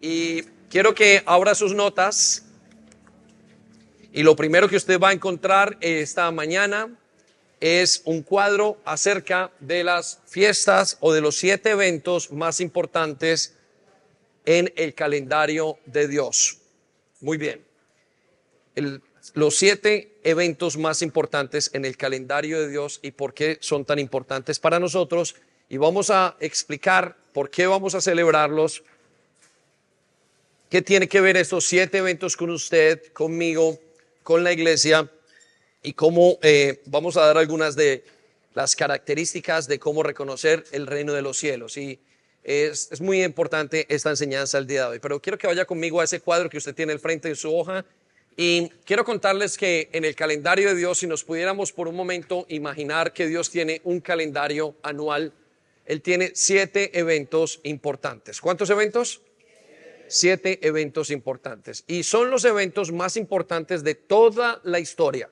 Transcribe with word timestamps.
Y 0.00 0.42
quiero 0.70 0.94
que 0.94 1.22
abra 1.26 1.54
sus 1.54 1.74
notas. 1.74 2.44
Y 4.12 4.22
lo 4.22 4.36
primero 4.36 4.68
que 4.68 4.76
usted 4.76 4.98
va 5.00 5.10
a 5.10 5.12
encontrar 5.12 5.76
esta 5.80 6.30
mañana 6.30 6.88
es 7.60 8.02
un 8.04 8.22
cuadro 8.22 8.78
acerca 8.84 9.50
de 9.58 9.82
las 9.82 10.20
fiestas 10.26 10.96
o 11.00 11.12
de 11.12 11.20
los 11.20 11.36
siete 11.36 11.70
eventos 11.70 12.30
más 12.30 12.60
importantes 12.60 13.56
en 14.44 14.72
el 14.76 14.94
calendario 14.94 15.78
de 15.84 16.08
Dios. 16.08 16.58
Muy 17.20 17.36
bien. 17.36 17.64
los 19.34 19.58
siete 19.58 20.16
eventos 20.22 20.78
más 20.78 21.02
importantes 21.02 21.70
en 21.74 21.84
el 21.84 21.96
calendario 21.96 22.60
de 22.60 22.68
Dios 22.68 23.00
y 23.02 23.10
por 23.10 23.34
qué 23.34 23.58
son 23.60 23.84
tan 23.84 23.98
importantes 23.98 24.58
para 24.60 24.78
nosotros. 24.78 25.34
Y 25.68 25.76
vamos 25.76 26.10
a 26.10 26.36
explicar 26.40 27.16
por 27.34 27.50
qué 27.50 27.66
vamos 27.66 27.94
a 27.94 28.00
celebrarlos 28.00 28.84
¿Qué 30.70 30.82
tiene 30.82 31.08
que 31.08 31.22
ver 31.22 31.38
estos 31.38 31.64
siete 31.64 31.96
eventos 31.96 32.36
con 32.36 32.50
usted, 32.50 33.02
conmigo, 33.14 33.80
con 34.22 34.44
la 34.44 34.52
iglesia? 34.52 35.10
Y 35.82 35.94
cómo 35.94 36.38
eh, 36.42 36.82
vamos 36.84 37.16
a 37.16 37.22
dar 37.22 37.38
algunas 37.38 37.74
de 37.74 38.04
las 38.52 38.76
características 38.76 39.66
de 39.66 39.78
cómo 39.78 40.02
reconocer 40.02 40.64
el 40.72 40.86
reino 40.86 41.14
de 41.14 41.22
los 41.22 41.38
cielos. 41.38 41.78
Y 41.78 41.98
es, 42.44 43.00
muy 43.00 43.24
importante 43.24 43.86
esta 43.88 44.10
enseñanza 44.10 44.58
el 44.58 44.66
día 44.66 44.82
de 44.82 44.88
hoy. 44.88 44.98
Pero 44.98 45.22
quiero 45.22 45.38
que 45.38 45.46
vaya 45.46 45.64
conmigo 45.64 46.02
a 46.02 46.04
ese 46.04 46.20
cuadro 46.20 46.50
que 46.50 46.58
usted 46.58 46.74
tiene 46.74 46.92
al 46.92 47.00
frente 47.00 47.28
de 47.28 47.34
su 47.34 47.56
hoja. 47.56 47.86
Y 48.36 48.68
quiero 48.84 49.06
contarles 49.06 49.56
que 49.56 49.88
en 49.92 50.04
el 50.04 50.14
calendario 50.14 50.68
de 50.68 50.74
Dios, 50.74 50.98
si 50.98 51.06
nos 51.06 51.24
pudiéramos 51.24 51.72
por 51.72 51.88
un 51.88 51.96
momento 51.96 52.44
imaginar 52.50 53.14
que 53.14 53.26
Dios 53.26 53.48
tiene 53.48 53.80
un 53.84 54.00
calendario 54.00 54.74
anual, 54.82 55.32
Él 55.86 56.02
tiene 56.02 56.32
siete 56.34 56.98
eventos 56.98 57.60
importantes. 57.62 58.38
¿Cuántos 58.42 58.68
eventos? 58.68 59.22
Siete 60.08 60.66
eventos 60.66 61.10
importantes. 61.10 61.84
Y 61.86 62.02
son 62.02 62.30
los 62.30 62.44
eventos 62.44 62.92
más 62.92 63.16
importantes 63.16 63.84
de 63.84 63.94
toda 63.94 64.60
la 64.64 64.80
historia. 64.80 65.30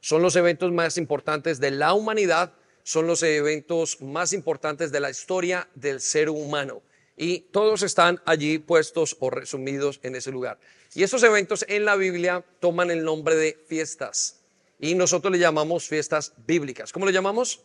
Son 0.00 0.22
los 0.22 0.36
eventos 0.36 0.72
más 0.72 0.98
importantes 0.98 1.60
de 1.60 1.70
la 1.70 1.94
humanidad. 1.94 2.52
Son 2.82 3.06
los 3.06 3.22
eventos 3.22 4.00
más 4.02 4.32
importantes 4.32 4.92
de 4.92 5.00
la 5.00 5.10
historia 5.10 5.68
del 5.74 6.00
ser 6.00 6.28
humano. 6.28 6.82
Y 7.16 7.40
todos 7.52 7.82
están 7.82 8.20
allí 8.24 8.58
puestos 8.58 9.16
o 9.20 9.30
resumidos 9.30 10.00
en 10.02 10.16
ese 10.16 10.30
lugar. 10.30 10.58
Y 10.94 11.02
esos 11.02 11.22
eventos 11.22 11.64
en 11.68 11.84
la 11.84 11.96
Biblia 11.96 12.44
toman 12.60 12.90
el 12.90 13.04
nombre 13.04 13.36
de 13.36 13.58
fiestas. 13.66 14.40
Y 14.78 14.94
nosotros 14.94 15.32
le 15.32 15.38
llamamos 15.38 15.88
fiestas 15.88 16.32
bíblicas. 16.46 16.92
¿Cómo 16.92 17.06
le 17.06 17.12
llamamos? 17.12 17.62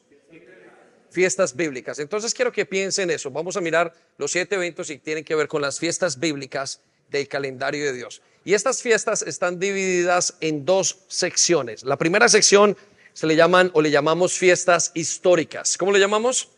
Fiestas 1.09 1.55
bíblicas. 1.55 1.99
Entonces 1.99 2.33
quiero 2.33 2.51
que 2.51 2.65
piensen 2.65 3.09
eso. 3.09 3.31
Vamos 3.31 3.57
a 3.57 3.61
mirar 3.61 3.93
los 4.17 4.31
siete 4.31 4.55
eventos 4.55 4.89
y 4.89 4.97
tienen 4.97 5.23
que 5.23 5.35
ver 5.35 5.47
con 5.47 5.61
las 5.61 5.79
fiestas 5.79 6.19
bíblicas 6.19 6.81
del 7.09 7.27
calendario 7.27 7.85
de 7.85 7.93
Dios. 7.93 8.21
Y 8.45 8.53
estas 8.53 8.81
fiestas 8.81 9.21
están 9.21 9.59
divididas 9.59 10.35
en 10.39 10.65
dos 10.65 10.99
secciones. 11.07 11.83
La 11.83 11.97
primera 11.97 12.29
sección 12.29 12.77
se 13.13 13.27
le 13.27 13.35
llaman 13.35 13.69
o 13.73 13.81
le 13.81 13.91
llamamos 13.91 14.37
fiestas 14.37 14.91
históricas. 14.93 15.77
¿Cómo 15.77 15.91
le 15.91 15.99
llamamos? 15.99 16.49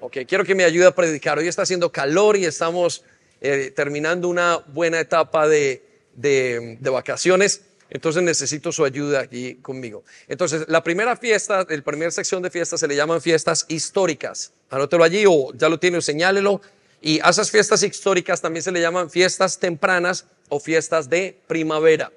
Ok, 0.00 0.18
quiero 0.28 0.44
que 0.44 0.54
me 0.54 0.64
ayude 0.64 0.86
a 0.86 0.94
predicar. 0.94 1.38
Hoy 1.38 1.48
está 1.48 1.62
haciendo 1.62 1.90
calor 1.90 2.36
y 2.36 2.44
estamos 2.44 3.04
eh, 3.40 3.72
terminando 3.74 4.28
una 4.28 4.58
buena 4.58 5.00
etapa 5.00 5.48
de, 5.48 5.82
de, 6.14 6.76
de 6.78 6.90
vacaciones. 6.90 7.62
Entonces 7.90 8.22
necesito 8.22 8.72
su 8.72 8.84
ayuda 8.84 9.20
aquí 9.20 9.56
conmigo. 9.56 10.04
Entonces, 10.28 10.64
la 10.68 10.82
primera 10.82 11.16
fiesta, 11.16 11.66
la 11.68 11.82
primera 11.82 12.10
sección 12.10 12.42
de 12.42 12.50
fiestas 12.50 12.80
se 12.80 12.88
le 12.88 12.96
llaman 12.96 13.20
fiestas 13.20 13.66
históricas. 13.68 14.52
Anótelo 14.70 15.04
allí 15.04 15.24
o 15.26 15.52
ya 15.54 15.68
lo 15.68 15.78
tiene 15.78 16.00
señálelo. 16.00 16.60
Y 17.00 17.20
a 17.20 17.28
esas 17.28 17.50
fiestas 17.50 17.82
históricas 17.82 18.40
también 18.40 18.62
se 18.62 18.72
le 18.72 18.80
llaman 18.80 19.10
fiestas 19.10 19.58
tempranas 19.58 20.26
o 20.48 20.58
fiestas 20.58 21.10
de 21.10 21.38
primavera. 21.46 22.10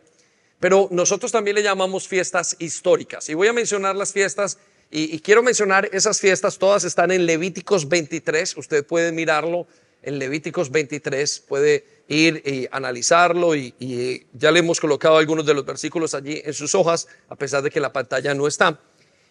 Pero 0.59 0.88
nosotros 0.91 1.31
también 1.31 1.55
le 1.55 1.63
llamamos 1.63 2.07
fiestas 2.07 2.55
históricas. 2.59 3.29
Y 3.29 3.34
voy 3.34 3.47
a 3.47 3.53
mencionar 3.53 3.95
las 3.95 4.13
fiestas 4.13 4.57
y, 4.89 5.13
y 5.13 5.19
quiero 5.19 5.44
mencionar 5.44 5.89
esas 5.91 6.22
fiestas, 6.22 6.57
todas 6.57 6.85
están 6.85 7.11
en 7.11 7.25
Levíticos 7.25 7.89
23. 7.89 8.55
Usted 8.57 8.85
puede 8.85 9.11
mirarlo 9.11 9.67
en 10.07 10.19
Levíticos 10.19 10.72
23, 10.72 11.44
puede 11.50 11.85
ir 12.07 12.41
y 12.45 12.66
analizarlo 12.72 13.53
y, 13.56 14.25
ya 14.31 14.51
le 14.51 14.59
hemos 14.59 14.79
colocado 14.79 15.18
algunos 15.18 15.45
de 15.45 15.53
los 15.53 15.66
versículos 15.66 16.13
allí 16.13 16.41
en 16.45 16.53
sus 16.53 16.73
hojas, 16.75 17.09
a 17.28 17.35
pesar 17.35 17.62
de 17.62 17.69
que 17.69 17.81
la 17.81 17.91
pantalla 17.91 18.34
no 18.34 18.47
está. 18.47 18.79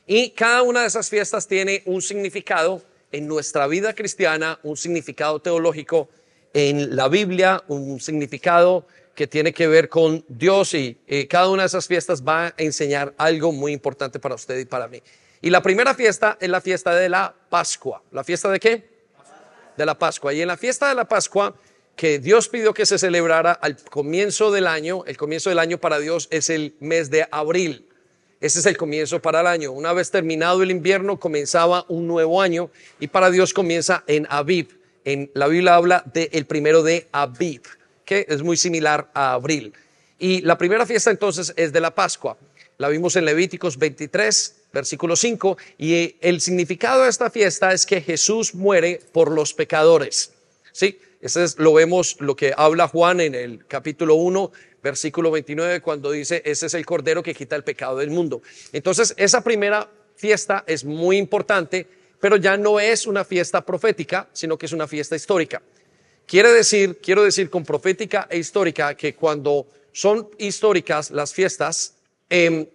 Y 0.06 0.30
cada 0.30 0.62
una 0.62 0.82
de 0.82 0.88
esas 0.88 1.08
fiestas 1.08 1.48
tiene 1.48 1.82
un 1.86 2.02
significado 2.02 2.82
en 3.10 3.26
nuestra 3.26 3.66
vida 3.66 3.94
cristiana, 3.94 4.60
un 4.64 4.76
significado 4.76 5.40
teológico 5.40 6.10
en 6.52 6.94
la 6.94 7.08
Biblia, 7.08 7.64
un 7.68 7.98
significado 7.98 8.86
que 9.14 9.26
tiene 9.26 9.54
que 9.54 9.68
ver 9.68 9.88
con 9.88 10.26
Dios 10.28 10.74
y 10.74 10.98
eh, 11.06 11.26
cada 11.26 11.48
una 11.48 11.62
de 11.62 11.68
esas 11.68 11.86
fiestas 11.86 12.22
va 12.22 12.48
a 12.48 12.54
enseñar 12.58 13.14
algo 13.16 13.50
muy 13.50 13.72
importante 13.72 14.18
para 14.18 14.34
usted 14.34 14.58
y 14.58 14.66
para 14.66 14.88
mí. 14.88 15.02
Y 15.40 15.48
la 15.48 15.62
primera 15.62 15.94
fiesta 15.94 16.36
es 16.38 16.50
la 16.50 16.60
fiesta 16.60 16.94
de 16.94 17.08
la 17.08 17.34
Pascua. 17.48 18.02
¿La 18.12 18.22
fiesta 18.22 18.50
de 18.50 18.60
qué? 18.60 18.95
De 19.76 19.86
la 19.86 19.98
Pascua. 19.98 20.32
Y 20.32 20.40
en 20.40 20.48
la 20.48 20.56
fiesta 20.56 20.88
de 20.88 20.94
la 20.94 21.06
Pascua 21.06 21.54
que 21.96 22.18
Dios 22.18 22.48
pidió 22.48 22.74
que 22.74 22.86
se 22.86 22.98
celebrara 22.98 23.52
al 23.52 23.76
comienzo 23.76 24.52
del 24.52 24.66
año. 24.66 25.04
El 25.06 25.16
comienzo 25.16 25.48
del 25.48 25.58
año 25.58 25.78
para 25.78 25.98
Dios 25.98 26.28
es 26.30 26.50
el 26.50 26.76
mes 26.78 27.10
de 27.10 27.26
abril. 27.30 27.88
Ese 28.38 28.58
es 28.58 28.66
el 28.66 28.76
comienzo 28.76 29.22
para 29.22 29.40
el 29.40 29.46
año. 29.46 29.72
Una 29.72 29.94
vez 29.94 30.10
terminado 30.10 30.62
el 30.62 30.70
invierno, 30.70 31.18
comenzaba 31.18 31.86
un 31.88 32.06
nuevo 32.06 32.42
año 32.42 32.70
y 33.00 33.08
para 33.08 33.30
Dios 33.30 33.54
comienza 33.54 34.04
en 34.06 34.26
Aviv. 34.28 34.78
En 35.04 35.30
la 35.34 35.48
Biblia 35.48 35.74
habla 35.74 36.02
del 36.12 36.28
el 36.32 36.44
primero 36.46 36.82
de 36.82 37.08
Aviv, 37.12 37.62
que 38.04 38.26
es 38.28 38.42
muy 38.42 38.58
similar 38.58 39.10
a 39.14 39.32
abril. 39.32 39.72
Y 40.18 40.42
la 40.42 40.58
primera 40.58 40.84
fiesta 40.84 41.10
entonces 41.10 41.54
es 41.56 41.72
de 41.72 41.80
la 41.80 41.94
Pascua. 41.94 42.36
La 42.76 42.88
vimos 42.88 43.16
en 43.16 43.24
Levíticos 43.24 43.78
23, 43.78 44.65
versículo 44.72 45.16
5, 45.16 45.56
y 45.78 46.16
el 46.20 46.40
significado 46.40 47.04
de 47.04 47.10
esta 47.10 47.30
fiesta 47.30 47.72
es 47.72 47.86
que 47.86 48.00
Jesús 48.00 48.54
muere 48.54 49.00
por 49.12 49.30
los 49.30 49.54
pecadores. 49.54 50.32
¿Sí? 50.72 50.98
Ese 51.20 51.44
es, 51.44 51.58
lo 51.58 51.72
vemos, 51.72 52.16
lo 52.20 52.36
que 52.36 52.52
habla 52.56 52.88
Juan 52.88 53.20
en 53.20 53.34
el 53.34 53.66
capítulo 53.66 54.16
1, 54.16 54.52
versículo 54.82 55.30
29, 55.30 55.80
cuando 55.80 56.10
dice, 56.10 56.42
ese 56.44 56.66
es 56.66 56.74
el 56.74 56.84
cordero 56.84 57.22
que 57.22 57.34
quita 57.34 57.56
el 57.56 57.64
pecado 57.64 57.96
del 57.96 58.10
mundo. 58.10 58.42
Entonces, 58.72 59.14
esa 59.16 59.42
primera 59.42 59.90
fiesta 60.14 60.64
es 60.66 60.84
muy 60.84 61.16
importante, 61.16 61.86
pero 62.20 62.36
ya 62.36 62.56
no 62.56 62.78
es 62.78 63.06
una 63.06 63.24
fiesta 63.24 63.64
profética, 63.64 64.28
sino 64.32 64.56
que 64.56 64.66
es 64.66 64.72
una 64.72 64.86
fiesta 64.86 65.16
histórica. 65.16 65.62
Quiere 66.26 66.52
decir, 66.52 66.98
quiero 67.00 67.22
decir 67.22 67.50
con 67.50 67.64
profética 67.64 68.26
e 68.28 68.38
histórica 68.38 68.94
que 68.96 69.14
cuando 69.14 69.66
son 69.92 70.28
históricas 70.38 71.10
las 71.10 71.32
fiestas, 71.32 71.94
em, 72.28 72.66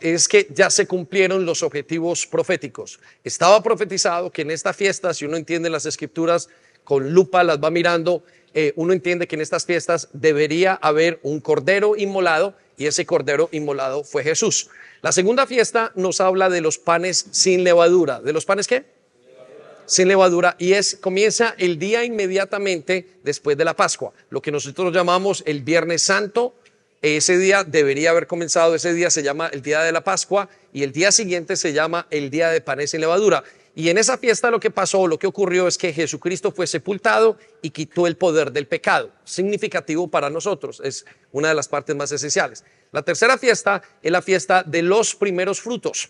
es 0.00 0.28
que 0.28 0.48
ya 0.50 0.70
se 0.70 0.86
cumplieron 0.86 1.44
los 1.44 1.62
objetivos 1.62 2.26
proféticos. 2.26 2.98
Estaba 3.24 3.62
profetizado 3.62 4.30
que 4.30 4.42
en 4.42 4.50
esta 4.50 4.72
fiesta, 4.72 5.12
si 5.12 5.24
uno 5.24 5.36
entiende 5.36 5.68
las 5.68 5.86
escrituras, 5.86 6.48
con 6.84 7.12
lupa 7.12 7.42
las 7.42 7.58
va 7.58 7.70
mirando, 7.70 8.22
eh, 8.54 8.72
uno 8.76 8.94
entiende 8.94 9.26
que 9.26 9.34
en 9.34 9.42
estas 9.42 9.66
fiestas 9.66 10.08
debería 10.12 10.74
haber 10.74 11.20
un 11.22 11.40
cordero 11.40 11.94
inmolado 11.96 12.54
y 12.78 12.86
ese 12.86 13.04
cordero 13.04 13.48
inmolado 13.52 14.04
fue 14.04 14.22
Jesús. 14.22 14.70
La 15.02 15.12
segunda 15.12 15.46
fiesta 15.46 15.92
nos 15.94 16.20
habla 16.20 16.48
de 16.48 16.60
los 16.60 16.78
panes 16.78 17.26
sin 17.32 17.64
levadura. 17.64 18.20
¿De 18.20 18.32
los 18.32 18.44
panes 18.44 18.66
qué? 18.66 18.84
Sin 19.84 20.08
levadura 20.08 20.56
y 20.58 20.72
es 20.72 20.96
comienza 20.96 21.54
el 21.58 21.78
día 21.78 22.04
inmediatamente 22.04 23.06
después 23.22 23.56
de 23.56 23.64
la 23.64 23.76
Pascua, 23.76 24.12
lo 24.30 24.40
que 24.40 24.50
nosotros 24.50 24.92
llamamos 24.92 25.42
el 25.46 25.60
Viernes 25.60 26.02
Santo. 26.02 26.54
Ese 27.02 27.38
día 27.38 27.62
debería 27.62 28.10
haber 28.10 28.26
comenzado, 28.26 28.74
ese 28.74 28.94
día 28.94 29.10
se 29.10 29.22
llama 29.22 29.48
el 29.52 29.62
día 29.62 29.82
de 29.82 29.92
la 29.92 30.02
Pascua 30.02 30.48
y 30.72 30.82
el 30.82 30.92
día 30.92 31.12
siguiente 31.12 31.56
se 31.56 31.72
llama 31.72 32.06
el 32.10 32.30
día 32.30 32.50
de 32.50 32.60
panes 32.60 32.90
sin 32.90 33.00
levadura. 33.00 33.44
Y 33.74 33.90
en 33.90 33.98
esa 33.98 34.16
fiesta 34.16 34.50
lo 34.50 34.58
que 34.58 34.70
pasó, 34.70 35.06
lo 35.06 35.18
que 35.18 35.26
ocurrió 35.26 35.68
es 35.68 35.76
que 35.76 35.92
Jesucristo 35.92 36.50
fue 36.50 36.66
sepultado 36.66 37.36
y 37.60 37.68
quitó 37.68 38.06
el 38.06 38.16
poder 38.16 38.50
del 38.50 38.66
pecado. 38.66 39.10
Significativo 39.24 40.08
para 40.08 40.30
nosotros, 40.30 40.80
es 40.82 41.04
una 41.30 41.48
de 41.48 41.54
las 41.54 41.68
partes 41.68 41.94
más 41.94 42.10
esenciales. 42.10 42.64
La 42.90 43.02
tercera 43.02 43.36
fiesta 43.36 43.82
es 44.02 44.10
la 44.10 44.22
fiesta 44.22 44.62
de 44.62 44.80
los 44.80 45.14
primeros 45.14 45.60
frutos. 45.60 46.08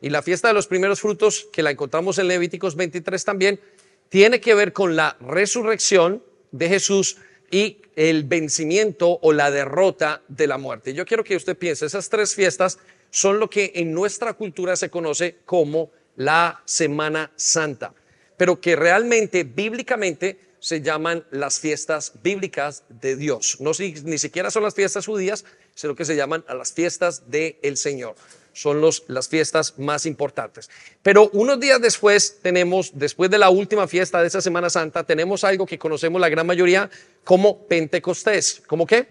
Y 0.00 0.08
la 0.08 0.22
fiesta 0.22 0.48
de 0.48 0.54
los 0.54 0.66
primeros 0.66 1.02
frutos, 1.02 1.48
que 1.52 1.62
la 1.62 1.70
encontramos 1.70 2.18
en 2.18 2.28
Levíticos 2.28 2.76
23 2.76 3.22
también, 3.22 3.60
tiene 4.08 4.40
que 4.40 4.54
ver 4.54 4.72
con 4.72 4.96
la 4.96 5.18
resurrección 5.20 6.22
de 6.50 6.68
Jesús 6.70 7.18
y 7.50 7.81
el 7.96 8.24
vencimiento 8.24 9.18
o 9.22 9.32
la 9.32 9.50
derrota 9.50 10.22
de 10.28 10.46
la 10.46 10.58
muerte. 10.58 10.94
Yo 10.94 11.04
quiero 11.04 11.24
que 11.24 11.36
usted 11.36 11.56
piense, 11.56 11.86
esas 11.86 12.08
tres 12.08 12.34
fiestas 12.34 12.78
son 13.10 13.38
lo 13.38 13.50
que 13.50 13.72
en 13.74 13.92
nuestra 13.92 14.32
cultura 14.32 14.76
se 14.76 14.90
conoce 14.90 15.36
como 15.44 15.90
la 16.16 16.62
Semana 16.64 17.30
Santa, 17.36 17.94
pero 18.36 18.60
que 18.60 18.76
realmente 18.76 19.44
bíblicamente 19.44 20.38
se 20.58 20.80
llaman 20.80 21.24
las 21.30 21.58
fiestas 21.58 22.12
bíblicas 22.22 22.84
de 22.88 23.16
Dios. 23.16 23.56
No 23.60 23.72
ni 23.78 24.18
siquiera 24.18 24.50
son 24.50 24.62
las 24.62 24.74
fiestas 24.74 25.06
judías, 25.06 25.44
sino 25.74 25.96
que 25.96 26.04
se 26.04 26.14
llaman 26.14 26.44
a 26.46 26.54
las 26.54 26.72
fiestas 26.72 27.30
del 27.30 27.76
Señor. 27.76 28.14
Son 28.52 28.80
los, 28.80 29.04
las 29.08 29.28
fiestas 29.28 29.78
más 29.78 30.06
importantes. 30.06 30.70
Pero 31.02 31.30
unos 31.32 31.58
días 31.58 31.80
después 31.80 32.38
tenemos, 32.42 32.92
después 32.94 33.30
de 33.30 33.38
la 33.38 33.50
última 33.50 33.88
fiesta 33.88 34.20
de 34.20 34.28
esa 34.28 34.40
Semana 34.40 34.70
Santa, 34.70 35.04
tenemos 35.04 35.44
algo 35.44 35.66
que 35.66 35.78
conocemos 35.78 36.20
la 36.20 36.28
gran 36.28 36.46
mayoría 36.46 36.90
como 37.24 37.66
Pentecostés. 37.66 38.62
¿Cómo 38.66 38.86
qué? 38.86 39.06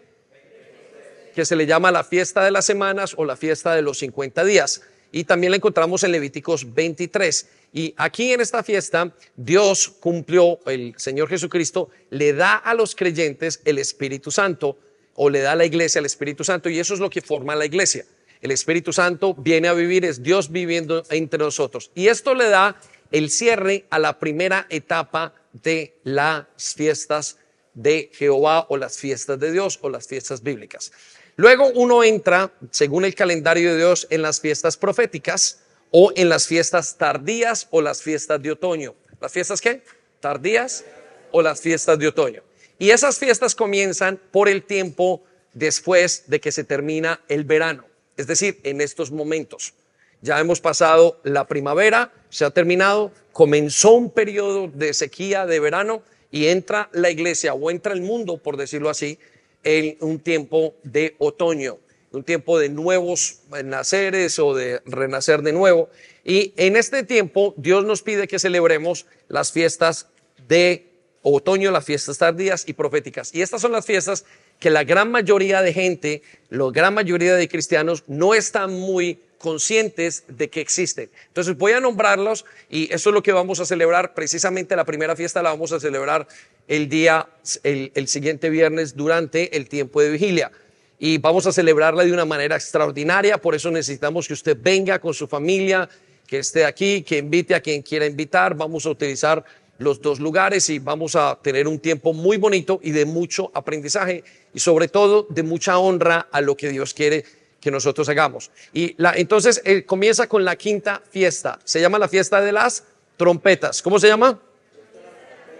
Que 1.35 1.45
se 1.45 1.55
le 1.55 1.65
llama 1.65 1.91
la 1.91 2.03
fiesta 2.03 2.43
de 2.43 2.51
las 2.51 2.65
semanas 2.65 3.13
o 3.17 3.25
la 3.25 3.35
fiesta 3.35 3.75
de 3.75 3.81
los 3.81 3.99
50 3.99 4.43
días. 4.43 4.81
Y 5.11 5.25
también 5.25 5.51
la 5.51 5.57
encontramos 5.57 6.03
en 6.03 6.11
Levíticos 6.11 6.73
23. 6.73 7.47
Y 7.73 7.93
aquí 7.97 8.33
en 8.33 8.41
esta 8.41 8.63
fiesta, 8.63 9.13
Dios 9.35 9.93
cumplió, 9.99 10.59
el 10.65 10.93
Señor 10.97 11.29
Jesucristo 11.29 11.89
le 12.09 12.33
da 12.33 12.55
a 12.55 12.73
los 12.73 12.95
creyentes 12.95 13.61
el 13.65 13.77
Espíritu 13.77 14.31
Santo 14.31 14.77
o 15.15 15.29
le 15.29 15.41
da 15.41 15.53
a 15.53 15.55
la 15.55 15.65
iglesia 15.65 15.99
el 15.99 16.05
Espíritu 16.05 16.43
Santo 16.43 16.69
y 16.69 16.79
eso 16.79 16.93
es 16.93 16.99
lo 16.99 17.09
que 17.09 17.21
forma 17.21 17.55
la 17.55 17.65
iglesia. 17.65 18.05
El 18.41 18.51
Espíritu 18.51 18.91
Santo 18.91 19.35
viene 19.35 19.67
a 19.67 19.73
vivir, 19.73 20.03
es 20.03 20.23
Dios 20.23 20.51
viviendo 20.51 21.03
entre 21.09 21.39
nosotros. 21.39 21.91
Y 21.93 22.07
esto 22.07 22.33
le 22.33 22.49
da 22.49 22.75
el 23.11 23.29
cierre 23.29 23.85
a 23.89 23.99
la 23.99 24.19
primera 24.19 24.65
etapa 24.69 25.33
de 25.53 25.95
las 26.03 26.45
fiestas 26.75 27.37
de 27.73 28.09
Jehová 28.13 28.65
o 28.69 28.77
las 28.77 28.97
fiestas 28.97 29.39
de 29.39 29.51
Dios 29.51 29.79
o 29.81 29.89
las 29.89 30.07
fiestas 30.07 30.41
bíblicas. 30.41 30.91
Luego 31.35 31.67
uno 31.75 32.03
entra, 32.03 32.51
según 32.71 33.05
el 33.05 33.15
calendario 33.15 33.71
de 33.71 33.77
Dios, 33.77 34.07
en 34.09 34.21
las 34.21 34.39
fiestas 34.39 34.75
proféticas 34.75 35.59
o 35.91 36.11
en 36.15 36.29
las 36.29 36.47
fiestas 36.47 36.97
tardías 36.97 37.67
o 37.71 37.81
las 37.81 38.01
fiestas 38.01 38.41
de 38.41 38.51
otoño. 38.51 38.95
¿Las 39.19 39.31
fiestas 39.31 39.61
qué? 39.61 39.83
Tardías 40.19 40.83
o 41.31 41.41
las 41.41 41.61
fiestas 41.61 41.99
de 41.99 42.07
otoño. 42.07 42.43
Y 42.79 42.89
esas 42.89 43.19
fiestas 43.19 43.55
comienzan 43.55 44.19
por 44.31 44.49
el 44.49 44.63
tiempo 44.63 45.23
después 45.53 46.23
de 46.27 46.39
que 46.39 46.51
se 46.51 46.63
termina 46.63 47.21
el 47.27 47.43
verano, 47.43 47.85
es 48.17 48.27
decir, 48.27 48.59
en 48.63 48.81
estos 48.81 49.11
momentos. 49.11 49.73
Ya 50.21 50.39
hemos 50.39 50.61
pasado 50.61 51.19
la 51.23 51.47
primavera, 51.47 52.13
se 52.29 52.45
ha 52.45 52.51
terminado, 52.51 53.11
comenzó 53.33 53.93
un 53.93 54.11
periodo 54.11 54.67
de 54.67 54.93
sequía 54.93 55.45
de 55.45 55.59
verano 55.59 56.03
y 56.29 56.47
entra 56.47 56.89
la 56.93 57.09
iglesia 57.09 57.53
o 57.53 57.71
entra 57.71 57.93
el 57.93 58.01
mundo, 58.01 58.37
por 58.37 58.55
decirlo 58.55 58.89
así, 58.89 59.17
en 59.63 59.97
un 59.99 60.19
tiempo 60.19 60.75
de 60.83 61.15
otoño, 61.17 61.79
un 62.11 62.23
tiempo 62.23 62.59
de 62.59 62.69
nuevos 62.69 63.39
naceres 63.63 64.37
o 64.39 64.53
de 64.53 64.81
renacer 64.85 65.41
de 65.41 65.53
nuevo. 65.53 65.89
Y 66.23 66.53
en 66.55 66.75
este 66.75 67.03
tiempo 67.03 67.53
Dios 67.57 67.83
nos 67.85 68.01
pide 68.01 68.27
que 68.27 68.39
celebremos 68.39 69.07
las 69.27 69.51
fiestas 69.51 70.07
de 70.47 70.87
otoño, 71.23 71.71
las 71.71 71.85
fiestas 71.85 72.17
tardías 72.17 72.67
y 72.67 72.73
proféticas. 72.73 73.33
Y 73.33 73.41
estas 73.41 73.61
son 73.61 73.71
las 73.71 73.85
fiestas 73.85 74.25
que 74.61 74.69
la 74.69 74.83
gran 74.83 75.11
mayoría 75.11 75.63
de 75.63 75.73
gente, 75.73 76.21
la 76.51 76.69
gran 76.71 76.93
mayoría 76.93 77.35
de 77.35 77.49
cristianos 77.49 78.03
no 78.07 78.35
están 78.35 78.71
muy 78.71 79.19
conscientes 79.39 80.23
de 80.27 80.51
que 80.51 80.61
existen. 80.61 81.09
Entonces 81.29 81.57
voy 81.57 81.71
a 81.71 81.79
nombrarlos 81.79 82.45
y 82.69 82.83
eso 82.93 83.09
es 83.09 83.13
lo 83.15 83.23
que 83.23 83.31
vamos 83.31 83.59
a 83.59 83.65
celebrar. 83.65 84.13
Precisamente 84.13 84.75
la 84.75 84.85
primera 84.85 85.15
fiesta 85.15 85.41
la 85.41 85.49
vamos 85.49 85.71
a 85.71 85.79
celebrar 85.79 86.27
el 86.67 86.87
día, 86.89 87.27
el, 87.63 88.07
siguiente 88.07 88.51
viernes 88.51 88.95
durante 88.95 89.57
el 89.57 89.67
tiempo 89.67 89.99
de 89.99 90.11
vigilia. 90.11 90.51
Y 90.99 91.17
vamos 91.17 91.47
a 91.47 91.51
celebrarla 91.51 92.05
de 92.05 92.13
una 92.13 92.25
manera 92.25 92.55
extraordinaria. 92.55 93.39
Por 93.39 93.55
eso 93.55 93.71
necesitamos 93.71 94.27
que 94.27 94.33
usted 94.33 94.55
venga 94.61 94.99
con 94.99 95.15
su 95.15 95.27
familia, 95.27 95.89
que 96.27 96.37
esté 96.37 96.65
aquí, 96.65 97.01
que 97.01 97.17
invite 97.17 97.55
a 97.55 97.61
quien 97.61 97.81
quiera 97.81 98.05
invitar. 98.05 98.53
Vamos 98.53 98.85
a 98.85 98.91
utilizar 98.91 99.43
los 99.81 100.01
dos 100.01 100.19
lugares 100.19 100.69
y 100.69 100.79
vamos 100.79 101.15
a 101.15 101.39
tener 101.41 101.67
un 101.67 101.79
tiempo 101.79 102.13
muy 102.13 102.37
bonito 102.37 102.79
y 102.83 102.91
de 102.91 103.05
mucho 103.05 103.51
aprendizaje 103.53 104.23
y 104.53 104.59
sobre 104.59 104.87
todo 104.87 105.25
de 105.29 105.43
mucha 105.43 105.79
honra 105.79 106.27
a 106.31 106.39
lo 106.41 106.55
que 106.55 106.69
Dios 106.69 106.93
quiere 106.93 107.25
que 107.59 107.71
nosotros 107.71 108.07
hagamos. 108.07 108.51
Y 108.73 108.95
entonces 109.15 109.61
eh, 109.65 109.83
comienza 109.83 110.27
con 110.27 110.45
la 110.45 110.55
quinta 110.55 111.01
fiesta. 111.09 111.59
Se 111.63 111.81
llama 111.81 111.97
la 111.99 112.07
fiesta 112.07 112.41
de 112.41 112.51
las 112.51 112.83
trompetas. 113.17 113.81
¿Cómo 113.81 113.99
se 113.99 114.07
llama? 114.07 114.39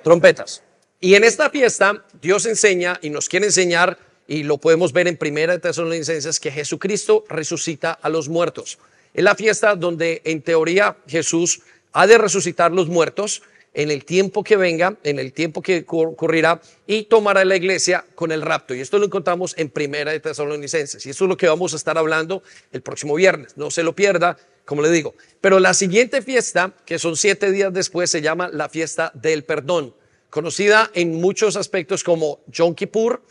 Trompetas. 0.04 0.62
Y 1.00 1.16
en 1.16 1.24
esta 1.24 1.50
fiesta 1.50 2.06
Dios 2.22 2.46
enseña 2.46 3.00
y 3.02 3.10
nos 3.10 3.28
quiere 3.28 3.48
enseñar 3.48 3.98
y 4.28 4.44
lo 4.44 4.60
podemos 4.60 4.94
ver 4.94 5.08
en 5.08 5.18
Primera 5.18 5.54
de 5.54 5.60
Tesalonicenses 5.60 6.40
que 6.40 6.52
Jesucristo 6.52 7.26
resucita 7.28 7.92
a 7.92 8.08
los 8.10 8.30
muertos. 8.30 8.78
Es 9.14 9.24
la 9.24 9.36
fiesta 9.36 9.76
donde 9.76 10.22
en 10.26 10.42
teoría 10.42 10.98
Jesús 11.08 11.62
ha 11.92 12.08
de 12.08 12.18
resucitar 12.18 12.72
los 12.72 12.88
muertos 12.88 13.42
en 13.74 13.90
el 13.90 14.04
tiempo 14.04 14.44
que 14.44 14.58
venga, 14.58 14.98
en 15.04 15.20
el 15.20 15.34
tiempo 15.34 15.62
que 15.62 15.86
ocurrirá, 15.88 16.62
y 16.86 17.04
tomará 17.04 17.46
la 17.46 17.56
iglesia 17.56 18.06
con 18.16 18.32
el 18.32 18.42
rapto. 18.42 18.76
Y 18.76 18.82
esto 18.82 19.00
lo 19.00 19.06
encontramos 19.06 19.54
en 19.58 19.70
Primera 19.70 20.12
de 20.12 20.20
Tesalonicenses. 20.20 21.06
Y 21.06 21.12
eso 21.12 21.26
es 21.26 21.30
lo 21.30 21.38
que 21.38 21.48
vamos 21.48 21.74
a 21.74 21.78
estar 21.78 21.98
hablando 21.98 22.44
el 22.72 22.82
próximo 22.82 23.16
viernes. 23.16 23.56
No 23.56 23.72
se 23.72 23.84
lo 23.84 23.96
pierda, 23.96 24.38
como 24.66 24.82
le 24.82 24.90
digo. 24.90 25.16
Pero 25.40 25.60
la 25.60 25.74
siguiente 25.74 26.22
fiesta, 26.22 26.74
que 26.86 27.00
son 27.00 27.16
siete 27.16 27.52
días 27.52 27.74
después, 27.74 28.10
se 28.10 28.22
llama 28.22 28.50
la 28.52 28.68
fiesta 28.68 29.12
del 29.16 29.44
perdón, 29.44 29.96
conocida 30.30 30.92
en 30.94 31.20
muchos 31.22 31.56
aspectos 31.56 32.04
como 32.04 32.42
Yom 32.48 32.76
Kippur 32.76 33.22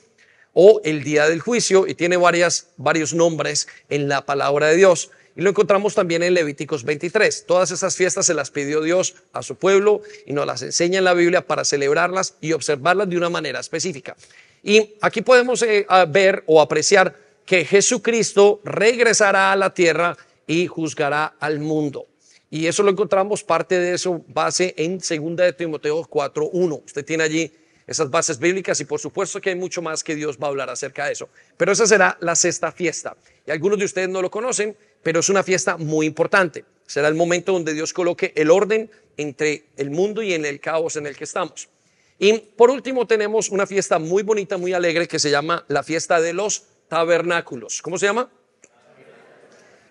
o 0.52 0.80
el 0.84 1.04
día 1.04 1.28
del 1.28 1.40
juicio, 1.40 1.86
y 1.86 1.94
tiene 1.94 2.16
varias, 2.16 2.70
varios 2.76 3.14
nombres 3.14 3.68
en 3.88 4.08
la 4.08 4.26
palabra 4.26 4.66
de 4.68 4.76
Dios. 4.76 5.10
Y 5.36 5.42
lo 5.42 5.50
encontramos 5.50 5.94
también 5.94 6.22
en 6.22 6.34
Levíticos 6.34 6.84
23. 6.84 7.46
Todas 7.46 7.70
esas 7.70 7.96
fiestas 7.96 8.26
se 8.26 8.34
las 8.34 8.50
pidió 8.50 8.82
Dios 8.82 9.14
a 9.32 9.42
su 9.42 9.56
pueblo 9.56 10.02
y 10.26 10.32
nos 10.32 10.46
las 10.46 10.62
enseña 10.62 10.98
en 10.98 11.04
la 11.04 11.14
Biblia 11.14 11.46
para 11.46 11.64
celebrarlas 11.64 12.34
y 12.40 12.52
observarlas 12.52 13.08
de 13.08 13.16
una 13.16 13.30
manera 13.30 13.60
específica. 13.60 14.16
Y 14.62 14.94
aquí 15.00 15.22
podemos 15.22 15.62
eh, 15.62 15.86
ver 16.08 16.42
o 16.46 16.60
apreciar 16.60 17.16
que 17.46 17.64
Jesucristo 17.64 18.60
regresará 18.64 19.52
a 19.52 19.56
la 19.56 19.72
tierra 19.72 20.16
y 20.46 20.66
juzgará 20.66 21.34
al 21.38 21.60
mundo. 21.60 22.06
Y 22.50 22.66
eso 22.66 22.82
lo 22.82 22.90
encontramos 22.90 23.44
parte 23.44 23.78
de 23.78 23.94
eso 23.94 24.24
base 24.28 24.74
en 24.76 24.98
2 24.98 25.36
de 25.36 25.52
Timoteo 25.52 26.02
4:1. 26.02 26.82
Usted 26.84 27.04
tiene 27.04 27.22
allí 27.22 27.52
esas 27.90 28.08
bases 28.08 28.38
bíblicas 28.38 28.80
y 28.80 28.84
por 28.84 29.00
supuesto 29.00 29.40
que 29.40 29.50
hay 29.50 29.56
mucho 29.56 29.82
más 29.82 30.04
que 30.04 30.14
Dios 30.14 30.38
va 30.40 30.46
a 30.46 30.50
hablar 30.50 30.70
acerca 30.70 31.06
de 31.06 31.12
eso. 31.12 31.28
Pero 31.56 31.72
esa 31.72 31.86
será 31.86 32.16
la 32.20 32.36
sexta 32.36 32.70
fiesta. 32.70 33.16
Y 33.44 33.50
algunos 33.50 33.80
de 33.80 33.84
ustedes 33.84 34.08
no 34.08 34.22
lo 34.22 34.30
conocen, 34.30 34.76
pero 35.02 35.18
es 35.18 35.28
una 35.28 35.42
fiesta 35.42 35.76
muy 35.76 36.06
importante. 36.06 36.64
Será 36.86 37.08
el 37.08 37.16
momento 37.16 37.50
donde 37.50 37.74
Dios 37.74 37.92
coloque 37.92 38.32
el 38.36 38.52
orden 38.52 38.88
entre 39.16 39.64
el 39.76 39.90
mundo 39.90 40.22
y 40.22 40.34
en 40.34 40.44
el 40.44 40.60
caos 40.60 40.94
en 40.94 41.08
el 41.08 41.16
que 41.16 41.24
estamos. 41.24 41.68
Y 42.16 42.38
por 42.38 42.70
último 42.70 43.08
tenemos 43.08 43.48
una 43.48 43.66
fiesta 43.66 43.98
muy 43.98 44.22
bonita, 44.22 44.56
muy 44.56 44.72
alegre 44.72 45.08
que 45.08 45.18
se 45.18 45.30
llama 45.30 45.64
la 45.66 45.82
fiesta 45.82 46.20
de 46.20 46.32
los 46.32 46.66
tabernáculos. 46.86 47.82
¿Cómo 47.82 47.98
se 47.98 48.06
llama? 48.06 48.30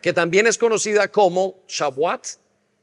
Que 0.01 0.13
también 0.13 0.47
es 0.47 0.57
conocida 0.57 1.09
como 1.09 1.65
Shavuot, 1.67 2.27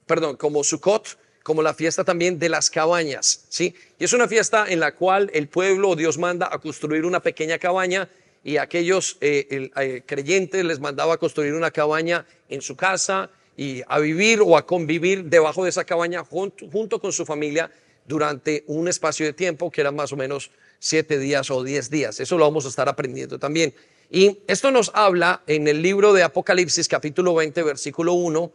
perdón, 0.04 0.36
como 0.36 0.62
Sukkot, 0.62 1.16
como 1.46 1.62
la 1.62 1.74
fiesta 1.74 2.02
también 2.02 2.40
de 2.40 2.48
las 2.48 2.70
cabañas, 2.70 3.44
¿sí? 3.48 3.72
Y 4.00 4.04
es 4.04 4.12
una 4.12 4.26
fiesta 4.26 4.66
en 4.68 4.80
la 4.80 4.96
cual 4.96 5.30
el 5.32 5.46
pueblo, 5.46 5.94
Dios 5.94 6.18
manda 6.18 6.48
a 6.50 6.58
construir 6.58 7.04
una 7.04 7.20
pequeña 7.20 7.56
cabaña 7.56 8.08
y 8.42 8.56
aquellos 8.56 9.16
eh, 9.20 9.70
eh, 9.76 10.02
creyentes 10.04 10.64
les 10.64 10.80
mandaba 10.80 11.14
a 11.14 11.18
construir 11.18 11.54
una 11.54 11.70
cabaña 11.70 12.26
en 12.48 12.62
su 12.62 12.74
casa 12.74 13.30
y 13.56 13.80
a 13.86 14.00
vivir 14.00 14.40
o 14.44 14.56
a 14.56 14.66
convivir 14.66 15.26
debajo 15.26 15.62
de 15.62 15.70
esa 15.70 15.84
cabaña 15.84 16.24
junto, 16.24 17.00
con 17.00 17.12
su 17.12 17.24
familia 17.24 17.70
durante 18.08 18.64
un 18.66 18.88
espacio 18.88 19.24
de 19.24 19.32
tiempo 19.32 19.70
que 19.70 19.82
era 19.82 19.92
más 19.92 20.12
o 20.12 20.16
menos 20.16 20.50
siete 20.80 21.16
días 21.16 21.48
o 21.52 21.62
diez 21.62 21.90
días. 21.90 22.18
Eso 22.18 22.36
lo 22.36 22.44
vamos 22.44 22.64
a 22.64 22.70
estar 22.70 22.88
aprendiendo 22.88 23.38
también. 23.38 23.72
Y 24.10 24.40
esto 24.48 24.72
nos 24.72 24.90
habla 24.94 25.42
en 25.46 25.68
el 25.68 25.80
libro 25.80 26.12
de 26.12 26.24
Apocalipsis 26.24 26.88
capítulo 26.88 27.36
20 27.36 27.62
versículo 27.62 28.14
1 28.14 28.52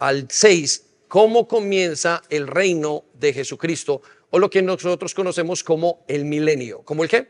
al 0.00 0.26
6, 0.28 0.86
cómo 1.12 1.46
comienza 1.46 2.22
el 2.30 2.46
reino 2.46 3.04
de 3.12 3.34
Jesucristo 3.34 4.00
o 4.30 4.38
lo 4.38 4.48
que 4.48 4.62
nosotros 4.62 5.12
conocemos 5.12 5.62
como 5.62 6.06
el 6.08 6.24
milenio. 6.24 6.80
¿Cómo 6.86 7.02
el 7.02 7.10
qué? 7.10 7.28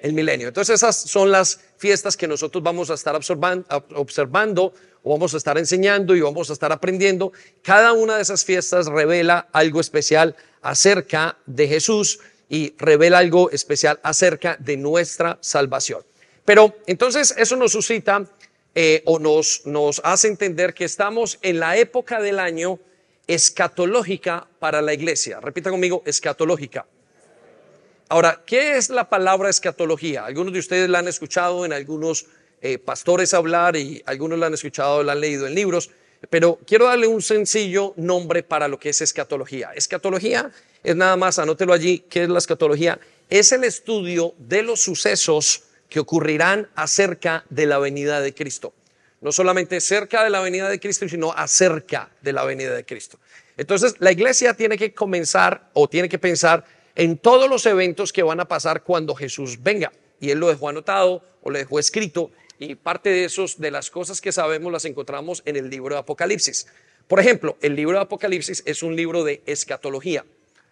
el 0.00 0.12
milenio. 0.12 0.46
Entonces 0.46 0.76
esas 0.76 0.94
son 0.94 1.32
las 1.32 1.58
fiestas 1.76 2.16
que 2.16 2.28
nosotros 2.28 2.62
vamos 2.62 2.88
a 2.88 2.94
estar 2.94 3.16
observando 3.16 4.74
o 5.02 5.10
vamos 5.10 5.34
a 5.34 5.38
estar 5.38 5.58
enseñando 5.58 6.14
y 6.14 6.20
vamos 6.20 6.50
a 6.50 6.52
estar 6.52 6.70
aprendiendo. 6.70 7.32
Cada 7.62 7.94
una 7.94 8.14
de 8.14 8.22
esas 8.22 8.44
fiestas 8.44 8.86
revela 8.86 9.48
algo 9.50 9.80
especial 9.80 10.36
acerca 10.62 11.36
de 11.46 11.66
Jesús 11.66 12.20
y 12.48 12.76
revela 12.78 13.18
algo 13.18 13.50
especial 13.50 13.98
acerca 14.04 14.56
de 14.60 14.76
nuestra 14.76 15.36
salvación. 15.40 16.04
Pero 16.44 16.76
entonces 16.86 17.34
eso 17.36 17.56
nos 17.56 17.72
suscita 17.72 18.24
eh, 18.76 19.02
o 19.04 19.18
nos, 19.18 19.62
nos 19.64 20.00
hace 20.04 20.28
entender 20.28 20.74
que 20.74 20.84
estamos 20.84 21.40
en 21.42 21.58
la 21.58 21.76
época 21.76 22.20
del 22.20 22.38
año 22.38 22.78
escatológica 23.34 24.48
para 24.58 24.82
la 24.82 24.92
iglesia. 24.92 25.38
Repita 25.40 25.70
conmigo, 25.70 26.02
escatológica. 26.04 26.84
Ahora, 28.08 28.42
¿qué 28.44 28.76
es 28.76 28.90
la 28.90 29.08
palabra 29.08 29.48
escatología? 29.48 30.24
Algunos 30.24 30.52
de 30.52 30.58
ustedes 30.58 30.90
la 30.90 30.98
han 30.98 31.06
escuchado 31.06 31.64
en 31.64 31.72
algunos 31.72 32.26
eh, 32.60 32.78
pastores 32.78 33.32
hablar 33.32 33.76
y 33.76 34.02
algunos 34.04 34.36
la 34.36 34.46
han 34.46 34.54
escuchado, 34.54 35.04
la 35.04 35.12
han 35.12 35.20
leído 35.20 35.46
en 35.46 35.54
libros, 35.54 35.90
pero 36.28 36.58
quiero 36.66 36.86
darle 36.86 37.06
un 37.06 37.22
sencillo 37.22 37.94
nombre 37.96 38.42
para 38.42 38.66
lo 38.66 38.80
que 38.80 38.88
es 38.88 39.00
escatología. 39.00 39.70
Escatología 39.76 40.50
es 40.82 40.96
nada 40.96 41.16
más, 41.16 41.38
anótelo 41.38 41.72
allí, 41.72 42.00
¿qué 42.10 42.24
es 42.24 42.28
la 42.28 42.38
escatología? 42.38 42.98
Es 43.28 43.52
el 43.52 43.62
estudio 43.62 44.34
de 44.38 44.64
los 44.64 44.80
sucesos 44.82 45.62
que 45.88 46.00
ocurrirán 46.00 46.68
acerca 46.74 47.44
de 47.48 47.66
la 47.66 47.78
venida 47.78 48.20
de 48.20 48.34
Cristo. 48.34 48.74
No 49.20 49.32
solamente 49.32 49.80
cerca 49.80 50.24
de 50.24 50.30
la 50.30 50.40
venida 50.40 50.68
de 50.68 50.80
Cristo, 50.80 51.08
sino 51.08 51.32
acerca 51.32 52.10
de 52.22 52.32
la 52.32 52.44
venida 52.44 52.74
de 52.74 52.84
Cristo. 52.84 53.18
Entonces, 53.56 53.96
la 53.98 54.12
iglesia 54.12 54.54
tiene 54.54 54.78
que 54.78 54.94
comenzar 54.94 55.70
o 55.74 55.88
tiene 55.88 56.08
que 56.08 56.18
pensar 56.18 56.64
en 56.94 57.18
todos 57.18 57.48
los 57.48 57.66
eventos 57.66 58.12
que 58.12 58.22
van 58.22 58.40
a 58.40 58.48
pasar 58.48 58.82
cuando 58.82 59.14
Jesús 59.14 59.62
venga. 59.62 59.92
Y 60.20 60.30
él 60.30 60.38
lo 60.38 60.48
dejó 60.48 60.68
anotado 60.68 61.22
o 61.42 61.50
lo 61.50 61.58
dejó 61.58 61.78
escrito 61.78 62.30
y 62.58 62.74
parte 62.74 63.08
de 63.08 63.24
esos 63.24 63.58
de 63.58 63.70
las 63.70 63.90
cosas 63.90 64.20
que 64.20 64.32
sabemos 64.32 64.70
las 64.70 64.84
encontramos 64.84 65.42
en 65.46 65.56
el 65.56 65.70
libro 65.70 65.94
de 65.94 66.00
Apocalipsis. 66.00 66.66
Por 67.08 67.18
ejemplo, 67.18 67.56
el 67.62 67.74
libro 67.74 67.96
de 67.96 68.02
Apocalipsis 68.02 68.62
es 68.66 68.82
un 68.82 68.94
libro 68.94 69.24
de 69.24 69.42
escatología, 69.46 70.24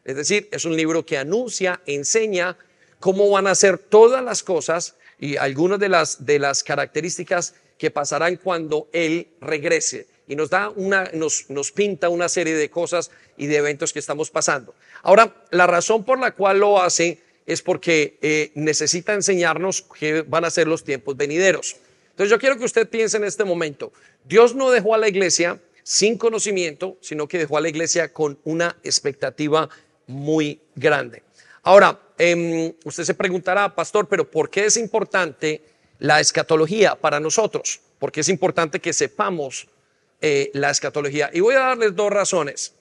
es 0.05 0.15
decir, 0.15 0.49
es 0.53 0.65
un 0.65 0.77
libro 0.77 1.05
que 1.05 1.19
anuncia, 1.19 1.81
enseña 1.87 2.59
cómo 3.01 3.31
van 3.31 3.47
a 3.47 3.55
ser 3.55 3.79
todas 3.79 4.23
las 4.23 4.43
cosas 4.43 4.97
y 5.19 5.37
algunas 5.37 5.79
de 5.79 5.89
las 5.89 6.27
de 6.27 6.39
las 6.39 6.63
características 6.63 7.55
que 7.79 7.91
pasarán 7.91 8.37
cuando 8.37 8.89
él 8.93 9.29
regrese 9.41 10.07
y 10.27 10.37
nos 10.37 10.51
da 10.51 10.69
una, 10.69 11.11
nos, 11.15 11.49
nos 11.49 11.73
pinta 11.73 12.11
una 12.11 12.29
serie 12.29 12.55
de 12.55 12.69
cosas 12.69 13.11
y 13.37 13.47
de 13.47 13.57
eventos 13.57 13.93
que 13.93 13.99
estamos 13.99 14.31
pasando. 14.31 14.75
Ahora, 15.03 15.35
la 15.51 15.67
razón 15.67 16.05
por 16.05 16.19
la 16.19 16.33
cual 16.33 16.59
lo 16.59 16.83
hace 16.83 17.19
es 17.47 17.63
porque 17.63 18.19
eh, 18.21 18.51
necesita 18.55 19.15
enseñarnos 19.15 19.87
qué 19.99 20.23
van 20.23 20.45
a 20.45 20.51
ser 20.51 20.69
los 20.69 20.85
tiempos 20.85 21.17
venideros. 21.17 21.77
Entonces 22.11 22.31
yo 22.31 22.39
quiero 22.39 22.59
que 22.59 22.65
usted 22.65 22.89
piense 22.89 23.17
en 23.17 23.25
este 23.25 23.45
momento, 23.45 23.93
Dios 24.25 24.55
no 24.55 24.71
dejó 24.71 24.95
a 24.95 24.99
la 24.99 25.09
iglesia 25.09 25.59
sin 25.83 26.19
conocimiento, 26.19 26.99
sino 27.01 27.27
que 27.27 27.39
dejó 27.39 27.57
a 27.57 27.63
la 27.63 27.71
iglesia 27.71 28.13
con 28.13 28.39
una 28.45 28.77
expectativa 28.83 29.71
muy 30.07 30.61
grande. 30.75 31.23
Ahora, 31.63 31.99
em, 32.19 32.75
usted 32.85 33.05
se 33.05 33.15
preguntará, 33.15 33.75
pastor, 33.75 34.09
pero 34.09 34.31
¿por 34.31 34.51
qué 34.51 34.67
es 34.67 34.77
importante 34.77 35.63
la 35.99 36.21
escatología 36.21 36.95
para 36.95 37.21
nosotros? 37.21 37.81
¿Por 37.99 38.13
qué 38.13 38.21
es 38.21 38.29
importante 38.29 38.81
que 38.81 38.93
sepamos 38.93 39.69
eh, 40.21 40.51
la 40.53 40.71
escatología. 40.71 41.31
Y 41.33 41.39
voy 41.39 41.55
a 41.55 41.61
darles 41.61 41.95
dos 41.95 42.11
razones. 42.11 42.75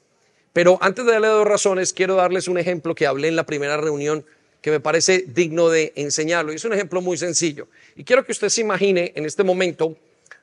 Pero 0.54 0.80
antes 0.82 1.06
de 1.06 1.12
darle 1.12 1.28
dos 1.28 1.46
razones, 1.46 1.94
quiero 1.94 2.16
darles 2.16 2.48
un 2.48 2.58
ejemplo 2.58 2.96
que 2.96 3.06
hablé 3.06 3.28
en 3.28 3.36
la 3.36 3.46
primera 3.46 3.78
reunión 3.78 4.26
que 4.60 4.72
me 4.72 4.80
parece 4.80 5.24
digno 5.28 5.70
de 5.70 5.94
enseñarlo. 5.96 6.52
Y 6.52 6.56
es 6.56 6.66
un 6.66 6.74
ejemplo 6.74 7.00
muy 7.00 7.16
sencillo. 7.16 7.68
Y 7.96 8.04
quiero 8.04 8.26
que 8.26 8.32
usted 8.32 8.50
se 8.50 8.62
imagine 8.62 9.14
en 9.16 9.26
este 9.26 9.44
momento 9.44 9.96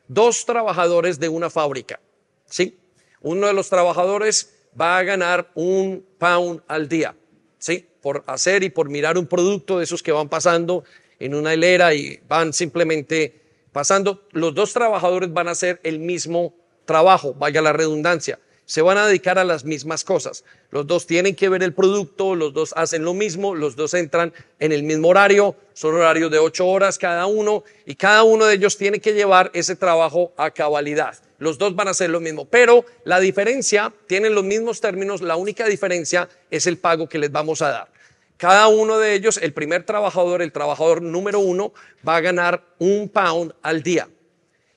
dos 0.07 0.47
trabajadores 0.47 1.19
de 1.19 1.29
una 1.29 1.51
fábrica. 1.51 1.99
¿Sí? 2.47 2.77
Uno 3.23 3.49
de 3.49 3.55
los 3.55 3.69
trabajadores 3.69 4.55
va 4.81 4.99
a 4.99 5.03
ganar 5.03 5.51
un 5.57 6.07
pound 6.19 6.63
al 6.69 6.89
día. 6.89 7.17
¿Sí? 7.59 7.89
Por 8.01 8.23
hacer 8.29 8.63
y 8.63 8.71
por 8.71 8.89
mirar 8.89 9.19
un 9.19 9.27
producto 9.27 9.79
de 9.79 9.85
esos 9.85 10.01
que 10.01 10.13
van 10.13 10.29
pasando 10.29 10.85
en 11.19 11.35
una 11.35 11.55
hilera 11.55 11.95
y 11.95 12.21
van 12.29 12.53
simplemente 12.53 13.41
pasando. 13.73 14.23
Los 14.33 14.55
dos 14.55 14.73
trabajadores 14.73 15.33
van 15.33 15.49
a 15.49 15.53
hacer 15.53 15.81
el 15.83 15.99
mismo 15.99 16.55
trabajo, 16.85 17.35
vaya 17.35 17.61
la 17.61 17.73
redundancia. 17.73 18.39
Se 18.67 18.81
van 18.81 18.97
a 18.97 19.07
dedicar 19.07 19.39
a 19.39 19.45
las 19.45 19.65
mismas 19.65 20.05
cosas. 20.05 20.43
Los 20.71 20.87
dos 20.87 21.07
tienen 21.07 21.35
que 21.35 21.51
ver 21.51 21.63
el 21.63 21.75
producto, 21.75 22.35
los 22.35 22.55
dos 22.55 22.73
hacen 22.77 23.05
lo 23.05 23.13
mismo, 23.13 23.55
los 23.55 23.77
dos 23.77 23.93
entran 23.93 24.33
en 24.59 24.73
el 24.73 24.85
mismo 24.85 25.09
horario, 25.09 25.55
son 25.75 25.95
horarios 25.95 26.31
de 26.31 26.39
ocho 26.39 26.67
horas 26.67 26.99
cada 26.99 27.27
uno 27.27 27.63
y 27.85 27.95
cada 27.95 28.23
uno 28.23 28.47
de 28.47 28.55
ellos 28.55 28.79
tiene 28.79 29.01
que 29.01 29.13
llevar 29.13 29.51
ese 29.53 29.77
trabajo 29.77 30.33
a 30.39 30.51
cabalidad. 30.51 31.19
Los 31.39 31.59
dos 31.59 31.77
van 31.77 31.89
a 31.89 31.91
hacer 31.91 32.09
lo 32.09 32.21
mismo, 32.21 32.47
pero 32.47 32.87
la 33.05 33.21
diferencia, 33.21 33.93
tienen 34.07 34.35
los 34.35 34.45
mismos 34.45 34.81
términos, 34.81 35.21
la 35.21 35.37
única 35.37 35.67
diferencia 35.67 36.27
es 36.51 36.67
el 36.67 36.79
pago 36.79 37.07
que 37.07 37.19
les 37.19 37.31
vamos 37.31 37.61
a 37.61 37.69
dar. 37.69 37.89
Cada 38.37 38.69
uno 38.69 38.99
de 38.99 39.15
ellos, 39.15 39.39
el 39.39 39.53
primer 39.53 39.85
trabajador, 39.85 40.43
el 40.43 40.53
trabajador 40.53 41.03
número 41.03 41.39
uno, 41.39 41.73
va 42.07 42.17
a 42.17 42.21
ganar 42.21 42.65
un 42.79 43.09
pound 43.09 43.55
al 43.63 43.83
día. 43.83 44.09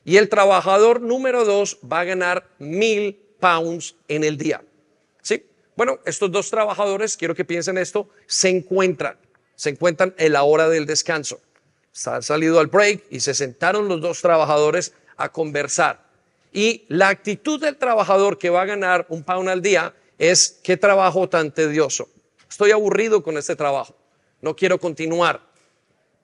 Y 0.06 0.18
el 0.18 0.30
trabajador 0.30 1.02
número 1.02 1.44
dos 1.44 1.80
va 1.92 2.02
a 2.02 2.06
ganar 2.06 2.48
mil 2.60 3.20
pounds 3.40 3.96
en 4.08 4.24
el 4.24 4.38
día. 4.38 4.64
¿Sí? 5.22 5.44
Bueno, 5.76 6.00
estos 6.06 6.32
dos 6.32 6.50
trabajadores, 6.50 7.18
quiero 7.18 7.36
que 7.36 7.46
piensen 7.46 7.78
esto, 7.78 8.08
se 8.26 8.50
encuentran, 8.50 9.18
se 9.56 9.72
encuentran 9.72 10.14
en 10.18 10.34
la 10.34 10.44
hora 10.44 10.70
del 10.70 10.86
descanso. 10.86 11.42
Han 12.06 12.22
salido 12.24 12.60
al 12.60 12.68
break 12.68 13.06
y 13.10 13.20
se 13.20 13.34
sentaron 13.34 13.88
los 13.88 14.00
dos 14.00 14.22
trabajadores 14.22 14.94
a 15.18 15.30
conversar. 15.30 16.06
Y 16.54 16.86
la 16.88 17.10
actitud 17.10 17.60
del 17.60 17.76
trabajador 17.76 18.38
que 18.38 18.50
va 18.50 18.62
a 18.62 18.66
ganar 18.66 19.08
un 19.10 19.24
pound 19.24 19.50
al 19.50 19.62
día 19.62 19.94
es 20.18 20.60
qué 20.64 20.78
trabajo 20.78 21.28
tan 21.28 21.52
tedioso. 21.52 22.08
Estoy 22.50 22.72
aburrido 22.72 23.24
con 23.24 23.38
este 23.38 23.56
trabajo. 23.56 23.96
No 24.42 24.56
quiero 24.56 24.80
continuar. 24.80 25.42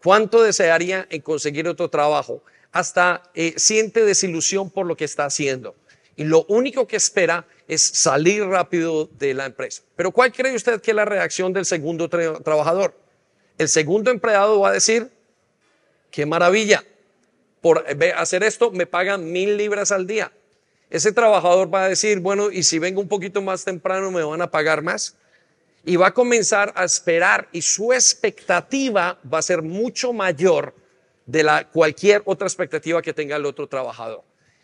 ¿Cuánto 0.02 0.42
desearía 0.44 1.08
en 1.10 1.22
conseguir 1.22 1.68
otro 1.68 1.90
trabajo? 1.90 2.42
hasta 2.74 3.22
eh, 3.36 3.54
siente 3.56 4.04
desilusión 4.04 4.70
por 4.70 4.86
lo 4.86 4.98
que 4.98 5.06
está 5.06 5.26
haciendo. 5.26 5.76
Y 6.16 6.26
lo 6.26 6.44
único 6.46 6.86
que 6.88 6.98
espera 6.98 7.46
es 7.68 7.82
salir 7.82 8.44
rápido 8.46 9.06
de 9.06 9.34
la 9.34 9.46
empresa. 9.46 9.84
Pero 9.96 10.12
¿cuál 10.12 10.34
cree 10.34 10.56
usted 10.56 10.82
que 10.82 10.92
es 10.92 10.96
la 10.96 11.06
reacción 11.06 11.54
del 11.54 11.66
segundo 11.66 12.10
trabajador? 12.10 12.96
El 13.58 13.70
segundo 13.70 14.12
empleado 14.12 14.60
va 14.60 14.70
a 14.70 14.74
decir, 14.74 15.10
qué 16.12 16.26
maravilla, 16.26 16.84
por 17.62 17.86
hacer 18.18 18.44
esto 18.44 18.72
me 18.72 18.86
pagan 18.86 19.32
mil 19.32 19.56
libras 19.56 19.92
al 19.92 20.06
día. 20.06 20.32
Ese 20.90 21.12
trabajador 21.12 21.74
va 21.74 21.86
a 21.86 21.90
decir, 21.90 22.20
bueno, 22.20 22.52
y 22.52 22.64
si 22.64 22.78
vengo 22.80 23.02
un 23.02 23.08
poquito 23.08 23.42
más 23.42 23.64
temprano 23.64 24.12
me 24.12 24.24
van 24.24 24.42
a 24.42 24.52
pagar 24.52 24.82
más. 24.82 25.16
Y 25.86 25.96
va 25.98 26.08
a 26.08 26.14
comenzar 26.14 26.72
a 26.76 26.86
esperar 26.86 27.50
y 27.52 27.62
su 27.62 27.92
expectativa 27.92 29.20
va 29.32 29.40
a 29.40 29.42
ser 29.42 29.62
mucho 29.62 30.14
mayor 30.14 30.74
de 31.26 31.44
la, 31.44 31.70
cualquier 31.70 32.22
otra 32.26 32.48
expectativa 32.48 33.02
que 33.02 33.14
tenga 33.14 33.36
el 33.36 33.46
otro 33.46 33.68
trabajador. 33.68 34.24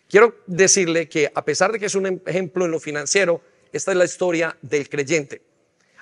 Quiero 0.09 0.37
decirle 0.47 1.07
que 1.07 1.31
a 1.33 1.45
pesar 1.45 1.71
de 1.71 1.79
que 1.79 1.85
es 1.85 1.95
un 1.95 2.21
ejemplo 2.25 2.65
en 2.65 2.71
lo 2.71 2.79
financiero, 2.79 3.41
esta 3.71 3.91
es 3.91 3.97
la 3.97 4.05
historia 4.05 4.57
del 4.61 4.89
creyente. 4.89 5.41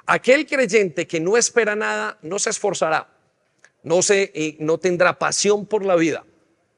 Aquel 0.05 0.45
creyente 0.45 1.05
que 1.05 1.19
no 1.19 1.35
espera 1.35 1.75
nada, 1.75 2.17
no 2.21 2.39
se 2.39 2.51
esforzará, 2.51 3.09
no, 3.83 4.01
se, 4.01 4.55
no 4.59 4.77
tendrá 4.77 5.19
pasión 5.19 5.65
por 5.65 5.83
la 5.83 5.95
vida, 5.95 6.25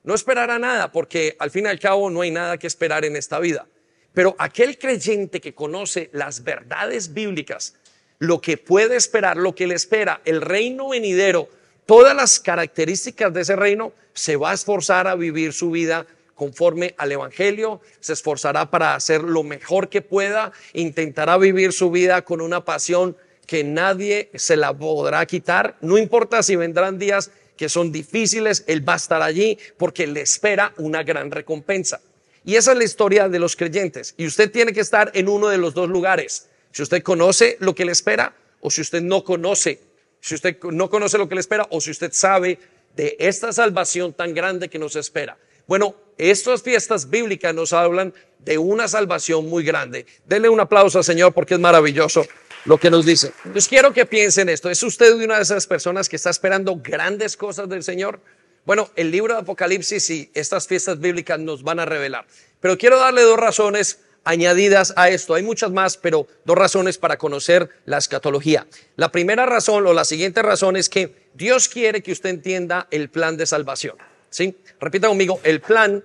no 0.03 0.15
esperará 0.15 0.58
nada, 0.58 0.91
porque 0.91 1.36
al 1.38 1.51
fin 1.51 1.65
y 1.65 1.69
al 1.69 1.79
cabo 1.79 2.10
no 2.10 2.22
hay 2.22 2.31
nada 2.31 2.58
que 2.58 2.65
esperar 2.65 3.05
en 3.05 3.15
esta 3.15 3.38
vida. 3.38 3.67
Pero 4.13 4.36
aquel 4.39 4.79
creyente 4.79 5.39
que 5.39 5.53
conoce 5.53 6.10
las 6.13 6.43
verdades 6.43 7.13
bíblicas, 7.13 7.75
lo 8.19 8.41
que 8.41 8.57
puede 8.57 8.95
esperar, 8.95 9.38
lo 9.38 9.55
que 9.55 9.67
le 9.67 9.75
espera, 9.75 10.21
el 10.25 10.41
reino 10.41 10.89
venidero, 10.89 11.49
todas 11.85 12.15
las 12.15 12.39
características 12.39 13.33
de 13.33 13.41
ese 13.41 13.55
reino, 13.55 13.93
se 14.13 14.35
va 14.35 14.51
a 14.51 14.53
esforzar 14.53 15.07
a 15.07 15.15
vivir 15.15 15.53
su 15.53 15.71
vida 15.71 16.05
conforme 16.35 16.93
al 16.97 17.11
Evangelio, 17.11 17.81
se 17.99 18.13
esforzará 18.13 18.69
para 18.69 18.95
hacer 18.95 19.23
lo 19.23 19.43
mejor 19.43 19.89
que 19.89 20.01
pueda, 20.01 20.51
intentará 20.73 21.38
vivir 21.38 21.73
su 21.73 21.91
vida 21.91 22.21
con 22.21 22.39
una 22.39 22.63
pasión 22.63 23.17
que 23.45 23.63
nadie 23.63 24.29
se 24.35 24.55
la 24.55 24.73
podrá 24.73 25.25
quitar, 25.25 25.77
no 25.81 25.97
importa 25.97 26.43
si 26.43 26.55
vendrán 26.55 26.99
días 26.99 27.31
que 27.57 27.67
son 27.67 27.91
difíciles, 27.91 28.63
Él 28.67 28.88
va 28.88 28.93
a 28.93 28.97
estar 28.97 29.21
allí 29.21 29.57
porque 29.75 30.07
le 30.07 30.21
espera 30.21 30.73
una 30.77 31.03
gran 31.03 31.29
recompensa. 31.29 31.99
Y 32.45 32.55
esa 32.55 32.71
es 32.71 32.77
la 32.77 32.83
historia 32.85 33.27
de 33.27 33.38
los 33.38 33.57
creyentes. 33.57 34.13
Y 34.15 34.25
usted 34.25 34.49
tiene 34.49 34.71
que 34.71 34.79
estar 34.79 35.11
en 35.13 35.27
uno 35.27 35.49
de 35.49 35.57
los 35.57 35.73
dos 35.73 35.89
lugares. 35.89 36.47
Si 36.71 36.83
usted 36.83 37.03
conoce 37.03 37.57
lo 37.59 37.73
que 37.73 37.85
le 37.85 37.91
espera 37.91 38.33
o 38.61 38.69
si 38.69 38.81
usted 38.81 39.01
no 39.01 39.23
conoce 39.23 39.79
si 40.21 40.35
usted 40.35 40.57
no 40.63 40.89
conoce 40.89 41.17
lo 41.17 41.29
que 41.29 41.35
le 41.35 41.41
espera 41.41 41.67
o 41.69 41.79
si 41.79 41.91
usted 41.91 42.11
sabe 42.13 42.59
de 42.95 43.15
esta 43.19 43.53
salvación 43.53 44.13
tan 44.13 44.33
grande 44.33 44.69
que 44.69 44.79
nos 44.79 44.95
espera. 44.95 45.38
Bueno, 45.67 45.95
estas 46.17 46.63
fiestas 46.63 47.09
bíblicas 47.09 47.53
nos 47.53 47.73
hablan 47.73 48.13
de 48.39 48.57
una 48.57 48.88
salvación 48.88 49.47
muy 49.47 49.63
grande. 49.63 50.05
Denle 50.25 50.49
un 50.49 50.59
aplauso 50.59 50.97
al 50.97 51.03
Señor 51.03 51.33
porque 51.33 51.53
es 51.53 51.59
maravilloso 51.59 52.25
lo 52.65 52.77
que 52.77 52.89
nos 52.89 53.05
dice. 53.05 53.31
Entonces 53.45 53.69
quiero 53.69 53.93
que 53.93 54.05
piensen 54.05 54.49
esto. 54.49 54.69
¿Es 54.69 54.83
usted 54.83 55.13
una 55.13 55.38
de 55.38 55.43
esas 55.43 55.67
personas 55.67 56.09
que 56.09 56.15
está 56.15 56.29
esperando 56.29 56.75
grandes 56.77 57.38
cosas 57.38 57.69
del 57.69 57.83
Señor? 57.83 58.19
Bueno, 58.65 58.89
el 58.95 59.11
libro 59.11 59.35
de 59.35 59.41
Apocalipsis 59.41 60.09
y 60.09 60.31
estas 60.33 60.67
fiestas 60.67 60.99
bíblicas 60.99 61.39
nos 61.39 61.63
van 61.63 61.79
a 61.79 61.85
revelar. 61.85 62.25
Pero 62.59 62.77
quiero 62.77 62.99
darle 62.99 63.21
dos 63.21 63.39
razones 63.39 63.99
añadidas 64.23 64.93
a 64.95 65.09
esto. 65.09 65.33
Hay 65.33 65.43
muchas 65.43 65.71
más, 65.71 65.97
pero 65.97 66.27
dos 66.45 66.57
razones 66.57 66.97
para 66.97 67.17
conocer 67.17 67.69
la 67.85 67.97
escatología. 67.97 68.67
La 68.95 69.11
primera 69.11 69.45
razón 69.45 69.85
o 69.88 69.93
la 69.93 70.05
siguiente 70.05 70.41
razón 70.41 70.77
es 70.77 70.89
que 70.89 71.29
Dios 71.33 71.67
quiere 71.67 72.03
que 72.03 72.11
usted 72.11 72.29
entienda 72.29 72.88
el 72.91 73.09
plan 73.09 73.38
de 73.38 73.45
salvación. 73.45 73.97
¿Sí? 74.29 74.55
Repita 74.79 75.07
conmigo, 75.07 75.39
el 75.43 75.61
plan 75.61 76.03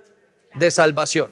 de 0.55 0.71
salvación. 0.71 1.31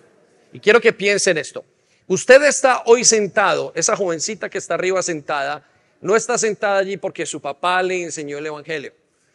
Y 0.53 0.61
quiero 0.61 0.81
que 0.81 0.93
piensen 0.93 1.39
esto. 1.39 1.65
Usted 2.07 2.43
está 2.43 2.83
hoy 2.87 3.05
sentado, 3.05 3.73
esa 3.75 3.97
jovencita 3.97 4.51
que 4.51 4.59
está 4.59 4.75
arriba 4.75 5.03
sentada, 5.03 5.67
no 6.01 6.17
está 6.17 6.37
sentada 6.37 6.79
allí 6.79 6.97
porque 6.97 7.25
su 7.25 7.41
papá 7.41 7.83
le 7.83 8.03
enseñó 8.03 8.39
el 8.39 8.47
Evangelio. 8.47 8.93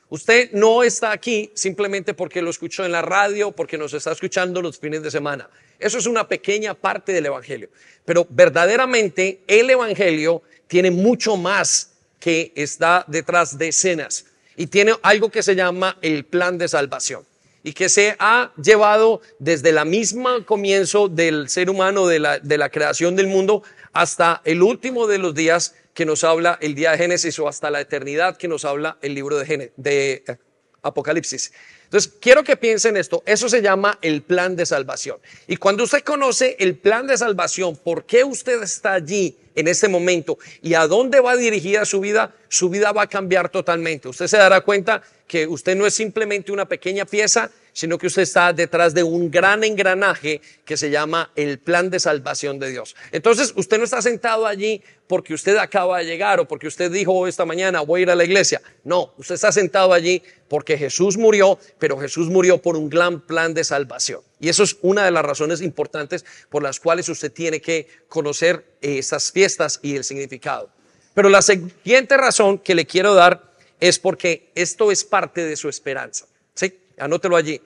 Usted 0.10 0.52
no 0.52 0.84
está 0.84 1.12
aquí 1.12 1.52
simplemente 1.54 2.14
porque 2.14 2.42
lo 2.42 2.50
escuchó 2.50 2.86
en 2.86 2.92
la 2.92 3.02
radio, 3.02 3.52
porque 3.52 3.78
nos 3.78 3.94
está 3.94 4.12
escuchando 4.12 4.62
los 4.62 4.78
fines 4.78 5.02
de 5.02 5.12
semana. 5.12 5.50
Eso 5.80 5.98
es 5.98 6.06
una 6.06 6.28
pequeña 6.28 6.74
parte 6.74 7.14
del 7.14 7.28
Evangelio. 7.28 7.70
Pero 8.06 8.26
verdaderamente 8.30 9.42
el 9.48 9.70
Evangelio 9.70 10.42
tiene 10.68 10.92
mucho 10.92 11.38
más 11.38 11.92
que 12.20 12.52
está 12.56 13.06
detrás 13.08 13.58
de 13.58 13.70
escenas 13.70 14.26
y 14.56 14.68
tiene 14.68 14.96
algo 15.04 15.30
que 15.30 15.44
se 15.44 15.56
llama 15.56 15.98
el 16.02 16.26
plan 16.26 16.58
de 16.58 16.68
salvación. 16.68 17.26
y 17.64 17.74
que 17.74 17.90
se 17.90 18.16
ha 18.20 18.54
llevado 18.64 19.20
desde 19.40 19.74
la 19.74 19.84
misma 19.84 20.46
comienzo 20.46 21.10
del 21.10 21.50
ser 21.50 21.70
humano, 21.70 22.08
de 22.08 22.20
la, 22.20 22.40
de 22.40 22.58
la 22.58 22.70
creación 22.70 23.18
del 23.18 23.28
mundo, 23.28 23.62
hasta 23.92 24.42
el 24.46 24.62
último 24.62 25.06
de 25.06 25.18
los 25.18 25.36
días 25.36 25.76
que 25.94 26.06
nos 26.06 26.24
habla 26.24 26.60
el 26.62 26.76
día 26.76 26.92
de 26.92 27.00
Génesis 27.00 27.40
o 27.40 27.48
hasta 27.48 27.72
la 27.72 27.82
eternidad 27.82 28.38
que 28.38 28.48
nos 28.48 28.64
habla 28.64 28.98
el 29.02 29.16
libro 29.16 29.38
de, 29.38 29.74
eh, 29.84 30.38
Apocalipsis. 30.84 31.52
Entonces, 31.88 32.14
quiero 32.20 32.44
que 32.44 32.58
piensen 32.58 32.98
esto. 32.98 33.24
Eso 33.26 33.48
se 33.48 33.62
llama 33.62 33.98
el 34.02 34.22
plan 34.22 34.58
de 34.58 34.66
salvación. 34.66 35.18
Y 35.48 35.56
cuando 35.56 35.86
usted 35.86 36.04
conoce 36.04 36.58
el 36.60 36.76
plan 36.76 37.08
de 37.08 37.18
salvación, 37.18 37.78
por 37.78 38.06
qué 38.06 38.26
usted 38.26 38.62
está 38.62 38.94
allí 38.94 39.38
en 39.56 39.70
este 39.70 39.88
momento 39.88 40.38
y 40.62 40.74
a 40.74 40.86
dónde 40.86 41.22
va 41.22 41.38
dirigida 41.38 41.86
su 41.86 42.02
vida, 42.02 42.36
su 42.50 42.70
vida 42.70 42.92
va 42.92 43.04
a 43.04 43.08
cambiar 43.08 43.50
totalmente. 43.50 44.10
Usted 44.10 44.28
se 44.28 44.38
dará 44.38 44.62
cuenta 44.62 45.02
que 45.28 45.48
usted 45.48 45.78
no 45.78 45.88
es 45.88 45.94
simplemente 45.94 46.52
una 46.52 46.68
pequeña 46.68 47.06
pieza, 47.06 47.50
sino 47.78 48.00
que 48.00 48.08
usted 48.08 48.24
está 48.24 48.54
detrás 48.54 48.96
de 48.96 49.04
un 49.04 49.30
gran 49.30 49.64
engranaje 49.64 50.42
que 50.66 50.76
se 50.76 50.90
llama 50.90 51.30
el 51.36 51.60
plan 51.60 51.92
de 51.92 52.00
salvación 52.00 52.58
de 52.58 52.72
Dios. 52.72 52.96
Entonces, 53.12 53.54
usted 53.56 53.78
no 53.78 53.84
está 53.84 54.02
sentado 54.02 54.48
allí 54.48 54.82
porque 55.06 55.36
usted 55.36 55.56
acaba 55.58 56.00
de 56.00 56.06
llegar 56.06 56.40
o 56.40 56.48
porque 56.48 56.66
usted 56.66 56.90
dijo 56.92 57.28
esta 57.28 57.46
mañana 57.46 57.82
voy 57.82 58.00
a 58.00 58.02
ir 58.02 58.10
a 58.10 58.16
la 58.16 58.24
iglesia. 58.24 58.64
No, 58.84 59.14
usted 59.18 59.36
está 59.36 59.52
sentado 59.52 59.94
allí 59.94 60.24
porque 60.48 60.76
Jesús 60.76 61.18
murió, 61.18 61.60
pero 61.78 62.00
Jesús 62.00 62.30
murió 62.30 62.60
por 62.60 62.76
un 62.78 62.90
gran 62.90 63.22
plan 63.22 63.54
de 63.54 63.64
salvación. 63.64 64.22
Y 64.40 64.50
eso 64.50 64.64
es 64.64 64.78
una 64.82 65.06
de 65.06 65.12
las 65.12 65.24
razones 65.24 65.62
importantes 65.62 66.26
por 66.50 66.64
las 66.64 66.80
cuales 66.80 67.08
usted 67.10 67.32
tiene 67.32 67.62
que 67.62 67.88
conocer 68.10 68.66
esas 68.82 69.32
fiestas 69.32 69.80
y 69.84 69.96
el 69.96 70.04
significado. 70.04 70.72
Pero 71.14 71.30
la 71.30 71.44
siguiente 71.44 72.18
razón 72.18 72.58
que 72.58 72.74
le 72.74 72.88
quiero 72.88 73.14
dar 73.14 73.54
es 73.80 74.00
porque 74.00 74.50
esto 74.56 74.92
es 74.92 75.04
parte 75.04 75.46
de 75.46 75.56
su 75.56 75.70
esperanza. 75.70 76.26
¿Sí? 76.56 76.74
Anótelo 76.98 77.36
allí. 77.36 77.62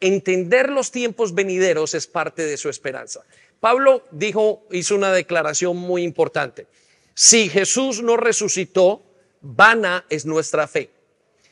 Entender 0.00 0.70
los 0.70 0.90
tiempos 0.90 1.34
venideros 1.34 1.94
es 1.94 2.06
parte 2.06 2.44
de 2.44 2.56
su 2.56 2.68
esperanza. 2.68 3.22
Pablo 3.60 4.04
dijo, 4.10 4.66
hizo 4.70 4.94
una 4.94 5.12
declaración 5.12 5.76
muy 5.76 6.02
importante. 6.02 6.66
Si 7.14 7.48
Jesús 7.48 8.02
no 8.02 8.16
resucitó, 8.16 9.02
vana 9.40 10.04
es 10.10 10.26
nuestra 10.26 10.66
fe. 10.66 10.90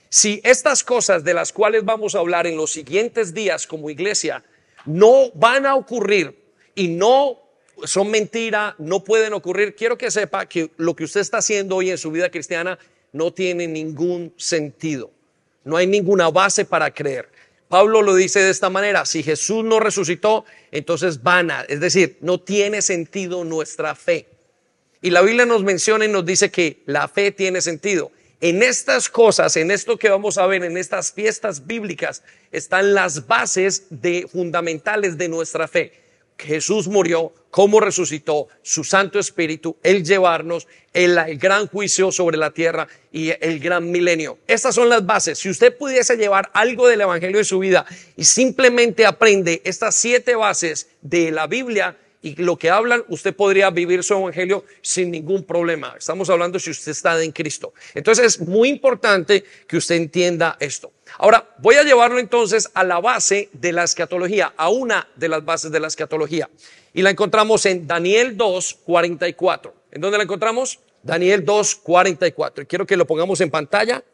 Si 0.09 0.41
estas 0.45 0.85
cosas 0.85 1.25
de 1.25 1.33
las 1.33 1.53
cuales 1.53 1.85
vamos 1.85 2.15
a 2.15 2.19
hablar 2.19 2.47
en 2.47 2.57
los 2.57 2.73
siguientes 2.73 3.33
días 3.33 3.67
como 3.67 3.89
iglesia 3.89 4.45
no 4.85 5.31
van 5.35 5.65
a 5.65 5.75
ocurrir 5.75 6.37
y 6.75 6.89
no 6.89 7.39
son 7.85 8.11
mentira, 8.11 8.75
no 8.79 9.03
pueden 9.03 9.33
ocurrir, 9.33 9.75
quiero 9.75 9.97
que 9.97 10.11
sepa 10.11 10.47
que 10.47 10.71
lo 10.77 10.95
que 10.95 11.05
usted 11.05 11.21
está 11.21 11.39
haciendo 11.39 11.77
hoy 11.77 11.91
en 11.91 11.99
su 11.99 12.11
vida 12.11 12.31
cristiana 12.31 12.79
no 13.13 13.33
tiene 13.33 13.67
ningún 13.67 14.35
sentido. 14.37 15.11
No 15.65 15.77
hay 15.77 15.87
ninguna 15.87 16.31
base 16.31 16.65
para 16.65 16.93
creer. 16.93 17.29
Pablo 17.69 18.03
lo 18.03 18.15
dice 18.15 18.41
de 18.41 18.51
esta 18.51 18.69
manera, 18.69 19.07
si 19.07 19.23
Jesús 19.23 19.65
no 19.65 19.81
resucitó, 19.81 20.45
entonces 20.71 21.23
vana, 21.23 21.65
es 21.69 21.81
decir, 21.81 22.19
no 22.21 22.39
tiene 22.39 22.83
sentido 22.83 23.45
nuestra 23.45 23.95
fe. 23.95 24.27
Y 25.01 25.11
la 25.11 25.23
Biblia 25.23 25.47
nos 25.47 25.65
menciona 25.65 26.05
y 26.05 26.09
nos 26.09 26.27
dice 26.27 26.51
que 26.51 26.83
la 26.87 27.09
fe 27.09 27.33
tiene 27.33 27.61
sentido. 27.61 28.13
En 28.43 28.63
estas 28.63 29.09
cosas, 29.09 29.57
en 29.57 29.71
esto 29.71 29.97
que 29.97 30.11
vamos 30.11 30.37
a 30.37 30.47
ver, 30.47 30.65
en 30.65 30.77
estas 30.77 31.13
fiestas 31.13 31.67
bíblicas, 31.67 32.23
están 32.51 32.93
las 32.93 33.27
bases 33.27 33.85
de, 33.89 34.29
fundamentales 34.31 35.17
de 35.17 35.29
nuestra 35.29 35.67
fe. 35.67 35.93
Jesús 36.39 36.89
murió, 36.89 37.33
cómo 37.51 37.81
resucitó, 37.81 38.49
su 38.63 38.83
Santo 38.85 39.19
Espíritu, 39.19 39.77
el 39.83 40.05
llevarnos, 40.05 40.67
el, 40.93 41.17
el, 41.19 41.39
gran 41.39 41.67
juicio 41.69 42.11
sobre 42.11 42.37
la 42.37 42.51
tierra 42.51 42.89
y 43.13 43.31
el 43.41 43.61
gran 43.61 43.91
milenio. 43.91 44.39
Estas 44.47 44.75
son 44.75 44.89
las 44.89 45.05
bases. 45.05 45.39
Si 45.39 45.51
usted 45.51 45.77
pudiese 45.77 46.17
llevar 46.17 46.51
algo 46.55 46.89
del 46.89 47.03
Evangelio 47.03 47.39
de 47.39 47.45
su 47.45 47.59
vida 47.59 47.85
y 48.17 48.25
simplemente 48.25 49.07
aprende 49.07 49.63
estas 49.65 49.95
siete 49.95 50.35
bases 50.35 50.89
de 51.03 51.31
la 51.31 51.47
Biblia, 51.47 51.97
y 52.23 52.37
lo 52.37 52.57
que 52.57 52.71
hablan, 52.71 53.05
usted 53.09 53.35
podría 53.35 53.69
vivir 53.71 54.05
su 54.05 54.15
evangelio 54.15 54.65
sin 54.81 55.11
ningún 55.11 55.43
problema. 55.43 55.95
Estamos 55.99 56.31
hablando 56.31 56.59
si 56.61 56.71
usted 56.71 56.93
está 56.93 57.21
en 57.23 57.33
Cristo. 57.33 57.75
Entonces 57.95 58.25
es 58.25 58.41
muy 58.41 58.69
importante 58.69 59.45
que 59.67 59.77
usted 59.77 59.97
entienda 59.97 60.57
esto. 60.61 60.93
Ahora, 61.19 61.55
voy 61.59 61.75
a 61.75 61.83
llevarlo 61.83 62.21
entonces 62.21 62.71
a 62.75 62.85
la 62.85 63.01
base 63.01 63.49
de 63.53 63.73
la 63.73 63.83
escatología, 63.83 64.55
a 64.57 64.69
una 64.69 65.09
de 65.17 65.29
las 65.29 65.45
bases 65.45 65.73
de 65.73 65.81
la 65.81 65.89
escatología. 65.89 66.49
Y 66.95 67.03
la 67.03 67.11
encontramos 67.11 67.67
en 67.67 67.87
Daniel 67.87 68.37
2, 68.37 68.79
44. 68.85 69.75
¿En 69.91 70.01
dónde 70.01 70.17
la 70.17 70.25
encontramos? 70.25 70.79
Daniel 71.03 71.45
2, 71.45 71.75
44. 71.77 72.63
Y 72.63 72.67
quiero 72.67 72.87
que 72.87 72.97
lo 72.97 73.07
pongamos 73.07 73.41
en 73.41 73.51
pantalla 73.51 74.05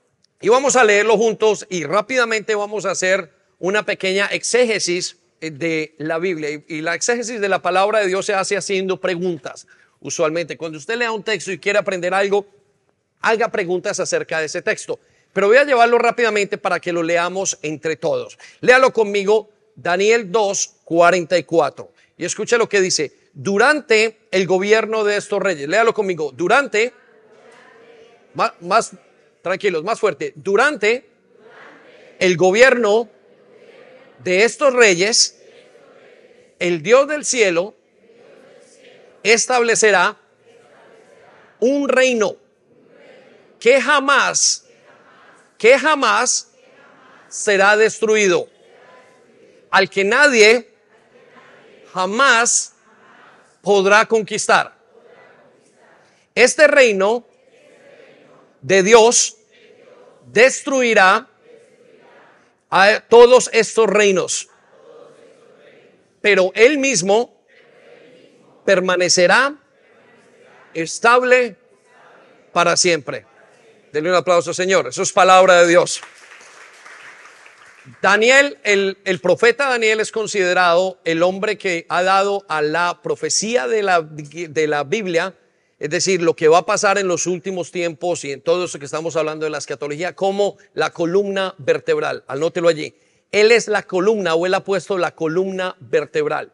y 0.41 0.49
vamos 0.49 0.77
a 0.77 0.85
leerlo 0.85 1.19
juntos 1.19 1.67
y 1.69 1.85
rápidamente 1.85 2.55
vamos 2.55 2.87
a 2.87 2.93
hacer 2.93 3.33
una 3.59 3.85
pequeña 3.85 4.27
exégesis 4.27 5.18
de 5.41 5.95
la 5.99 6.19
Biblia. 6.19 6.63
Y 6.69 6.81
la 6.81 6.95
exégesis 6.95 7.41
de 7.41 7.49
la 7.49 7.61
palabra 7.61 8.01
de 8.01 8.07
Dios 8.07 8.27
se 8.27 8.35
hace 8.35 8.57
haciendo 8.57 9.01
preguntas. 9.01 9.67
Usualmente, 10.01 10.57
cuando 10.57 10.79
usted 10.79 10.97
lea 10.97 11.13
un 11.13 11.23
texto 11.23 11.51
y 11.53 11.59
quiere 11.59 11.79
aprender 11.79 12.15
algo, 12.15 12.47
haga 13.21 13.49
preguntas 13.49 13.99
acerca 14.01 14.41
de 14.41 14.47
ese 14.47 14.63
texto. 14.63 14.99
Pero 15.33 15.49
voy 15.49 15.57
a 15.57 15.65
llevarlo 15.65 15.99
rápidamente 15.99 16.59
para 16.59 16.81
que 16.81 16.93
lo 16.93 17.03
leamos 17.03 17.59
entre 17.63 17.97
todos. 17.97 18.39
Léalo 18.61 18.93
conmigo, 18.93 19.51
Daniel 19.75 20.31
2, 20.31 20.75
44. 20.85 21.93
Y 22.17 22.25
escuche 22.25 22.59
lo 22.59 22.69
que 22.69 22.81
dice. 22.81 23.13
Durante 23.33 24.19
el 24.31 24.47
gobierno 24.47 25.05
de 25.05 25.17
estos 25.17 25.41
reyes, 25.41 25.69
léalo 25.69 25.95
conmigo. 25.95 26.33
Durante, 26.33 26.93
más, 28.35 28.53
más 28.61 28.93
tranquilos, 29.43 29.85
más 29.85 30.01
fuerte. 30.01 30.33
Durante 30.35 31.07
el 32.19 32.37
gobierno 32.37 33.09
de 34.19 34.45
estos 34.45 34.73
reyes, 34.73 35.39
el 36.59 36.83
Dios 36.83 37.07
del 37.09 37.25
cielo 37.25 37.75
establecerá 39.23 40.17
un 41.61 41.89
reino 41.89 42.37
que 43.59 43.81
jamás, 43.81 44.65
que 45.57 45.79
jamás 45.79 46.53
será 47.29 47.77
destruido, 47.77 48.49
al 49.71 49.91
que 49.91 50.05
nadie 50.05 50.69
jamás 51.93 52.75
podrá 53.63 54.07
conquistar. 54.07 54.77
Este 56.35 56.67
reino 56.69 57.27
de 58.61 58.83
Dios 58.83 59.37
destruirá 60.27 61.29
a 62.71 63.01
todos 63.01 63.51
estos 63.53 63.87
reinos. 63.87 64.49
Pero 66.21 66.53
Él 66.55 66.79
mismo 66.79 67.39
permanecerá 68.65 69.55
estable 70.75 71.57
para 72.53 72.77
siempre. 72.77 73.25
Denle 73.93 74.11
un 74.11 74.17
aplauso, 74.17 74.53
Señor. 74.53 74.89
Eso 74.89 75.03
es 75.03 75.13
palabra 75.13 75.63
de 75.63 75.69
Dios. 75.69 76.01
Daniel, 78.03 78.59
el, 78.65 78.99
el, 79.05 79.21
profeta 79.21 79.71
Daniel 79.71 80.01
es 80.01 80.13
considerado 80.13 80.99
el 81.05 81.23
hombre 81.23 81.57
que 81.57 81.87
ha 81.89 82.03
dado 82.03 82.45
a 82.49 82.61
la 82.61 83.01
profecía 83.03 83.67
de 83.67 83.83
la, 83.83 84.03
de 84.03 84.67
la 84.67 84.85
Biblia 84.85 85.35
es 85.79 85.91
decir, 85.91 86.23
lo 86.23 86.35
que 86.35 86.49
va 86.49 86.59
a 86.59 86.67
pasar 86.67 86.99
en 86.99 87.07
los 87.07 87.27
últimos 87.27 87.71
tiempos 87.71 88.25
y 88.25 88.33
en 88.33 88.41
todo 88.41 88.65
eso 88.65 88.79
que 88.79 88.85
estamos 88.85 89.15
hablando 89.15 89.45
de 89.45 89.51
la 89.51 89.59
escatología, 89.59 90.15
como 90.15 90.57
la 90.75 90.91
columna 90.91 91.55
vertebral. 91.59 92.25
Anótelo 92.27 92.69
allí. 92.69 92.95
Él 93.31 93.53
es 93.53 93.69
la 93.69 93.85
columna 93.85 94.35
o 94.35 94.47
él 94.47 94.55
ha 94.55 94.65
puesto 94.65 94.99
la 94.99 95.15
columna 95.15 95.77
vertebral. 95.79 96.53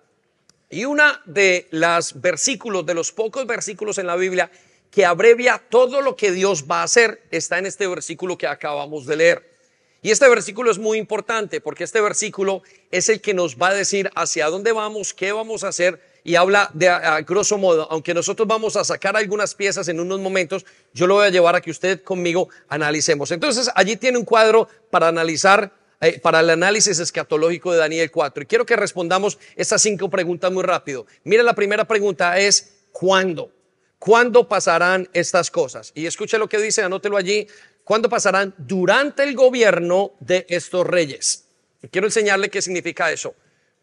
Y 0.69 0.85
una 0.85 1.23
de 1.25 1.69
los 1.71 2.21
versículos, 2.21 2.85
de 2.85 2.95
los 2.95 3.13
pocos 3.13 3.47
versículos 3.47 3.97
en 3.99 4.09
la 4.09 4.17
Biblia 4.17 4.51
que 4.91 5.07
abrevia 5.07 5.63
todo 5.71 6.03
lo 6.03 6.17
que 6.17 6.31
Dios 6.31 6.67
va 6.71 6.81
a 6.81 6.85
hacer, 6.85 7.23
está 7.31 7.59
en 7.59 7.67
este 7.67 7.87
versículo 7.87 8.37
que 8.37 8.47
acabamos 8.47 9.07
de 9.07 9.17
leer. 9.17 9.55
Y 10.03 10.11
este 10.11 10.29
versículo 10.29 10.71
es 10.71 10.79
muy 10.79 10.99
importante 10.99 11.61
porque 11.63 11.85
este 11.85 12.01
versículo 12.01 12.63
es 12.91 13.09
el 13.09 13.23
que 13.23 13.33
nos 13.33 13.57
va 13.57 13.69
a 13.69 13.75
decir 13.75 14.11
hacia 14.15 14.49
dónde 14.49 14.73
vamos, 14.73 15.15
qué 15.15 15.33
vamos 15.33 15.65
a 15.65 15.69
hacer 15.69 16.01
y 16.27 16.37
habla 16.37 16.71
de 16.73 16.89
a, 16.89 17.21
grosso 17.21 17.59
modo, 17.59 17.87
aunque 17.91 18.15
nosotros 18.15 18.49
vamos 18.49 18.77
a 18.77 18.85
sacar 18.85 19.15
algunas 19.15 19.55
piezas 19.55 19.89
en 19.89 20.01
unos 20.01 20.21
momentos, 20.21 20.65
yo 20.95 21.07
lo 21.07 21.17
voy 21.17 21.27
a 21.27 21.31
llevar 21.31 21.55
a 21.55 21.61
que 21.61 21.71
usted 21.71 22.03
conmigo 22.03 22.49
analicemos. 22.69 23.31
Entonces, 23.31 23.71
allí 23.75 23.97
tiene 23.97 24.17
un 24.17 24.25
cuadro 24.25 24.67
para 24.91 25.07
analizar, 25.09 25.71
eh, 26.01 26.19
para 26.19 26.41
el 26.41 26.49
análisis 26.49 26.99
escatológico 26.99 27.73
de 27.73 27.79
Daniel 27.79 28.11
4. 28.11 28.43
Y 28.43 28.47
quiero 28.47 28.65
que 28.65 28.75
respondamos 28.75 29.39
estas 29.55 29.83
cinco 29.83 30.09
preguntas 30.09 30.51
muy 30.51 30.63
rápido. 30.63 31.07
Mira, 31.25 31.43
la 31.43 31.55
primera 31.55 31.85
pregunta 31.85 32.39
es, 32.39 32.73
¿cuándo? 32.91 33.53
¿Cuándo 33.99 34.49
pasarán 34.49 35.07
estas 35.13 35.51
cosas? 35.51 35.93
Y 35.95 36.07
escuche 36.07 36.39
lo 36.39 36.49
que 36.49 36.59
dice, 36.59 36.83
anótelo 36.83 37.19
allí. 37.19 37.47
¿Cuándo 37.85 38.09
pasarán? 38.09 38.55
Durante 38.57 39.25
el 39.25 39.35
gobierno 39.35 40.13
de 40.21 40.47
estos 40.49 40.87
reyes. 40.87 41.45
Y 41.83 41.89
quiero 41.89 42.07
enseñarle 42.07 42.49
qué 42.49 42.63
significa 42.63 43.13
eso. 43.13 43.35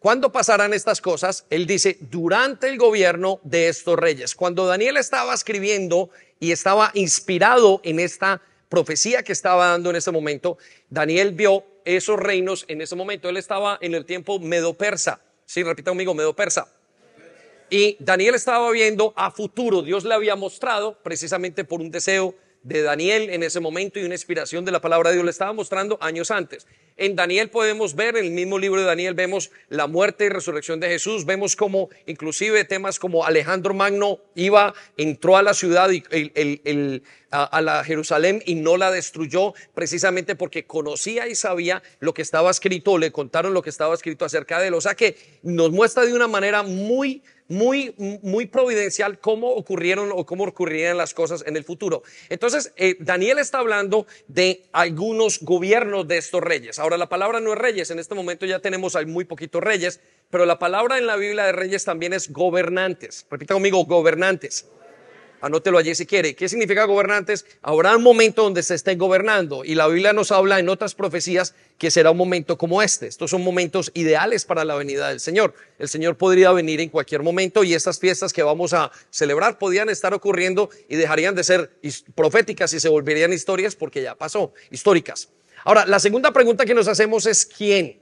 ¿Cuándo 0.02 0.32
pasarán 0.32 0.74
estas 0.74 1.00
cosas? 1.00 1.46
Él 1.48 1.64
dice, 1.64 1.96
durante 2.00 2.68
el 2.68 2.76
gobierno 2.76 3.38
de 3.44 3.68
estos 3.68 3.96
reyes. 3.96 4.34
Cuando 4.34 4.66
Daniel 4.66 4.96
estaba 4.96 5.32
escribiendo 5.32 6.10
y 6.40 6.50
estaba 6.50 6.90
inspirado 6.94 7.80
en 7.84 8.00
esta 8.00 8.42
profecía 8.68 9.22
que 9.22 9.30
estaba 9.30 9.68
dando 9.68 9.90
en 9.90 9.96
ese 9.96 10.10
momento, 10.10 10.58
Daniel 10.90 11.30
vio 11.30 11.64
esos 11.84 12.18
reinos 12.18 12.64
en 12.66 12.80
ese 12.80 12.96
momento. 12.96 13.28
Él 13.28 13.36
estaba 13.36 13.78
en 13.80 13.94
el 13.94 14.04
tiempo 14.04 14.40
medo-persa. 14.40 15.20
Sí, 15.46 15.62
repita 15.62 15.92
conmigo, 15.92 16.14
medo-persa. 16.14 16.66
Y 17.70 17.96
Daniel 18.00 18.34
estaba 18.34 18.72
viendo 18.72 19.12
a 19.14 19.30
futuro. 19.30 19.82
Dios 19.82 20.02
le 20.02 20.14
había 20.14 20.34
mostrado, 20.34 20.98
precisamente 21.04 21.62
por 21.62 21.80
un 21.80 21.92
deseo 21.92 22.34
de 22.64 22.82
Daniel 22.82 23.30
en 23.30 23.42
ese 23.42 23.60
momento 23.60 23.98
y 23.98 24.04
una 24.04 24.14
inspiración 24.14 24.64
de 24.64 24.72
la 24.72 24.80
palabra 24.80 25.10
de 25.10 25.16
Dios 25.16 25.24
le 25.24 25.30
estaba 25.30 25.52
mostrando 25.52 25.98
años 26.00 26.30
antes. 26.30 26.66
En 26.96 27.16
Daniel 27.16 27.50
podemos 27.50 27.94
ver, 27.94 28.16
en 28.16 28.26
el 28.26 28.30
mismo 28.30 28.58
libro 28.58 28.80
de 28.80 28.86
Daniel 28.86 29.14
vemos 29.14 29.50
la 29.68 29.86
muerte 29.86 30.26
y 30.26 30.28
resurrección 30.28 30.80
de 30.80 30.88
Jesús, 30.88 31.24
vemos 31.24 31.56
como 31.56 31.88
inclusive 32.06 32.64
temas 32.64 32.98
como 32.98 33.24
Alejandro 33.24 33.74
Magno 33.74 34.20
iba, 34.34 34.74
entró 34.96 35.36
a 35.36 35.42
la 35.42 35.54
ciudad 35.54 35.90
y 35.90 36.02
a, 37.30 37.60
la 37.62 37.82
Jerusalén 37.82 38.42
y 38.44 38.54
no 38.54 38.76
la 38.76 38.90
destruyó 38.90 39.54
precisamente 39.74 40.36
porque 40.36 40.66
conocía 40.66 41.28
y 41.28 41.34
sabía 41.34 41.82
lo 42.00 42.12
que 42.12 42.22
estaba 42.22 42.50
escrito, 42.50 42.98
le 42.98 43.10
contaron 43.10 43.54
lo 43.54 43.62
que 43.62 43.70
estaba 43.70 43.94
escrito 43.94 44.24
acerca 44.24 44.60
de 44.60 44.68
él. 44.68 44.74
O 44.74 44.80
sea 44.80 44.94
que 44.94 45.16
nos 45.42 45.70
muestra 45.70 46.04
de 46.04 46.14
una 46.14 46.28
manera 46.28 46.62
muy 46.62 47.22
muy, 47.52 47.94
muy 48.22 48.46
providencial 48.46 49.18
cómo 49.18 49.50
ocurrieron 49.50 50.10
o 50.12 50.24
cómo 50.24 50.44
ocurrirían 50.44 50.96
las 50.96 51.12
cosas 51.12 51.44
en 51.46 51.56
el 51.56 51.64
futuro. 51.64 52.02
Entonces, 52.30 52.72
eh, 52.76 52.96
Daniel 52.98 53.38
está 53.38 53.58
hablando 53.58 54.06
de 54.26 54.64
algunos 54.72 55.40
gobiernos 55.42 56.08
de 56.08 56.16
estos 56.16 56.40
reyes. 56.40 56.78
Ahora, 56.82 56.98
la 56.98 57.08
palabra 57.08 57.38
no 57.38 57.52
es 57.52 57.58
reyes, 57.60 57.92
en 57.92 58.00
este 58.00 58.16
momento 58.16 58.44
ya 58.44 58.58
tenemos 58.58 58.98
muy 59.06 59.24
poquitos 59.24 59.62
reyes, 59.62 60.00
pero 60.30 60.46
la 60.46 60.58
palabra 60.58 60.98
en 60.98 61.06
la 61.06 61.14
Biblia 61.14 61.44
de 61.44 61.52
reyes 61.52 61.84
también 61.84 62.12
es 62.12 62.32
gobernantes. 62.32 63.24
Repita 63.30 63.54
conmigo, 63.54 63.84
gobernantes. 63.84 64.66
Anótelo 65.40 65.78
allí 65.78 65.94
si 65.94 66.06
quiere. 66.06 66.34
¿Qué 66.34 66.48
significa 66.48 66.84
gobernantes? 66.86 67.46
Habrá 67.62 67.96
un 67.96 68.02
momento 68.02 68.42
donde 68.42 68.64
se 68.64 68.74
esté 68.74 68.96
gobernando 68.96 69.64
y 69.64 69.76
la 69.76 69.86
Biblia 69.86 70.12
nos 70.12 70.32
habla 70.32 70.58
en 70.58 70.68
otras 70.68 70.96
profecías 70.96 71.54
que 71.78 71.92
será 71.92 72.10
un 72.10 72.16
momento 72.16 72.58
como 72.58 72.82
este. 72.82 73.06
Estos 73.06 73.30
son 73.30 73.44
momentos 73.44 73.92
ideales 73.94 74.44
para 74.44 74.64
la 74.64 74.74
venida 74.74 75.08
del 75.08 75.20
Señor. 75.20 75.54
El 75.78 75.88
Señor 75.88 76.16
podría 76.16 76.50
venir 76.50 76.80
en 76.80 76.88
cualquier 76.88 77.22
momento 77.22 77.62
y 77.62 77.74
estas 77.74 78.00
fiestas 78.00 78.32
que 78.32 78.42
vamos 78.42 78.72
a 78.72 78.90
celebrar 79.10 79.56
podían 79.58 79.88
estar 79.88 80.14
ocurriendo 80.14 80.68
y 80.88 80.96
dejarían 80.96 81.36
de 81.36 81.44
ser 81.44 81.78
proféticas 82.16 82.72
y 82.72 82.80
se 82.80 82.88
volverían 82.88 83.32
historias 83.32 83.76
porque 83.76 84.02
ya 84.02 84.16
pasó, 84.16 84.52
históricas. 84.72 85.28
Ahora, 85.64 85.86
la 85.86 86.00
segunda 86.00 86.32
pregunta 86.32 86.64
que 86.64 86.74
nos 86.74 86.88
hacemos 86.88 87.26
es 87.26 87.46
¿quién? 87.46 88.00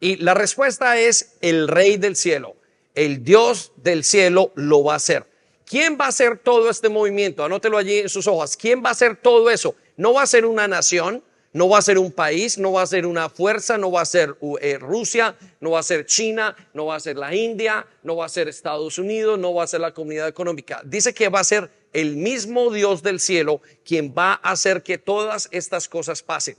Y 0.00 0.16
la 0.16 0.34
respuesta 0.34 0.98
es 0.98 1.36
el 1.40 1.68
Rey 1.68 1.96
del 1.96 2.16
cielo. 2.16 2.56
El 2.94 3.22
Dios 3.22 3.72
del 3.76 4.04
cielo 4.04 4.52
lo 4.54 4.82
va 4.82 4.94
a 4.94 4.96
hacer. 4.96 5.26
¿Quién 5.64 5.96
va 6.00 6.06
a 6.06 6.08
hacer 6.08 6.38
todo 6.38 6.70
este 6.70 6.88
movimiento? 6.88 7.44
Anótelo 7.44 7.78
allí 7.78 7.98
en 7.98 8.08
sus 8.08 8.26
hojas. 8.26 8.56
¿Quién 8.56 8.82
va 8.84 8.90
a 8.90 8.92
hacer 8.92 9.16
todo 9.16 9.50
eso? 9.50 9.74
No 9.96 10.14
va 10.14 10.22
a 10.22 10.26
ser 10.26 10.46
una 10.46 10.68
nación, 10.68 11.22
no 11.52 11.68
va 11.68 11.78
a 11.78 11.82
ser 11.82 11.98
un 11.98 12.12
país, 12.12 12.58
no 12.58 12.72
va 12.72 12.82
a 12.82 12.86
ser 12.86 13.06
una 13.06 13.28
fuerza, 13.28 13.78
no 13.78 13.90
va 13.90 14.02
a 14.02 14.04
ser 14.04 14.36
eh, 14.60 14.78
Rusia, 14.78 15.36
no 15.60 15.72
va 15.72 15.80
a 15.80 15.82
ser 15.82 16.06
China, 16.06 16.54
no 16.74 16.86
va 16.86 16.96
a 16.96 17.00
ser 17.00 17.16
la 17.16 17.34
India, 17.34 17.86
no 18.02 18.16
va 18.16 18.26
a 18.26 18.28
ser 18.28 18.48
Estados 18.48 18.98
Unidos, 18.98 19.38
no 19.38 19.54
va 19.54 19.64
a 19.64 19.66
ser 19.66 19.80
la 19.80 19.92
comunidad 19.94 20.28
económica. 20.28 20.82
Dice 20.84 21.14
que 21.14 21.28
va 21.28 21.40
a 21.40 21.44
ser 21.44 21.70
el 21.92 22.16
mismo 22.16 22.70
Dios 22.70 23.02
del 23.02 23.20
cielo 23.20 23.60
quien 23.84 24.14
va 24.16 24.40
a 24.42 24.52
hacer 24.52 24.82
que 24.82 24.98
todas 24.98 25.48
estas 25.50 25.88
cosas 25.88 26.22
pasen 26.22 26.56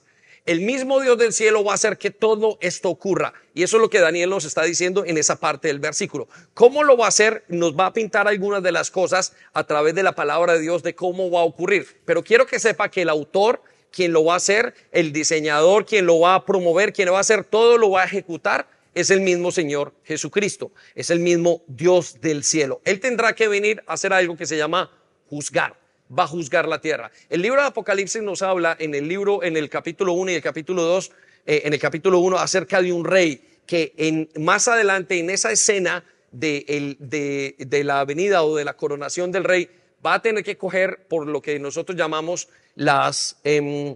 el 0.48 0.62
mismo 0.62 1.02
Dios 1.02 1.18
del 1.18 1.34
cielo 1.34 1.62
va 1.66 1.74
a 1.74 1.76
hacer 1.76 1.98
que 1.98 2.10
todo 2.10 2.58
esto 2.62 2.90
ocurra. 2.90 3.34
Y 3.54 3.64
eso 3.64 3.76
es 3.76 3.82
lo 3.82 3.90
que 3.90 4.00
Daniel 4.00 4.30
nos 4.30 4.46
está 4.46 4.64
diciendo 4.64 5.04
en 5.06 5.18
esa 5.18 5.42
parte 5.42 5.68
del 5.68 5.80
versículo. 5.80 6.30
¿Cómo 6.54 6.84
lo 6.84 6.96
va 6.96 7.06
a 7.06 7.10
hacer? 7.10 7.44
Nos 7.50 7.78
va 7.78 7.88
a 7.88 7.94
pintar 7.94 8.30
algunas 8.30 8.64
de 8.64 8.72
las 8.72 8.90
cosas 8.90 9.34
a 9.54 9.66
través 9.66 9.94
de 9.94 10.04
la 10.04 10.16
palabra 10.16 10.54
de 10.54 10.62
Dios 10.62 10.84
de 10.84 10.96
cómo 10.96 11.30
va 11.30 11.42
a 11.42 11.44
ocurrir. 11.44 12.00
Pero 12.06 12.24
quiero 12.24 12.46
que 12.46 12.60
sepa 12.60 12.90
que 12.90 13.02
el 13.02 13.10
autor, 13.10 13.62
quien 13.92 14.14
lo 14.14 14.24
va 14.24 14.36
a 14.36 14.38
hacer, 14.38 14.74
el 14.94 15.12
diseñador, 15.12 15.86
quien 15.86 16.06
lo 16.06 16.22
va 16.22 16.36
a 16.36 16.46
promover, 16.46 16.94
quien 16.94 17.12
va 17.12 17.18
a 17.18 17.22
hacer 17.22 17.44
todo, 17.44 17.78
lo 17.78 17.90
va 17.90 18.04
a 18.04 18.06
ejecutar, 18.06 18.70
es 18.96 19.10
el 19.10 19.20
mismo 19.20 19.52
Señor 19.52 19.94
Jesucristo. 20.06 20.72
Es 20.96 21.10
el 21.10 21.20
mismo 21.20 21.62
Dios 21.68 22.22
del 22.22 22.46
cielo. 22.46 22.80
Él 22.86 23.02
tendrá 23.02 23.36
que 23.36 23.50
venir 23.50 23.84
a 23.86 23.94
hacer 23.94 24.14
algo 24.14 24.38
que 24.38 24.46
se 24.46 24.56
llama 24.56 24.90
juzgar 25.30 25.87
va 26.16 26.24
a 26.24 26.28
juzgar 26.28 26.68
la 26.68 26.82
tierra. 26.82 27.12
El 27.30 27.42
libro 27.42 27.62
de 27.62 27.68
Apocalipsis 27.68 28.22
nos 28.22 28.42
habla 28.42 28.76
en 28.80 28.96
el 28.96 29.08
libro, 29.08 29.44
en 29.44 29.58
el 29.58 29.70
capítulo 29.70 30.14
1 30.14 30.32
y 30.32 30.36
el 30.36 30.42
capítulo 30.42 30.84
2, 30.84 31.12
eh, 31.46 31.62
en 31.66 31.74
el 31.74 31.80
capítulo 31.80 32.20
1, 32.20 32.38
acerca 32.38 32.82
de 32.82 32.94
un 32.94 33.06
rey 33.06 33.42
que 33.66 33.94
en, 33.98 34.30
más 34.38 34.68
adelante 34.68 35.20
en 35.20 35.30
esa 35.30 35.52
escena 35.52 36.04
de, 36.32 36.98
la 37.84 38.06
venida 38.06 38.44
o 38.44 38.56
de 38.56 38.66
la 38.66 38.76
coronación 38.76 39.32
del 39.32 39.44
rey 39.44 39.70
va 40.06 40.16
a 40.16 40.22
tener 40.22 40.44
que 40.44 40.58
coger 40.58 41.08
por 41.08 41.28
lo 41.28 41.42
que 41.42 41.60
nosotros 41.60 41.98
llamamos 41.98 42.48
las, 42.76 43.40
em, 43.44 43.96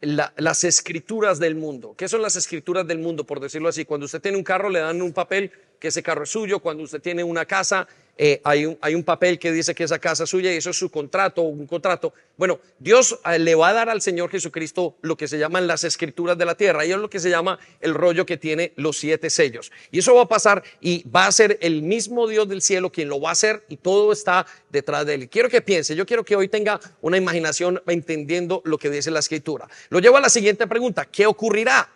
las 0.00 0.64
escrituras 0.64 1.38
del 1.38 1.54
mundo. 1.54 1.94
¿Qué 1.96 2.08
son 2.08 2.22
las 2.22 2.36
escrituras 2.36 2.86
del 2.86 2.98
mundo, 2.98 3.24
por 3.24 3.40
decirlo 3.40 3.68
así? 3.68 3.84
Cuando 3.84 4.06
usted 4.06 4.20
tiene 4.20 4.38
un 4.38 4.44
carro, 4.44 4.70
le 4.70 4.80
dan 4.80 5.02
un 5.02 5.12
papel 5.12 5.52
que 5.78 5.88
ese 5.88 6.02
carro 6.02 6.24
es 6.24 6.30
suyo. 6.30 6.60
Cuando 6.60 6.84
usted 6.84 7.02
tiene 7.02 7.22
una 7.24 7.44
casa, 7.44 7.86
eh, 8.22 8.38
hay, 8.44 8.66
un, 8.66 9.02
papel 9.02 9.38
que 9.38 9.50
dice 9.50 9.74
que 9.74 9.84
esa 9.84 9.98
casa 9.98 10.24
es 10.24 10.30
suya 10.30 10.52
y 10.52 10.58
eso 10.58 10.68
es 10.68 10.76
su 10.76 10.90
contrato, 10.90 11.40
un 11.40 11.66
contrato. 11.66 12.12
Bueno, 12.36 12.60
Dios 12.78 13.18
eh, 13.24 13.38
le 13.38 13.54
va 13.54 13.70
a 13.70 13.72
dar 13.72 13.88
al 13.88 14.02
Señor 14.02 14.28
Jesucristo 14.28 14.98
lo 15.00 15.16
que 15.16 15.26
se 15.26 15.38
llaman 15.38 15.66
las 15.66 15.84
escrituras 15.84 16.36
de 16.36 16.44
la 16.44 16.54
tierra 16.54 16.84
y 16.84 16.92
es 16.92 16.98
lo 16.98 17.08
que 17.08 17.18
se 17.18 17.30
llama 17.30 17.58
el 17.80 17.94
rollo 17.94 18.26
que 18.26 18.36
tiene 18.36 18.74
los 18.76 18.98
siete 18.98 19.30
sellos. 19.30 19.72
Y 19.90 20.00
eso 20.00 20.14
va 20.14 20.24
a 20.24 20.28
pasar 20.28 20.62
y 20.82 21.08
va 21.08 21.28
a 21.28 21.32
ser 21.32 21.56
el 21.62 21.80
mismo 21.80 22.28
Dios 22.28 22.46
del 22.46 22.60
cielo 22.60 22.92
quien 22.92 23.08
lo 23.08 23.22
va 23.22 23.30
a 23.30 23.32
hacer 23.32 23.64
y 23.70 23.78
todo 23.78 24.12
está 24.12 24.44
detrás 24.68 25.06
de 25.06 25.14
él. 25.14 25.30
Quiero 25.30 25.48
que 25.48 25.62
piense, 25.62 25.96
yo 25.96 26.04
quiero 26.04 26.22
que 26.22 26.36
hoy 26.36 26.48
tenga 26.48 26.78
una 27.00 27.16
imaginación 27.16 27.82
entendiendo 27.86 28.60
lo 28.66 28.76
que 28.76 28.90
dice 28.90 29.10
la 29.10 29.20
escritura. 29.20 29.66
Lo 29.88 29.98
llevo 29.98 30.18
a 30.18 30.20
la 30.20 30.28
siguiente 30.28 30.66
pregunta, 30.66 31.06
¿qué 31.06 31.24
ocurrirá? 31.24 31.88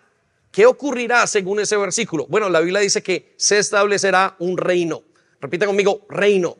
¿Qué 0.51 0.65
ocurrirá 0.65 1.27
según 1.27 1.61
ese 1.61 1.77
versículo? 1.77 2.27
Bueno, 2.29 2.49
la 2.49 2.61
Biblia 2.61 2.81
dice 2.81 3.03
que 3.03 3.35
se 3.37 3.59
establecerá 3.59 4.37
un 4.39 4.57
reino. 4.57 5.03
Repita 5.41 5.67
conmigo, 5.67 6.07
reino. 6.09 6.57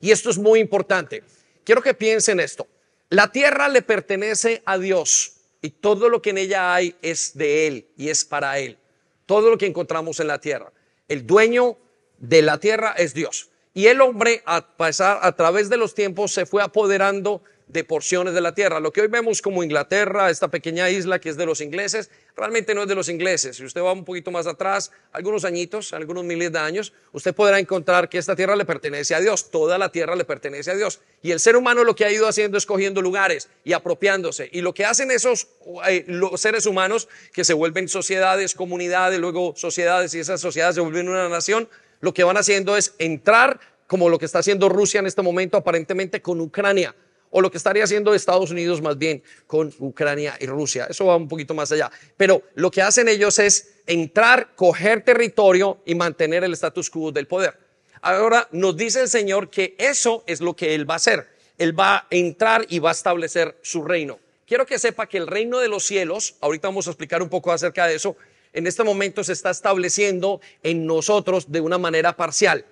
Y 0.00 0.10
esto 0.10 0.30
es 0.30 0.38
muy 0.38 0.60
importante. 0.60 1.22
Quiero 1.64 1.82
que 1.82 1.94
piensen 1.94 2.40
esto. 2.40 2.66
La 3.08 3.32
tierra 3.32 3.68
le 3.68 3.82
pertenece 3.82 4.62
a 4.64 4.78
Dios 4.78 5.36
y 5.62 5.70
todo 5.70 6.08
lo 6.08 6.20
que 6.20 6.30
en 6.30 6.38
ella 6.38 6.74
hay 6.74 6.94
es 7.00 7.36
de 7.36 7.66
Él 7.66 7.88
y 7.96 8.08
es 8.08 8.24
para 8.24 8.58
Él. 8.58 8.76
Todo 9.26 9.50
lo 9.50 9.56
que 9.56 9.66
encontramos 9.66 10.20
en 10.20 10.26
la 10.26 10.40
tierra. 10.40 10.72
El 11.08 11.26
dueño 11.26 11.78
de 12.18 12.42
la 12.42 12.58
tierra 12.58 12.94
es 12.96 13.14
Dios. 13.14 13.50
Y 13.72 13.86
el 13.86 14.00
hombre, 14.00 14.42
a 14.46 14.76
pasar 14.76 15.18
a 15.22 15.32
través 15.32 15.68
de 15.68 15.76
los 15.76 15.94
tiempos, 15.94 16.32
se 16.32 16.46
fue 16.46 16.62
apoderando 16.62 17.42
de 17.66 17.82
porciones 17.82 18.34
de 18.34 18.40
la 18.40 18.54
tierra. 18.54 18.78
Lo 18.78 18.92
que 18.92 19.00
hoy 19.00 19.08
vemos 19.08 19.42
como 19.42 19.62
Inglaterra, 19.62 20.30
esta 20.30 20.48
pequeña 20.48 20.90
isla 20.90 21.18
que 21.18 21.30
es 21.30 21.36
de 21.36 21.46
los 21.46 21.60
ingleses, 21.60 22.10
realmente 22.36 22.74
no 22.74 22.82
es 22.82 22.88
de 22.88 22.94
los 22.94 23.08
ingleses. 23.08 23.56
Si 23.56 23.64
usted 23.64 23.80
va 23.80 23.92
un 23.92 24.04
poquito 24.04 24.30
más 24.30 24.46
atrás, 24.46 24.90
algunos 25.12 25.44
añitos, 25.44 25.92
algunos 25.92 26.24
miles 26.24 26.52
de 26.52 26.58
años, 26.58 26.92
usted 27.12 27.34
podrá 27.34 27.58
encontrar 27.58 28.08
que 28.08 28.18
esta 28.18 28.34
tierra 28.34 28.56
le 28.56 28.64
pertenece 28.64 29.14
a 29.14 29.20
Dios, 29.20 29.50
toda 29.50 29.78
la 29.78 29.90
tierra 29.90 30.16
le 30.16 30.24
pertenece 30.24 30.70
a 30.70 30.74
Dios. 30.74 31.00
Y 31.22 31.30
el 31.30 31.40
ser 31.40 31.56
humano 31.56 31.84
lo 31.84 31.94
que 31.94 32.04
ha 32.04 32.10
ido 32.10 32.26
haciendo 32.26 32.58
es 32.58 32.66
cogiendo 32.66 33.02
lugares 33.02 33.48
y 33.64 33.72
apropiándose. 33.72 34.48
Y 34.52 34.60
lo 34.60 34.74
que 34.74 34.84
hacen 34.84 35.10
esos 35.10 35.48
eh, 35.88 36.06
seres 36.36 36.66
humanos 36.66 37.08
que 37.32 37.44
se 37.44 37.54
vuelven 37.54 37.88
sociedades, 37.88 38.54
comunidades, 38.54 39.20
luego 39.20 39.54
sociedades 39.56 40.14
y 40.14 40.20
esas 40.20 40.40
sociedades 40.40 40.74
se 40.74 40.80
vuelven 40.80 41.08
una 41.08 41.28
nación, 41.28 41.68
lo 42.00 42.12
que 42.12 42.24
van 42.24 42.36
haciendo 42.36 42.76
es 42.76 42.94
entrar 42.98 43.60
como 43.86 44.08
lo 44.08 44.18
que 44.18 44.24
está 44.24 44.40
haciendo 44.40 44.68
Rusia 44.68 45.00
en 45.00 45.06
este 45.06 45.22
momento 45.22 45.56
aparentemente 45.56 46.20
con 46.20 46.40
Ucrania 46.40 46.94
o 47.36 47.40
lo 47.40 47.50
que 47.50 47.56
estaría 47.56 47.82
haciendo 47.82 48.14
Estados 48.14 48.52
Unidos 48.52 48.80
más 48.80 48.96
bien 48.96 49.20
con 49.48 49.74
Ucrania 49.80 50.36
y 50.38 50.46
Rusia. 50.46 50.86
Eso 50.88 51.06
va 51.06 51.16
un 51.16 51.26
poquito 51.26 51.52
más 51.52 51.72
allá. 51.72 51.90
Pero 52.16 52.44
lo 52.54 52.70
que 52.70 52.80
hacen 52.80 53.08
ellos 53.08 53.40
es 53.40 53.74
entrar, 53.88 54.54
coger 54.54 55.02
territorio 55.02 55.78
y 55.84 55.96
mantener 55.96 56.44
el 56.44 56.52
status 56.52 56.88
quo 56.90 57.10
del 57.10 57.26
poder. 57.26 57.58
Ahora 58.02 58.48
nos 58.52 58.76
dice 58.76 59.00
el 59.00 59.08
Señor 59.08 59.50
que 59.50 59.74
eso 59.78 60.22
es 60.28 60.40
lo 60.40 60.54
que 60.54 60.76
Él 60.76 60.88
va 60.88 60.94
a 60.94 60.98
hacer. 60.98 61.26
Él 61.58 61.78
va 61.78 61.96
a 61.96 62.06
entrar 62.10 62.66
y 62.68 62.78
va 62.78 62.90
a 62.90 62.92
establecer 62.92 63.58
su 63.62 63.82
reino. 63.82 64.20
Quiero 64.46 64.64
que 64.64 64.78
sepa 64.78 65.08
que 65.08 65.18
el 65.18 65.26
reino 65.26 65.58
de 65.58 65.66
los 65.66 65.84
cielos, 65.84 66.36
ahorita 66.40 66.68
vamos 66.68 66.86
a 66.86 66.90
explicar 66.90 67.20
un 67.20 67.30
poco 67.30 67.50
acerca 67.50 67.88
de 67.88 67.96
eso, 67.96 68.16
en 68.52 68.68
este 68.68 68.84
momento 68.84 69.24
se 69.24 69.32
está 69.32 69.50
estableciendo 69.50 70.40
en 70.62 70.86
nosotros 70.86 71.50
de 71.50 71.60
una 71.60 71.78
manera 71.78 72.14
parcial. 72.14 72.64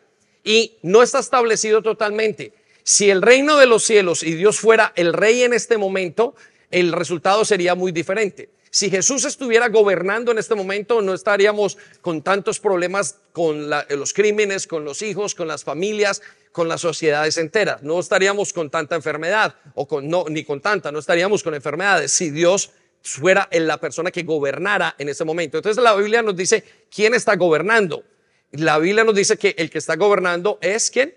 Y 0.45 0.77
no 0.83 1.03
está 1.03 1.19
establecido 1.19 1.83
totalmente. 1.83 2.53
Si 2.85 3.11
el 3.11 3.23
reino 3.23 3.57
de 3.57 3.67
los 3.67 3.85
cielos 3.85 4.23
y 4.23 4.35
Dios 4.35 4.59
fuera 4.59 4.93
el 4.97 5.13
rey 5.13 5.43
en 5.43 5.53
este 5.53 5.79
momento, 5.79 6.35
el 6.71 6.93
resultado 6.93 7.45
sería 7.45 7.75
muy 7.75 7.93
diferente. 7.93 8.51
Si 8.71 8.89
Jesús 8.89 9.27
estuviera 9.27 9.69
gobernando 9.69 10.33
en 10.33 10.39
este 10.39 10.55
momento, 10.55 11.03
no 11.03 11.13
estaríamos 11.13 11.77
con 12.01 12.23
tantos 12.23 12.59
problemas 12.59 13.19
con 13.33 13.69
los 13.69 14.15
crímenes, 14.15 14.67
con 14.67 14.85
los 14.87 15.03
hijos, 15.03 15.35
con 15.35 15.47
las 15.47 15.63
familias, 15.63 16.23
con 16.53 16.69
las 16.69 16.81
sociedades 16.81 17.37
enteras. 17.37 17.83
No 17.83 18.01
estaríamos 18.01 18.55
con 18.55 18.71
tanta 18.71 18.95
enfermedad, 18.95 19.55
o 19.75 19.87
con, 19.87 20.09
no, 20.09 20.25
ni 20.29 20.43
con 20.43 20.63
tanta, 20.63 20.91
no 20.91 21.01
estaríamos 21.01 21.43
con 21.43 21.55
enfermedades 21.55 22.13
si 22.13 22.31
Dios 22.31 22.71
fuera 23.03 23.47
la 23.53 23.79
persona 23.79 24.11
que 24.11 24.23
gobernara 24.23 24.95
en 24.99 25.11
ese 25.11 25.25
momento. 25.25 25.59
Entonces 25.59 25.83
la 25.83 25.95
Biblia 25.95 26.23
nos 26.23 26.35
dice 26.35 26.65
quién 26.91 27.13
está 27.13 27.37
gobernando. 27.37 28.05
La 28.53 28.79
Biblia 28.79 29.05
nos 29.05 29.15
dice 29.15 29.37
que 29.37 29.55
el 29.59 29.69
que 29.69 29.79
está 29.79 29.97
gobernando 29.97 30.59
es 30.63 30.91
quién? 30.91 31.15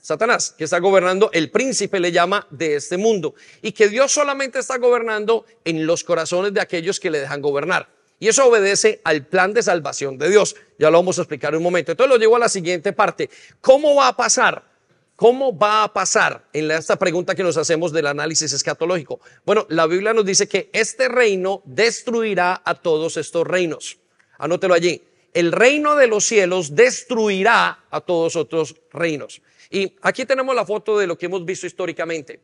Satanás, 0.00 0.54
que 0.56 0.64
está 0.64 0.78
gobernando, 0.78 1.30
el 1.32 1.50
príncipe 1.50 2.00
le 2.00 2.12
llama 2.12 2.46
de 2.50 2.76
este 2.76 2.96
mundo, 2.96 3.34
y 3.62 3.72
que 3.72 3.88
Dios 3.88 4.12
solamente 4.12 4.58
está 4.58 4.78
gobernando 4.78 5.44
en 5.64 5.86
los 5.86 6.04
corazones 6.04 6.54
de 6.54 6.60
aquellos 6.60 6.98
que 6.98 7.10
le 7.10 7.20
dejan 7.20 7.42
gobernar. 7.42 7.88
Y 8.18 8.28
eso 8.28 8.46
obedece 8.46 9.00
al 9.04 9.24
plan 9.26 9.54
de 9.54 9.62
salvación 9.62 10.18
de 10.18 10.28
Dios. 10.28 10.54
Ya 10.78 10.90
lo 10.90 10.98
vamos 10.98 11.18
a 11.18 11.22
explicar 11.22 11.54
en 11.54 11.58
un 11.58 11.62
momento. 11.62 11.92
Entonces 11.92 12.10
lo 12.10 12.20
llevo 12.20 12.36
a 12.36 12.38
la 12.38 12.50
siguiente 12.50 12.92
parte. 12.92 13.30
¿Cómo 13.62 13.94
va 13.94 14.08
a 14.08 14.16
pasar? 14.16 14.62
¿Cómo 15.16 15.56
va 15.56 15.84
a 15.84 15.92
pasar 15.92 16.44
en 16.52 16.70
esta 16.70 16.96
pregunta 16.96 17.34
que 17.34 17.42
nos 17.42 17.56
hacemos 17.56 17.92
del 17.92 18.06
análisis 18.06 18.52
escatológico? 18.52 19.20
Bueno, 19.44 19.66
la 19.70 19.86
Biblia 19.86 20.12
nos 20.12 20.26
dice 20.26 20.48
que 20.48 20.68
este 20.72 21.08
reino 21.08 21.62
destruirá 21.64 22.60
a 22.64 22.74
todos 22.74 23.16
estos 23.16 23.46
reinos. 23.46 23.98
Anótelo 24.38 24.74
allí. 24.74 25.02
El 25.32 25.52
reino 25.52 25.94
de 25.94 26.06
los 26.06 26.24
cielos 26.24 26.74
destruirá 26.74 27.84
a 27.90 28.00
todos 28.00 28.36
otros 28.36 28.76
reinos. 28.92 29.40
Y 29.70 29.96
aquí 30.02 30.24
tenemos 30.26 30.54
la 30.54 30.66
foto 30.66 30.98
de 30.98 31.06
lo 31.06 31.16
que 31.16 31.26
hemos 31.26 31.44
visto 31.44 31.66
históricamente. 31.66 32.40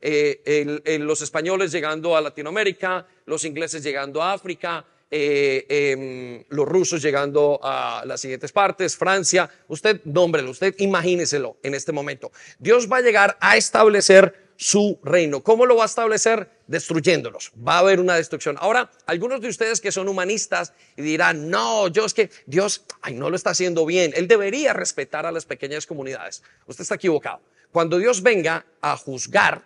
Eh, 0.00 0.98
los 1.00 1.20
españoles 1.22 1.72
llegando 1.72 2.16
a 2.16 2.20
Latinoamérica, 2.20 3.04
los 3.26 3.44
ingleses 3.44 3.82
llegando 3.82 4.22
a 4.22 4.32
África, 4.32 4.84
eh, 5.10 5.64
em, 5.68 6.44
los 6.50 6.68
rusos 6.68 7.00
llegando 7.00 7.58
a 7.62 8.02
las 8.04 8.20
siguientes 8.20 8.52
partes, 8.52 8.94
Francia, 8.94 9.48
usted 9.66 10.02
nómbrelo, 10.04 10.50
usted 10.50 10.74
imagíneselo 10.78 11.56
en 11.62 11.74
este 11.74 11.92
momento. 11.92 12.30
Dios 12.58 12.90
va 12.90 12.98
a 12.98 13.00
llegar 13.00 13.38
a 13.40 13.56
establecer 13.56 14.47
su 14.60 14.98
reino. 15.04 15.40
¿Cómo 15.40 15.66
lo 15.66 15.76
va 15.76 15.84
a 15.84 15.86
establecer? 15.86 16.50
Destruyéndolos. 16.66 17.52
Va 17.56 17.76
a 17.76 17.78
haber 17.78 18.00
una 18.00 18.16
destrucción. 18.16 18.56
Ahora, 18.58 18.90
algunos 19.06 19.40
de 19.40 19.48
ustedes 19.48 19.80
que 19.80 19.92
son 19.92 20.08
humanistas 20.08 20.72
y 20.96 21.02
dirán, 21.02 21.48
no, 21.48 21.86
yo 21.86 22.04
es 22.04 22.12
que 22.12 22.28
Dios, 22.44 22.84
ay, 23.00 23.14
no 23.14 23.30
lo 23.30 23.36
está 23.36 23.50
haciendo 23.50 23.86
bien. 23.86 24.12
Él 24.16 24.26
debería 24.26 24.72
respetar 24.72 25.26
a 25.26 25.30
las 25.30 25.46
pequeñas 25.46 25.86
comunidades. 25.86 26.42
Usted 26.66 26.82
está 26.82 26.96
equivocado. 26.96 27.40
Cuando 27.70 27.98
Dios 27.98 28.20
venga 28.20 28.66
a 28.80 28.96
juzgar, 28.96 29.64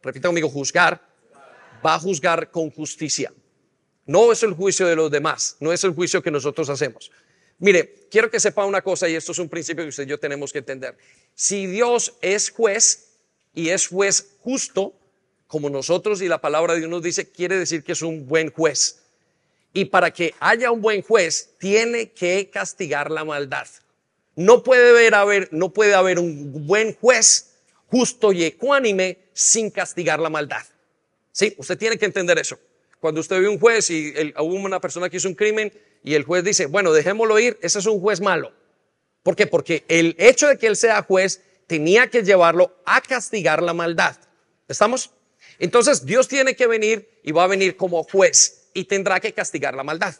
repita 0.00 0.28
conmigo, 0.28 0.48
juzgar, 0.48 1.02
va 1.84 1.96
a 1.96 1.98
juzgar 1.98 2.52
con 2.52 2.70
justicia. 2.70 3.32
No 4.06 4.30
es 4.30 4.44
el 4.44 4.52
juicio 4.52 4.86
de 4.86 4.94
los 4.94 5.10
demás, 5.10 5.56
no 5.58 5.72
es 5.72 5.82
el 5.82 5.92
juicio 5.92 6.22
que 6.22 6.30
nosotros 6.30 6.70
hacemos. 6.70 7.10
Mire, 7.58 8.06
quiero 8.08 8.30
que 8.30 8.38
sepa 8.38 8.64
una 8.64 8.80
cosa 8.80 9.08
y 9.08 9.16
esto 9.16 9.32
es 9.32 9.40
un 9.40 9.48
principio 9.48 9.82
que 9.82 9.88
usted 9.88 10.04
y 10.04 10.10
yo 10.10 10.20
tenemos 10.20 10.52
que 10.52 10.60
entender. 10.60 10.96
Si 11.34 11.66
Dios 11.66 12.14
es 12.20 12.50
juez 12.50 13.09
y 13.54 13.70
es 13.70 13.88
juez 13.88 14.36
justo, 14.40 14.94
como 15.46 15.68
nosotros 15.68 16.22
y 16.22 16.28
la 16.28 16.40
palabra 16.40 16.74
de 16.74 16.80
Dios 16.80 16.90
nos 16.90 17.02
dice, 17.02 17.30
quiere 17.30 17.58
decir 17.58 17.82
que 17.82 17.92
es 17.92 18.02
un 18.02 18.26
buen 18.26 18.50
juez. 18.50 19.02
Y 19.72 19.86
para 19.86 20.12
que 20.12 20.34
haya 20.40 20.70
un 20.70 20.80
buen 20.80 21.02
juez, 21.02 21.50
tiene 21.58 22.10
que 22.10 22.50
castigar 22.50 23.10
la 23.10 23.24
maldad. 23.24 23.66
No 24.36 24.62
puede 24.62 25.14
haber, 25.14 26.18
un 26.18 26.66
buen 26.66 26.94
juez 26.94 27.50
justo 27.86 28.32
y 28.32 28.44
ecuánime 28.44 29.18
sin 29.32 29.70
castigar 29.70 30.20
la 30.20 30.30
maldad. 30.30 30.62
Sí, 31.32 31.54
usted 31.58 31.76
tiene 31.76 31.98
que 31.98 32.06
entender 32.06 32.38
eso. 32.38 32.58
Cuando 33.00 33.20
usted 33.20 33.40
ve 33.40 33.48
un 33.48 33.58
juez 33.58 33.90
y 33.90 34.12
hubo 34.38 34.54
una 34.54 34.80
persona 34.80 35.08
que 35.08 35.16
hizo 35.16 35.28
un 35.28 35.34
crimen 35.34 35.72
y 36.02 36.14
el 36.14 36.24
juez 36.24 36.44
dice, 36.44 36.66
bueno, 36.66 36.92
dejémoslo 36.92 37.38
ir, 37.38 37.58
ese 37.62 37.78
es 37.78 37.86
un 37.86 38.00
juez 38.00 38.20
malo. 38.20 38.52
¿Por 39.22 39.36
qué? 39.36 39.46
Porque 39.46 39.84
el 39.88 40.14
hecho 40.18 40.48
de 40.48 40.58
que 40.58 40.66
él 40.66 40.76
sea 40.76 41.02
juez 41.02 41.42
tenía 41.70 42.08
que 42.08 42.24
llevarlo 42.24 42.74
a 42.84 43.00
castigar 43.00 43.62
la 43.62 43.72
maldad. 43.72 44.16
¿Estamos? 44.66 45.12
Entonces 45.60 46.04
Dios 46.04 46.26
tiene 46.26 46.56
que 46.56 46.66
venir 46.66 47.08
y 47.22 47.30
va 47.30 47.44
a 47.44 47.46
venir 47.46 47.76
como 47.76 48.02
juez 48.02 48.70
y 48.74 48.86
tendrá 48.86 49.20
que 49.20 49.32
castigar 49.32 49.74
la 49.74 49.84
maldad. 49.84 50.16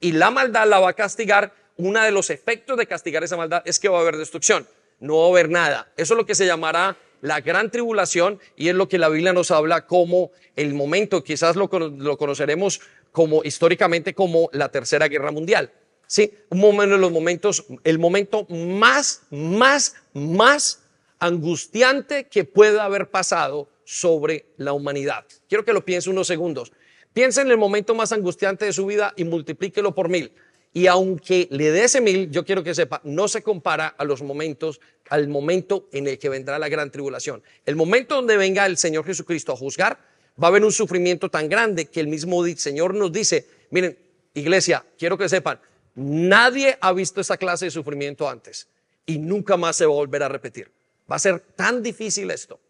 Y 0.00 0.10
la 0.10 0.32
maldad 0.32 0.66
la 0.66 0.80
va 0.80 0.88
a 0.88 0.92
castigar. 0.94 1.54
Uno 1.76 2.02
de 2.02 2.10
los 2.10 2.30
efectos 2.30 2.76
de 2.76 2.88
castigar 2.88 3.22
esa 3.22 3.36
maldad 3.36 3.62
es 3.64 3.78
que 3.78 3.88
va 3.88 3.98
a 3.98 4.00
haber 4.00 4.16
destrucción. 4.16 4.66
No 4.98 5.18
va 5.18 5.26
a 5.26 5.28
haber 5.28 5.48
nada. 5.50 5.88
Eso 5.96 6.14
es 6.14 6.18
lo 6.18 6.26
que 6.26 6.34
se 6.34 6.46
llamará 6.46 6.96
la 7.20 7.40
gran 7.42 7.70
tribulación 7.70 8.40
y 8.56 8.68
es 8.68 8.74
lo 8.74 8.88
que 8.88 8.98
la 8.98 9.08
Biblia 9.08 9.32
nos 9.32 9.52
habla 9.52 9.86
como 9.86 10.32
el 10.56 10.74
momento, 10.74 11.22
quizás 11.22 11.54
lo, 11.54 11.68
conoceremos 11.68 12.80
como 13.12 13.44
históricamente 13.44 14.14
como 14.14 14.50
la 14.52 14.68
Tercera 14.70 15.06
Guerra 15.06 15.30
Mundial. 15.30 15.70
Sí, 16.08 16.34
un 16.48 16.58
momento 16.58 16.96
de 16.96 17.00
los 17.00 17.12
momentos, 17.12 17.66
el 17.84 18.00
momento 18.00 18.46
más, 18.48 19.22
más, 19.30 19.94
más 20.12 20.87
angustiante 21.18 22.24
que 22.24 22.44
pueda 22.44 22.84
haber 22.84 23.10
pasado 23.10 23.68
sobre 23.84 24.46
la 24.56 24.72
humanidad. 24.72 25.24
Quiero 25.48 25.64
que 25.64 25.72
lo 25.72 25.84
piense 25.84 26.10
unos 26.10 26.26
segundos. 26.26 26.72
Piense 27.12 27.40
en 27.40 27.50
el 27.50 27.58
momento 27.58 27.94
más 27.94 28.12
angustiante 28.12 28.64
de 28.66 28.72
su 28.72 28.86
vida 28.86 29.14
y 29.16 29.24
multiplíquelo 29.24 29.94
por 29.94 30.08
mil. 30.08 30.32
Y 30.72 30.86
aunque 30.86 31.48
le 31.50 31.70
dé 31.70 31.84
ese 31.84 32.00
mil, 32.00 32.30
yo 32.30 32.44
quiero 32.44 32.62
que 32.62 32.74
sepa, 32.74 33.00
no 33.04 33.26
se 33.26 33.42
compara 33.42 33.88
a 33.88 34.04
los 34.04 34.22
momentos, 34.22 34.80
al 35.08 35.28
momento 35.28 35.88
en 35.92 36.06
el 36.06 36.18
que 36.18 36.28
vendrá 36.28 36.58
la 36.58 36.68
gran 36.68 36.90
tribulación. 36.90 37.42
El 37.64 37.76
momento 37.76 38.16
donde 38.16 38.36
venga 38.36 38.66
el 38.66 38.76
Señor 38.76 39.04
Jesucristo 39.06 39.52
a 39.52 39.56
juzgar, 39.56 39.98
va 40.40 40.46
a 40.46 40.50
haber 40.50 40.64
un 40.64 40.72
sufrimiento 40.72 41.30
tan 41.30 41.48
grande 41.48 41.86
que 41.86 42.00
el 42.00 42.06
mismo 42.06 42.44
Señor 42.44 42.94
nos 42.94 43.10
dice, 43.10 43.46
miren, 43.70 43.98
iglesia, 44.34 44.84
quiero 44.98 45.16
que 45.18 45.28
sepan, 45.28 45.58
nadie 45.94 46.76
ha 46.80 46.92
visto 46.92 47.20
esa 47.20 47.36
clase 47.36 47.64
de 47.64 47.70
sufrimiento 47.70 48.28
antes 48.28 48.68
y 49.06 49.18
nunca 49.18 49.56
más 49.56 49.76
se 49.76 49.86
va 49.86 49.92
a 49.92 49.96
volver 49.96 50.22
a 50.22 50.28
repetir. 50.28 50.70
Va 51.10 51.16
a 51.16 51.18
ser 51.18 51.40
tan 51.40 51.82
difícil 51.82 52.30
esto, 52.30 52.60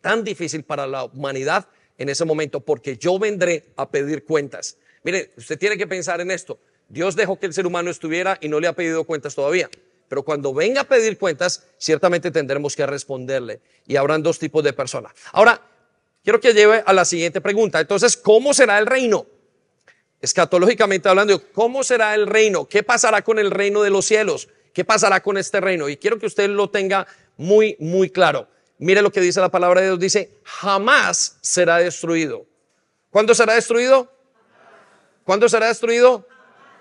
tan 0.00 0.24
difícil 0.24 0.64
para 0.64 0.86
la 0.86 1.04
humanidad 1.04 1.68
en 1.98 2.08
ese 2.08 2.24
momento, 2.24 2.60
porque 2.60 2.96
yo 2.96 3.18
vendré 3.18 3.72
a 3.76 3.90
pedir 3.90 4.24
cuentas. 4.24 4.76
Mire, 5.04 5.32
usted 5.36 5.58
tiene 5.58 5.76
que 5.76 5.86
pensar 5.86 6.20
en 6.20 6.30
esto. 6.30 6.58
Dios 6.88 7.16
dejó 7.16 7.38
que 7.38 7.46
el 7.46 7.54
ser 7.54 7.66
humano 7.66 7.90
estuviera 7.90 8.38
y 8.40 8.48
no 8.48 8.60
le 8.60 8.68
ha 8.68 8.74
pedido 8.74 9.04
cuentas 9.04 9.34
todavía. 9.34 9.70
Pero 10.08 10.22
cuando 10.24 10.52
venga 10.52 10.82
a 10.82 10.84
pedir 10.84 11.16
cuentas, 11.16 11.64
ciertamente 11.78 12.30
tendremos 12.30 12.76
que 12.76 12.84
responderle. 12.84 13.60
Y 13.86 13.96
habrán 13.96 14.22
dos 14.22 14.38
tipos 14.38 14.62
de 14.62 14.74
personas. 14.74 15.12
Ahora, 15.32 15.60
quiero 16.22 16.38
que 16.38 16.52
lleve 16.52 16.82
a 16.84 16.92
la 16.92 17.06
siguiente 17.06 17.40
pregunta. 17.40 17.80
Entonces, 17.80 18.16
¿cómo 18.16 18.52
será 18.52 18.78
el 18.78 18.86
reino? 18.86 19.26
Escatológicamente 20.20 21.08
hablando, 21.08 21.42
¿cómo 21.52 21.82
será 21.82 22.14
el 22.14 22.26
reino? 22.26 22.68
¿Qué 22.68 22.82
pasará 22.82 23.22
con 23.22 23.38
el 23.38 23.50
reino 23.50 23.82
de 23.82 23.90
los 23.90 24.04
cielos? 24.04 24.48
¿Qué 24.72 24.84
pasará 24.84 25.20
con 25.20 25.36
este 25.36 25.60
reino? 25.60 25.88
Y 25.88 25.96
quiero 25.96 26.18
que 26.18 26.26
usted 26.26 26.48
lo 26.48 26.70
tenga 26.70 27.06
muy, 27.36 27.76
muy 27.78 28.10
claro. 28.10 28.48
Mire 28.78 29.02
lo 29.02 29.12
que 29.12 29.20
dice 29.20 29.40
la 29.40 29.50
palabra 29.50 29.80
de 29.80 29.88
Dios. 29.88 30.00
Dice, 30.00 30.40
jamás 30.42 31.38
será 31.40 31.78
destruido. 31.78 32.46
¿Cuándo 33.10 33.34
será 33.34 33.54
destruido? 33.54 34.10
¿Cuándo 35.24 35.48
será 35.48 35.68
destruido? 35.68 36.26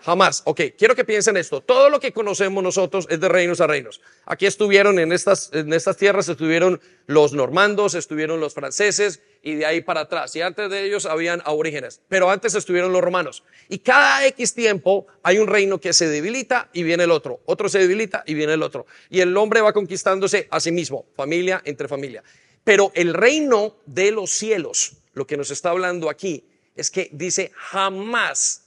Jamás. 0.01 0.41
Ok, 0.45 0.61
quiero 0.77 0.95
que 0.95 1.05
piensen 1.05 1.37
esto. 1.37 1.61
Todo 1.61 1.89
lo 1.89 1.99
que 1.99 2.11
conocemos 2.11 2.63
nosotros 2.63 3.05
es 3.09 3.19
de 3.19 3.29
reinos 3.29 3.61
a 3.61 3.67
reinos. 3.67 4.01
Aquí 4.25 4.45
estuvieron 4.45 4.97
en 4.97 5.11
estas, 5.11 5.51
en 5.53 5.71
estas 5.73 5.97
tierras, 5.97 6.27
estuvieron 6.27 6.81
los 7.05 7.33
normandos, 7.33 7.93
estuvieron 7.93 8.39
los 8.39 8.53
franceses 8.53 9.21
y 9.41 9.55
de 9.55 9.65
ahí 9.65 9.81
para 9.81 10.01
atrás. 10.01 10.35
Y 10.35 10.41
antes 10.41 10.69
de 10.69 10.85
ellos 10.85 11.05
habían 11.05 11.41
aborígenes, 11.45 12.01
pero 12.07 12.29
antes 12.29 12.55
estuvieron 12.55 12.91
los 12.91 13.01
romanos. 13.01 13.43
Y 13.69 13.79
cada 13.79 14.25
X 14.27 14.53
tiempo 14.53 15.07
hay 15.23 15.39
un 15.39 15.47
reino 15.47 15.79
que 15.79 15.93
se 15.93 16.07
debilita 16.07 16.69
y 16.73 16.83
viene 16.83 17.03
el 17.05 17.11
otro. 17.11 17.39
Otro 17.45 17.69
se 17.69 17.79
debilita 17.79 18.23
y 18.25 18.33
viene 18.33 18.53
el 18.53 18.63
otro. 18.63 18.85
Y 19.09 19.21
el 19.21 19.35
hombre 19.37 19.61
va 19.61 19.73
conquistándose 19.73 20.47
a 20.51 20.59
sí 20.59 20.71
mismo, 20.71 21.05
familia 21.15 21.61
entre 21.65 21.87
familia. 21.87 22.23
Pero 22.63 22.91
el 22.93 23.13
reino 23.13 23.77
de 23.85 24.11
los 24.11 24.31
cielos, 24.31 24.93
lo 25.13 25.25
que 25.25 25.37
nos 25.37 25.51
está 25.51 25.71
hablando 25.71 26.09
aquí, 26.09 26.45
es 26.75 26.91
que 26.91 27.09
dice 27.11 27.51
jamás 27.55 28.61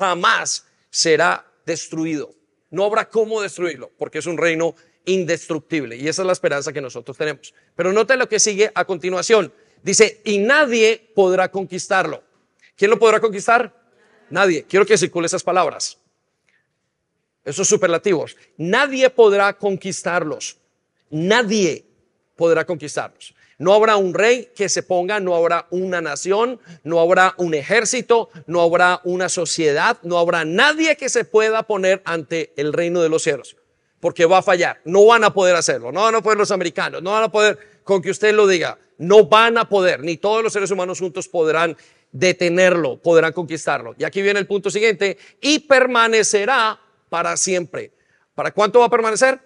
jamás 0.00 0.66
será 0.90 1.46
destruido. 1.66 2.34
No 2.70 2.84
habrá 2.84 3.08
cómo 3.08 3.42
destruirlo, 3.42 3.90
porque 3.98 4.18
es 4.18 4.26
un 4.26 4.38
reino 4.38 4.74
indestructible. 5.04 5.96
Y 5.96 6.08
esa 6.08 6.22
es 6.22 6.26
la 6.26 6.32
esperanza 6.32 6.72
que 6.72 6.80
nosotros 6.80 7.16
tenemos. 7.16 7.52
Pero 7.76 7.92
note 7.92 8.16
lo 8.16 8.28
que 8.28 8.40
sigue 8.40 8.70
a 8.74 8.84
continuación. 8.84 9.52
Dice, 9.82 10.20
y 10.24 10.38
nadie 10.38 11.10
podrá 11.14 11.50
conquistarlo. 11.50 12.22
¿Quién 12.76 12.90
lo 12.90 12.98
podrá 12.98 13.20
conquistar? 13.20 13.74
Nadie. 14.30 14.64
Quiero 14.64 14.86
que 14.86 14.96
circule 14.96 15.26
esas 15.26 15.42
palabras. 15.42 15.98
Esos 17.44 17.68
superlativos. 17.68 18.36
Nadie 18.56 19.10
podrá 19.10 19.52
conquistarlos. 19.52 20.58
Nadie 21.10 21.84
podrá 22.36 22.64
conquistarlos. 22.64 23.34
No 23.58 23.74
habrá 23.74 23.96
un 23.96 24.14
rey 24.14 24.50
que 24.56 24.70
se 24.70 24.82
ponga, 24.82 25.20
no 25.20 25.36
habrá 25.36 25.66
una 25.68 26.00
nación, 26.00 26.58
no 26.82 26.98
habrá 26.98 27.34
un 27.36 27.52
ejército, 27.52 28.30
no 28.46 28.62
habrá 28.62 29.02
una 29.04 29.28
sociedad, 29.28 29.98
no 30.02 30.18
habrá 30.18 30.46
nadie 30.46 30.96
que 30.96 31.10
se 31.10 31.26
pueda 31.26 31.64
poner 31.64 32.00
ante 32.06 32.54
el 32.56 32.72
reino 32.72 33.02
de 33.02 33.10
los 33.10 33.22
cielos, 33.22 33.58
porque 34.00 34.24
va 34.24 34.38
a 34.38 34.42
fallar. 34.42 34.80
No 34.86 35.04
van 35.04 35.24
a 35.24 35.34
poder 35.34 35.56
hacerlo, 35.56 35.92
no 35.92 36.00
van 36.00 36.14
a 36.14 36.22
poder 36.22 36.38
los 36.38 36.50
americanos, 36.50 37.02
no 37.02 37.10
van 37.10 37.24
a 37.24 37.30
poder, 37.30 37.82
con 37.84 38.00
que 38.00 38.10
usted 38.10 38.34
lo 38.34 38.46
diga, 38.46 38.78
no 39.00 39.24
van 39.24 39.56
a 39.56 39.66
poder, 39.66 40.00
ni 40.00 40.18
todos 40.18 40.42
los 40.42 40.52
seres 40.52 40.70
humanos 40.70 40.98
juntos 40.98 41.26
podrán 41.26 41.74
detenerlo, 42.12 42.98
podrán 42.98 43.32
conquistarlo. 43.32 43.94
Y 43.98 44.04
aquí 44.04 44.20
viene 44.20 44.38
el 44.38 44.46
punto 44.46 44.70
siguiente, 44.70 45.16
y 45.40 45.60
permanecerá 45.60 46.78
para 47.08 47.36
siempre. 47.38 47.92
¿Para 48.34 48.52
cuánto 48.52 48.80
va 48.80 48.86
a 48.86 48.90
permanecer? 48.90 49.40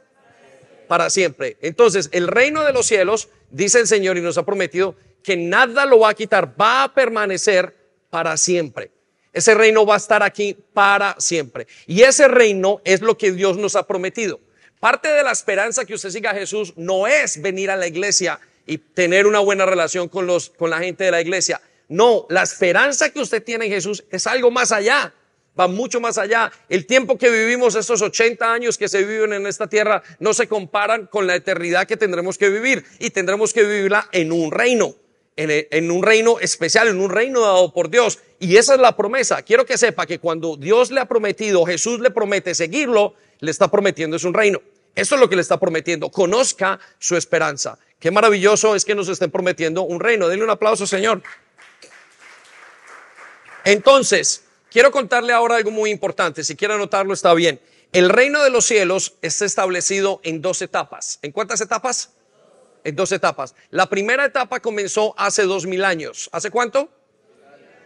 Para 0.88 1.08
siempre. 1.08 1.56
Entonces, 1.62 2.08
el 2.12 2.26
reino 2.26 2.64
de 2.64 2.72
los 2.72 2.86
cielos 2.86 3.28
dice 3.50 3.78
el 3.78 3.86
Señor 3.86 4.16
y 4.18 4.22
nos 4.22 4.38
ha 4.38 4.44
prometido 4.44 4.96
que 5.22 5.36
nada 5.36 5.86
lo 5.86 6.00
va 6.00 6.10
a 6.10 6.14
quitar, 6.14 6.60
va 6.60 6.82
a 6.82 6.92
permanecer 6.92 7.76
para 8.10 8.36
siempre. 8.36 8.90
Ese 9.32 9.54
reino 9.54 9.86
va 9.86 9.94
a 9.94 9.98
estar 9.98 10.24
aquí 10.24 10.56
para 10.72 11.14
siempre. 11.20 11.68
Y 11.86 12.02
ese 12.02 12.26
reino 12.26 12.80
es 12.84 13.02
lo 13.02 13.16
que 13.16 13.30
Dios 13.30 13.56
nos 13.56 13.76
ha 13.76 13.86
prometido. 13.86 14.40
Parte 14.80 15.08
de 15.08 15.22
la 15.22 15.30
esperanza 15.30 15.84
que 15.84 15.94
usted 15.94 16.10
siga 16.10 16.32
a 16.32 16.34
Jesús 16.34 16.74
no 16.76 17.06
es 17.06 17.40
venir 17.40 17.70
a 17.70 17.76
la 17.76 17.86
iglesia 17.86 18.40
y 18.66 18.78
tener 18.78 19.26
una 19.26 19.40
buena 19.40 19.66
relación 19.66 20.08
con, 20.08 20.26
los, 20.26 20.50
con 20.50 20.70
la 20.70 20.78
gente 20.78 21.04
de 21.04 21.10
la 21.10 21.20
iglesia. 21.20 21.60
No, 21.88 22.26
la 22.30 22.42
esperanza 22.42 23.10
que 23.10 23.20
usted 23.20 23.42
tiene 23.42 23.66
en 23.66 23.72
Jesús 23.72 24.04
es 24.10 24.26
algo 24.26 24.50
más 24.50 24.72
allá 24.72 25.12
va 25.58 25.68
mucho 25.68 26.00
más 26.00 26.18
allá. 26.18 26.52
El 26.68 26.86
tiempo 26.86 27.18
que 27.18 27.30
vivimos, 27.30 27.74
estos 27.74 28.02
80 28.02 28.52
años 28.52 28.78
que 28.78 28.88
se 28.88 29.04
viven 29.04 29.32
en 29.32 29.46
esta 29.46 29.68
tierra, 29.68 30.02
no 30.18 30.34
se 30.34 30.48
comparan 30.48 31.06
con 31.06 31.26
la 31.26 31.36
eternidad 31.36 31.86
que 31.86 31.96
tendremos 31.96 32.38
que 32.38 32.48
vivir 32.48 32.84
y 32.98 33.10
tendremos 33.10 33.52
que 33.52 33.62
vivirla 33.62 34.08
en 34.12 34.32
un 34.32 34.50
reino, 34.50 34.94
en, 35.36 35.90
un 35.90 36.02
reino 36.02 36.38
especial, 36.40 36.88
en 36.88 37.00
un 37.00 37.10
reino 37.10 37.40
dado 37.40 37.72
por 37.72 37.90
Dios. 37.90 38.18
Y 38.40 38.56
esa 38.56 38.74
es 38.74 38.80
la 38.80 38.96
promesa. 38.96 39.42
Quiero 39.42 39.64
que 39.64 39.78
sepa 39.78 40.06
que 40.06 40.18
cuando 40.18 40.56
Dios 40.56 40.90
le 40.90 41.00
ha 41.00 41.06
prometido, 41.06 41.64
Jesús 41.64 42.00
le 42.00 42.10
promete 42.10 42.54
seguirlo, 42.54 43.14
le 43.40 43.50
está 43.50 43.70
prometiendo 43.70 44.16
es 44.16 44.24
un 44.24 44.34
reino. 44.34 44.60
Eso 44.94 45.16
es 45.16 45.20
lo 45.20 45.28
que 45.28 45.36
le 45.36 45.42
está 45.42 45.58
prometiendo. 45.58 46.10
Conozca 46.10 46.78
su 46.98 47.16
esperanza. 47.16 47.78
Qué 48.04 48.10
maravilloso 48.10 48.74
es 48.74 48.84
que 48.84 48.94
nos 48.94 49.08
estén 49.08 49.30
prometiendo 49.30 49.80
un 49.80 49.98
reino. 49.98 50.28
Denle 50.28 50.44
un 50.44 50.50
aplauso, 50.50 50.86
Señor. 50.86 51.22
Entonces, 53.64 54.44
quiero 54.70 54.90
contarle 54.90 55.32
ahora 55.32 55.56
algo 55.56 55.70
muy 55.70 55.88
importante. 55.88 56.44
Si 56.44 56.54
quiere 56.54 56.74
anotarlo, 56.74 57.14
está 57.14 57.32
bien. 57.32 57.62
El 57.92 58.10
reino 58.10 58.42
de 58.42 58.50
los 58.50 58.66
cielos 58.66 59.14
está 59.22 59.46
establecido 59.46 60.20
en 60.22 60.42
dos 60.42 60.60
etapas. 60.60 61.18
¿En 61.22 61.32
cuántas 61.32 61.62
etapas? 61.62 62.10
En 62.84 62.94
dos 62.94 63.10
etapas. 63.10 63.54
La 63.70 63.88
primera 63.88 64.26
etapa 64.26 64.60
comenzó 64.60 65.14
hace 65.16 65.44
dos 65.44 65.64
mil 65.64 65.82
años. 65.82 66.28
¿Hace 66.30 66.50
cuánto? 66.50 66.90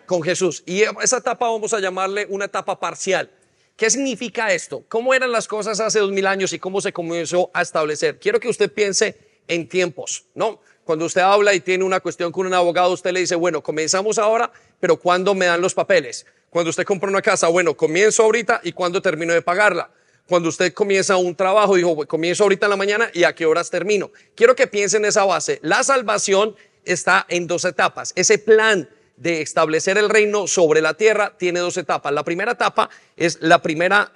Con 0.04 0.24
Jesús. 0.24 0.64
Y 0.66 0.83
esa 1.00 1.18
etapa 1.18 1.48
vamos 1.48 1.72
a 1.74 1.78
llamarle 1.78 2.26
una 2.28 2.46
etapa 2.46 2.81
parcial. 2.81 3.31
¿Qué 3.76 3.88
significa 3.88 4.52
esto? 4.52 4.83
¿Cómo 4.88 5.14
eran 5.14 5.31
las 5.31 5.46
cosas 5.46 5.78
hace 5.78 6.00
dos 6.00 6.11
mil 6.11 6.26
años 6.26 6.52
y 6.52 6.59
cómo 6.59 6.81
se 6.81 6.92
comenzó 6.92 7.52
a 7.54 7.62
establecer? 7.62 8.18
Quiero 8.18 8.40
que 8.40 8.48
usted 8.48 8.72
piense 8.72 9.27
en 9.48 9.68
tiempos, 9.68 10.26
¿no? 10.34 10.61
Cuando 10.84 11.04
usted 11.04 11.20
habla 11.20 11.52
y 11.52 11.61
tiene 11.61 11.84
una 11.84 12.00
cuestión 12.00 12.32
con 12.32 12.46
un 12.46 12.54
abogado, 12.54 12.92
usted 12.92 13.12
le 13.12 13.20
dice, 13.20 13.34
bueno, 13.34 13.62
comenzamos 13.62 14.18
ahora, 14.18 14.50
pero 14.80 14.96
¿cuándo 14.96 15.34
me 15.34 15.46
dan 15.46 15.61
los 15.61 15.74
papeles? 15.74 16.24
Cuando 16.48 16.70
usted 16.70 16.84
compra 16.84 17.11
una 17.11 17.20
casa, 17.20 17.48
bueno, 17.48 17.76
comienzo 17.76 18.22
ahorita 18.22 18.61
y 18.64 18.72
¿cuándo 18.72 19.02
termino 19.02 19.34
de 19.34 19.42
pagarla? 19.42 19.90
Cuando 20.26 20.48
usted 20.48 20.72
comienza 20.72 21.16
un 21.16 21.34
trabajo, 21.34 21.74
dijo, 21.74 22.06
comienzo 22.06 22.44
ahorita 22.44 22.66
en 22.66 22.70
la 22.70 22.76
mañana 22.76 23.11
y 23.12 23.24
a 23.24 23.34
qué 23.34 23.44
horas 23.44 23.70
termino. 23.70 24.11
Quiero 24.34 24.54
que 24.54 24.66
piensen 24.66 25.04
en 25.04 25.08
esa 25.08 25.24
base. 25.24 25.58
La 25.62 25.82
salvación 25.82 26.54
está 26.84 27.26
en 27.28 27.46
dos 27.46 27.64
etapas. 27.64 28.12
Ese 28.14 28.38
plan 28.38 28.88
de 29.18 29.42
establecer 29.42 29.98
el 29.98 30.09
reino 30.09 30.46
sobre 30.46 30.81
la 30.81 30.94
tierra 30.94 31.35
tiene 31.37 31.61
dos 31.61 31.76
etapas. 31.76 32.12
La 32.12 32.24
primera 32.24 32.52
etapa 32.52 32.88
es 33.16 33.38
la 33.40 33.61
primera, 33.61 34.12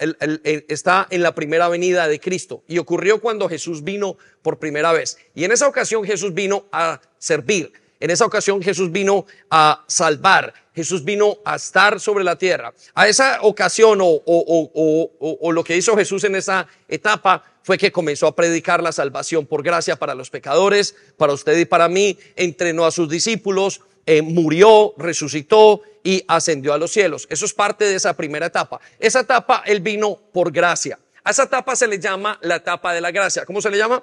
está 0.69 1.07
en 1.11 1.23
la 1.23 1.35
primera 1.35 1.69
venida 1.69 2.07
de 2.09 2.21
Cristo 2.21 2.63
y 2.69 2.79
ocurrió 2.79 3.21
cuando 3.21 3.49
Jesús 3.49 3.83
vino 3.83 4.17
por 4.43 4.59
primera 4.59 4.93
vez. 4.93 5.19
Y 5.35 5.45
en 5.45 5.53
esa 5.53 5.69
ocasión 5.69 6.05
Jesús 6.05 6.33
vino 6.35 6.67
a 6.73 7.01
servir. 7.19 7.73
En 8.03 8.11
esa 8.11 8.27
ocasión 8.27 8.61
Jesús 8.61 8.91
vino 8.91 9.27
a 9.49 9.85
salvar, 9.87 10.53
Jesús 10.75 11.05
vino 11.05 11.39
a 11.45 11.55
estar 11.55 12.01
sobre 12.01 12.25
la 12.25 12.37
tierra. 12.37 12.75
A 12.95 13.07
esa 13.07 13.39
ocasión 13.43 14.01
o, 14.03 14.23
o, 14.27 15.53
lo 15.53 15.63
que 15.63 15.77
hizo 15.77 15.97
Jesús 15.97 16.25
en 16.25 16.35
esa 16.35 16.67
etapa 16.89 17.45
fue 17.63 17.79
que 17.79 17.93
comenzó 17.93 18.27
a 18.27 18.35
predicar 18.35 18.83
la 18.83 18.91
salvación 18.91 19.47
por 19.47 19.63
gracia 19.63 19.95
para 19.95 20.17
los 20.17 20.31
pecadores, 20.31 20.97
para 21.17 21.33
usted 21.33 21.57
y 21.57 21.65
para 21.65 21.89
mí, 21.89 22.19
entrenó 22.35 22.87
a 22.87 22.91
sus 22.91 23.09
discípulos, 23.09 23.83
eh, 24.07 24.23
murió, 24.23 24.95
resucitó 24.97 25.83
y 26.03 26.25
ascendió 26.27 26.73
a 26.73 26.79
los 26.79 26.93
cielos. 26.93 27.27
Eso 27.31 27.45
es 27.45 27.53
parte 27.53 27.85
de 27.85 27.95
esa 27.95 28.15
primera 28.15 28.47
etapa. 28.47 28.81
Esa 28.99 29.21
etapa 29.21 29.63
él 29.67 29.81
vino 29.81 30.19
por 30.33 30.51
gracia. 30.51 30.99
A 31.25 31.31
esa 31.31 31.45
etapa 31.45 31.77
se 31.77 31.87
le 31.87 32.01
llama 32.01 32.39
la 32.43 32.57
etapa 32.57 32.93
de 32.93 33.01
la 33.01 33.11
gracia. 33.11 33.47
¿Cómo 33.47 33.61
se 33.61 33.71
le 33.71 33.79
llama? 33.79 34.03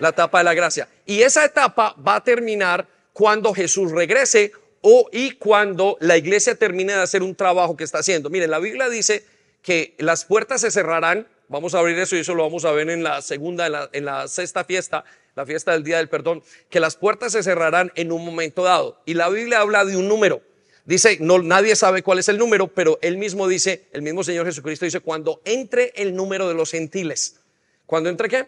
La 0.00 0.10
etapa 0.10 0.38
de 0.38 0.44
la 0.44 0.54
gracia. 0.54 0.88
Y 1.06 1.22
esa 1.22 1.44
etapa 1.44 1.94
va 2.06 2.16
a 2.16 2.24
terminar 2.24 2.86
cuando 3.12 3.54
Jesús 3.54 3.90
regrese 3.90 4.52
o 4.82 5.08
y 5.10 5.32
cuando 5.32 5.96
la 6.00 6.16
iglesia 6.16 6.54
termine 6.54 6.92
de 6.92 7.00
hacer 7.00 7.22
un 7.22 7.34
trabajo 7.34 7.76
que 7.76 7.84
está 7.84 7.98
haciendo. 7.98 8.30
Miren, 8.30 8.50
la 8.50 8.58
Biblia 8.58 8.88
dice 8.88 9.24
que 9.62 9.94
las 9.98 10.24
puertas 10.24 10.60
se 10.60 10.70
cerrarán. 10.70 11.26
Vamos 11.48 11.74
a 11.74 11.78
abrir 11.78 11.98
eso 11.98 12.14
y 12.14 12.20
eso 12.20 12.34
lo 12.34 12.42
vamos 12.42 12.66
a 12.66 12.72
ver 12.72 12.90
en 12.90 13.02
la 13.02 13.22
segunda, 13.22 13.66
en 13.66 13.72
la, 13.72 13.88
en 13.92 14.04
la 14.04 14.28
sexta 14.28 14.64
fiesta 14.64 15.04
la 15.38 15.46
fiesta 15.46 15.70
del 15.70 15.84
Día 15.84 15.98
del 15.98 16.08
Perdón, 16.08 16.42
que 16.68 16.80
las 16.80 16.96
puertas 16.96 17.30
se 17.30 17.44
cerrarán 17.44 17.92
en 17.94 18.10
un 18.10 18.24
momento 18.24 18.64
dado. 18.64 19.00
Y 19.06 19.14
la 19.14 19.28
Biblia 19.28 19.60
habla 19.60 19.84
de 19.84 19.96
un 19.96 20.08
número. 20.08 20.42
Dice, 20.84 21.18
no, 21.20 21.38
nadie 21.38 21.76
sabe 21.76 22.02
cuál 22.02 22.18
es 22.18 22.28
el 22.28 22.38
número, 22.38 22.66
pero 22.66 22.98
él 23.02 23.18
mismo 23.18 23.46
dice, 23.46 23.86
el 23.92 24.02
mismo 24.02 24.24
Señor 24.24 24.46
Jesucristo 24.46 24.84
dice, 24.84 24.98
cuando 24.98 25.40
entre 25.44 25.92
el 25.94 26.16
número 26.16 26.48
de 26.48 26.54
los 26.54 26.72
gentiles. 26.72 27.38
¿Cuando 27.86 28.10
entre 28.10 28.28
qué? 28.28 28.46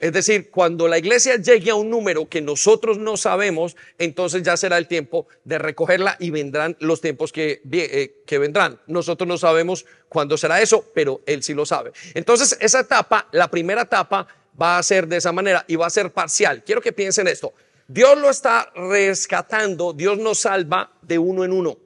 Es 0.00 0.12
decir, 0.12 0.50
cuando 0.50 0.86
la 0.86 0.98
iglesia 0.98 1.36
llegue 1.36 1.70
a 1.70 1.76
un 1.76 1.88
número 1.88 2.28
que 2.28 2.42
nosotros 2.42 2.98
no 2.98 3.16
sabemos, 3.16 3.76
entonces 3.98 4.42
ya 4.42 4.58
será 4.58 4.76
el 4.76 4.86
tiempo 4.86 5.28
de 5.44 5.58
recogerla 5.58 6.16
y 6.18 6.30
vendrán 6.30 6.76
los 6.80 7.00
tiempos 7.00 7.32
que, 7.32 7.62
eh, 7.72 8.22
que 8.26 8.38
vendrán. 8.38 8.80
Nosotros 8.86 9.26
no 9.26 9.38
sabemos 9.38 9.86
cuándo 10.10 10.36
será 10.36 10.60
eso, 10.60 10.84
pero 10.92 11.22
Él 11.24 11.42
sí 11.42 11.54
lo 11.54 11.64
sabe. 11.64 11.92
Entonces, 12.14 12.58
esa 12.60 12.80
etapa, 12.80 13.28
la 13.30 13.48
primera 13.48 13.82
etapa, 13.82 14.26
va 14.60 14.78
a 14.78 14.82
ser 14.82 15.06
de 15.06 15.16
esa 15.16 15.32
manera 15.32 15.64
y 15.68 15.76
va 15.76 15.86
a 15.86 15.90
ser 15.90 16.12
parcial. 16.12 16.62
Quiero 16.64 16.80
que 16.80 16.92
piensen 16.92 17.28
esto. 17.28 17.52
Dios 17.88 18.18
lo 18.18 18.30
está 18.30 18.70
rescatando, 18.74 19.92
Dios 19.92 20.18
nos 20.18 20.40
salva 20.40 20.92
de 21.02 21.18
uno 21.18 21.44
en 21.44 21.52
uno. 21.52 21.78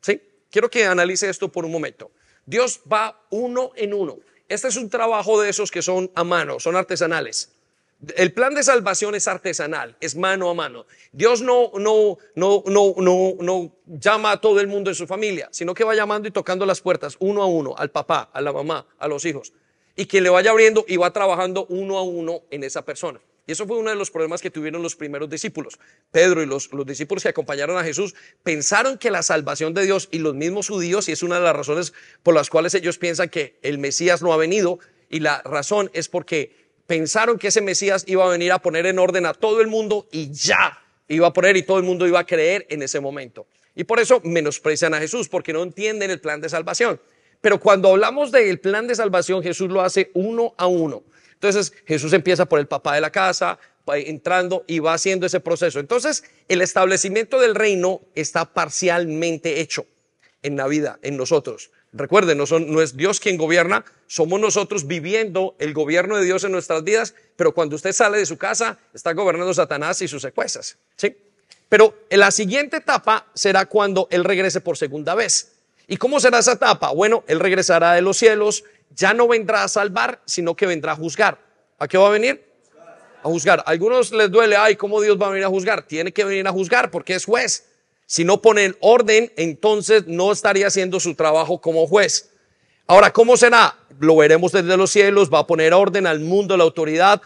¿Sí? 0.00 0.20
Quiero 0.50 0.70
que 0.70 0.84
analice 0.84 1.28
esto 1.28 1.50
por 1.50 1.64
un 1.64 1.72
momento. 1.72 2.12
Dios 2.44 2.80
va 2.90 3.22
uno 3.30 3.72
en 3.74 3.92
uno. 3.92 4.18
Este 4.48 4.68
es 4.68 4.76
un 4.76 4.88
trabajo 4.88 5.40
de 5.40 5.48
esos 5.48 5.70
que 5.70 5.82
son 5.82 6.10
a 6.14 6.22
mano, 6.22 6.60
son 6.60 6.76
artesanales. 6.76 7.52
El 8.14 8.32
plan 8.34 8.54
de 8.54 8.62
salvación 8.62 9.14
es 9.14 9.26
artesanal, 9.26 9.96
es 10.00 10.14
mano 10.14 10.50
a 10.50 10.54
mano. 10.54 10.86
Dios 11.12 11.40
no, 11.40 11.72
no, 11.78 12.18
no, 12.34 12.62
no, 12.66 12.94
no, 12.98 13.34
no 13.40 13.72
llama 13.86 14.32
a 14.32 14.40
todo 14.40 14.60
el 14.60 14.68
mundo 14.68 14.90
en 14.90 14.94
su 14.94 15.06
familia, 15.06 15.48
sino 15.50 15.72
que 15.72 15.82
va 15.82 15.94
llamando 15.94 16.28
y 16.28 16.30
tocando 16.30 16.66
las 16.66 16.82
puertas 16.82 17.16
uno 17.20 17.42
a 17.42 17.46
uno, 17.46 17.74
al 17.76 17.90
papá, 17.90 18.30
a 18.32 18.40
la 18.42 18.52
mamá, 18.52 18.86
a 18.98 19.08
los 19.08 19.24
hijos 19.24 19.52
y 19.96 20.06
que 20.06 20.20
le 20.20 20.28
vaya 20.28 20.50
abriendo 20.50 20.84
y 20.86 20.96
va 20.96 21.12
trabajando 21.12 21.66
uno 21.68 21.98
a 21.98 22.02
uno 22.02 22.42
en 22.50 22.62
esa 22.62 22.84
persona. 22.84 23.20
Y 23.46 23.52
eso 23.52 23.66
fue 23.66 23.78
uno 23.78 23.90
de 23.90 23.96
los 23.96 24.10
problemas 24.10 24.42
que 24.42 24.50
tuvieron 24.50 24.82
los 24.82 24.96
primeros 24.96 25.30
discípulos. 25.30 25.78
Pedro 26.10 26.42
y 26.42 26.46
los, 26.46 26.72
los, 26.72 26.84
discípulos 26.84 27.22
que 27.22 27.28
acompañaron 27.28 27.78
a 27.78 27.84
Jesús 27.84 28.14
pensaron 28.42 28.98
que 28.98 29.10
la 29.10 29.22
salvación 29.22 29.72
de 29.72 29.84
Dios 29.84 30.08
y 30.10 30.18
los 30.18 30.34
mismos 30.34 30.68
judíos, 30.68 31.08
y 31.08 31.12
es 31.12 31.22
una 31.22 31.36
de 31.36 31.42
las 31.42 31.56
razones 31.56 31.94
por 32.22 32.34
las 32.34 32.50
cuales 32.50 32.74
ellos 32.74 32.98
piensan 32.98 33.28
que 33.28 33.56
el 33.62 33.78
Mesías 33.78 34.20
no 34.20 34.32
ha 34.32 34.36
venido, 34.36 34.80
y 35.08 35.20
la 35.20 35.42
razón 35.42 35.90
es 35.94 36.08
porque 36.08 36.56
pensaron 36.88 37.38
que 37.38 37.48
ese 37.48 37.60
Mesías 37.60 38.04
iba 38.08 38.24
a 38.24 38.28
venir 38.28 38.50
a 38.52 38.58
poner 38.58 38.86
en 38.86 38.98
orden 38.98 39.26
a 39.26 39.34
todo 39.34 39.60
el 39.60 39.68
mundo 39.68 40.08
y 40.10 40.32
ya 40.32 40.82
iba 41.08 41.28
a 41.28 41.32
poner 41.32 41.56
y 41.56 41.62
todo 41.62 41.78
el 41.78 41.84
mundo 41.84 42.06
iba 42.06 42.18
a 42.18 42.26
creer 42.26 42.66
en 42.68 42.82
ese 42.82 42.98
momento. 42.98 43.46
Y 43.76 43.84
por 43.84 44.00
eso 44.00 44.20
menosprecian 44.24 44.94
a 44.94 44.98
Jesús, 44.98 45.28
porque 45.28 45.52
no 45.52 45.62
entienden 45.62 46.10
el 46.10 46.20
plan 46.20 46.40
de 46.40 46.48
salvación. 46.48 47.00
Pero 47.40 47.60
cuando 47.60 47.90
hablamos 47.90 48.32
del 48.32 48.58
plan 48.60 48.86
de 48.86 48.94
salvación, 48.94 49.42
Jesús 49.42 49.70
lo 49.70 49.82
hace 49.82 50.10
uno 50.14 50.54
a 50.56 50.66
uno. 50.66 51.02
Entonces 51.34 51.72
Jesús 51.86 52.12
empieza 52.12 52.46
por 52.46 52.58
el 52.58 52.66
papá 52.66 52.94
de 52.94 53.00
la 53.00 53.10
casa, 53.10 53.58
entrando 53.94 54.64
y 54.66 54.80
va 54.80 54.94
haciendo 54.94 55.26
ese 55.26 55.40
proceso. 55.40 55.78
Entonces 55.78 56.24
el 56.48 56.62
establecimiento 56.62 57.40
del 57.40 57.54
reino 57.54 58.00
está 58.14 58.52
parcialmente 58.52 59.60
hecho 59.60 59.86
en 60.42 60.56
la 60.56 60.66
vida, 60.66 60.98
en 61.02 61.16
nosotros. 61.16 61.70
Recuerden, 61.92 62.38
no, 62.38 62.82
es 62.82 62.96
Dios 62.96 63.20
quien 63.20 63.38
gobierna, 63.38 63.84
somos 64.06 64.38
nosotros 64.38 64.86
viviendo 64.86 65.54
el 65.58 65.72
gobierno 65.72 66.16
de 66.16 66.24
Dios 66.24 66.44
en 66.44 66.52
nuestras 66.52 66.84
vidas, 66.84 67.14
pero 67.36 67.54
cuando 67.54 67.76
usted 67.76 67.92
sale 67.92 68.18
de 68.18 68.26
su 68.26 68.36
casa, 68.36 68.78
está 68.92 69.12
gobernando 69.12 69.54
Satanás 69.54 70.02
y 70.02 70.08
sus 70.08 70.20
secuestras. 70.20 70.76
¿sí? 70.96 71.16
Pero 71.68 71.94
en 72.10 72.20
la 72.20 72.30
siguiente 72.30 72.78
etapa 72.78 73.26
será 73.34 73.66
cuando 73.66 74.08
Él 74.10 74.24
regrese 74.24 74.60
por 74.60 74.76
segunda 74.76 75.14
vez. 75.14 75.55
¿Y 75.86 75.96
cómo 75.96 76.18
será 76.20 76.38
esa 76.38 76.52
etapa? 76.52 76.90
Bueno, 76.90 77.22
Él 77.26 77.40
regresará 77.40 77.92
de 77.92 78.02
los 78.02 78.16
cielos, 78.16 78.64
ya 78.90 79.14
no 79.14 79.28
vendrá 79.28 79.64
a 79.64 79.68
salvar, 79.68 80.20
sino 80.24 80.56
que 80.56 80.66
vendrá 80.66 80.92
a 80.92 80.96
juzgar. 80.96 81.38
¿A 81.78 81.86
qué 81.86 81.98
va 81.98 82.08
a 82.08 82.10
venir? 82.10 82.44
A 83.22 83.28
juzgar. 83.28 83.60
A 83.60 83.70
algunos 83.70 84.10
les 84.12 84.30
duele, 84.30 84.56
ay, 84.56 84.76
¿cómo 84.76 85.00
Dios 85.00 85.20
va 85.20 85.26
a 85.26 85.30
venir 85.30 85.44
a 85.44 85.48
juzgar? 85.48 85.82
Tiene 85.82 86.12
que 86.12 86.24
venir 86.24 86.46
a 86.48 86.52
juzgar 86.52 86.90
porque 86.90 87.14
es 87.14 87.24
juez. 87.24 87.66
Si 88.06 88.24
no 88.24 88.40
pone 88.40 88.74
orden, 88.80 89.32
entonces 89.36 90.06
no 90.06 90.32
estaría 90.32 90.68
haciendo 90.68 91.00
su 91.00 91.14
trabajo 91.14 91.60
como 91.60 91.86
juez. 91.86 92.30
Ahora, 92.86 93.12
¿cómo 93.12 93.36
será? 93.36 93.76
Lo 93.98 94.16
veremos 94.16 94.52
desde 94.52 94.76
los 94.76 94.90
cielos, 94.90 95.32
va 95.32 95.40
a 95.40 95.46
poner 95.46 95.74
orden 95.74 96.06
al 96.06 96.20
mundo, 96.20 96.56
la 96.56 96.64
autoridad. 96.64 97.20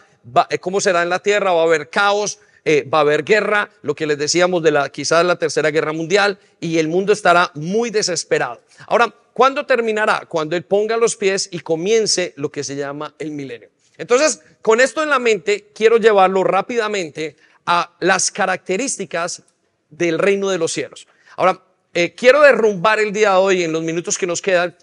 ¿Cómo 0.59 0.81
será 0.81 1.03
en 1.03 1.09
la 1.09 1.19
tierra? 1.19 1.53
Va 1.53 1.61
a 1.61 1.65
haber 1.65 1.89
caos, 1.89 2.39
eh, 2.63 2.87
va 2.91 2.99
a 2.99 3.01
haber 3.01 3.23
guerra, 3.23 3.69
lo 3.81 3.95
que 3.95 4.05
les 4.05 4.17
decíamos 4.17 4.61
de 4.61 4.71
la 4.71 4.89
quizás 4.89 5.25
la 5.25 5.37
tercera 5.37 5.71
guerra 5.71 5.93
mundial, 5.93 6.37
y 6.59 6.77
el 6.77 6.87
mundo 6.87 7.13
estará 7.13 7.51
muy 7.55 7.89
desesperado. 7.89 8.61
Ahora, 8.87 9.13
¿cuándo 9.33 9.65
terminará? 9.65 10.25
Cuando 10.27 10.55
él 10.55 10.63
ponga 10.63 10.97
los 10.97 11.15
pies 11.15 11.49
y 11.51 11.59
comience 11.61 12.33
lo 12.35 12.51
que 12.51 12.63
se 12.63 12.75
llama 12.75 13.15
el 13.17 13.31
milenio. 13.31 13.69
Entonces, 13.97 14.41
con 14.61 14.79
esto 14.79 15.03
en 15.03 15.09
la 15.09 15.19
mente, 15.19 15.69
quiero 15.73 15.97
llevarlo 15.97 16.43
rápidamente 16.43 17.35
a 17.65 17.95
las 17.99 18.31
características 18.31 19.43
del 19.89 20.19
reino 20.19 20.49
de 20.49 20.57
los 20.57 20.71
cielos. 20.71 21.07
Ahora, 21.35 21.61
eh, 21.93 22.13
quiero 22.13 22.41
derrumbar 22.41 22.99
el 22.99 23.11
día 23.11 23.31
de 23.31 23.35
hoy, 23.37 23.63
en 23.63 23.71
los 23.71 23.83
minutos 23.83 24.17
que 24.17 24.27
nos 24.27 24.41
quedan, 24.41 24.75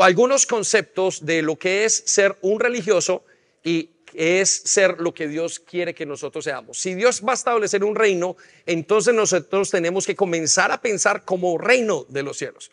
algunos 0.00 0.46
conceptos 0.46 1.24
de 1.24 1.42
lo 1.42 1.56
que 1.56 1.84
es 1.84 2.02
ser 2.06 2.36
un 2.40 2.58
religioso 2.58 3.24
y 3.62 3.90
es 4.14 4.50
ser 4.50 5.00
lo 5.00 5.14
que 5.14 5.28
Dios 5.28 5.60
quiere 5.60 5.94
que 5.94 6.06
nosotros 6.06 6.44
seamos. 6.44 6.78
Si 6.78 6.94
Dios 6.94 7.22
va 7.26 7.32
a 7.32 7.34
establecer 7.34 7.84
un 7.84 7.94
reino, 7.94 8.36
entonces 8.66 9.14
nosotros 9.14 9.70
tenemos 9.70 10.06
que 10.06 10.16
comenzar 10.16 10.70
a 10.70 10.80
pensar 10.80 11.24
como 11.24 11.58
reino 11.58 12.04
de 12.08 12.22
los 12.22 12.38
cielos. 12.38 12.70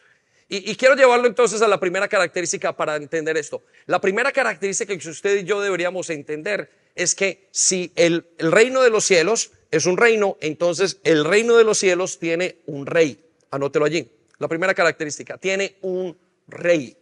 Y, 0.52 0.76
quiero 0.78 0.96
llevarlo 0.96 1.28
entonces 1.28 1.62
a 1.62 1.68
la 1.68 1.80
primera 1.80 2.08
característica 2.08 2.76
para 2.76 2.96
entender 2.96 3.38
esto. 3.38 3.62
La 3.86 4.02
primera 4.02 4.32
característica 4.32 4.98
que 4.98 5.10
usted 5.10 5.38
y 5.38 5.44
yo 5.44 5.62
deberíamos 5.62 6.10
entender 6.10 6.72
es 6.96 7.14
que 7.14 7.48
si 7.52 7.92
el, 7.96 8.26
el 8.40 8.52
reino 8.52 8.82
de 8.82 8.90
los 8.90 9.06
cielos 9.06 9.52
es 9.70 9.86
un 9.86 9.96
reino, 9.96 10.38
entonces 10.42 10.98
el 11.04 11.24
reino 11.24 11.56
de 11.56 11.64
los 11.64 11.78
cielos 11.78 12.18
tiene 12.18 12.58
un 12.66 12.88
rey. 12.88 13.24
Anótelo 13.52 13.86
allí. 13.86 14.10
La 14.40 14.48
primera 14.48 14.74
característica, 14.74 15.38
tiene 15.38 15.76
un 15.82 16.18
rey. 16.48 16.98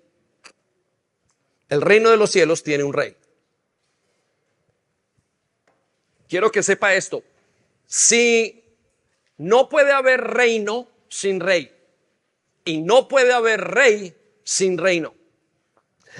El 1.69 1.81
reino 1.81 2.09
de 2.09 2.17
los 2.17 2.31
cielos 2.31 2.63
tiene 2.63 2.83
un 2.83 2.93
rey. 2.93 3.15
Quiero 6.28 6.51
que 6.51 6.63
sepa 6.63 6.93
esto. 6.93 7.23
Si 7.86 8.63
no 9.38 9.69
puede 9.69 9.91
haber 9.91 10.21
reino 10.21 10.88
sin 11.09 11.39
rey 11.39 11.71
y 12.65 12.80
no 12.80 13.07
puede 13.07 13.34
haber 13.34 13.61
rey 13.61 14.15
sin 14.43 14.78
reino. 14.78 15.13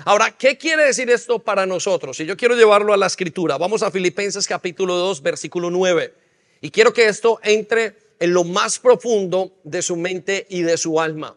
Ahora, 0.06 0.38
¿qué 0.38 0.58
quiere 0.58 0.86
decir 0.86 1.10
esto 1.10 1.40
para 1.40 1.66
nosotros? 1.66 2.20
Y 2.20 2.26
yo 2.26 2.38
quiero 2.38 2.56
llevarlo 2.56 2.94
a 2.94 2.98
la 2.98 3.08
escritura. 3.08 3.58
Vamos 3.58 3.82
a 3.82 3.92
Filipenses 3.92 4.48
capítulo 4.48 4.96
2, 4.96 5.22
versículo 5.22 5.72
9. 5.72 6.14
Y 6.62 6.70
quiero 6.70 6.94
que 6.94 7.08
esto 7.08 7.40
entre 7.44 7.98
en 8.20 8.34
lo 8.34 8.44
más 8.44 8.80
profundo 8.80 9.54
de 9.64 9.82
su 9.82 9.96
mente 9.96 10.46
y 10.50 10.62
de 10.62 10.78
su 10.78 11.00
alma. 11.00 11.36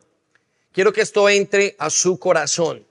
Quiero 0.72 0.92
que 0.92 1.00
esto 1.00 1.28
entre 1.28 1.74
a 1.78 1.90
su 1.90 2.18
corazón. 2.18 2.86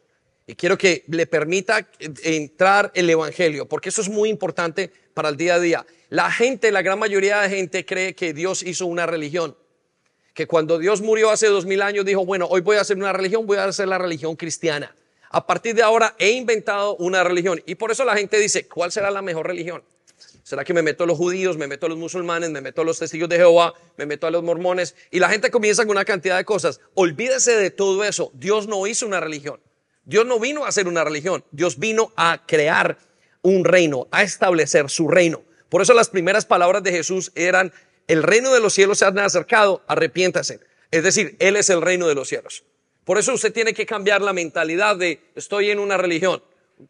Y 0.50 0.56
quiero 0.56 0.80
que 0.80 1.04
le 1.10 1.28
permita 1.28 1.88
entrar 2.00 2.92
el 2.96 3.08
Evangelio, 3.08 3.68
porque 3.68 3.90
eso 3.90 4.02
es 4.02 4.10
muy 4.10 4.30
importante 4.30 4.92
para 5.14 5.30
el 5.30 5.38
día 5.38 5.54
a 5.54 5.60
día. 5.60 5.86
La 6.10 6.32
gente, 6.32 6.72
la 6.72 6.82
gran 6.82 6.98
mayoría 6.98 7.42
de 7.42 7.50
gente 7.50 7.86
cree 7.86 8.16
que 8.16 8.34
Dios 8.34 8.64
hizo 8.64 8.88
una 8.88 9.06
religión. 9.06 9.56
Que 10.34 10.48
cuando 10.48 10.80
Dios 10.80 11.02
murió 11.02 11.30
hace 11.30 11.46
dos 11.46 11.68
mil 11.68 11.84
años 11.84 12.04
dijo, 12.04 12.26
bueno, 12.26 12.48
hoy 12.50 12.62
voy 12.62 12.78
a 12.78 12.82
hacer 12.82 12.98
una 12.98 13.14
religión, 13.14 13.46
voy 13.46 13.58
a 13.58 13.66
hacer 13.66 13.88
la 13.88 14.00
religión 14.00 14.36
cristiana. 14.36 14.96
A 15.30 15.46
partir 15.46 15.76
de 15.76 15.84
ahora 15.84 16.16
he 16.18 16.32
inventado 16.32 16.96
una 16.96 17.24
religión. 17.24 17.62
Y 17.68 17.76
por 17.76 17.92
eso 17.92 18.04
la 18.04 18.18
gente 18.18 18.40
dice, 18.40 18.68
¿cuál 18.68 18.92
será 18.92 19.12
la 19.12 19.22
mejor 19.22 19.46
religión? 19.46 19.84
¿Será 20.42 20.64
que 20.64 20.74
me 20.74 20.82
meto 20.82 21.04
a 21.04 21.06
los 21.08 21.16
judíos, 21.16 21.58
me 21.58 21.68
meto 21.68 21.86
a 21.86 21.90
los 21.90 22.00
musulmanes, 22.00 22.50
me 22.50 22.62
meto 22.62 22.82
a 22.82 22.86
los 22.86 22.98
testigos 22.98 23.30
de 23.30 23.36
Jehová, 23.36 23.76
me 23.98 24.08
meto 24.08 24.26
a 24.26 24.32
los 24.32 24.42
mormones? 24.42 24.96
Y 25.12 25.20
la 25.20 25.30
gente 25.30 25.52
comienza 25.52 25.84
con 25.84 25.92
una 25.92 26.06
cantidad 26.06 26.38
de 26.38 26.44
cosas. 26.44 26.82
Olvídese 26.96 27.56
de 27.56 27.70
todo 27.70 28.04
eso. 28.04 28.32
Dios 28.34 28.66
no 28.66 28.88
hizo 28.88 29.06
una 29.06 29.20
religión. 29.20 29.60
Dios 30.10 30.26
no 30.26 30.40
vino 30.40 30.66
a 30.66 30.70
hacer 30.70 30.88
una 30.88 31.04
religión. 31.04 31.44
Dios 31.52 31.78
vino 31.78 32.12
a 32.16 32.44
crear 32.48 32.98
un 33.44 33.64
reino, 33.64 34.08
a 34.10 34.24
establecer 34.24 34.90
su 34.90 35.08
reino. 35.08 35.44
Por 35.70 35.84
eso 35.84 35.94
las 35.94 36.10
primeras 36.10 36.48
palabras 36.48 36.82
de 36.82 36.92
Jesús 36.92 37.32
eran, 37.36 37.72
el 38.08 38.24
reino 38.24 38.52
de 38.52 38.60
los 38.60 38.74
cielos 38.74 38.98
se 38.98 39.06
han 39.06 39.20
acercado, 39.20 39.84
arrepiéntase. 39.88 40.62
Es 40.90 41.04
decir, 41.04 41.36
Él 41.38 41.56
es 41.56 41.70
el 41.70 41.84
reino 41.84 42.08
de 42.08 42.16
los 42.16 42.28
cielos. 42.28 42.64
Por 43.06 43.20
eso 43.20 43.36
usted 43.36 43.54
tiene 43.54 43.76
que 43.76 43.86
cambiar 43.86 44.24
la 44.24 44.34
mentalidad 44.34 44.96
de 44.96 45.22
estoy 45.36 45.70
en 45.70 45.78
una 45.78 45.98
religión. 45.98 46.42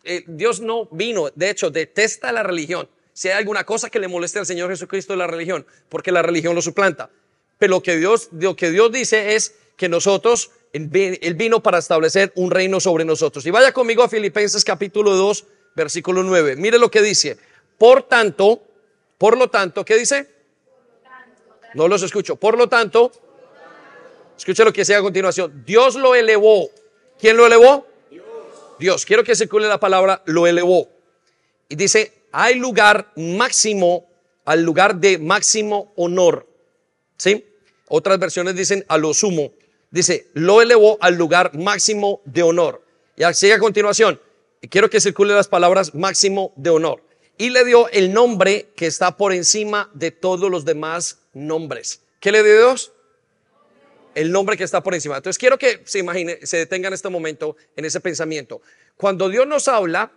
Eh, 0.05 0.23
Dios 0.25 0.61
no 0.61 0.85
vino, 0.85 1.29
de 1.35 1.49
hecho, 1.49 1.71
detesta 1.71 2.31
la 2.31 2.43
religión 2.43 2.87
si 3.11 3.27
hay 3.27 3.33
alguna 3.33 3.65
cosa 3.65 3.89
que 3.89 3.99
le 3.99 4.07
moleste 4.07 4.39
al 4.39 4.45
Señor 4.45 4.69
Jesucristo 4.69 5.13
la 5.17 5.27
religión, 5.27 5.65
porque 5.89 6.13
la 6.13 6.21
religión 6.21 6.55
lo 6.55 6.61
suplanta. 6.61 7.09
Pero 7.57 7.71
lo 7.71 7.83
que 7.83 7.97
Dios, 7.97 8.29
lo 8.31 8.55
que 8.55 8.71
Dios 8.71 8.93
dice 8.93 9.35
es 9.35 9.55
que 9.75 9.89
nosotros, 9.89 10.51
Él 10.71 11.33
vino 11.35 11.63
para 11.63 11.79
establecer 11.79 12.31
un 12.35 12.51
reino 12.51 12.79
sobre 12.79 13.05
nosotros. 13.05 13.45
Y 13.45 13.51
vaya 13.51 13.71
conmigo 13.71 14.03
a 14.03 14.09
Filipenses 14.09 14.63
capítulo 14.63 15.15
2, 15.15 15.45
versículo 15.75 16.23
9. 16.23 16.55
Mire 16.55 16.77
lo 16.77 16.91
que 16.91 17.01
dice. 17.01 17.37
Por 17.77 18.03
tanto, 18.03 18.61
por 19.17 19.37
lo 19.37 19.49
tanto, 19.49 19.83
¿qué 19.83 19.97
dice? 19.97 20.27
No 21.73 21.87
los 21.87 22.03
escucho. 22.03 22.35
Por 22.35 22.57
lo 22.57 22.67
tanto, 22.67 23.11
escuche 24.37 24.63
lo 24.63 24.73
que 24.73 24.85
sigue 24.85 24.97
a 24.97 25.01
continuación. 25.01 25.63
Dios 25.65 25.95
lo 25.95 26.15
elevó. 26.15 26.69
¿Quién 27.19 27.37
lo 27.37 27.45
elevó? 27.45 27.87
Dios. 28.09 28.25
Dios. 28.79 29.05
Quiero 29.05 29.23
que 29.23 29.35
circule 29.35 29.67
la 29.67 29.79
palabra 29.79 30.21
lo 30.25 30.47
elevó. 30.47 30.89
Y 31.67 31.75
dice, 31.75 32.13
hay 32.31 32.55
lugar 32.55 33.11
máximo, 33.15 34.07
al 34.45 34.63
lugar 34.63 34.95
de 34.95 35.17
máximo 35.17 35.93
honor. 35.95 36.47
¿Sí? 37.17 37.45
Otras 37.87 38.19
versiones 38.19 38.55
dicen 38.55 38.85
a 38.87 38.97
lo 38.97 39.13
sumo. 39.13 39.51
Dice, 39.91 40.27
lo 40.33 40.61
elevó 40.61 40.97
al 41.01 41.15
lugar 41.15 41.57
máximo 41.57 42.21
de 42.25 42.43
honor. 42.43 42.83
Y 43.15 43.23
así 43.23 43.51
a 43.51 43.59
continuación, 43.59 44.19
quiero 44.69 44.89
que 44.89 45.01
circule 45.01 45.33
las 45.33 45.47
palabras 45.47 45.95
máximo 45.95 46.53
de 46.55 46.69
honor. 46.69 47.03
Y 47.37 47.49
le 47.49 47.63
dio 47.65 47.89
el 47.89 48.13
nombre 48.13 48.69
que 48.75 48.85
está 48.85 49.17
por 49.17 49.33
encima 49.33 49.89
de 49.93 50.11
todos 50.11 50.51
los 50.51 50.65
demás 50.65 51.19
nombres. 51.33 52.01
¿Qué 52.19 52.31
le 52.31 52.43
dio 52.43 52.55
Dios? 52.55 52.91
El 54.13 54.31
nombre 54.31 54.57
que 54.57 54.63
está 54.63 54.83
por 54.83 54.93
encima. 54.93 55.17
Entonces 55.17 55.37
quiero 55.37 55.57
que 55.57 55.81
se 55.85 55.99
imagine, 55.99 56.45
se 56.45 56.57
detenga 56.57 56.87
en 56.87 56.93
este 56.93 57.09
momento, 57.09 57.55
en 57.75 57.85
ese 57.85 57.99
pensamiento. 57.99 58.61
Cuando 58.97 59.29
Dios 59.29 59.47
nos 59.47 59.67
habla, 59.67 60.11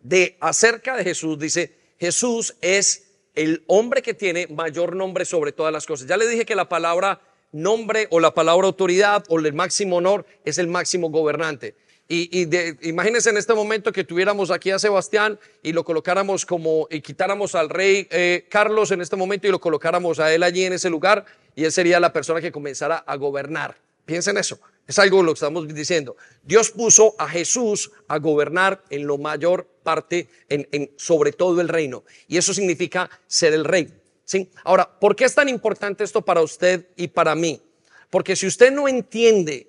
de 0.00 0.36
acerca 0.40 0.96
de 0.96 1.04
Jesús, 1.04 1.38
dice, 1.38 1.74
Jesús 1.98 2.54
es 2.60 3.04
el 3.34 3.64
hombre 3.66 4.02
que 4.02 4.14
tiene 4.14 4.46
mayor 4.48 4.96
nombre 4.96 5.24
sobre 5.24 5.52
todas 5.52 5.72
las 5.72 5.86
cosas. 5.86 6.06
Ya 6.06 6.16
le 6.16 6.26
dije 6.28 6.46
que 6.46 6.54
la 6.54 6.68
palabra 6.68 7.20
nombre 7.52 8.06
o 8.10 8.20
la 8.20 8.34
palabra 8.34 8.66
autoridad 8.66 9.24
o 9.28 9.38
el 9.38 9.52
máximo 9.52 9.96
honor 9.96 10.26
es 10.44 10.58
el 10.58 10.68
máximo 10.68 11.10
gobernante. 11.10 11.74
Y, 12.10 12.48
imagínense 12.88 13.28
en 13.28 13.36
este 13.36 13.52
momento 13.52 13.92
que 13.92 14.02
tuviéramos 14.02 14.50
aquí 14.50 14.70
a 14.70 14.78
Sebastián 14.78 15.38
y 15.62 15.72
lo 15.74 15.84
colocáramos 15.84 16.46
como, 16.46 16.88
y 16.90 17.02
quitáramos 17.02 17.54
al 17.54 17.68
rey 17.68 18.08
eh, 18.10 18.46
Carlos 18.48 18.90
en 18.92 19.02
este 19.02 19.14
momento 19.14 19.46
y 19.46 19.50
lo 19.50 19.60
colocáramos 19.60 20.18
a 20.18 20.32
él 20.32 20.42
allí 20.42 20.64
en 20.64 20.72
ese 20.72 20.88
lugar 20.88 21.26
y 21.54 21.64
él 21.64 21.72
sería 21.72 22.00
la 22.00 22.10
persona 22.10 22.40
que 22.40 22.50
comenzara 22.50 22.96
a 22.96 23.16
gobernar. 23.16 23.76
Piensen 24.06 24.38
eso. 24.38 24.58
Es 24.86 24.98
algo 24.98 25.22
lo 25.22 25.32
que 25.32 25.36
estamos 25.36 25.68
diciendo. 25.68 26.16
Dios 26.42 26.70
puso 26.70 27.14
a 27.18 27.28
Jesús 27.28 27.92
a 28.08 28.18
gobernar 28.18 28.82
en 28.88 29.06
lo 29.06 29.18
mayor 29.18 29.68
parte, 29.82 30.28
en, 30.48 30.90
sobre 30.96 31.32
todo 31.32 31.60
el 31.60 31.68
reino. 31.68 32.04
Y 32.26 32.38
eso 32.38 32.54
significa 32.54 33.10
ser 33.26 33.52
el 33.52 33.66
rey. 33.66 33.92
¿Sí? 34.28 34.50
Ahora, 34.64 35.00
¿por 35.00 35.16
qué 35.16 35.24
es 35.24 35.34
tan 35.34 35.48
importante 35.48 36.04
esto 36.04 36.22
para 36.22 36.42
usted 36.42 36.86
y 36.96 37.08
para 37.08 37.34
mí? 37.34 37.62
Porque 38.10 38.36
si 38.36 38.46
usted 38.46 38.70
no 38.70 38.86
entiende 38.86 39.68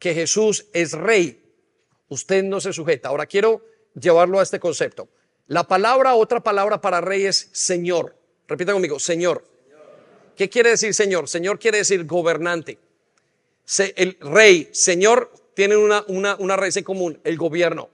que 0.00 0.12
Jesús 0.12 0.66
es 0.72 0.92
rey, 0.92 1.40
usted 2.08 2.42
no 2.42 2.60
se 2.60 2.72
sujeta. 2.72 3.10
Ahora 3.10 3.26
quiero 3.26 3.64
llevarlo 3.94 4.40
a 4.40 4.42
este 4.42 4.58
concepto. 4.58 5.08
La 5.46 5.68
palabra, 5.68 6.14
otra 6.14 6.40
palabra 6.40 6.80
para 6.80 7.00
rey 7.00 7.26
es 7.26 7.48
Señor. 7.52 8.16
Repita 8.48 8.72
conmigo, 8.72 8.98
Señor. 8.98 9.44
¿Qué 10.36 10.48
quiere 10.48 10.70
decir 10.70 10.92
Señor? 10.94 11.28
Señor 11.28 11.58
quiere 11.58 11.78
decir 11.78 12.04
gobernante 12.06 12.78
el 13.78 14.16
rey, 14.20 14.68
señor, 14.72 15.32
tienen 15.54 15.78
una, 15.78 16.04
una, 16.08 16.36
una 16.36 16.56
raíz 16.56 16.76
en 16.76 16.84
común, 16.84 17.20
el 17.24 17.36
gobierno. 17.36 17.90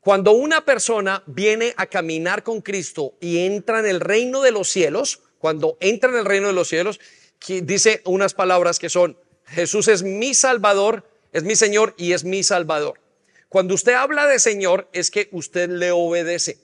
Cuando 0.00 0.32
una 0.32 0.64
persona 0.64 1.22
viene 1.26 1.74
a 1.76 1.86
caminar 1.86 2.42
con 2.42 2.60
Cristo 2.60 3.14
y 3.20 3.46
entra 3.46 3.80
en 3.80 3.86
el 3.86 4.00
reino 4.00 4.42
de 4.42 4.52
los 4.52 4.68
cielos, 4.68 5.22
cuando 5.38 5.76
entra 5.80 6.10
en 6.10 6.16
el 6.16 6.24
reino 6.24 6.48
de 6.48 6.52
los 6.52 6.68
cielos, 6.68 7.00
dice 7.46 8.02
unas 8.04 8.34
palabras 8.34 8.78
que 8.78 8.90
son, 8.90 9.16
Jesús 9.46 9.88
es 9.88 10.02
mi 10.02 10.34
Salvador, 10.34 11.04
es 11.32 11.44
mi 11.44 11.56
Señor 11.56 11.94
y 11.96 12.12
es 12.12 12.24
mi 12.24 12.42
Salvador. 12.42 13.00
Cuando 13.48 13.74
usted 13.74 13.92
habla 13.92 14.26
de 14.26 14.38
Señor 14.38 14.88
es 14.92 15.10
que 15.10 15.28
usted 15.32 15.70
le 15.70 15.90
obedece. 15.90 16.58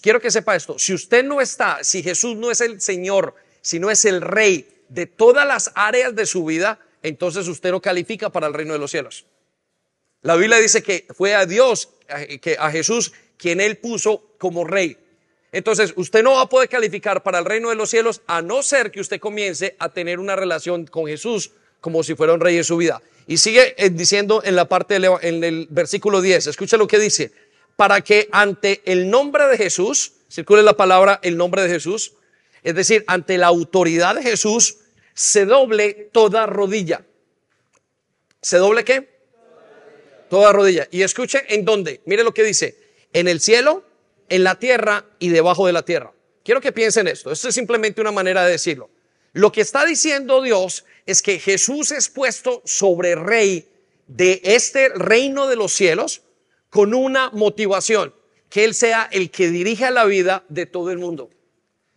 Quiero 0.00 0.20
que 0.20 0.30
sepa 0.30 0.56
esto, 0.56 0.78
si 0.78 0.94
usted 0.94 1.24
no 1.24 1.40
está, 1.40 1.84
si 1.84 2.02
Jesús 2.02 2.36
no 2.36 2.50
es 2.50 2.60
el 2.60 2.80
Señor, 2.80 3.34
si 3.60 3.78
no 3.78 3.90
es 3.90 4.04
el 4.04 4.22
Rey 4.22 4.68
de 4.88 5.06
todas 5.06 5.46
las 5.46 5.72
áreas 5.74 6.14
de 6.14 6.26
su 6.26 6.44
vida, 6.44 6.78
entonces 7.02 7.46
usted 7.48 7.70
no 7.70 7.82
califica 7.82 8.30
para 8.30 8.46
el 8.46 8.54
reino 8.54 8.72
de 8.72 8.78
los 8.78 8.90
cielos. 8.90 9.26
La 10.22 10.36
Biblia 10.36 10.58
dice 10.58 10.82
que 10.82 11.06
fue 11.14 11.34
a 11.34 11.44
Dios, 11.44 11.90
que 12.40 12.56
a 12.58 12.70
Jesús, 12.70 13.12
quien 13.36 13.60
él 13.60 13.76
puso 13.76 14.34
como 14.38 14.64
rey. 14.64 14.96
Entonces, 15.54 15.92
usted 15.94 16.24
no 16.24 16.32
va 16.32 16.42
a 16.42 16.48
poder 16.48 16.68
calificar 16.68 17.22
para 17.22 17.38
el 17.38 17.44
reino 17.44 17.68
de 17.68 17.76
los 17.76 17.88
cielos 17.88 18.22
a 18.26 18.42
no 18.42 18.60
ser 18.64 18.90
que 18.90 19.00
usted 19.00 19.20
comience 19.20 19.76
a 19.78 19.88
tener 19.88 20.18
una 20.18 20.34
relación 20.34 20.84
con 20.84 21.06
Jesús 21.06 21.52
como 21.80 22.02
si 22.02 22.16
fuera 22.16 22.32
un 22.32 22.40
rey 22.40 22.56
en 22.56 22.64
su 22.64 22.76
vida. 22.76 23.00
Y 23.28 23.36
sigue 23.36 23.72
eh, 23.78 23.90
diciendo 23.90 24.42
en 24.44 24.56
la 24.56 24.68
parte 24.68 24.94
del 24.94 25.08
el 25.22 25.68
versículo 25.70 26.20
10, 26.20 26.48
escucha 26.48 26.76
lo 26.76 26.88
que 26.88 26.98
dice, 26.98 27.30
para 27.76 28.00
que 28.00 28.28
ante 28.32 28.82
el 28.84 29.08
nombre 29.08 29.46
de 29.46 29.56
Jesús, 29.56 30.14
circule 30.28 30.64
la 30.64 30.76
palabra 30.76 31.20
el 31.22 31.36
nombre 31.36 31.62
de 31.62 31.68
Jesús, 31.68 32.14
es 32.64 32.74
decir, 32.74 33.04
ante 33.06 33.38
la 33.38 33.46
autoridad 33.46 34.16
de 34.16 34.24
Jesús, 34.24 34.78
se 35.14 35.44
doble 35.44 36.10
toda 36.12 36.46
rodilla. 36.46 37.06
¿Se 38.42 38.56
doble 38.56 38.82
qué? 38.82 39.08
Toda 40.28 40.52
rodilla. 40.52 40.88
Y 40.90 41.02
escuche 41.02 41.44
en 41.48 41.64
dónde. 41.64 42.00
Mire 42.06 42.24
lo 42.24 42.34
que 42.34 42.42
dice. 42.42 42.76
En 43.12 43.28
el 43.28 43.40
cielo, 43.40 43.84
en 44.28 44.44
la 44.44 44.58
tierra 44.58 45.04
y 45.18 45.28
debajo 45.28 45.66
de 45.66 45.72
la 45.72 45.84
tierra. 45.84 46.12
Quiero 46.44 46.60
que 46.60 46.72
piensen 46.72 47.08
esto. 47.08 47.32
Esto 47.32 47.48
es 47.48 47.54
simplemente 47.54 48.00
una 48.00 48.12
manera 48.12 48.44
de 48.44 48.52
decirlo. 48.52 48.90
Lo 49.32 49.50
que 49.50 49.62
está 49.62 49.84
diciendo 49.84 50.42
Dios 50.42 50.84
es 51.06 51.22
que 51.22 51.38
Jesús 51.38 51.90
es 51.90 52.08
puesto 52.08 52.62
sobre 52.64 53.14
rey 53.14 53.68
de 54.06 54.40
este 54.44 54.90
reino 54.90 55.48
de 55.48 55.56
los 55.56 55.72
cielos 55.72 56.22
con 56.70 56.94
una 56.94 57.30
motivación, 57.30 58.14
que 58.48 58.64
Él 58.64 58.74
sea 58.74 59.08
el 59.10 59.30
que 59.30 59.50
dirija 59.50 59.90
la 59.90 60.04
vida 60.04 60.44
de 60.48 60.66
todo 60.66 60.90
el 60.90 60.98
mundo. 60.98 61.30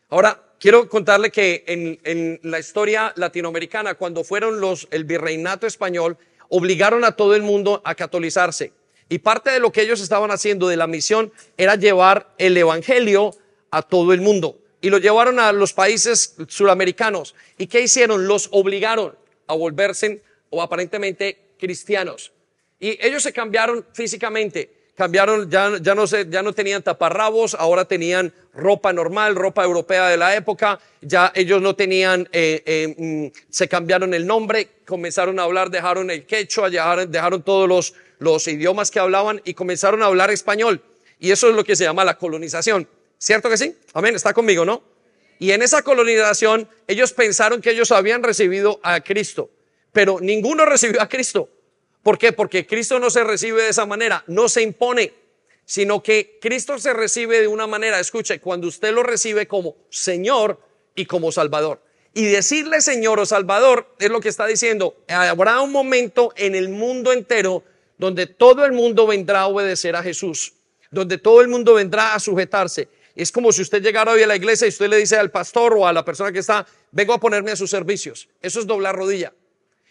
Ahora, 0.10 0.42
quiero 0.60 0.88
contarle 0.88 1.32
que 1.32 1.64
en, 1.68 2.40
la 2.44 2.60
historia 2.60 3.14
latinoamericana, 3.16 3.96
cuando 3.96 4.24
fueron 4.24 4.60
los, 4.60 4.88
el 4.92 5.04
virreinato 5.04 5.68
español, 5.68 6.18
obligaron 6.50 7.04
a 7.04 7.14
todo 7.16 7.36
el 7.36 7.42
mundo 7.42 7.82
a 7.84 7.96
catolizarse. 7.96 8.72
Y 9.10 9.20
parte 9.20 9.52
de 9.52 9.60
lo 9.60 9.72
que 9.72 9.82
ellos 9.82 10.02
estaban 10.02 10.32
haciendo 10.32 10.68
de 10.68 10.78
la 10.78 10.88
misión 10.88 11.32
era 11.58 11.76
llevar 11.76 12.34
el 12.38 12.58
evangelio 12.58 13.36
a 13.72 13.82
todo 13.82 14.14
el 14.14 14.22
mundo. 14.22 14.58
Y 14.82 14.90
lo 14.90 14.98
llevaron 14.98 15.40
a 15.40 15.52
los 15.52 15.74
países 15.74 16.36
suramericanos. 16.48 17.36
¿Y 17.58 17.68
qué 17.68 17.82
hicieron? 17.82 18.28
Los 18.28 18.50
obligaron 18.52 19.16
a 19.48 19.54
volverse 19.54 20.22
o 20.50 20.62
aparentemente 20.62 21.38
cristianos. 21.58 22.32
Y 22.80 23.04
ellos 23.06 23.24
se 23.24 23.34
cambiaron 23.34 23.86
físicamente 23.94 24.78
cambiaron, 24.98 25.50
ya, 25.50 25.78
ya, 25.80 25.94
no 25.94 26.08
sé, 26.08 26.26
ya 26.28 26.42
no 26.42 26.54
tenían 26.54 26.82
taparrabos, 26.82 27.54
ahora 27.54 27.86
tenían 27.86 28.34
ropa 28.56 28.92
normal, 28.92 29.36
ropa 29.36 29.64
europea 29.64 30.08
de 30.08 30.18
la 30.18 30.36
época, 30.36 30.80
ya 31.02 31.32
ellos 31.36 31.62
no 31.62 31.76
tenían, 31.76 32.28
eh, 32.32 32.64
eh, 32.66 32.96
mm, 32.98 33.28
se 33.48 33.68
cambiaron 33.68 34.16
el 34.16 34.26
nombre, 34.26 34.70
comenzaron 34.88 35.40
a 35.40 35.44
hablar, 35.44 35.70
dejaron 35.70 36.10
el 36.10 36.26
quechua, 36.26 36.72
dejaron, 36.72 37.12
dejaron 37.12 37.44
todos 37.44 37.70
los, 37.70 37.94
los 38.20 38.48
idiomas 38.48 38.92
que 38.92 39.00
hablaban 39.00 39.42
y 39.46 39.54
comenzaron 39.54 40.02
a 40.04 40.08
hablar 40.08 40.32
español. 40.32 40.82
Y 41.20 41.32
eso 41.32 41.50
es 41.50 41.56
lo 41.56 41.64
que 41.64 41.76
se 41.76 41.84
llama 41.84 42.06
la 42.06 42.18
colonización. 42.18 42.88
¿Cierto 43.18 43.50
que 43.50 43.58
sí? 43.58 43.76
Amén, 43.94 44.16
está 44.16 44.34
conmigo, 44.34 44.66
¿no? 44.66 44.84
Y 45.40 45.52
en 45.52 45.62
esa 45.62 45.82
colonización 45.82 46.68
ellos 46.88 47.14
pensaron 47.14 47.62
que 47.62 47.72
ellos 47.72 47.92
habían 47.92 48.24
recibido 48.24 48.80
a 48.84 49.02
Cristo, 49.02 49.50
pero 49.92 50.20
ninguno 50.20 50.66
recibió 50.66 51.02
a 51.02 51.10
Cristo. 51.10 51.50
¿Por 52.04 52.18
qué? 52.18 52.32
Porque 52.32 52.66
Cristo 52.66 53.00
no 53.00 53.10
se 53.10 53.24
recibe 53.24 53.64
de 53.64 53.70
esa 53.70 53.86
manera, 53.86 54.24
no 54.28 54.50
se 54.50 54.62
impone, 54.62 55.14
sino 55.66 56.02
que 56.02 56.40
Cristo 56.42 56.80
se 56.80 56.94
recibe 56.94 57.42
de 57.42 57.48
una 57.48 57.68
manera, 57.68 58.00
escuche, 58.00 58.40
cuando 58.40 58.68
usted 58.68 58.94
lo 58.94 59.04
recibe 59.04 59.48
como 59.48 59.76
Señor 59.90 60.60
y 60.96 61.06
como 61.06 61.32
Salvador. 61.32 61.84
Y 62.14 62.26
decirle 62.26 62.82
Señor 62.82 63.20
o 63.20 63.26
Salvador 63.26 63.94
es 64.00 64.10
lo 64.10 64.22
que 64.22 64.30
está 64.30 64.48
diciendo, 64.48 64.96
habrá 65.08 65.62
un 65.62 65.72
momento 65.72 66.34
en 66.36 66.56
el 66.56 66.70
mundo 66.70 67.12
entero 67.12 67.64
donde 67.98 68.28
todo 68.28 68.66
el 68.66 68.72
mundo 68.72 69.08
vendrá 69.08 69.42
a 69.42 69.48
obedecer 69.48 69.96
a 69.96 70.04
Jesús, 70.04 70.54
donde 70.92 71.18
todo 71.18 71.42
el 71.42 71.48
mundo 71.48 71.74
vendrá 71.74 72.14
a 72.14 72.20
sujetarse. 72.20 72.90
Es 73.16 73.32
como 73.32 73.52
si 73.52 73.64
usted 73.64 73.82
llegara 73.82 74.12
hoy 74.12 74.22
a 74.22 74.28
la 74.28 74.36
iglesia 74.36 74.66
y 74.66 74.70
usted 74.70 74.90
le 74.90 74.98
dice 74.98 75.18
al 75.18 75.32
pastor 75.32 75.74
o 75.74 75.88
a 75.88 75.94
la 75.94 76.06
persona 76.06 76.32
que 76.32 76.40
está, 76.40 76.68
vengo 76.92 77.14
a 77.14 77.20
ponerme 77.20 77.52
a 77.52 77.56
sus 77.56 77.70
servicios. 77.70 78.30
Eso 78.42 78.60
es 78.60 78.68
doblar 78.68 78.96
rodilla. 78.96 79.34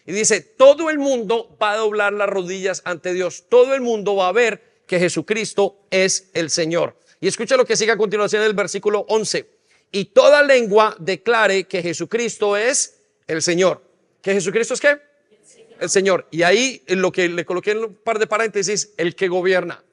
Y 0.05 0.13
dice, 0.13 0.39
todo 0.39 0.89
el 0.89 0.97
mundo 0.97 1.57
va 1.61 1.73
a 1.73 1.77
doblar 1.77 2.13
las 2.13 2.29
rodillas 2.29 2.81
ante 2.85 3.13
Dios. 3.13 3.43
Todo 3.49 3.73
el 3.73 3.81
mundo 3.81 4.15
va 4.15 4.29
a 4.29 4.31
ver 4.31 4.63
que 4.87 4.99
Jesucristo 4.99 5.75
es 5.91 6.29
el 6.33 6.49
Señor. 6.49 6.97
Y 7.19 7.27
escucha 7.27 7.57
lo 7.57 7.65
que 7.65 7.75
sigue 7.75 7.91
a 7.91 7.97
continuación 7.97 8.41
en 8.41 8.47
el 8.47 8.53
versículo 8.53 9.05
11. 9.09 9.45
Y 9.91 10.05
toda 10.05 10.43
lengua 10.43 10.95
declare 10.99 11.65
que 11.65 11.81
Jesucristo 11.81 12.55
es 12.55 12.99
el 13.27 13.41
Señor. 13.41 13.83
¿Que 14.21 14.33
Jesucristo 14.33 14.73
es 14.73 14.79
qué? 14.79 15.06
El 15.79 15.89
Señor. 15.89 16.27
Y 16.31 16.43
ahí 16.43 16.83
lo 16.87 17.11
que 17.11 17.27
le 17.29 17.45
coloqué 17.45 17.71
en 17.71 17.77
un 17.79 17.95
par 17.95 18.19
de 18.19 18.27
paréntesis, 18.27 18.93
el 18.97 19.15
que 19.15 19.27
gobierna. 19.27 19.83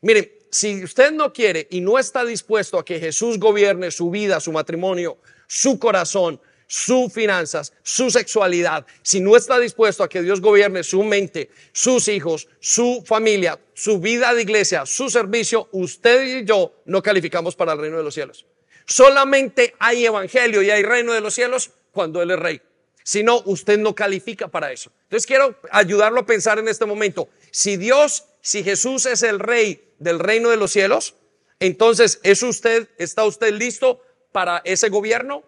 Miren, 0.00 0.30
si 0.50 0.84
usted 0.84 1.12
no 1.12 1.32
quiere 1.32 1.66
y 1.70 1.80
no 1.80 1.98
está 1.98 2.24
dispuesto 2.24 2.78
a 2.78 2.84
que 2.84 2.98
Jesús 3.00 3.38
gobierne 3.38 3.90
su 3.90 4.10
vida, 4.10 4.40
su 4.40 4.52
matrimonio, 4.52 5.18
su 5.46 5.78
corazón, 5.78 6.40
sus 6.66 7.12
finanzas, 7.12 7.72
su 7.82 8.10
sexualidad, 8.10 8.86
si 9.02 9.20
no 9.20 9.36
está 9.36 9.58
dispuesto 9.58 10.02
a 10.02 10.08
que 10.08 10.22
Dios 10.22 10.40
gobierne 10.40 10.82
su 10.82 11.02
mente, 11.02 11.50
sus 11.72 12.08
hijos, 12.08 12.48
su 12.60 13.02
familia, 13.06 13.58
su 13.74 14.00
vida 14.00 14.34
de 14.34 14.42
iglesia, 14.42 14.86
su 14.86 15.10
servicio, 15.10 15.68
usted 15.72 16.40
y 16.40 16.44
yo 16.44 16.72
no 16.86 17.02
calificamos 17.02 17.54
para 17.54 17.72
el 17.72 17.78
reino 17.78 17.98
de 17.98 18.02
los 18.02 18.14
cielos. 18.14 18.46
Solamente 18.86 19.74
hay 19.78 20.06
evangelio 20.06 20.62
y 20.62 20.70
hay 20.70 20.82
reino 20.82 21.12
de 21.12 21.20
los 21.20 21.34
cielos 21.34 21.70
cuando 21.92 22.22
Él 22.22 22.30
es 22.30 22.38
rey. 22.38 22.62
Si 23.06 23.22
no, 23.22 23.40
usted 23.44 23.78
no 23.78 23.94
califica 23.94 24.48
para 24.48 24.72
eso. 24.72 24.90
Entonces 25.04 25.28
quiero 25.28 25.54
ayudarlo 25.70 26.18
a 26.18 26.26
pensar 26.26 26.58
en 26.58 26.66
este 26.66 26.86
momento. 26.86 27.28
Si 27.52 27.76
Dios, 27.76 28.24
si 28.40 28.64
Jesús 28.64 29.06
es 29.06 29.22
el 29.22 29.38
rey 29.38 29.94
del 30.00 30.18
reino 30.18 30.50
de 30.50 30.56
los 30.56 30.72
cielos, 30.72 31.14
entonces 31.60 32.18
¿es 32.24 32.42
usted, 32.42 32.88
está 32.98 33.22
usted 33.22 33.54
listo 33.54 34.02
para 34.32 34.60
ese 34.64 34.88
gobierno? 34.88 35.44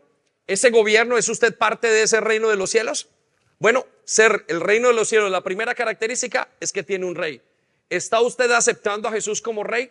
¿Ese 0.46 0.70
gobierno 0.70 1.18
es 1.18 1.28
usted 1.28 1.58
parte 1.58 1.88
de 1.88 2.04
ese 2.04 2.20
reino 2.20 2.48
de 2.48 2.54
los 2.54 2.70
cielos? 2.70 3.08
Bueno, 3.58 3.86
ser 4.04 4.44
el 4.46 4.60
reino 4.60 4.86
de 4.86 4.94
los 4.94 5.08
cielos, 5.08 5.28
la 5.28 5.42
primera 5.42 5.74
característica 5.74 6.48
es 6.60 6.72
que 6.72 6.84
tiene 6.84 7.06
un 7.06 7.16
rey. 7.16 7.42
¿Está 7.90 8.20
usted 8.20 8.52
aceptando 8.52 9.08
a 9.08 9.12
Jesús 9.12 9.42
como 9.42 9.64
rey? 9.64 9.90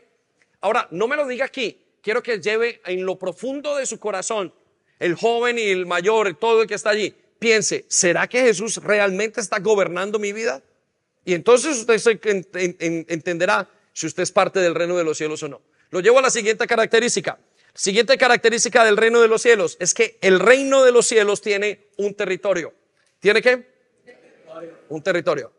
Ahora, 0.62 0.88
no 0.92 1.10
me 1.10 1.18
lo 1.18 1.28
diga 1.28 1.44
aquí, 1.44 1.82
quiero 2.02 2.24
que 2.24 2.40
lleve 2.40 2.80
en 2.86 3.06
lo 3.06 3.20
profundo 3.20 3.76
de 3.76 3.86
su 3.86 4.00
corazón, 4.00 4.54
el 5.00 5.16
joven 5.16 5.60
y 5.60 5.64
el 5.64 5.86
mayor, 5.86 6.34
todo 6.36 6.62
el 6.62 6.68
que 6.70 6.76
está 6.76 6.92
allí, 6.92 7.14
piense, 7.40 7.86
¿será 7.88 8.28
que 8.28 8.42
Jesús 8.42 8.78
realmente 8.78 9.42
está 9.42 9.60
gobernando 9.60 10.20
mi 10.20 10.34
vida? 10.34 10.62
Y 11.26 11.34
entonces 11.34 11.78
usted 11.78 12.18
entenderá 13.10 13.70
si 13.94 14.08
usted 14.08 14.24
es 14.24 14.32
parte 14.32 14.60
del 14.60 14.76
reino 14.76 14.96
de 14.96 15.04
los 15.04 15.18
cielos 15.18 15.44
o 15.44 15.48
no. 15.48 15.62
Lo 15.90 16.00
llevo 16.00 16.20
a 16.20 16.22
la 16.22 16.30
siguiente 16.30 16.66
característica. 16.68 17.38
Siguiente 17.74 18.18
característica 18.18 18.84
del 18.84 18.98
reino 18.98 19.22
de 19.22 19.28
los 19.28 19.42
cielos 19.42 19.78
es 19.80 19.94
que 19.94 20.18
el 20.22 20.40
reino 20.40 20.84
de 20.84 20.92
los 20.92 21.06
cielos 21.06 21.42
tiene 21.42 21.90
un 21.98 22.14
territorio. 22.14 22.74
¿Tiene 23.20 23.42
qué? 23.42 23.68
Un 24.90 25.02
territorio. 25.04 25.52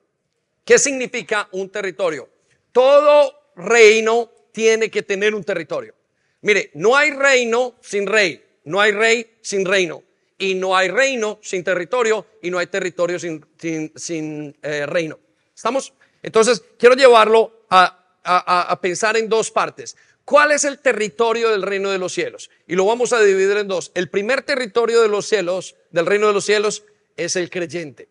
¿Qué 0.65 0.79
significa 0.79 1.49
un 1.53 1.71
territorio? 1.71 2.29
Todo 2.73 3.53
reino 3.57 4.33
tiene 4.53 4.91
que 4.91 5.03
tener 5.03 5.35
un 5.35 5.45
territorio. 5.45 5.95
Mire, 6.41 6.71
no 6.75 6.97
hay 6.97 7.11
reino 7.11 7.77
sin 7.81 8.07
rey, 8.07 8.45
no 8.65 8.81
hay 8.81 8.93
rey 8.93 9.39
sin 9.41 9.65
reino, 9.65 10.03
y 10.39 10.55
no 10.55 10.77
hay 10.77 10.89
reino 10.89 11.39
sin 11.43 11.65
territorio, 11.65 12.27
y 12.41 12.51
no 12.51 12.59
hay 12.59 12.69
territorio 12.69 13.19
sin, 13.19 14.57
eh, 14.63 14.87
reino. 14.87 15.19
¿Estamos? 15.55 15.93
Entonces, 16.23 16.63
quiero 16.79 16.95
llevarlo 16.95 17.65
a 17.69 18.79
pensar 18.81 19.17
en 19.17 19.29
dos 19.29 19.51
partes. 19.51 19.97
¿Cuál 20.29 20.53
es 20.53 20.65
el 20.65 20.81
territorio 20.81 21.49
del 21.49 21.63
reino 21.63 21.91
de 21.91 21.97
los 21.97 22.13
cielos? 22.13 22.51
Y 22.67 22.75
lo 22.75 22.85
vamos 22.85 23.15
a 23.15 23.23
dividir 23.23 23.57
en 23.57 23.67
dos. 23.67 23.91
El 23.95 24.11
primer 24.11 24.43
territorio 24.43 25.01
de 25.01 25.09
los 25.09 25.27
cielos, 25.27 25.75
del 25.91 26.05
reino 26.05 26.27
de 26.27 26.35
los 26.35 26.45
cielos, 26.45 26.85
es 27.17 27.35
el 27.37 27.49
creyente. 27.49 28.11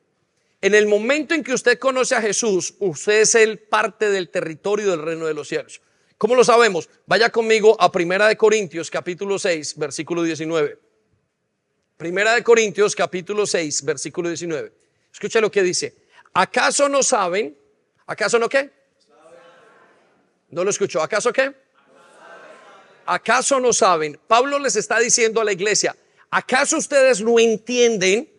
En 0.60 0.74
el 0.74 0.88
momento 0.88 1.36
en 1.36 1.44
que 1.44 1.54
usted 1.54 1.78
conoce 1.78 2.16
a 2.16 2.22
Jesús, 2.24 2.74
usted 2.80 3.22
es 3.22 3.36
el 3.36 3.60
parte 3.60 4.10
del 4.10 4.30
territorio 4.30 4.90
del 4.90 5.04
reino 5.04 5.28
de 5.28 5.36
los 5.36 5.48
cielos. 5.48 5.80
¿Cómo 6.18 6.34
lo 6.34 6.44
sabemos? 6.44 6.90
Vaya 7.06 7.30
conmigo 7.30 7.78
a 7.80 7.92
Primera 7.92 8.28
de 8.28 8.36
Corintios, 8.36 8.90
capítulo 8.90 9.38
6, 9.38 9.78
versículo 9.78 10.24
19. 10.24 10.87
Primera 11.98 12.36
de 12.36 12.44
Corintios, 12.44 12.96
capítulo 12.96 13.48
6, 13.48 13.84
versículo 13.84 14.30
19. 14.30 14.72
Escucha 15.12 15.42
lo 15.42 15.50
que 15.50 15.64
dice. 15.64 15.96
¿Acaso 16.32 16.88
no 16.88 17.02
saben? 17.02 17.58
¿Acaso 18.06 18.38
no 18.38 18.48
qué? 18.48 18.70
No 20.50 20.64
lo 20.64 20.70
escucho. 20.70 21.02
¿Acaso 21.02 21.34
qué? 21.34 21.54
¿acaso 23.08 23.60
no 23.60 23.74
saben? 23.74 24.20
Pablo 24.28 24.60
les 24.60 24.76
está 24.76 25.00
diciendo 25.00 25.42
a 25.42 25.46
la 25.46 25.54
iglesia, 25.54 25.96
¿acaso 26.30 26.78
ustedes 26.78 27.22
no 27.22 27.40
entienden 27.40 28.30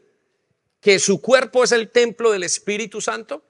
que 0.80 0.98
su 0.98 1.20
cuerpo 1.20 1.64
es 1.64 1.72
el 1.72 1.88
templo 1.90 2.30
del 2.30 2.44
Espíritu 2.44 3.00
Santo? 3.00 3.42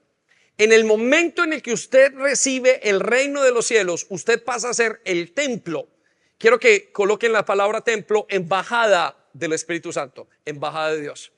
En 0.57 0.71
el 0.71 0.85
momento 0.85 1.43
en 1.43 1.53
el 1.53 1.61
que 1.61 1.73
usted 1.73 2.13
recibe 2.15 2.89
el 2.89 2.99
reino 2.99 3.43
de 3.43 3.51
los 3.51 3.67
cielos, 3.67 4.07
usted 4.09 4.43
pasa 4.43 4.69
a 4.69 4.73
ser 4.73 5.01
el 5.05 5.33
templo. 5.33 5.87
Quiero 6.37 6.57
que 6.57 6.91
coloquen 6.91 7.33
la 7.33 7.45
palabra 7.45 7.81
templo, 7.81 8.25
embajada 8.29 9.18
del 9.33 9.53
Espíritu 9.53 9.91
Santo, 9.91 10.27
embajada 10.45 10.91
de 10.91 11.01
Dios. 11.01 11.31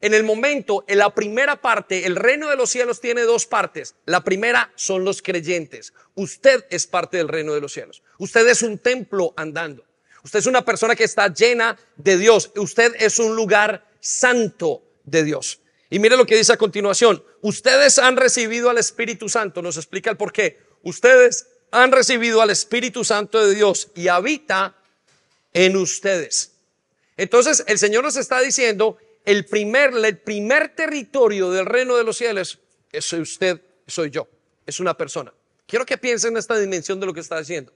En 0.00 0.12
el 0.12 0.22
momento, 0.22 0.84
en 0.86 0.98
la 0.98 1.14
primera 1.14 1.60
parte, 1.62 2.04
el 2.04 2.16
reino 2.16 2.50
de 2.50 2.56
los 2.56 2.68
cielos 2.68 3.00
tiene 3.00 3.22
dos 3.22 3.46
partes. 3.46 3.94
La 4.04 4.22
primera 4.22 4.70
son 4.74 5.02
los 5.02 5.22
creyentes. 5.22 5.94
Usted 6.14 6.66
es 6.68 6.86
parte 6.86 7.16
del 7.16 7.28
reino 7.28 7.54
de 7.54 7.62
los 7.62 7.72
cielos. 7.72 8.02
Usted 8.18 8.46
es 8.48 8.60
un 8.60 8.76
templo 8.76 9.32
andando. 9.36 9.86
Usted 10.22 10.40
es 10.40 10.46
una 10.46 10.64
persona 10.64 10.94
que 10.94 11.04
está 11.04 11.32
llena 11.32 11.78
de 11.96 12.18
Dios. 12.18 12.50
Usted 12.56 12.94
es 12.98 13.18
un 13.18 13.34
lugar 13.34 13.86
santo 14.00 14.82
de 15.04 15.24
Dios. 15.24 15.60
Y 15.88 15.98
mire 15.98 16.16
lo 16.16 16.26
que 16.26 16.36
dice 16.36 16.52
a 16.52 16.58
continuación. 16.58 17.24
Ustedes 17.40 17.98
han 17.98 18.16
recibido 18.16 18.68
al 18.68 18.78
Espíritu 18.78 19.28
Santo. 19.28 19.62
Nos 19.62 19.76
explica 19.76 20.10
el 20.10 20.16
por 20.16 20.32
qué. 20.32 20.58
Ustedes 20.82 21.46
han 21.70 21.92
recibido 21.92 22.42
al 22.42 22.50
Espíritu 22.50 23.04
Santo 23.04 23.44
de 23.46 23.54
Dios 23.54 23.90
y 23.94 24.08
habita 24.08 24.76
en 25.52 25.76
ustedes. 25.76 26.53
Entonces 27.16 27.64
el 27.66 27.78
Señor 27.78 28.04
nos 28.04 28.16
está 28.16 28.40
diciendo 28.40 28.98
el 29.24 29.46
primer, 29.46 29.92
el 29.94 30.18
primer 30.18 30.74
territorio 30.74 31.50
del 31.50 31.66
reino 31.66 31.96
de 31.96 32.04
los 32.04 32.16
cielos 32.16 32.58
es 32.92 33.12
usted, 33.12 33.60
soy 33.86 34.10
yo, 34.10 34.28
es 34.66 34.80
una 34.80 34.96
persona. 34.96 35.32
Quiero 35.66 35.86
que 35.86 35.96
piensen 35.98 36.32
en 36.32 36.38
esta 36.38 36.58
dimensión 36.58 37.00
de 37.00 37.06
lo 37.06 37.14
que 37.14 37.20
está 37.20 37.38
diciendo. 37.38 37.72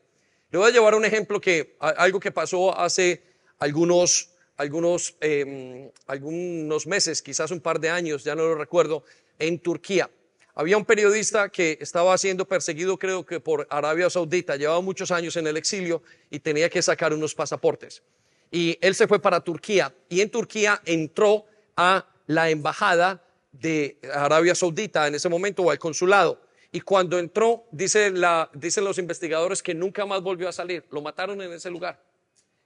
Le 0.50 0.58
voy 0.58 0.68
a 0.68 0.72
llevar 0.72 0.94
un 0.94 1.04
ejemplo 1.04 1.40
que, 1.40 1.76
algo 1.78 2.20
que 2.20 2.30
pasó 2.30 2.78
hace 2.78 3.22
algunos, 3.58 4.30
algunos, 4.56 5.14
em, 5.20 5.90
algunos 6.06 6.86
meses, 6.86 7.22
quizás 7.22 7.50
un 7.50 7.60
par 7.60 7.80
de 7.80 7.90
años, 7.90 8.24
ya 8.24 8.34
no 8.34 8.42
lo 8.42 8.54
recuerdo, 8.54 9.04
en 9.38 9.58
Turquía. 9.58 10.10
había 10.54 10.76
un 10.76 10.84
periodista 10.84 11.50
que 11.50 11.78
estaba 11.80 12.18
siendo 12.18 12.44
perseguido, 12.44 12.98
creo 12.98 13.24
que 13.24 13.38
por 13.38 13.68
Arabia 13.70 14.10
Saudita, 14.10 14.56
llevaba 14.56 14.80
muchos 14.80 15.12
años 15.12 15.36
en 15.36 15.46
el 15.46 15.56
exilio 15.56 16.02
y 16.30 16.40
tenía 16.40 16.68
que 16.68 16.82
sacar 16.82 17.12
unos 17.12 17.32
pasaportes. 17.32 18.02
Y 18.50 18.78
él 18.80 18.94
se 18.94 19.06
fue 19.06 19.20
para 19.20 19.40
Turquía 19.40 19.94
y 20.08 20.20
en 20.20 20.30
Turquía 20.30 20.80
entró 20.84 21.44
a 21.76 22.06
la 22.26 22.50
embajada 22.50 23.22
de 23.52 23.98
Arabia 24.12 24.54
Saudita 24.54 25.06
en 25.06 25.14
ese 25.14 25.28
momento 25.28 25.62
o 25.62 25.70
al 25.70 25.78
consulado. 25.78 26.40
Y 26.70 26.80
cuando 26.80 27.18
entró, 27.18 27.64
dice 27.70 28.10
la, 28.10 28.50
dicen 28.52 28.84
los 28.84 28.98
investigadores 28.98 29.62
que 29.62 29.74
nunca 29.74 30.04
más 30.06 30.22
volvió 30.22 30.48
a 30.48 30.52
salir. 30.52 30.84
Lo 30.90 31.00
mataron 31.00 31.40
en 31.40 31.52
ese 31.52 31.70
lugar. 31.70 32.02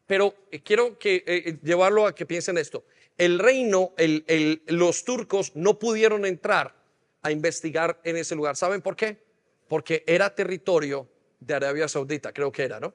Pero 0.06 0.34
eh, 0.50 0.60
quiero 0.60 0.98
que, 0.98 1.16
eh, 1.16 1.24
eh, 1.26 1.58
llevarlo 1.62 2.06
a 2.06 2.14
que 2.14 2.26
piensen 2.26 2.58
esto. 2.58 2.84
El 3.16 3.38
reino, 3.38 3.92
los 4.66 5.04
turcos 5.04 5.52
no 5.54 5.78
pudieron 5.78 6.24
entrar 6.24 6.74
a 7.22 7.30
investigar 7.30 8.00
en 8.04 8.16
ese 8.16 8.34
lugar. 8.34 8.56
¿Saben 8.56 8.80
por 8.80 8.96
qué? 8.96 9.18
Porque 9.68 10.02
era 10.06 10.34
territorio 10.34 11.08
de 11.38 11.54
Arabia 11.54 11.88
Saudita, 11.88 12.32
creo 12.32 12.50
que 12.50 12.64
era, 12.64 12.80
¿no? 12.80 12.94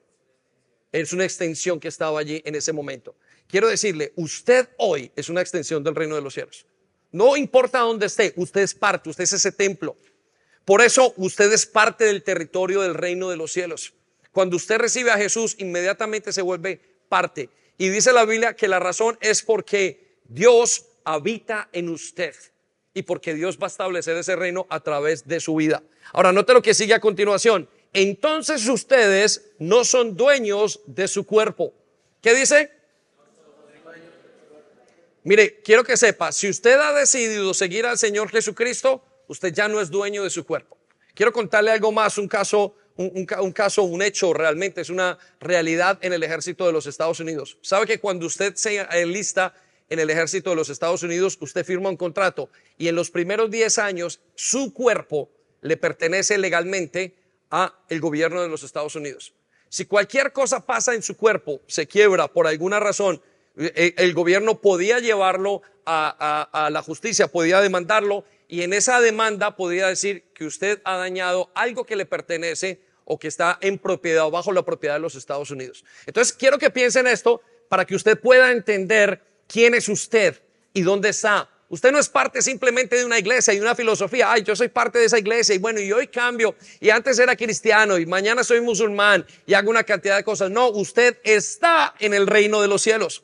Es 0.92 1.12
una 1.12 1.24
extensión 1.24 1.80
que 1.80 1.88
estaba 1.88 2.18
allí 2.18 2.42
en 2.44 2.54
ese 2.54 2.72
momento. 2.72 3.14
Quiero 3.46 3.68
decirle, 3.68 4.12
usted 4.16 4.68
hoy 4.78 5.10
es 5.16 5.28
una 5.28 5.40
extensión 5.40 5.82
del 5.82 5.94
reino 5.94 6.14
de 6.14 6.22
los 6.22 6.34
cielos. 6.34 6.66
No 7.10 7.36
importa 7.36 7.80
dónde 7.80 8.06
esté, 8.06 8.32
usted 8.36 8.60
es 8.60 8.74
parte, 8.74 9.08
usted 9.08 9.24
es 9.24 9.32
ese 9.32 9.52
templo. 9.52 9.96
Por 10.64 10.82
eso 10.82 11.14
usted 11.16 11.50
es 11.52 11.64
parte 11.64 12.04
del 12.04 12.22
territorio 12.22 12.82
del 12.82 12.94
reino 12.94 13.30
de 13.30 13.36
los 13.36 13.52
cielos. 13.52 13.94
Cuando 14.32 14.56
usted 14.56 14.78
recibe 14.78 15.10
a 15.10 15.16
Jesús, 15.16 15.56
inmediatamente 15.58 16.32
se 16.32 16.42
vuelve 16.42 16.80
parte. 17.08 17.48
Y 17.78 17.88
dice 17.88 18.12
la 18.12 18.26
Biblia 18.26 18.54
que 18.54 18.68
la 18.68 18.78
razón 18.78 19.16
es 19.22 19.42
porque 19.42 20.18
Dios 20.28 20.84
habita 21.04 21.70
en 21.72 21.88
usted 21.88 22.34
y 22.92 23.02
porque 23.02 23.32
Dios 23.32 23.58
va 23.58 23.66
a 23.66 23.68
establecer 23.68 24.16
ese 24.16 24.36
reino 24.36 24.66
a 24.68 24.80
través 24.80 25.26
de 25.26 25.40
su 25.40 25.54
vida. 25.54 25.82
Ahora, 26.12 26.32
note 26.32 26.52
lo 26.52 26.60
que 26.60 26.74
sigue 26.74 26.92
a 26.92 27.00
continuación. 27.00 27.68
Entonces 27.92 28.66
ustedes 28.68 29.50
no 29.58 29.84
son 29.84 30.16
dueños 30.16 30.80
de 30.86 31.08
su 31.08 31.24
cuerpo. 31.24 31.72
¿Qué 32.20 32.34
dice? 32.34 32.70
Mire, 35.24 35.60
quiero 35.62 35.84
que 35.84 35.96
sepa, 35.96 36.32
si 36.32 36.48
usted 36.48 36.78
ha 36.78 36.92
decidido 36.92 37.52
seguir 37.52 37.86
al 37.86 37.98
Señor 37.98 38.30
Jesucristo, 38.30 39.04
usted 39.26 39.52
ya 39.52 39.68
no 39.68 39.80
es 39.80 39.90
dueño 39.90 40.24
de 40.24 40.30
su 40.30 40.44
cuerpo. 40.46 40.78
Quiero 41.14 41.32
contarle 41.32 41.70
algo 41.70 41.92
más, 41.92 42.16
un 42.16 42.28
caso, 42.28 42.76
un, 42.96 43.52
caso, 43.52 43.82
un 43.82 44.00
hecho 44.02 44.32
realmente, 44.32 44.80
es 44.80 44.88
una 44.88 45.18
realidad 45.40 45.98
en 46.00 46.12
el 46.12 46.22
ejército 46.22 46.66
de 46.66 46.72
los 46.72 46.86
Estados 46.86 47.20
Unidos. 47.20 47.58
¿Sabe 47.60 47.86
que 47.86 48.00
cuando 48.00 48.26
usted 48.26 48.54
se 48.54 48.78
enlista 48.92 49.54
en 49.90 49.98
el 49.98 50.08
ejército 50.10 50.50
de 50.50 50.56
los 50.56 50.70
Estados 50.70 51.02
Unidos, 51.02 51.36
usted 51.40 51.64
firma 51.64 51.90
un 51.90 51.96
contrato 51.96 52.48
y 52.78 52.88
en 52.88 52.94
los 52.94 53.10
primeros 53.10 53.50
10 53.50 53.78
años 53.78 54.20
su 54.34 54.72
cuerpo 54.72 55.28
le 55.60 55.76
pertenece 55.76 56.38
legalmente 56.38 57.14
a 57.50 57.74
el 57.88 58.00
gobierno 58.00 58.42
de 58.42 58.48
los 58.48 58.62
Estados 58.62 58.94
Unidos. 58.96 59.34
Si 59.68 59.84
cualquier 59.84 60.32
cosa 60.32 60.64
pasa 60.64 60.94
en 60.94 61.02
su 61.02 61.16
cuerpo, 61.16 61.60
se 61.66 61.86
quiebra 61.86 62.28
por 62.28 62.46
alguna 62.46 62.80
razón, 62.80 63.20
eh, 63.56 63.94
el 63.96 64.14
gobierno 64.14 64.60
podía 64.60 64.98
llevarlo 64.98 65.62
a, 65.84 66.48
a, 66.52 66.70
la 66.70 66.82
justicia, 66.82 67.28
podía 67.28 67.60
demandarlo 67.60 68.24
y 68.46 68.62
en 68.62 68.72
esa 68.72 69.00
demanda 69.00 69.56
podía 69.56 69.86
decir 69.88 70.24
que 70.34 70.44
usted 70.44 70.80
ha 70.84 70.96
dañado 70.96 71.50
algo 71.54 71.84
que 71.84 71.96
le 71.96 72.06
pertenece 72.06 72.80
o 73.04 73.18
que 73.18 73.28
está 73.28 73.58
en 73.62 73.78
propiedad 73.78 74.26
o 74.26 74.30
bajo 74.30 74.52
la 74.52 74.62
propiedad 74.62 74.96
de 74.96 75.00
los 75.00 75.14
Estados 75.14 75.50
Unidos. 75.50 75.84
Entonces 76.06 76.34
quiero 76.34 76.58
que 76.58 76.70
piensen 76.70 77.06
esto 77.06 77.40
para 77.68 77.86
que 77.86 77.94
usted 77.94 78.20
pueda 78.20 78.52
entender 78.52 79.22
quién 79.46 79.74
es 79.74 79.88
usted 79.88 80.42
y 80.74 80.82
dónde 80.82 81.08
está. 81.08 81.48
Usted 81.70 81.92
no 81.92 81.98
es 81.98 82.08
parte 82.08 82.40
simplemente 82.40 82.96
de 82.96 83.04
una 83.04 83.18
iglesia 83.18 83.52
y 83.52 83.60
una 83.60 83.74
filosofía. 83.74 84.32
Ay, 84.32 84.42
yo 84.42 84.56
soy 84.56 84.68
parte 84.68 84.98
de 84.98 85.04
esa 85.04 85.18
iglesia 85.18 85.54
y 85.54 85.58
bueno, 85.58 85.80
y 85.80 85.92
hoy 85.92 86.06
cambio 86.06 86.54
y 86.80 86.88
antes 86.88 87.18
era 87.18 87.36
cristiano 87.36 87.98
y 87.98 88.06
mañana 88.06 88.42
soy 88.42 88.62
musulmán 88.62 89.26
y 89.46 89.52
hago 89.52 89.68
una 89.68 89.84
cantidad 89.84 90.16
de 90.16 90.24
cosas. 90.24 90.50
No, 90.50 90.68
usted 90.68 91.18
está 91.24 91.94
en 91.98 92.14
el 92.14 92.26
reino 92.26 92.62
de 92.62 92.68
los 92.68 92.80
cielos. 92.80 93.22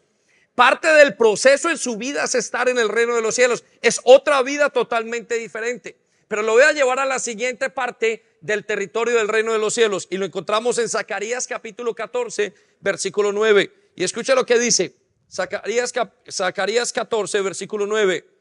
Parte 0.54 0.88
del 0.88 1.16
proceso 1.16 1.70
en 1.70 1.78
su 1.78 1.96
vida 1.96 2.24
es 2.24 2.34
estar 2.34 2.68
en 2.68 2.78
el 2.78 2.90
reino 2.90 3.14
de 3.16 3.22
los 3.22 3.34
cielos. 3.34 3.64
Es 3.80 4.00
otra 4.04 4.42
vida 4.42 4.68
totalmente 4.68 5.36
diferente. 5.36 5.96
Pero 6.28 6.42
lo 6.42 6.52
voy 6.52 6.62
a 6.62 6.72
llevar 6.72 6.98
a 6.98 7.06
la 7.06 7.18
siguiente 7.18 7.70
parte 7.70 8.24
del 8.42 8.66
territorio 8.66 9.16
del 9.16 9.28
reino 9.28 9.54
de 9.54 9.58
los 9.58 9.72
cielos 9.72 10.06
y 10.10 10.18
lo 10.18 10.26
encontramos 10.26 10.78
en 10.78 10.88
Zacarías 10.88 11.46
capítulo 11.46 11.94
14, 11.94 12.52
versículo 12.80 13.32
9. 13.32 13.72
Y 13.96 14.04
escucha 14.04 14.34
lo 14.34 14.44
que 14.44 14.58
dice. 14.58 14.94
Zacarías, 15.32 15.92
Zacarías 16.30 16.92
14, 16.92 17.40
versículo 17.40 17.86
9. 17.86 18.33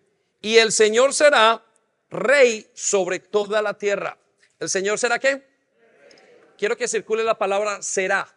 Y 0.43 0.57
el 0.57 0.73
Señor 0.73 1.13
será 1.13 1.63
rey 2.09 2.67
sobre 2.73 3.19
toda 3.19 3.61
la 3.61 3.75
tierra. 3.75 4.17
¿El 4.59 4.69
Señor 4.69 4.99
será 4.99 5.17
qué? 5.17 5.41
Quiero 6.57 6.75
que 6.75 6.87
circule 6.89 7.23
la 7.23 7.37
palabra 7.37 7.81
será. 7.81 8.27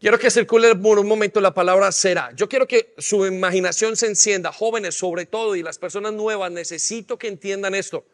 Quiero 0.00 0.18
que 0.18 0.32
circule 0.32 0.74
por 0.74 0.98
un 0.98 1.06
momento 1.06 1.40
la 1.40 1.54
palabra 1.54 1.92
será. 1.92 2.32
Yo 2.34 2.48
quiero 2.48 2.66
que 2.66 2.92
su 2.98 3.24
imaginación 3.26 3.96
se 3.96 4.08
encienda, 4.08 4.50
jóvenes 4.50 4.96
sobre 4.96 5.24
todo 5.24 5.54
y 5.54 5.62
las 5.62 5.78
personas 5.78 6.12
nuevas, 6.12 6.50
necesito 6.50 7.16
que 7.16 7.28
entiendan 7.28 7.76
esto. 7.76 8.04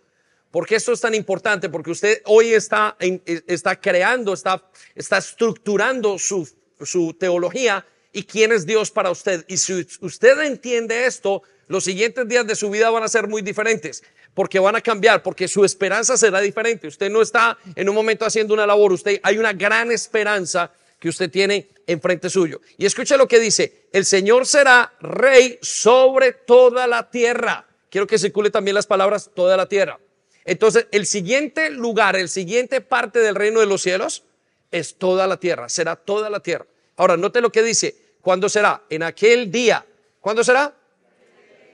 Porque 0.51 0.76
esto 0.76 0.92
es 0.92 1.01
tan 1.01 1.14
importante, 1.14 1.70
porque 1.70 1.92
usted 1.92 2.20
hoy 2.26 2.53
está, 2.53 2.99
está 3.46 3.80
creando, 3.80 4.34
está, 4.34 4.62
está 4.94 5.16
estructurando 5.16 6.18
su, 6.18 6.46
su 6.82 7.14
teología 7.14 7.86
y 8.12 8.24
quién 8.24 8.53
es 8.53 8.66
Dios 8.66 8.90
para 8.90 9.11
usted. 9.11 9.46
Y 9.49 9.57
si 9.57 9.86
usted 10.03 10.38
entiende 10.42 11.07
esto, 11.07 11.42
los 11.68 11.84
siguientes 11.84 12.26
días 12.26 12.46
de 12.46 12.56
su 12.56 12.70
vida 12.70 12.90
van 12.90 13.02
a 13.02 13.08
ser 13.08 13.28
muy 13.28 13.42
diferentes, 13.42 14.02
porque 14.34 14.58
van 14.58 14.76
a 14.76 14.80
cambiar, 14.80 15.22
porque 15.22 15.46
su 15.48 15.64
esperanza 15.64 16.16
será 16.16 16.40
diferente. 16.40 16.88
Usted 16.88 17.10
no 17.10 17.22
está 17.22 17.56
en 17.76 17.88
un 17.88 17.94
momento 17.94 18.24
haciendo 18.24 18.54
una 18.54 18.66
labor, 18.66 18.92
usted 18.92 19.20
hay 19.22 19.38
una 19.38 19.52
gran 19.52 19.92
esperanza 19.92 20.72
que 20.98 21.08
usted 21.08 21.30
tiene 21.30 21.68
enfrente 21.86 22.28
suyo. 22.28 22.60
Y 22.76 22.86
escuche 22.86 23.16
lo 23.16 23.28
que 23.28 23.38
dice, 23.38 23.86
el 23.92 24.04
Señor 24.04 24.46
será 24.46 24.92
rey 25.00 25.58
sobre 25.62 26.32
toda 26.32 26.86
la 26.86 27.10
tierra. 27.10 27.66
Quiero 27.90 28.06
que 28.06 28.18
circule 28.18 28.50
también 28.50 28.74
las 28.74 28.86
palabras 28.86 29.30
toda 29.34 29.56
la 29.56 29.66
tierra. 29.66 29.98
Entonces, 30.44 30.86
el 30.90 31.06
siguiente 31.06 31.70
lugar, 31.70 32.16
el 32.16 32.28
siguiente 32.28 32.80
parte 32.80 33.18
del 33.20 33.34
reino 33.34 33.60
de 33.60 33.66
los 33.66 33.82
cielos 33.82 34.24
es 34.70 34.96
toda 34.96 35.26
la 35.26 35.38
tierra, 35.38 35.68
será 35.68 35.96
toda 35.96 36.30
la 36.30 36.40
tierra. 36.40 36.66
Ahora, 36.96 37.16
note 37.16 37.40
lo 37.40 37.52
que 37.52 37.62
dice, 37.62 37.94
¿cuándo 38.20 38.48
será? 38.48 38.82
En 38.90 39.02
aquel 39.02 39.50
día. 39.50 39.84
¿Cuándo 40.20 40.42
será? 40.42 40.74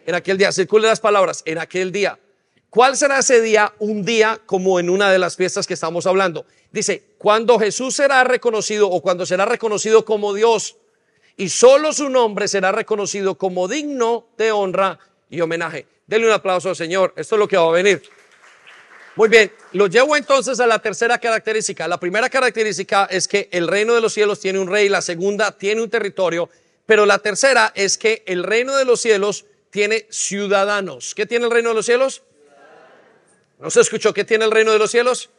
En 0.06 0.14
aquel 0.14 0.38
día. 0.38 0.52
Circule 0.52 0.88
las 0.88 1.00
palabras, 1.00 1.42
en 1.44 1.58
aquel 1.58 1.92
día. 1.92 2.18
¿Cuál 2.70 2.96
será 2.96 3.20
ese 3.20 3.40
día? 3.40 3.72
Un 3.78 4.04
día 4.04 4.40
como 4.46 4.80
en 4.80 4.90
una 4.90 5.10
de 5.10 5.18
las 5.18 5.36
fiestas 5.36 5.66
que 5.66 5.74
estamos 5.74 6.06
hablando. 6.06 6.44
Dice, 6.72 7.14
cuando 7.18 7.58
Jesús 7.58 7.94
será 7.94 8.24
reconocido 8.24 8.90
o 8.90 9.00
cuando 9.00 9.26
será 9.26 9.44
reconocido 9.44 10.04
como 10.04 10.34
Dios 10.34 10.76
y 11.36 11.48
solo 11.48 11.92
su 11.92 12.08
nombre 12.08 12.48
será 12.48 12.72
reconocido 12.72 13.36
como 13.36 13.68
digno 13.68 14.26
de 14.36 14.52
honra 14.52 14.98
y 15.30 15.40
homenaje. 15.40 15.86
Denle 16.06 16.26
un 16.26 16.32
aplauso 16.32 16.68
al 16.68 16.76
Señor. 16.76 17.12
Esto 17.16 17.36
es 17.36 17.38
lo 17.38 17.48
que 17.48 17.56
va 17.56 17.68
a 17.68 17.70
venir. 17.70 18.02
Muy 19.16 19.28
bien, 19.28 19.52
lo 19.70 19.86
llevo 19.86 20.16
entonces 20.16 20.58
a 20.58 20.66
la 20.66 20.80
tercera 20.80 21.18
característica. 21.18 21.86
La 21.86 22.00
primera 22.00 22.28
característica 22.28 23.04
es 23.04 23.28
que 23.28 23.48
el 23.52 23.68
reino 23.68 23.94
de 23.94 24.00
los 24.00 24.12
cielos 24.12 24.40
tiene 24.40 24.58
un 24.58 24.66
rey, 24.66 24.88
la 24.88 25.00
segunda 25.00 25.56
tiene 25.56 25.80
un 25.80 25.88
territorio, 25.88 26.50
pero 26.84 27.06
la 27.06 27.20
tercera 27.20 27.72
es 27.76 27.96
que 27.96 28.24
el 28.26 28.42
reino 28.42 28.76
de 28.76 28.84
los 28.84 29.00
cielos 29.00 29.44
tiene 29.74 30.06
ciudadanos. 30.08 31.16
¿Qué 31.16 31.26
tiene 31.26 31.46
el 31.46 31.50
reino 31.50 31.70
de 31.70 31.74
los 31.74 31.84
cielos? 31.84 32.22
¿No 33.58 33.68
se 33.70 33.80
escuchó 33.80 34.14
qué 34.14 34.22
tiene 34.22 34.44
el 34.44 34.52
reino 34.52 34.70
de 34.70 34.78
los 34.78 34.88
cielos? 34.88 35.30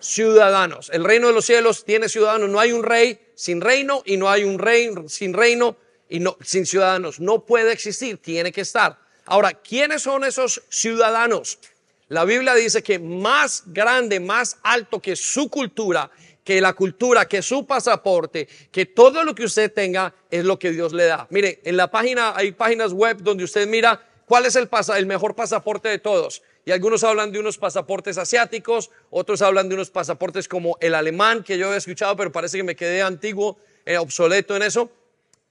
Ciudadanos. 0.00 0.90
El 0.92 1.04
reino 1.04 1.28
de 1.28 1.32
los 1.32 1.44
cielos 1.44 1.84
tiene 1.84 2.08
ciudadanos. 2.08 2.50
No 2.50 2.58
hay 2.58 2.72
un 2.72 2.82
rey 2.82 3.20
sin 3.36 3.60
reino 3.60 4.02
y 4.04 4.16
no 4.16 4.28
hay 4.28 4.42
un 4.42 4.58
rey 4.58 4.90
sin 5.06 5.32
reino 5.32 5.76
y 6.08 6.18
no, 6.18 6.36
sin 6.42 6.66
ciudadanos. 6.66 7.20
No 7.20 7.46
puede 7.46 7.70
existir, 7.70 8.18
tiene 8.18 8.50
que 8.50 8.62
estar. 8.62 8.98
Ahora, 9.26 9.52
¿quiénes 9.52 10.02
son 10.02 10.24
esos 10.24 10.62
ciudadanos? 10.68 11.60
La 12.08 12.24
Biblia 12.24 12.52
dice 12.52 12.82
que 12.82 12.98
más 12.98 13.62
grande, 13.66 14.18
más 14.18 14.58
alto 14.64 15.00
que 15.00 15.14
su 15.14 15.48
cultura, 15.48 16.10
que 16.46 16.60
la 16.60 16.74
cultura, 16.74 17.26
que 17.26 17.42
su 17.42 17.66
pasaporte, 17.66 18.46
que 18.70 18.86
todo 18.86 19.24
lo 19.24 19.34
que 19.34 19.42
usted 19.42 19.72
tenga 19.72 20.14
es 20.30 20.44
lo 20.44 20.60
que 20.60 20.70
Dios 20.70 20.92
le 20.92 21.06
da. 21.06 21.26
Mire, 21.30 21.60
en 21.64 21.76
la 21.76 21.90
página 21.90 22.34
hay 22.36 22.52
páginas 22.52 22.92
web 22.92 23.16
donde 23.20 23.42
usted 23.42 23.66
mira 23.66 24.00
cuál 24.26 24.46
es 24.46 24.54
el, 24.54 25.06
mejor 25.06 25.34
pasaporte 25.34 25.88
de 25.88 25.98
todos. 25.98 26.42
Y 26.64 26.70
algunos 26.70 27.02
hablan 27.02 27.32
de 27.32 27.40
unos 27.40 27.58
pasaportes 27.58 28.16
asiáticos, 28.16 28.92
otros 29.10 29.42
hablan 29.42 29.68
de 29.68 29.74
unos 29.74 29.90
pasaportes 29.90 30.46
como 30.46 30.78
el 30.80 30.94
alemán, 30.94 31.42
que 31.42 31.58
yo 31.58 31.74
he 31.74 31.76
escuchado, 31.76 32.14
pero 32.16 32.30
parece 32.30 32.58
que 32.58 32.62
me 32.62 32.76
quedé 32.76 33.02
antiguo, 33.02 33.58
eh, 33.84 33.98
obsoleto 33.98 34.54
en 34.54 34.62
eso. 34.62 34.88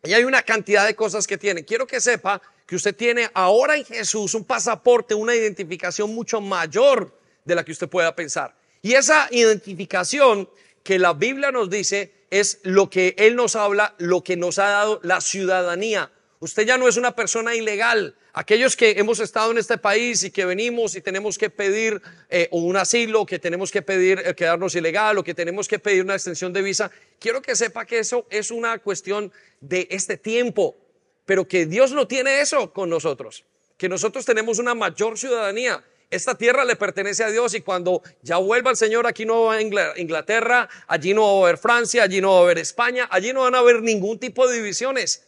Y 0.06 0.14
hay 0.14 0.24
una 0.24 0.44
cantidad 0.44 0.86
de 0.86 0.96
cosas 0.96 1.28
que 1.28 1.38
tiene. 1.38 1.66
Quiero 1.66 1.86
que 1.86 2.00
sepa 2.00 2.42
que 2.66 2.78
usted 2.78 2.96
tiene 2.96 3.30
ahora 3.34 3.76
en 3.76 3.84
Jesús 3.84 4.34
un 4.34 4.46
pasaporte, 4.46 5.14
una 5.14 5.36
identificación 5.36 6.16
mucho 6.16 6.40
mayor 6.40 7.20
de 7.44 7.54
la 7.54 7.66
que 7.66 7.74
usted 7.74 7.90
pueda 7.90 8.16
pensar. 8.16 8.56
Y 8.82 8.94
esa 8.94 9.28
identificación 9.32 10.48
que 10.86 11.00
la 11.00 11.14
Biblia 11.14 11.52
nos 11.52 11.72
dice 11.72 12.14
es 12.30 12.60
lo 12.62 12.92
que 12.92 13.16
Él 13.18 13.36
nos 13.36 13.56
habla, 13.56 13.96
lo 13.98 14.24
que 14.24 14.38
nos 14.38 14.60
ha 14.60 14.70
dado 14.70 15.00
la 15.02 15.20
ciudadanía. 15.20 16.12
Usted 16.40 16.64
ya 16.64 16.78
no 16.78 16.88
es 16.88 16.96
una 16.96 17.16
persona 17.16 17.56
ilegal. 17.56 18.16
Aquellos 18.34 18.76
que 18.76 18.92
hemos 18.92 19.20
estado 19.20 19.50
en 19.50 19.58
este 19.58 19.80
país 19.80 20.24
y 20.24 20.30
que 20.30 20.46
venimos 20.46 20.96
y 20.96 21.02
tenemos 21.02 21.40
que 21.40 21.50
pedir 21.50 22.00
eh, 22.30 22.50
un 22.52 22.78
asilo, 22.78 23.26
que 23.26 23.40
tenemos 23.40 23.72
que 23.72 23.82
pedir 23.82 24.22
eh, 24.24 24.36
quedarnos 24.36 24.76
ilegal 24.76 25.18
o 25.18 25.24
que 25.24 25.34
tenemos 25.34 25.68
que 25.68 25.80
pedir 25.80 26.04
una 26.04 26.14
extensión 26.14 26.54
de 26.54 26.62
visa, 26.62 26.92
quiero 27.20 27.42
que 27.42 27.56
sepa 27.56 27.86
que 27.86 27.98
eso 27.98 28.28
es 28.30 28.52
una 28.52 28.78
cuestión 28.78 29.32
de 29.62 29.88
este 29.90 30.18
tiempo, 30.18 30.78
pero 31.26 31.48
que 31.48 31.66
Dios 31.66 31.94
no 31.94 32.08
tiene 32.08 32.42
eso 32.42 32.72
con 32.72 32.92
nosotros, 32.92 33.44
que 33.76 33.90
nosotros 33.90 34.24
tenemos 34.24 34.60
una 34.60 34.76
mayor 34.76 35.18
ciudadanía. 35.18 35.84
Esta 36.10 36.36
tierra 36.36 36.66
le 36.66 36.76
pertenece 36.76 37.24
a 37.24 37.30
Dios 37.30 37.54
y 37.56 37.62
cuando 37.62 38.02
ya 38.22 38.38
vuelva 38.38 38.72
el 38.72 38.78
Señor, 38.78 39.08
aquí 39.08 39.26
no 39.26 39.46
va 39.46 39.56
a 39.56 39.62
Inglaterra, 39.62 40.70
allí 40.88 41.14
no 41.14 41.24
va 41.24 41.40
a 41.40 41.50
haber 41.50 41.58
Francia, 41.58 42.04
allí 42.04 42.22
no 42.22 42.34
va 42.34 42.40
a 42.40 42.44
haber 42.44 42.58
España, 42.60 43.08
allí 43.12 43.34
no 43.34 43.42
van 43.42 43.56
a 43.56 43.60
haber 43.60 43.82
ningún 43.82 44.20
tipo 44.20 44.48
de 44.48 44.58
divisiones. 44.58 45.24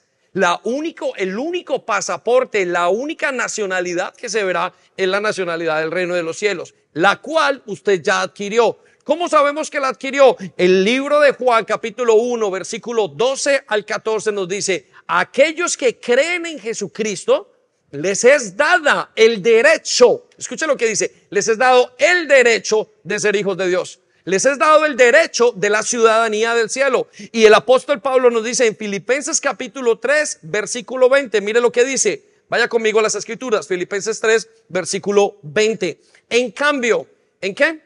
Único, 0.63 1.15
el 1.15 1.37
único 1.37 1.83
pasaporte, 1.83 2.65
la 2.65 2.89
única 2.89 3.31
nacionalidad 3.31 4.13
que 4.13 4.29
se 4.29 4.43
verá 4.43 4.71
es 4.95 5.07
la 5.07 5.19
nacionalidad 5.19 5.79
del 5.79 5.91
reino 5.91 6.13
de 6.13 6.21
los 6.21 6.37
cielos, 6.37 6.75
la 6.93 7.15
cual 7.17 7.63
usted 7.65 8.01
ya 8.03 8.21
adquirió. 8.21 8.77
¿Cómo 9.03 9.29
sabemos 9.29 9.71
que 9.71 9.79
la 9.79 9.87
adquirió? 9.87 10.35
El 10.57 10.83
libro 10.83 11.21
de 11.21 11.31
Juan 11.31 11.65
capítulo 11.65 12.15
1 12.15 12.51
versículo 12.51 13.07
12 13.07 13.63
al 13.65 13.83
14 13.85 14.31
nos 14.31 14.47
dice, 14.47 14.89
aquellos 15.07 15.75
que 15.75 15.99
creen 15.99 16.45
en 16.45 16.59
Jesucristo, 16.59 17.51
les 17.91 18.23
es 18.23 18.57
dada 18.57 19.11
el 19.15 19.41
derecho, 19.41 20.27
escuchen 20.37 20.67
lo 20.67 20.77
que 20.77 20.87
dice, 20.87 21.27
les 21.29 21.47
es 21.47 21.57
dado 21.57 21.95
el 21.97 22.27
derecho 22.27 22.91
de 23.03 23.19
ser 23.19 23.35
hijos 23.35 23.57
de 23.57 23.67
Dios 23.67 23.99
les 24.27 24.45
es 24.45 24.59
dado 24.59 24.85
el 24.85 24.97
derecho 24.97 25.53
de 25.55 25.69
la 25.69 25.83
ciudadanía 25.83 26.53
del 26.53 26.69
cielo. 26.69 27.07
Y 27.31 27.45
el 27.45 27.53
apóstol 27.53 28.01
Pablo 28.01 28.29
nos 28.29 28.43
dice 28.43 28.67
en 28.67 28.75
Filipenses 28.75 29.39
capítulo 29.39 29.99
3, 29.99 30.39
versículo 30.41 31.07
20, 31.07 31.39
mire 31.39 31.61
lo 31.61 31.71
que 31.71 31.85
dice, 31.85 32.25
vaya 32.49 32.67
conmigo 32.67 32.99
a 32.99 33.03
las 33.03 33.15
escrituras, 33.15 33.65
Filipenses 33.69 34.19
3, 34.19 34.49
versículo 34.67 35.37
20. 35.43 36.01
En 36.29 36.51
cambio, 36.51 37.07
¿en 37.39 37.55
qué? 37.55 37.79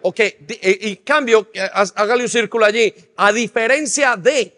Ok, 0.00 0.20
eh, 0.20 0.78
y 0.80 0.96
cambio, 0.96 1.50
eh, 1.52 1.68
hágale 1.94 2.22
un 2.22 2.30
círculo 2.30 2.64
allí, 2.64 2.94
a 3.14 3.30
diferencia 3.30 4.16
de 4.16 4.56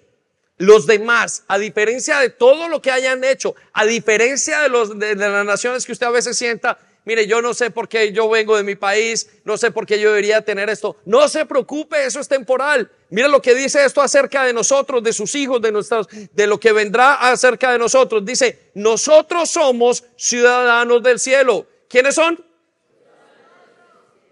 los 0.59 0.87
demás, 0.87 1.45
a 1.49 1.59
diferencia 1.59 2.19
de 2.19 2.31
todo 2.31 2.69
lo 2.69 2.81
que 2.81 2.91
hayan 2.91 3.23
hecho, 3.25 3.55
a 3.73 3.85
diferencia 3.85 4.61
de, 4.61 4.69
los, 4.69 4.99
de 4.99 5.15
las 5.15 5.45
naciones 5.45 5.85
que 5.85 5.93
usted 5.93 6.07
a 6.07 6.11
veces 6.11 6.39
sienta, 6.39 6.79
mire, 7.05 7.27
yo 7.27 7.43
no 7.43 7.53
sé 7.53 7.71
por 7.71 7.89
qué 7.89 8.13
yo 8.13 8.29
vengo 8.29 8.57
de 8.57 8.63
mi 8.63 8.75
país, 8.75 9.29
no 9.45 9.59
sé 9.59 9.71
por 9.71 9.87
qué 9.87 10.01
yo 10.01 10.09
debería 10.09 10.43
tener 10.43 10.71
esto. 10.71 10.97
No 11.05 11.29
se 11.29 11.45
preocupe, 11.45 12.07
eso 12.07 12.21
es 12.21 12.29
temporal. 12.29 12.91
Mire 13.11 13.29
lo 13.29 13.43
que 13.43 13.55
dice 13.55 13.85
esto 13.85 14.01
acerca 14.01 14.45
de 14.45 14.55
nosotros, 14.55 15.03
de 15.03 15.13
sus 15.13 15.35
hijos, 15.35 15.61
de 15.61 15.73
nuestros, 15.73 16.09
de 16.33 16.47
lo 16.47 16.59
que 16.59 16.73
vendrá 16.73 17.15
acerca 17.15 17.73
de 17.73 17.79
nosotros. 17.79 18.25
Dice, 18.25 18.71
nosotros 18.75 19.51
somos 19.51 20.05
ciudadanos 20.17 21.03
del 21.03 21.19
cielo. 21.19 21.67
¿Quiénes 21.89 22.15
son? 22.15 22.43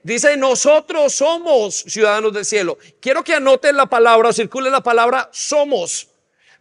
Dice, 0.03 0.37
nosotros 0.37 1.15
somos 1.15 1.77
ciudadanos 1.77 2.33
del 2.33 2.45
cielo. 2.45 2.79
Quiero 3.01 3.23
que 3.23 3.35
anoten 3.35 3.77
la 3.77 3.87
palabra, 3.87 4.33
circule 4.33 4.71
la 4.71 4.83
palabra 4.83 5.31
somos. 5.33 6.09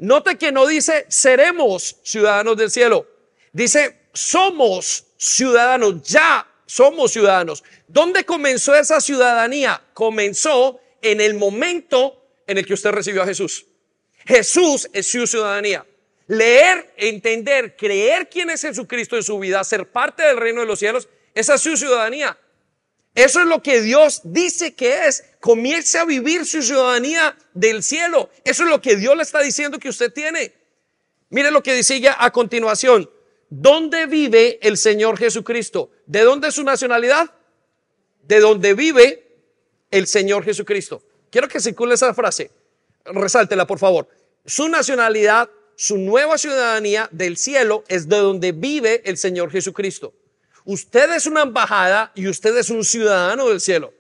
Note 0.04 0.38
que 0.38 0.52
no 0.52 0.68
dice 0.68 1.06
seremos 1.08 1.96
ciudadanos 2.04 2.58
del 2.58 2.70
cielo. 2.70 3.08
Dice, 3.54 4.10
somos 4.12 5.06
ciudadanos, 5.16 6.04
ya 6.04 6.46
somos 6.66 7.14
ciudadanos. 7.14 7.64
¿Dónde 7.88 8.26
comenzó 8.26 8.76
esa 8.76 9.00
ciudadanía? 9.00 9.82
Comenzó 9.94 10.82
en 11.02 11.22
el 11.22 11.36
momento 11.36 12.22
en 12.46 12.58
el 12.58 12.66
que 12.66 12.74
usted 12.74 12.92
recibió 12.92 13.24
a 13.24 13.26
Jesús. 13.26 13.66
Jesús 14.26 14.90
es 14.92 15.08
su 15.08 15.26
ciudadanía. 15.26 15.86
Leer, 16.28 16.94
entender, 16.98 17.78
creer 17.78 18.28
quién 18.30 18.50
es 18.50 18.62
Jesucristo 18.62 19.16
en 19.16 19.24
su 19.24 19.40
vida, 19.40 19.64
ser 19.64 19.90
parte 19.90 20.24
del 20.24 20.36
reino 20.36 20.60
de 20.60 20.68
los 20.68 20.80
cielos, 20.80 21.08
esa 21.34 21.56
es 21.56 21.62
su 21.62 21.78
ciudadanía. 21.78 22.38
Eso 23.16 23.40
es 23.40 23.46
lo 23.46 23.64
que 23.64 23.82
Dios 23.82 24.20
dice 24.26 24.74
que 24.74 25.08
es. 25.08 25.24
Comience 25.44 25.98
a 25.98 26.06
vivir 26.06 26.46
su 26.46 26.62
ciudadanía 26.62 27.36
del 27.54 27.84
cielo. 27.84 28.30
Eso 28.46 28.64
es 28.64 28.70
lo 28.70 28.82
que 28.82 28.96
Dios 28.96 29.14
le 29.18 29.24
está 29.24 29.42
diciendo 29.42 29.78
que 29.78 29.90
usted 29.90 30.10
tiene. 30.14 30.54
Mire 31.32 31.52
lo 31.52 31.62
que 31.62 31.84
sigue 31.84 32.10
a 32.18 32.32
continuación. 32.32 33.10
¿Dónde 33.50 34.06
vive 34.06 34.58
el 34.62 34.78
Señor 34.78 35.18
Jesucristo? 35.18 35.92
¿De 36.06 36.22
dónde 36.22 36.48
es 36.48 36.56
su 36.56 36.64
nacionalidad? 36.64 37.30
De 38.26 38.40
dónde 38.40 38.74
vive 38.74 39.36
el 39.92 40.08
Señor 40.08 40.46
Jesucristo. 40.46 41.04
Quiero 41.30 41.50
que 41.50 41.60
circule 41.60 41.96
esa 41.96 42.14
frase. 42.14 42.50
Resáltela, 43.04 43.68
por 43.68 43.80
favor. 43.80 44.08
Su 44.46 44.70
nacionalidad, 44.70 45.50
su 45.76 45.98
nueva 45.98 46.38
ciudadanía 46.38 47.10
del 47.12 47.36
cielo 47.36 47.84
es 47.90 48.08
de 48.08 48.16
donde 48.16 48.54
vive 48.54 49.02
el 49.04 49.18
Señor 49.18 49.52
Jesucristo. 49.52 50.14
Usted 50.64 51.12
es 51.12 51.26
una 51.26 51.42
embajada 51.42 52.14
y 52.16 52.30
usted 52.30 52.56
es 52.56 52.70
un 52.70 52.86
ciudadano 52.86 53.50
del 53.50 53.60
cielo. 53.60 53.94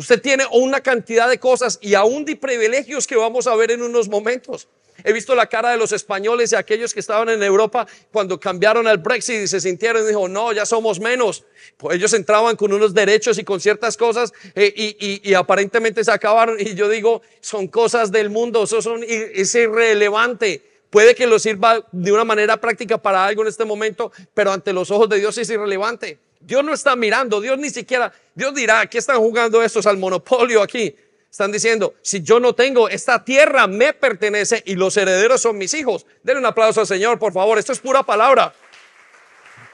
Usted 0.00 0.22
tiene 0.22 0.44
una 0.50 0.80
cantidad 0.80 1.28
de 1.28 1.38
cosas 1.38 1.78
y 1.82 1.92
aún 1.92 2.24
de 2.24 2.34
privilegios 2.34 3.06
que 3.06 3.16
vamos 3.16 3.46
a 3.46 3.54
ver 3.54 3.70
en 3.70 3.82
unos 3.82 4.08
momentos. 4.08 4.66
He 5.04 5.12
visto 5.12 5.34
la 5.34 5.46
cara 5.46 5.72
de 5.72 5.76
los 5.76 5.92
españoles 5.92 6.52
y 6.52 6.56
aquellos 6.56 6.94
que 6.94 7.00
estaban 7.00 7.28
en 7.28 7.42
Europa 7.42 7.86
cuando 8.10 8.40
cambiaron 8.40 8.86
al 8.86 8.96
Brexit 8.96 9.42
y 9.42 9.46
se 9.46 9.60
sintieron 9.60 10.02
y 10.02 10.08
dijo, 10.08 10.26
no, 10.26 10.54
ya 10.54 10.64
somos 10.64 11.00
menos. 11.00 11.44
Pues 11.76 11.98
ellos 11.98 12.14
entraban 12.14 12.56
con 12.56 12.72
unos 12.72 12.94
derechos 12.94 13.36
y 13.36 13.44
con 13.44 13.60
ciertas 13.60 13.98
cosas 13.98 14.32
eh, 14.54 14.72
y, 15.22 15.34
aparentemente 15.34 16.02
se 16.02 16.10
acabaron. 16.10 16.58
Y 16.58 16.74
yo 16.74 16.88
digo, 16.88 17.20
son 17.42 17.68
cosas 17.68 18.10
del 18.10 18.30
mundo, 18.30 18.64
eso 18.64 18.80
son, 18.80 19.04
es 19.06 19.54
irrelevante. 19.54 20.62
Puede 20.88 21.14
que 21.14 21.26
lo 21.26 21.38
sirva 21.38 21.86
de 21.92 22.10
una 22.10 22.24
manera 22.24 22.56
práctica 22.58 22.96
para 22.96 23.26
algo 23.26 23.42
en 23.42 23.48
este 23.48 23.66
momento, 23.66 24.12
pero 24.32 24.50
ante 24.50 24.72
los 24.72 24.90
ojos 24.90 25.10
de 25.10 25.18
Dios 25.18 25.36
es 25.36 25.50
irrelevante. 25.50 26.18
Dios 26.40 26.64
no 26.64 26.72
está 26.72 26.96
mirando, 26.96 27.40
Dios 27.40 27.58
ni 27.58 27.70
siquiera, 27.70 28.12
Dios 28.34 28.54
dirá, 28.54 28.86
¿qué 28.86 28.98
están 28.98 29.18
jugando 29.18 29.62
estos 29.62 29.86
al 29.86 29.98
monopolio 29.98 30.62
aquí? 30.62 30.96
Están 31.30 31.52
diciendo, 31.52 31.94
si 32.02 32.22
yo 32.22 32.40
no 32.40 32.54
tengo, 32.54 32.88
esta 32.88 33.24
tierra 33.24 33.66
me 33.68 33.92
pertenece 33.92 34.62
y 34.66 34.74
los 34.74 34.96
herederos 34.96 35.40
son 35.40 35.58
mis 35.58 35.72
hijos. 35.74 36.04
Denle 36.24 36.40
un 36.40 36.46
aplauso 36.46 36.80
al 36.80 36.88
Señor, 36.88 37.20
por 37.20 37.32
favor. 37.32 37.56
Esto 37.56 37.72
es 37.72 37.78
pura 37.78 38.02
palabra. 38.02 38.52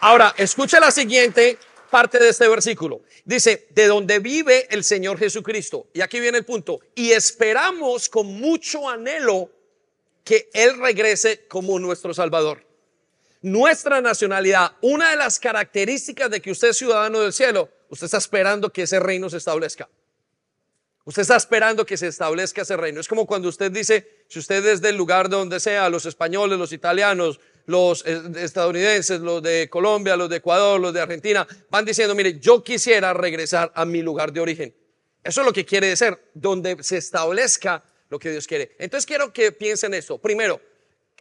Ahora, 0.01 0.35
escuche 0.37 0.79
la 0.79 0.91
siguiente 0.91 1.57
parte 1.89 2.19
de 2.19 2.29
este 2.29 2.47
versículo. 2.47 3.01
Dice, 3.25 3.69
de 3.71 3.87
donde 3.87 4.19
vive 4.19 4.67
el 4.69 4.85
Señor 4.85 5.19
Jesucristo. 5.19 5.87
Y 5.95 6.03
aquí 6.03 6.21
viene 6.21 6.37
el 6.37 6.45
punto. 6.45 6.81
Y 6.95 7.13
esperamos 7.13 8.11
con 8.11 8.27
mucho 8.27 8.87
anhelo 8.87 9.51
que 10.25 10.51
Él 10.53 10.79
regrese 10.79 11.47
como 11.49 11.79
nuestro 11.79 12.13
Salvador. 12.13 12.66
Nuestra 13.43 14.01
nacionalidad, 14.01 14.73
una 14.81 15.11
de 15.11 15.17
las 15.17 15.39
características 15.39 16.31
de 16.31 16.41
que 16.41 16.51
usted 16.51 16.69
es 16.69 16.79
ciudadano 16.79 17.21
del 17.21 17.33
cielo, 17.33 17.69
usted 17.89 18.07
está 18.07 18.19
esperando 18.19 18.73
que 18.73 18.83
ese 18.83 18.99
reino 18.99 19.29
se 19.31 19.37
establezca. 19.37 19.89
Usted 21.05 21.23
está 21.23 21.37
esperando 21.37 21.87
que 21.87 21.97
se 21.97 22.09
establezca 22.09 22.63
ese 22.63 22.77
reino. 22.77 23.01
Es 23.01 23.07
como 23.07 23.27
cuando 23.27 23.49
usted 23.49 23.71
dice, 23.71 24.25
si 24.29 24.41
usted 24.41 24.67
es 24.67 24.81
del 24.81 24.97
lugar 24.97 25.29
de 25.29 25.37
donde 25.37 25.61
sea, 25.61 25.89
los 25.89 26.05
españoles, 26.05 26.59
los 26.59 26.73
italianos, 26.73 27.39
los 27.67 28.05
eh, 28.07 28.21
estadounidenses, 28.39 29.21
los 29.21 29.41
de 29.41 29.71
Colombia, 29.71 30.17
los 30.17 30.29
de 30.29 30.37
Ecuador, 30.37 30.81
los 30.81 30.93
de 30.93 31.01
Argentina, 31.01 31.47
van 31.71 31.85
diciendo, 31.85 32.15
mire, 32.17 32.41
yo 32.41 32.65
quisiera 32.65 33.15
regresar 33.15 33.71
a 33.77 33.85
mi 33.85 34.03
lugar 34.03 34.33
de 34.33 34.41
origen. 34.41 34.75
Eso 35.23 35.43
es 35.43 35.47
lo 35.47 35.53
que 35.53 35.65
quiere 35.65 35.89
decir, 35.89 36.19
donde 36.35 36.83
se 36.83 36.97
establezca 36.97 37.85
lo 38.09 38.19
que 38.19 38.33
Dios 38.33 38.47
quiere. 38.49 38.75
Entonces 38.79 39.07
quiero 39.07 39.33
que 39.33 39.53
piensen 39.53 39.95
esto. 39.95 40.19
Primero, 40.19 40.61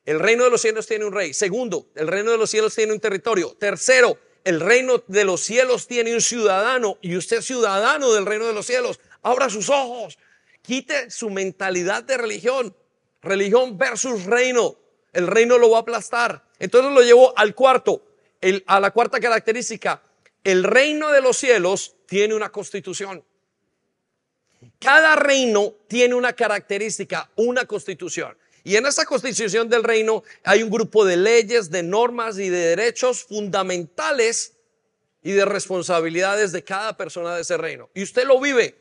el 0.05 0.19
reino 0.19 0.43
de 0.43 0.49
los 0.49 0.61
cielos 0.61 0.87
tiene 0.87 1.05
un 1.05 1.13
rey. 1.13 1.33
Segundo, 1.33 1.87
el 1.95 2.07
reino 2.07 2.31
de 2.31 2.37
los 2.37 2.49
cielos 2.49 2.75
tiene 2.75 2.93
un 2.93 2.99
territorio. 2.99 3.55
Tercero, 3.59 4.17
el 4.43 4.59
reino 4.59 5.03
de 5.07 5.25
los 5.25 5.41
cielos 5.41 5.87
tiene 5.87 6.13
un 6.13 6.21
ciudadano 6.21 6.97
y 7.01 7.17
usted 7.17 7.37
es 7.37 7.45
ciudadano 7.45 8.13
del 8.13 8.25
reino 8.25 8.45
de 8.45 8.53
los 8.53 8.67
cielos 8.67 8.99
abra 9.25 9.49
sus 9.49 9.69
ojos, 9.69 10.17
quite 10.61 11.09
su 11.09 11.29
mentalidad 11.29 12.03
de 12.03 12.17
religión, 12.17 12.75
religión 13.21 13.77
versus 13.77 14.23
reino. 14.25 14.75
El 15.11 15.27
reino 15.27 15.57
lo 15.57 15.71
va 15.71 15.77
a 15.77 15.81
aplastar. 15.81 16.45
Entonces 16.59 16.91
lo 16.91 17.01
llevo 17.01 17.37
al 17.37 17.55
cuarto, 17.55 18.05
a 18.67 18.79
la 18.79 18.91
cuarta 18.91 19.19
característica. 19.19 20.01
El 20.43 20.63
reino 20.63 21.11
de 21.11 21.21
los 21.21 21.37
cielos 21.37 21.95
tiene 22.05 22.35
una 22.35 22.51
constitución. 22.51 23.23
Cada 24.79 25.15
reino 25.15 25.73
tiene 25.87 26.13
una 26.13 26.33
característica, 26.33 27.31
una 27.35 27.65
constitución. 27.65 28.37
Y 28.65 28.77
en 28.77 28.87
esa 28.87 29.05
constitución 29.05 29.69
del 29.69 29.83
reino 29.83 30.23
hay 30.43 30.63
un 30.63 30.71
grupo 30.71 31.05
de 31.05 31.15
leyes, 31.17 31.69
de 31.69 31.83
normas 31.83 32.39
y 32.39 32.49
de 32.49 32.57
derechos 32.75 33.23
fundamentales 33.23 34.53
y 35.21 35.33
de 35.33 35.45
responsabilidades 35.45 36.51
de 36.51 36.63
cada 36.63 36.97
persona 36.97 37.35
de 37.35 37.43
ese 37.43 37.57
reino. 37.57 37.91
Y 37.93 38.01
usted 38.01 38.25
lo 38.25 38.41
vive. 38.41 38.75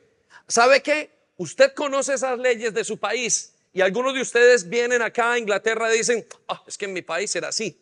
¿Sabe 0.49 0.82
qué? 0.82 1.11
Usted 1.37 1.74
conoce 1.74 2.14
esas 2.14 2.39
leyes 2.39 2.72
de 2.72 2.82
su 2.82 2.97
país 2.97 3.53
y 3.74 3.82
algunos 3.82 4.14
de 4.14 4.22
ustedes 4.22 4.70
vienen 4.70 5.03
acá 5.03 5.32
a 5.32 5.39
Inglaterra 5.39 5.95
y 5.95 5.99
dicen, 5.99 6.24
ah, 6.49 6.64
es 6.66 6.78
que 6.78 6.87
en 6.87 6.95
mi 6.95 7.03
país 7.03 7.37
era 7.37 7.49
así. 7.49 7.78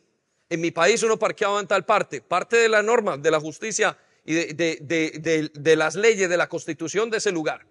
En 0.51 0.61
mi 0.61 0.73
país 0.73 1.05
uno 1.05 1.21
parqueaba 1.21 1.61
en 1.61 1.69
tal 1.69 1.85
parte. 1.85 2.21
Parte 2.21 2.57
de 2.57 2.69
la 2.69 2.83
norma, 2.83 3.17
de 3.17 3.31
la 3.31 3.39
justicia 3.39 3.97
y 4.25 4.35
de, 4.35 5.75
las 5.77 5.95
leyes, 5.95 6.29
de 6.29 6.37
la 6.37 6.49
constitución 6.49 7.11
de 7.11 7.19
ese 7.19 7.31
lugar. 7.31 7.65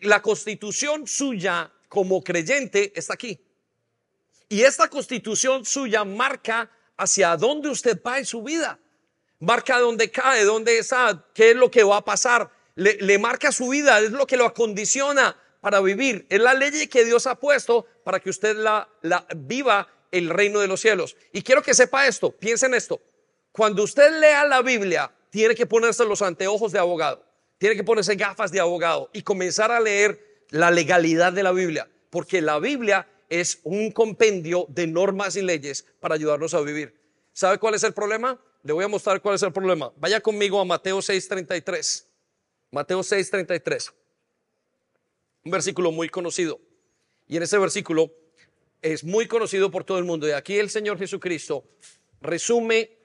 la 0.00 0.22
constitución 0.22 1.06
suya 1.06 1.72
como 1.88 2.22
creyente 2.22 2.92
está 2.94 3.14
aquí. 3.14 3.40
Y 4.48 4.62
esta 4.62 4.88
constitución 4.88 5.64
suya 5.64 6.04
marca 6.04 6.70
hacia 6.96 7.36
dónde 7.36 7.68
usted 7.68 8.00
va 8.04 8.18
en 8.18 8.26
su 8.26 8.42
vida. 8.42 8.78
Marca 9.40 9.78
dónde 9.78 10.10
cae, 10.10 10.44
dónde 10.44 10.78
está, 10.78 11.24
qué 11.34 11.50
es 11.50 11.56
lo 11.56 11.70
que 11.70 11.84
va 11.84 11.98
a 11.98 12.04
pasar. 12.04 12.50
Le, 12.74 13.18
marca 13.18 13.52
su 13.52 13.68
vida, 13.68 13.98
es 14.00 14.10
lo 14.10 14.26
que 14.26 14.36
lo 14.36 14.44
acondiciona 14.44 15.36
para 15.60 15.80
vivir. 15.80 16.26
Es 16.28 16.40
la 16.40 16.54
ley 16.54 16.86
que 16.86 17.04
Dios 17.04 17.26
ha 17.26 17.34
puesto 17.34 17.86
para 18.04 18.20
que 18.20 18.30
usted 18.30 18.56
la, 18.56 18.88
la 19.02 19.26
viva 19.36 19.88
el 20.10 20.30
reino 20.30 20.60
de 20.60 20.68
los 20.68 20.80
cielos. 20.80 21.16
Y 21.32 21.42
quiero 21.42 21.62
que 21.62 21.74
sepa 21.74 22.06
esto, 22.06 22.30
piensen 22.30 22.74
esto. 22.74 23.00
Cuando 23.52 23.82
usted 23.82 24.18
lea 24.20 24.44
la 24.44 24.62
Biblia, 24.62 25.10
tiene 25.30 25.54
que 25.54 25.66
ponerse 25.66 26.04
los 26.04 26.22
anteojos 26.22 26.72
de 26.72 26.78
abogado, 26.78 27.24
tiene 27.58 27.76
que 27.76 27.84
ponerse 27.84 28.14
gafas 28.14 28.50
de 28.50 28.60
abogado 28.60 29.10
y 29.12 29.22
comenzar 29.22 29.70
a 29.70 29.80
leer 29.80 30.27
la 30.50 30.70
legalidad 30.70 31.32
de 31.32 31.42
la 31.42 31.52
Biblia, 31.52 31.88
porque 32.10 32.40
la 32.40 32.58
Biblia 32.58 33.06
es 33.28 33.60
un 33.64 33.90
compendio 33.92 34.66
de 34.68 34.86
normas 34.86 35.36
y 35.36 35.42
leyes 35.42 35.84
para 36.00 36.14
ayudarnos 36.14 36.54
a 36.54 36.60
vivir. 36.60 36.98
¿Sabe 37.32 37.58
cuál 37.58 37.74
es 37.74 37.84
el 37.84 37.92
problema? 37.92 38.40
Le 38.62 38.72
voy 38.72 38.84
a 38.84 38.88
mostrar 38.88 39.20
cuál 39.20 39.34
es 39.34 39.42
el 39.42 39.52
problema. 39.52 39.92
Vaya 39.96 40.20
conmigo 40.20 40.60
a 40.60 40.64
Mateo 40.64 40.98
6:33. 40.98 42.06
Mateo 42.70 43.02
6:33. 43.02 43.92
Un 45.44 45.52
versículo 45.52 45.92
muy 45.92 46.08
conocido. 46.08 46.60
Y 47.26 47.36
en 47.36 47.42
ese 47.42 47.58
versículo 47.58 48.12
es 48.82 49.04
muy 49.04 49.26
conocido 49.26 49.70
por 49.70 49.84
todo 49.84 49.98
el 49.98 50.04
mundo. 50.04 50.26
Y 50.26 50.32
aquí 50.32 50.58
el 50.58 50.70
Señor 50.70 50.98
Jesucristo 50.98 51.64
resume 52.20 52.96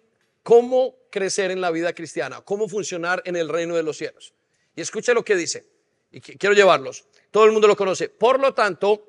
cómo 0.42 0.96
crecer 1.12 1.52
en 1.52 1.62
la 1.62 1.72
vida 1.72 1.94
cristiana, 1.94 2.42
cómo 2.42 2.68
funcionar 2.68 3.22
en 3.26 3.36
el 3.36 3.50
reino 3.50 3.76
de 3.76 3.84
los 3.84 3.98
cielos. 3.98 4.34
Y 4.76 4.82
escuche 4.82 5.14
lo 5.14 5.24
que 5.24 5.36
dice. 5.36 5.66
Y 6.12 6.22
quiero 6.22 6.56
llevarlos. 6.56 7.06
Todo 7.34 7.46
el 7.46 7.52
mundo 7.52 7.68
lo 7.68 7.76
conoce. 7.76 8.10
Por 8.10 8.40
lo 8.40 8.54
tanto, 8.54 9.08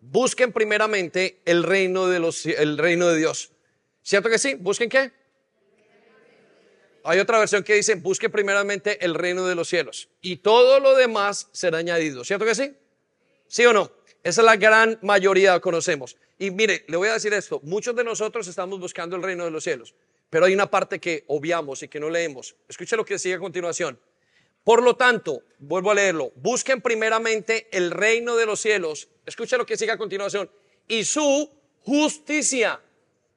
busquen 0.00 0.50
primeramente 0.50 1.42
el 1.44 1.62
reino 1.62 2.08
de 2.08 2.18
los 2.18 2.46
el 2.46 2.78
reino 2.78 3.06
de 3.08 3.18
Dios. 3.18 3.52
¿Cierto 4.02 4.30
que 4.30 4.38
sí? 4.38 4.54
¿Busquen 4.54 4.88
qué? 4.88 5.12
Hay 7.04 7.18
otra 7.18 7.38
versión 7.38 7.62
que 7.62 7.74
dice, 7.74 7.96
busque 7.96 8.30
primeramente 8.30 9.04
el 9.04 9.14
reino 9.14 9.46
de 9.46 9.54
los 9.54 9.68
cielos 9.68 10.08
y 10.22 10.38
todo 10.38 10.80
lo 10.80 10.94
demás 10.94 11.50
será 11.52 11.76
añadido. 11.76 12.24
¿Cierto 12.24 12.46
que 12.46 12.54
sí? 12.54 12.74
¿Sí 13.46 13.66
o 13.66 13.74
no? 13.74 13.92
Esa 14.22 14.40
es 14.40 14.44
la 14.46 14.56
gran 14.56 14.98
mayoría 15.02 15.52
que 15.52 15.60
conocemos. 15.60 16.16
Y 16.38 16.50
mire, 16.50 16.86
le 16.88 16.96
voy 16.96 17.08
a 17.08 17.12
decir 17.12 17.34
esto, 17.34 17.60
muchos 17.62 17.94
de 17.94 18.04
nosotros 18.04 18.48
estamos 18.48 18.80
buscando 18.80 19.16
el 19.16 19.22
reino 19.22 19.44
de 19.44 19.50
los 19.50 19.64
cielos, 19.64 19.94
pero 20.30 20.46
hay 20.46 20.54
una 20.54 20.70
parte 20.70 20.98
que 20.98 21.24
obviamos 21.26 21.82
y 21.82 21.88
que 21.88 22.00
no 22.00 22.08
leemos. 22.08 22.56
Escuche 22.68 22.96
lo 22.96 23.04
que 23.04 23.18
sigue 23.18 23.34
a 23.34 23.38
continuación. 23.38 24.00
Por 24.64 24.82
lo 24.82 24.96
tanto, 24.96 25.42
vuelvo 25.58 25.90
a 25.90 25.94
leerlo, 25.94 26.32
busquen 26.36 26.80
primeramente 26.80 27.68
el 27.72 27.90
reino 27.90 28.36
de 28.36 28.46
los 28.46 28.60
cielos. 28.60 29.08
Escuche 29.24 29.56
lo 29.56 29.66
que 29.66 29.76
sigue 29.76 29.92
a 29.92 29.98
continuación. 29.98 30.50
Y 30.86 31.04
su 31.04 31.50
justicia. 31.82 32.80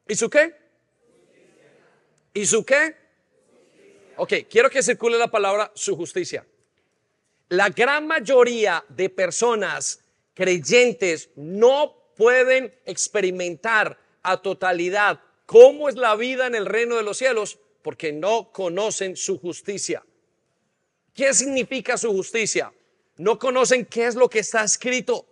¿Y 0.07 0.15
su 0.15 0.29
qué? 0.29 0.55
¿Y 2.33 2.45
su 2.45 2.65
qué? 2.65 2.95
Ok, 4.17 4.33
quiero 4.49 4.69
que 4.69 4.83
circule 4.83 5.17
la 5.17 5.31
palabra 5.31 5.71
su 5.75 5.95
justicia. 5.95 6.45
La 7.49 7.69
gran 7.69 8.07
mayoría 8.07 8.83
de 8.89 9.09
personas 9.09 9.99
creyentes 10.33 11.29
no 11.35 11.95
pueden 12.15 12.73
experimentar 12.85 13.99
a 14.23 14.41
totalidad 14.41 15.21
cómo 15.45 15.89
es 15.89 15.95
la 15.95 16.15
vida 16.15 16.47
en 16.47 16.55
el 16.55 16.65
reino 16.65 16.95
de 16.95 17.03
los 17.03 17.17
cielos 17.17 17.59
porque 17.81 18.11
no 18.11 18.51
conocen 18.51 19.15
su 19.15 19.39
justicia. 19.39 20.03
¿Qué 21.13 21.33
significa 21.33 21.97
su 21.97 22.11
justicia? 22.11 22.73
No 23.17 23.37
conocen 23.37 23.85
qué 23.85 24.07
es 24.07 24.15
lo 24.15 24.29
que 24.29 24.39
está 24.39 24.63
escrito. 24.63 25.27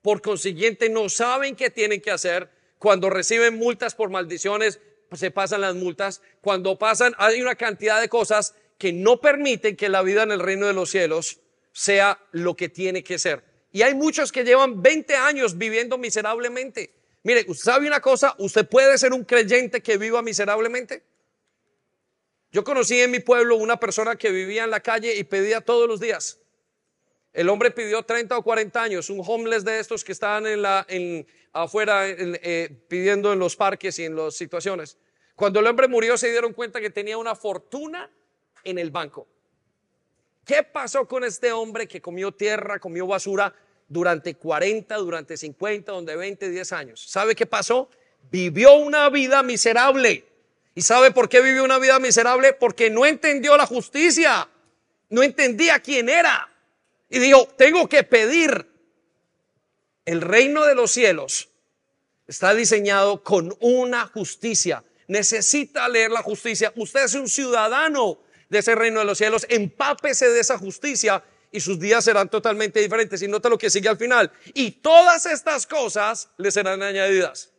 Por 0.00 0.22
consiguiente, 0.22 0.88
no 0.88 1.08
saben 1.10 1.56
qué 1.56 1.68
tienen 1.68 2.00
que 2.00 2.10
hacer. 2.10 2.50
Cuando 2.78 3.10
reciben 3.10 3.58
multas 3.58 3.94
por 3.94 4.08
maldiciones, 4.08 4.80
se 5.12 5.30
pasan 5.30 5.60
las 5.60 5.74
multas. 5.74 6.22
Cuando 6.40 6.78
pasan, 6.78 7.14
hay 7.18 7.42
una 7.42 7.54
cantidad 7.54 8.00
de 8.00 8.08
cosas 8.08 8.54
que 8.78 8.94
no 8.94 9.20
permiten 9.20 9.76
que 9.76 9.90
la 9.90 10.02
vida 10.02 10.22
en 10.22 10.32
el 10.32 10.40
reino 10.40 10.66
de 10.66 10.72
los 10.72 10.90
cielos 10.90 11.40
sea 11.72 12.18
lo 12.32 12.56
que 12.56 12.70
tiene 12.70 13.04
que 13.04 13.18
ser. 13.18 13.44
Y 13.72 13.82
hay 13.82 13.94
muchos 13.94 14.32
que 14.32 14.42
llevan 14.42 14.80
20 14.82 15.14
años 15.16 15.58
viviendo 15.58 15.98
miserablemente. 15.98 16.94
Mire, 17.22 17.44
usted 17.46 17.64
sabe 17.64 17.86
una 17.86 18.00
cosa, 18.00 18.34
usted 18.38 18.66
puede 18.66 18.96
ser 18.96 19.12
un 19.12 19.24
creyente 19.24 19.82
que 19.82 19.98
viva 19.98 20.22
miserablemente. 20.22 21.02
Yo 22.52 22.64
conocí 22.64 23.00
en 23.00 23.10
mi 23.10 23.20
pueblo 23.20 23.56
una 23.56 23.78
persona 23.78 24.16
que 24.16 24.30
vivía 24.30 24.64
en 24.64 24.70
la 24.70 24.80
calle 24.80 25.16
y 25.16 25.24
pedía 25.24 25.60
todos 25.60 25.88
los 25.88 26.00
días. 26.00 26.40
El 27.32 27.48
hombre 27.48 27.70
pidió 27.70 28.02
30 28.02 28.36
o 28.36 28.42
40 28.42 28.82
años, 28.82 29.08
un 29.08 29.22
homeless 29.24 29.64
de 29.64 29.78
estos 29.78 30.02
que 30.02 30.10
estaban 30.10 30.46
en 30.48 30.62
la, 30.62 30.84
en, 30.88 31.26
afuera 31.52 32.08
eh, 32.08 32.84
pidiendo 32.88 33.32
en 33.32 33.38
los 33.38 33.54
parques 33.54 33.98
y 34.00 34.04
en 34.04 34.16
las 34.16 34.34
situaciones. 34.34 34.98
Cuando 35.36 35.60
el 35.60 35.66
hombre 35.66 35.86
murió 35.86 36.18
se 36.18 36.30
dieron 36.30 36.52
cuenta 36.52 36.80
que 36.80 36.90
tenía 36.90 37.16
una 37.16 37.36
fortuna 37.36 38.10
en 38.64 38.78
el 38.78 38.90
banco. 38.90 39.28
¿Qué 40.44 40.64
pasó 40.64 41.06
con 41.06 41.22
este 41.22 41.52
hombre 41.52 41.86
que 41.86 42.00
comió 42.00 42.32
tierra, 42.32 42.80
comió 42.80 43.06
basura 43.06 43.54
durante 43.88 44.34
40, 44.34 44.96
durante 44.96 45.36
50, 45.36 45.92
donde 45.92 46.16
20, 46.16 46.50
10 46.50 46.72
años? 46.72 47.00
¿Sabe 47.08 47.36
qué 47.36 47.46
pasó? 47.46 47.88
Vivió 48.30 48.74
una 48.74 49.08
vida 49.08 49.44
miserable. 49.44 50.24
¿Y 50.80 50.82
sabe 50.82 51.10
por 51.10 51.28
qué 51.28 51.42
vivió 51.42 51.62
una 51.62 51.78
vida 51.78 51.98
miserable? 51.98 52.54
Porque 52.54 52.88
no 52.88 53.04
entendió 53.04 53.54
la 53.58 53.66
justicia. 53.66 54.48
No 55.10 55.22
entendía 55.22 55.78
quién 55.80 56.08
era. 56.08 56.50
Y 57.10 57.18
dijo, 57.18 57.46
tengo 57.58 57.86
que 57.86 58.02
pedir. 58.02 58.66
El 60.06 60.22
reino 60.22 60.64
de 60.64 60.74
los 60.74 60.90
cielos 60.90 61.50
está 62.26 62.54
diseñado 62.54 63.22
con 63.22 63.54
una 63.60 64.06
justicia. 64.06 64.82
Necesita 65.06 65.86
leer 65.86 66.12
la 66.12 66.22
justicia. 66.22 66.72
Usted 66.74 67.04
es 67.04 67.12
un 67.12 67.28
ciudadano 67.28 68.22
de 68.48 68.60
ese 68.60 68.74
reino 68.74 69.00
de 69.00 69.04
los 69.04 69.18
cielos. 69.18 69.44
Empápese 69.50 70.30
de 70.30 70.40
esa 70.40 70.56
justicia 70.56 71.22
y 71.52 71.60
sus 71.60 71.78
días 71.78 72.06
serán 72.06 72.30
totalmente 72.30 72.80
diferentes. 72.80 73.20
Y 73.20 73.28
nota 73.28 73.50
lo 73.50 73.58
que 73.58 73.68
sigue 73.68 73.90
al 73.90 73.98
final. 73.98 74.32
Y 74.54 74.70
todas 74.70 75.26
estas 75.26 75.66
cosas 75.66 76.30
le 76.38 76.50
serán 76.50 76.82
añadidas. 76.82 77.50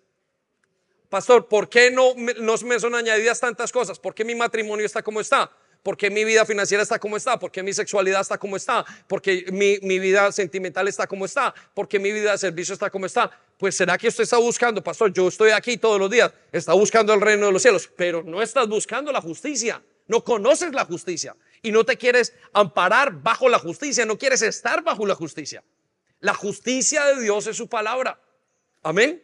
Pastor, 1.11 1.49
¿por 1.49 1.67
qué 1.67 1.91
no, 1.91 2.15
me 2.15 2.79
son 2.79 2.95
añadidas 2.95 3.37
tantas 3.37 3.69
cosas? 3.69 3.99
¿Por 3.99 4.15
qué 4.15 4.23
mi 4.23 4.33
matrimonio 4.33 4.85
está 4.85 5.03
como 5.03 5.19
está? 5.19 5.51
¿Por 5.83 5.97
qué 5.97 6.09
mi 6.09 6.23
vida 6.23 6.45
financiera 6.45 6.83
está 6.83 6.99
como 6.99 7.17
está? 7.17 7.37
¿Por 7.37 7.51
qué 7.51 7.61
mi 7.61 7.73
sexualidad 7.73 8.21
está 8.21 8.37
como 8.37 8.55
está? 8.55 8.85
¿Por 9.09 9.21
qué 9.21 9.43
mi, 9.51 9.77
mi, 9.81 9.99
vida 9.99 10.31
sentimental 10.31 10.87
está 10.87 11.07
como 11.07 11.25
está? 11.25 11.53
¿Por 11.73 11.89
qué 11.89 11.99
mi 11.99 12.13
vida 12.13 12.31
de 12.31 12.37
servicio 12.37 12.73
está 12.73 12.89
como 12.89 13.07
está? 13.07 13.29
Pues 13.57 13.75
será 13.75 13.97
que 13.97 14.07
usted 14.07 14.23
está 14.23 14.37
buscando, 14.37 14.81
pastor, 14.81 15.11
yo 15.11 15.27
estoy 15.27 15.51
aquí 15.51 15.75
todos 15.75 15.99
los 15.99 16.09
días, 16.09 16.31
está 16.49 16.71
buscando 16.71 17.13
el 17.13 17.19
reino 17.19 17.47
de 17.47 17.51
los 17.51 17.61
cielos, 17.61 17.91
pero 17.97 18.23
no 18.23 18.41
estás 18.41 18.69
buscando 18.69 19.11
la 19.11 19.19
justicia, 19.19 19.83
no 20.07 20.23
conoces 20.23 20.71
la 20.71 20.85
justicia 20.85 21.35
y 21.61 21.73
no 21.73 21.83
te 21.83 21.97
quieres 21.97 22.33
amparar 22.53 23.21
bajo 23.21 23.49
la 23.49 23.59
justicia, 23.59 24.05
no 24.05 24.17
quieres 24.17 24.43
estar 24.43 24.81
bajo 24.81 25.05
la 25.05 25.15
justicia. 25.15 25.61
La 26.21 26.33
justicia 26.33 27.03
de 27.07 27.21
Dios 27.21 27.47
es 27.47 27.57
su 27.57 27.67
palabra. 27.67 28.17
Amén. 28.81 29.21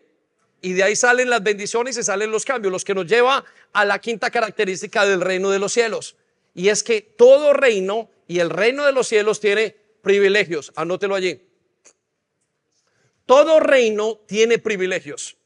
Y 0.61 0.73
de 0.73 0.83
ahí 0.83 0.95
salen 0.95 1.29
las 1.29 1.43
bendiciones 1.43 1.97
y 1.97 2.03
salen 2.03 2.31
los 2.31 2.45
cambios, 2.45 2.71
los 2.71 2.83
que 2.83 2.95
nos 2.95 3.05
lleva 3.05 3.45
a 3.73 3.85
la 3.85 3.99
quinta 3.99 4.31
característica 4.31 5.05
del 5.05 5.21
reino 5.21 5.49
de 5.49 5.59
los 5.59 5.73
cielos. 5.73 6.15
Y 6.55 6.69
es 6.69 6.83
que 6.83 7.01
todo 7.01 7.53
reino 7.53 8.09
y 8.27 8.39
el 8.39 8.49
reino 8.49 8.85
de 8.85 8.91
los 8.91 9.07
cielos 9.07 9.39
tiene 9.39 9.75
privilegios. 10.01 10.71
Anótelo 10.75 11.15
allí. 11.15 11.41
Todo 13.25 13.59
reino 13.59 14.19
tiene 14.25 14.57
privilegios. 14.57 15.37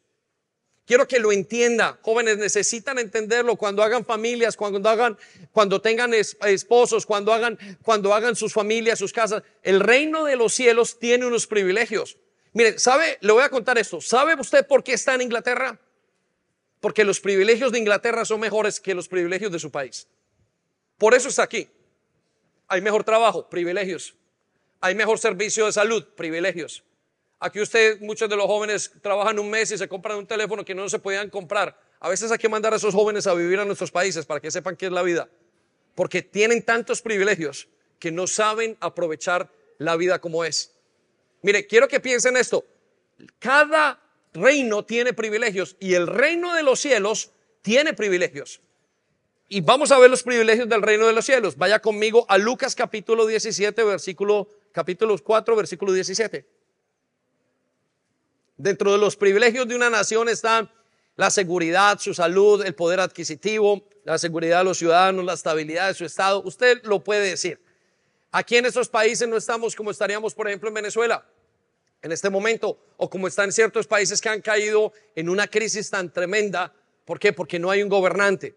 Quiero 0.85 1.07
que 1.07 1.19
lo 1.19 1.31
entienda. 1.31 1.99
Jóvenes 2.01 2.37
necesitan 2.37 2.99
entenderlo 2.99 3.55
cuando 3.55 3.83
hagan 3.83 4.05
familias, 4.05 4.57
cuando 4.57 4.87
hagan, 4.89 5.17
cuando 5.51 5.81
tengan 5.81 6.13
esposos, 6.13 7.05
cuando 7.05 7.33
hagan, 7.33 7.57
cuando 7.81 8.13
hagan 8.13 8.35
sus 8.35 8.53
familias, 8.53 8.99
sus 8.99 9.13
casas. 9.13 9.43
El 9.63 9.79
reino 9.79 10.25
de 10.25 10.35
los 10.35 10.53
cielos 10.53 10.99
tiene 10.99 11.25
unos 11.25 11.47
privilegios. 11.47 12.17
Mire, 12.53 12.79
¿sabe? 12.79 13.17
Le 13.21 13.31
voy 13.31 13.43
a 13.43 13.49
contar 13.49 13.77
esto. 13.77 14.01
¿Sabe 14.01 14.35
usted 14.39 14.67
por 14.67 14.83
qué 14.83 14.93
está 14.93 15.15
en 15.15 15.21
Inglaterra? 15.21 15.79
Porque 16.79 17.03
los 17.03 17.19
privilegios 17.19 17.71
de 17.71 17.79
Inglaterra 17.79 18.25
son 18.25 18.39
mejores 18.39 18.79
que 18.79 18.93
los 18.93 19.07
privilegios 19.07 19.51
de 19.51 19.59
su 19.59 19.71
país. 19.71 20.07
Por 20.97 21.13
eso 21.13 21.29
está 21.29 21.43
aquí. 21.43 21.69
Hay 22.67 22.81
mejor 22.81 23.03
trabajo, 23.03 23.49
privilegios. 23.49 24.15
Hay 24.81 24.95
mejor 24.95 25.19
servicio 25.19 25.65
de 25.65 25.71
salud, 25.71 26.03
privilegios. 26.15 26.83
Aquí 27.39 27.59
usted, 27.59 27.99
muchos 28.01 28.29
de 28.29 28.35
los 28.35 28.45
jóvenes 28.45 28.91
trabajan 29.01 29.39
un 29.39 29.49
mes 29.49 29.71
y 29.71 29.77
se 29.77 29.87
compran 29.87 30.17
un 30.17 30.27
teléfono 30.27 30.65
que 30.65 30.75
no 30.75 30.87
se 30.89 30.99
podían 30.99 31.29
comprar. 31.29 31.79
A 31.99 32.09
veces 32.09 32.31
hay 32.31 32.37
que 32.37 32.49
mandar 32.49 32.73
a 32.73 32.77
esos 32.77 32.93
jóvenes 32.93 33.27
a 33.27 33.33
vivir 33.33 33.59
a 33.59 33.65
nuestros 33.65 33.91
países 33.91 34.25
para 34.25 34.39
que 34.39 34.51
sepan 34.51 34.75
qué 34.75 34.87
es 34.87 34.91
la 34.91 35.03
vida. 35.03 35.29
Porque 35.95 36.21
tienen 36.21 36.63
tantos 36.63 37.01
privilegios 37.01 37.67
que 37.99 38.11
no 38.11 38.27
saben 38.27 38.77
aprovechar 38.79 39.51
la 39.77 39.95
vida 39.95 40.19
como 40.19 40.43
es. 40.43 40.73
Mire, 41.41 41.65
quiero 41.65 41.87
que 41.87 41.99
piensen 41.99 42.37
esto. 42.37 42.65
Cada 43.39 43.99
reino 44.33 44.85
tiene 44.85 45.13
privilegios 45.13 45.75
y 45.79 45.93
el 45.93 46.07
reino 46.07 46.53
de 46.53 46.63
los 46.63 46.79
cielos 46.79 47.31
tiene 47.61 47.93
privilegios. 47.93 48.61
Y 49.47 49.61
vamos 49.61 49.91
a 49.91 49.99
ver 49.99 50.09
los 50.09 50.23
privilegios 50.23 50.69
del 50.69 50.81
reino 50.81 51.05
de 51.05 51.13
los 51.13 51.25
cielos. 51.25 51.57
Vaya 51.57 51.79
conmigo 51.79 52.25
a 52.29 52.37
Lucas 52.37 52.73
capítulo 52.73 53.25
17, 53.25 53.83
versículo, 53.83 54.47
capítulo 54.71 55.17
4, 55.17 55.55
versículo 55.55 55.91
17. 55.91 56.47
Dentro 58.55 58.93
de 58.93 58.97
los 58.97 59.17
privilegios 59.17 59.67
de 59.67 59.75
una 59.75 59.89
nación 59.89 60.29
están 60.29 60.71
la 61.15 61.29
seguridad, 61.29 61.99
su 61.99 62.13
salud, 62.13 62.65
el 62.65 62.75
poder 62.75 62.99
adquisitivo, 63.01 63.87
la 64.05 64.17
seguridad 64.17 64.59
de 64.59 64.63
los 64.63 64.77
ciudadanos, 64.77 65.25
la 65.25 65.33
estabilidad 65.33 65.87
de 65.87 65.95
su 65.95 66.05
Estado. 66.05 66.41
Usted 66.43 66.81
lo 66.83 67.03
puede 67.03 67.27
decir. 67.27 67.59
Aquí 68.31 68.57
en 68.57 68.65
estos 68.65 68.87
países 68.87 69.27
no 69.27 69.37
estamos 69.37 69.75
como 69.75 69.91
estaríamos, 69.91 70.33
por 70.33 70.47
ejemplo, 70.47 70.69
en 70.69 70.75
Venezuela 70.75 71.25
en 72.01 72.11
este 72.11 72.29
momento, 72.29 72.79
o 72.97 73.09
como 73.09 73.27
están 73.27 73.51
ciertos 73.51 73.85
países 73.85 74.19
que 74.19 74.29
han 74.29 74.41
caído 74.41 74.91
en 75.15 75.29
una 75.29 75.47
crisis 75.47 75.89
tan 75.89 76.11
tremenda. 76.11 76.73
¿Por 77.05 77.19
qué? 77.19 77.31
Porque 77.31 77.59
no 77.59 77.69
hay 77.69 77.83
un 77.83 77.89
gobernante. 77.89 78.55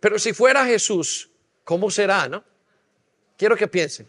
Pero 0.00 0.18
si 0.18 0.32
fuera 0.32 0.64
Jesús, 0.66 1.30
¿cómo 1.62 1.90
será, 1.90 2.28
no? 2.28 2.44
Quiero 3.36 3.56
que 3.56 3.68
piensen. 3.68 4.08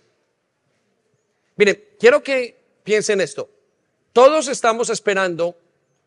Miren, 1.55 1.83
quiero 1.99 2.21
que 2.23 2.57
piensen 2.83 3.21
esto. 3.21 3.49
Todos 4.11 4.47
estamos 4.47 4.89
esperando 4.89 5.55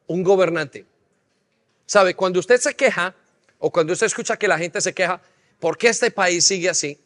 un 0.07 0.23
gobernante. 0.23 0.85
¿Sabe? 1.87 2.15
Cuando 2.15 2.41
usted 2.41 2.61
se 2.61 2.75
queja 2.75 3.15
o 3.59 3.71
cuando 3.71 3.93
usted 3.93 4.07
escucha 4.07 4.37
que 4.37 4.49
la 4.49 4.59
gente 4.59 4.81
se 4.81 4.93
queja, 4.93 5.23
¿por 5.59 5.79
qué 5.79 5.89
este 5.89 6.11
país 6.11 6.45
sigue 6.45 6.69
así? 6.69 6.99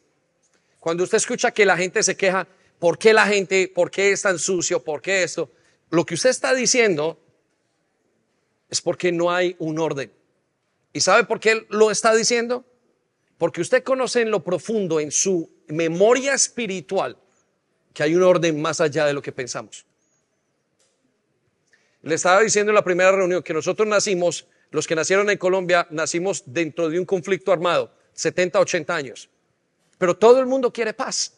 Cuando 0.83 1.05
usted 1.05 1.19
escucha 1.19 1.53
que 1.53 1.65
la 1.65 1.77
gente 1.77 2.03
se 2.03 2.17
queja, 2.17 2.45
¿por 2.81 2.99
qué 2.99 3.13
la 3.13 3.25
gente, 3.25 3.71
por 3.73 3.89
qué 3.89 4.11
es 4.11 4.23
tan 4.23 4.37
sucio, 4.37 4.83
por 4.83 5.01
qué 5.01 5.23
esto? 5.23 5.49
Lo 5.91 6.05
que 6.05 6.15
usted 6.15 6.31
está 6.31 6.53
diciendo 6.55 7.21
es 8.69 8.81
porque 8.81 9.13
no 9.13 9.31
hay 9.31 9.55
un 9.61 9.79
orden. 9.79 10.13
¿Y 10.93 10.99
sabe 10.99 11.23
por 11.23 11.39
qué 11.39 11.67
lo 11.69 11.93
está 11.93 12.13
diciendo? 12.17 12.65
Porque 13.39 13.61
usted 13.61 13.85
conoce 13.85 14.23
en 14.23 14.33
lo 14.33 14.43
profundo, 14.43 14.99
en 14.99 15.13
su 15.13 15.49
memoria 15.69 16.35
espiritual, 16.35 17.17
que 17.95 18.03
hay 18.03 18.17
un 18.17 18.25
orden 18.25 18.61
más 18.61 18.81
allá 18.81 19.07
de 19.07 19.13
lo 19.13 19.23
que 19.23 19.31
pensamos. 19.31 19.87
Le 22.03 22.17
estaba 22.17 22.41
diciendo 22.41 22.73
en 22.73 22.75
la 22.75 22.83
primera 22.83 23.13
reunión 23.13 23.45
que 23.45 23.55
nosotros 23.55 23.87
nacimos 23.87 24.49
los 24.73 24.89
que 24.89 24.97
nacieron 24.97 25.31
en 25.31 25.39
Colombia 25.39 25.87
nacimos 25.91 26.43
dentro 26.45 26.89
de 26.89 26.99
un 26.99 27.05
conflicto 27.05 27.53
armado, 27.53 27.95
70, 28.15 28.59
80 28.59 28.97
años. 28.97 29.29
Pero 30.03 30.17
todo 30.17 30.41
el 30.41 30.47
mundo 30.47 30.73
quiere 30.73 30.95
paz. 30.95 31.35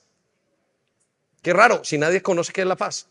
Qué 1.43 1.53
raro, 1.53 1.85
si 1.85 1.99
nadie 1.99 2.23
conoce 2.23 2.51
qué 2.51 2.63
es 2.63 2.67
la 2.67 2.77
paz. 2.77 3.07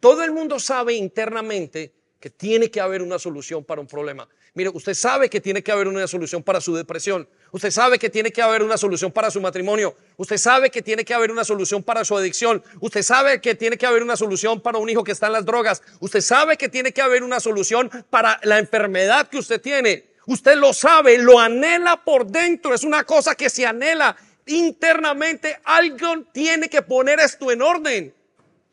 Todo 0.00 0.22
el 0.24 0.32
mundo 0.32 0.58
sabe 0.58 0.94
internamente 0.94 1.92
que 2.18 2.30
tiene 2.30 2.70
que 2.70 2.80
haber 2.80 3.02
una 3.02 3.18
solución 3.18 3.62
para 3.62 3.82
un 3.82 3.86
problema. 3.86 4.26
Mire, 4.54 4.70
usted 4.70 4.94
sabe 4.94 5.28
que 5.28 5.42
tiene 5.42 5.62
que 5.62 5.70
haber 5.70 5.86
una 5.86 6.06
solución 6.06 6.42
para 6.42 6.62
su 6.62 6.74
depresión. 6.74 7.28
Usted 7.50 7.70
sabe 7.70 7.98
que 7.98 8.08
tiene 8.08 8.32
que 8.32 8.40
haber 8.40 8.62
una 8.62 8.78
solución 8.78 9.12
para 9.12 9.30
su 9.30 9.38
matrimonio. 9.38 9.94
Usted 10.16 10.38
sabe 10.38 10.70
que 10.70 10.80
tiene 10.80 11.04
que 11.04 11.12
haber 11.12 11.30
una 11.30 11.44
solución 11.44 11.82
para 11.82 12.02
su 12.02 12.16
adicción. 12.16 12.64
Usted 12.80 13.02
sabe 13.02 13.38
que 13.42 13.54
tiene 13.54 13.76
que 13.76 13.84
haber 13.84 14.02
una 14.02 14.16
solución 14.16 14.62
para 14.62 14.78
un 14.78 14.88
hijo 14.88 15.04
que 15.04 15.12
está 15.12 15.26
en 15.26 15.34
las 15.34 15.44
drogas. 15.44 15.82
Usted 16.00 16.22
sabe 16.22 16.56
que 16.56 16.70
tiene 16.70 16.92
que 16.92 17.02
haber 17.02 17.22
una 17.22 17.38
solución 17.38 17.90
para 18.08 18.40
la 18.44 18.58
enfermedad 18.58 19.28
que 19.28 19.36
usted 19.36 19.60
tiene. 19.60 20.11
Usted 20.26 20.56
lo 20.56 20.72
sabe, 20.72 21.18
lo 21.18 21.38
anhela 21.38 22.04
por 22.04 22.26
dentro. 22.26 22.74
Es 22.74 22.84
una 22.84 23.04
cosa 23.04 23.34
que 23.34 23.50
se 23.50 23.66
anhela 23.66 24.16
internamente. 24.46 25.58
Alguien 25.64 26.26
tiene 26.32 26.68
que 26.68 26.82
poner 26.82 27.20
esto 27.20 27.50
en 27.50 27.62
orden. 27.62 28.14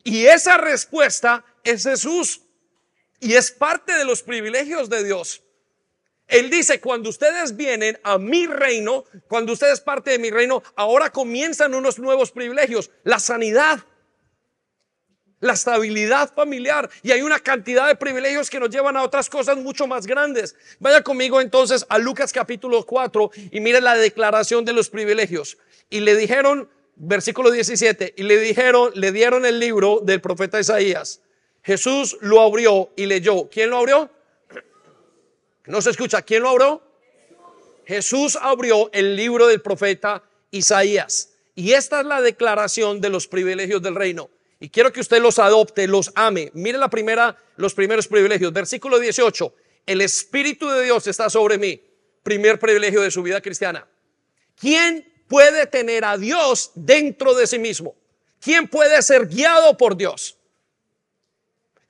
Y 0.04 0.26
esa 0.26 0.56
respuesta 0.56 1.44
es 1.64 1.84
Jesús. 1.84 2.42
Y 3.20 3.34
es 3.34 3.50
parte 3.50 3.92
de 3.94 4.04
los 4.04 4.22
privilegios 4.22 4.88
de 4.88 5.04
Dios. 5.04 5.42
Él 6.30 6.48
dice, 6.48 6.80
cuando 6.80 7.10
ustedes 7.10 7.56
vienen 7.56 7.98
a 8.04 8.16
mi 8.16 8.46
reino, 8.46 9.04
cuando 9.28 9.52
ustedes 9.52 9.80
parte 9.80 10.12
de 10.12 10.18
mi 10.20 10.30
reino, 10.30 10.62
ahora 10.76 11.10
comienzan 11.10 11.74
unos 11.74 11.98
nuevos 11.98 12.30
privilegios, 12.30 12.90
la 13.02 13.18
sanidad, 13.18 13.80
la 15.40 15.54
estabilidad 15.54 16.32
familiar 16.32 16.88
y 17.02 17.10
hay 17.10 17.22
una 17.22 17.40
cantidad 17.40 17.88
de 17.88 17.96
privilegios 17.96 18.50
que 18.50 18.60
nos 18.60 18.70
llevan 18.70 18.96
a 18.96 19.02
otras 19.02 19.28
cosas 19.28 19.56
mucho 19.56 19.86
más 19.86 20.06
grandes. 20.06 20.54
Vaya 20.78 21.02
conmigo 21.02 21.40
entonces 21.40 21.84
a 21.88 21.98
Lucas 21.98 22.32
capítulo 22.32 22.84
4 22.84 23.30
y 23.50 23.60
mire 23.60 23.80
la 23.80 23.96
declaración 23.96 24.64
de 24.64 24.74
los 24.74 24.90
privilegios. 24.90 25.56
Y 25.88 26.00
le 26.00 26.14
dijeron, 26.14 26.68
versículo 26.96 27.50
17, 27.50 28.14
y 28.16 28.22
le 28.22 28.38
dijeron, 28.38 28.92
le 28.94 29.12
dieron 29.12 29.46
el 29.46 29.58
libro 29.58 30.00
del 30.02 30.20
profeta 30.20 30.60
Isaías. 30.60 31.20
Jesús 31.62 32.16
lo 32.20 32.40
abrió 32.40 32.90
y 32.96 33.06
leyó. 33.06 33.48
¿Quién 33.50 33.70
lo 33.70 33.78
abrió? 33.78 34.10
No 35.66 35.80
se 35.82 35.90
escucha. 35.90 36.22
¿Quién 36.22 36.42
lo 36.42 36.50
abrió? 36.50 36.82
Jesús 37.86 38.38
abrió 38.40 38.90
el 38.92 39.16
libro 39.16 39.46
del 39.46 39.60
profeta 39.60 40.22
Isaías. 40.50 41.30
Y 41.54 41.72
esta 41.72 42.00
es 42.00 42.06
la 42.06 42.22
declaración 42.22 43.00
de 43.00 43.10
los 43.10 43.26
privilegios 43.26 43.82
del 43.82 43.94
reino. 43.94 44.30
Y 44.60 44.68
quiero 44.68 44.92
que 44.92 45.00
usted 45.00 45.20
los 45.22 45.38
adopte, 45.38 45.88
los 45.88 46.12
ame. 46.14 46.50
Mire 46.52 46.76
la 46.76 46.90
primera, 46.90 47.36
los 47.56 47.74
primeros 47.74 48.06
privilegios. 48.06 48.52
Versículo 48.52 48.98
18. 48.98 49.54
El 49.86 50.02
Espíritu 50.02 50.68
de 50.68 50.84
Dios 50.84 51.06
está 51.06 51.30
sobre 51.30 51.56
mí. 51.56 51.82
Primer 52.22 52.60
privilegio 52.60 53.00
de 53.00 53.10
su 53.10 53.22
vida 53.22 53.40
cristiana. 53.40 53.88
¿Quién 54.60 55.10
puede 55.26 55.66
tener 55.66 56.04
a 56.04 56.18
Dios 56.18 56.72
dentro 56.74 57.34
de 57.34 57.46
sí 57.46 57.58
mismo? 57.58 57.96
¿Quién 58.38 58.68
puede 58.68 59.00
ser 59.00 59.26
guiado 59.26 59.78
por 59.78 59.96
Dios? 59.96 60.36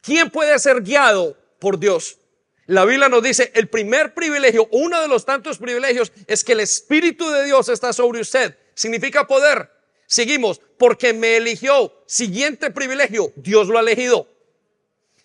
¿Quién 0.00 0.30
puede 0.30 0.56
ser 0.60 0.82
guiado 0.82 1.36
por 1.58 1.76
Dios? 1.76 2.18
La 2.66 2.84
Biblia 2.84 3.08
nos 3.08 3.22
dice, 3.22 3.50
el 3.56 3.68
primer 3.68 4.14
privilegio, 4.14 4.68
uno 4.70 5.00
de 5.00 5.08
los 5.08 5.24
tantos 5.24 5.58
privilegios, 5.58 6.12
es 6.28 6.44
que 6.44 6.52
el 6.52 6.60
Espíritu 6.60 7.28
de 7.28 7.44
Dios 7.44 7.68
está 7.68 7.92
sobre 7.92 8.20
usted. 8.20 8.56
Significa 8.74 9.26
poder. 9.26 9.79
Seguimos, 10.10 10.60
porque 10.76 11.12
me 11.12 11.36
eligió. 11.36 12.02
Siguiente 12.04 12.72
privilegio, 12.72 13.32
Dios 13.36 13.68
lo 13.68 13.78
ha 13.78 13.80
elegido. 13.80 14.26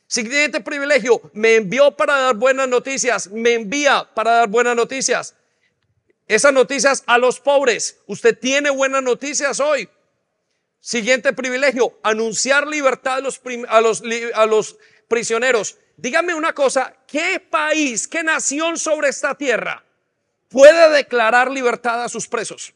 Siguiente 0.06 0.62
privilegio, 0.62 1.20
me 1.34 1.56
envió 1.56 1.90
para 1.98 2.16
dar 2.18 2.36
buenas 2.36 2.68
noticias, 2.68 3.32
me 3.32 3.54
envía 3.54 4.08
para 4.14 4.32
dar 4.32 4.48
buenas 4.48 4.76
noticias. 4.76 5.34
Esas 6.28 6.54
noticias 6.54 7.04
a 7.08 7.18
los 7.18 7.40
pobres. 7.40 7.98
Usted 8.06 8.38
tiene 8.38 8.70
buenas 8.70 9.02
noticias 9.02 9.60
hoy. 9.60 9.90
Siguiente 10.80 11.34
privilegio, 11.34 11.98
anunciar 12.04 12.68
libertad 12.68 13.16
a 13.16 13.22
los, 13.22 13.42
a 13.68 13.82
los, 13.82 14.04
a 14.36 14.46
los 14.46 14.78
prisioneros. 15.08 15.80
Dígame 15.98 16.36
una 16.36 16.54
cosa, 16.54 16.96
¿qué 17.08 17.40
país, 17.40 18.08
qué 18.08 18.22
nación 18.22 18.78
sobre 18.78 19.10
esta 19.10 19.34
tierra 19.34 19.84
puede 20.48 20.92
declarar 20.92 21.50
libertad 21.50 22.04
a 22.04 22.08
sus 22.08 22.28
presos? 22.28 22.75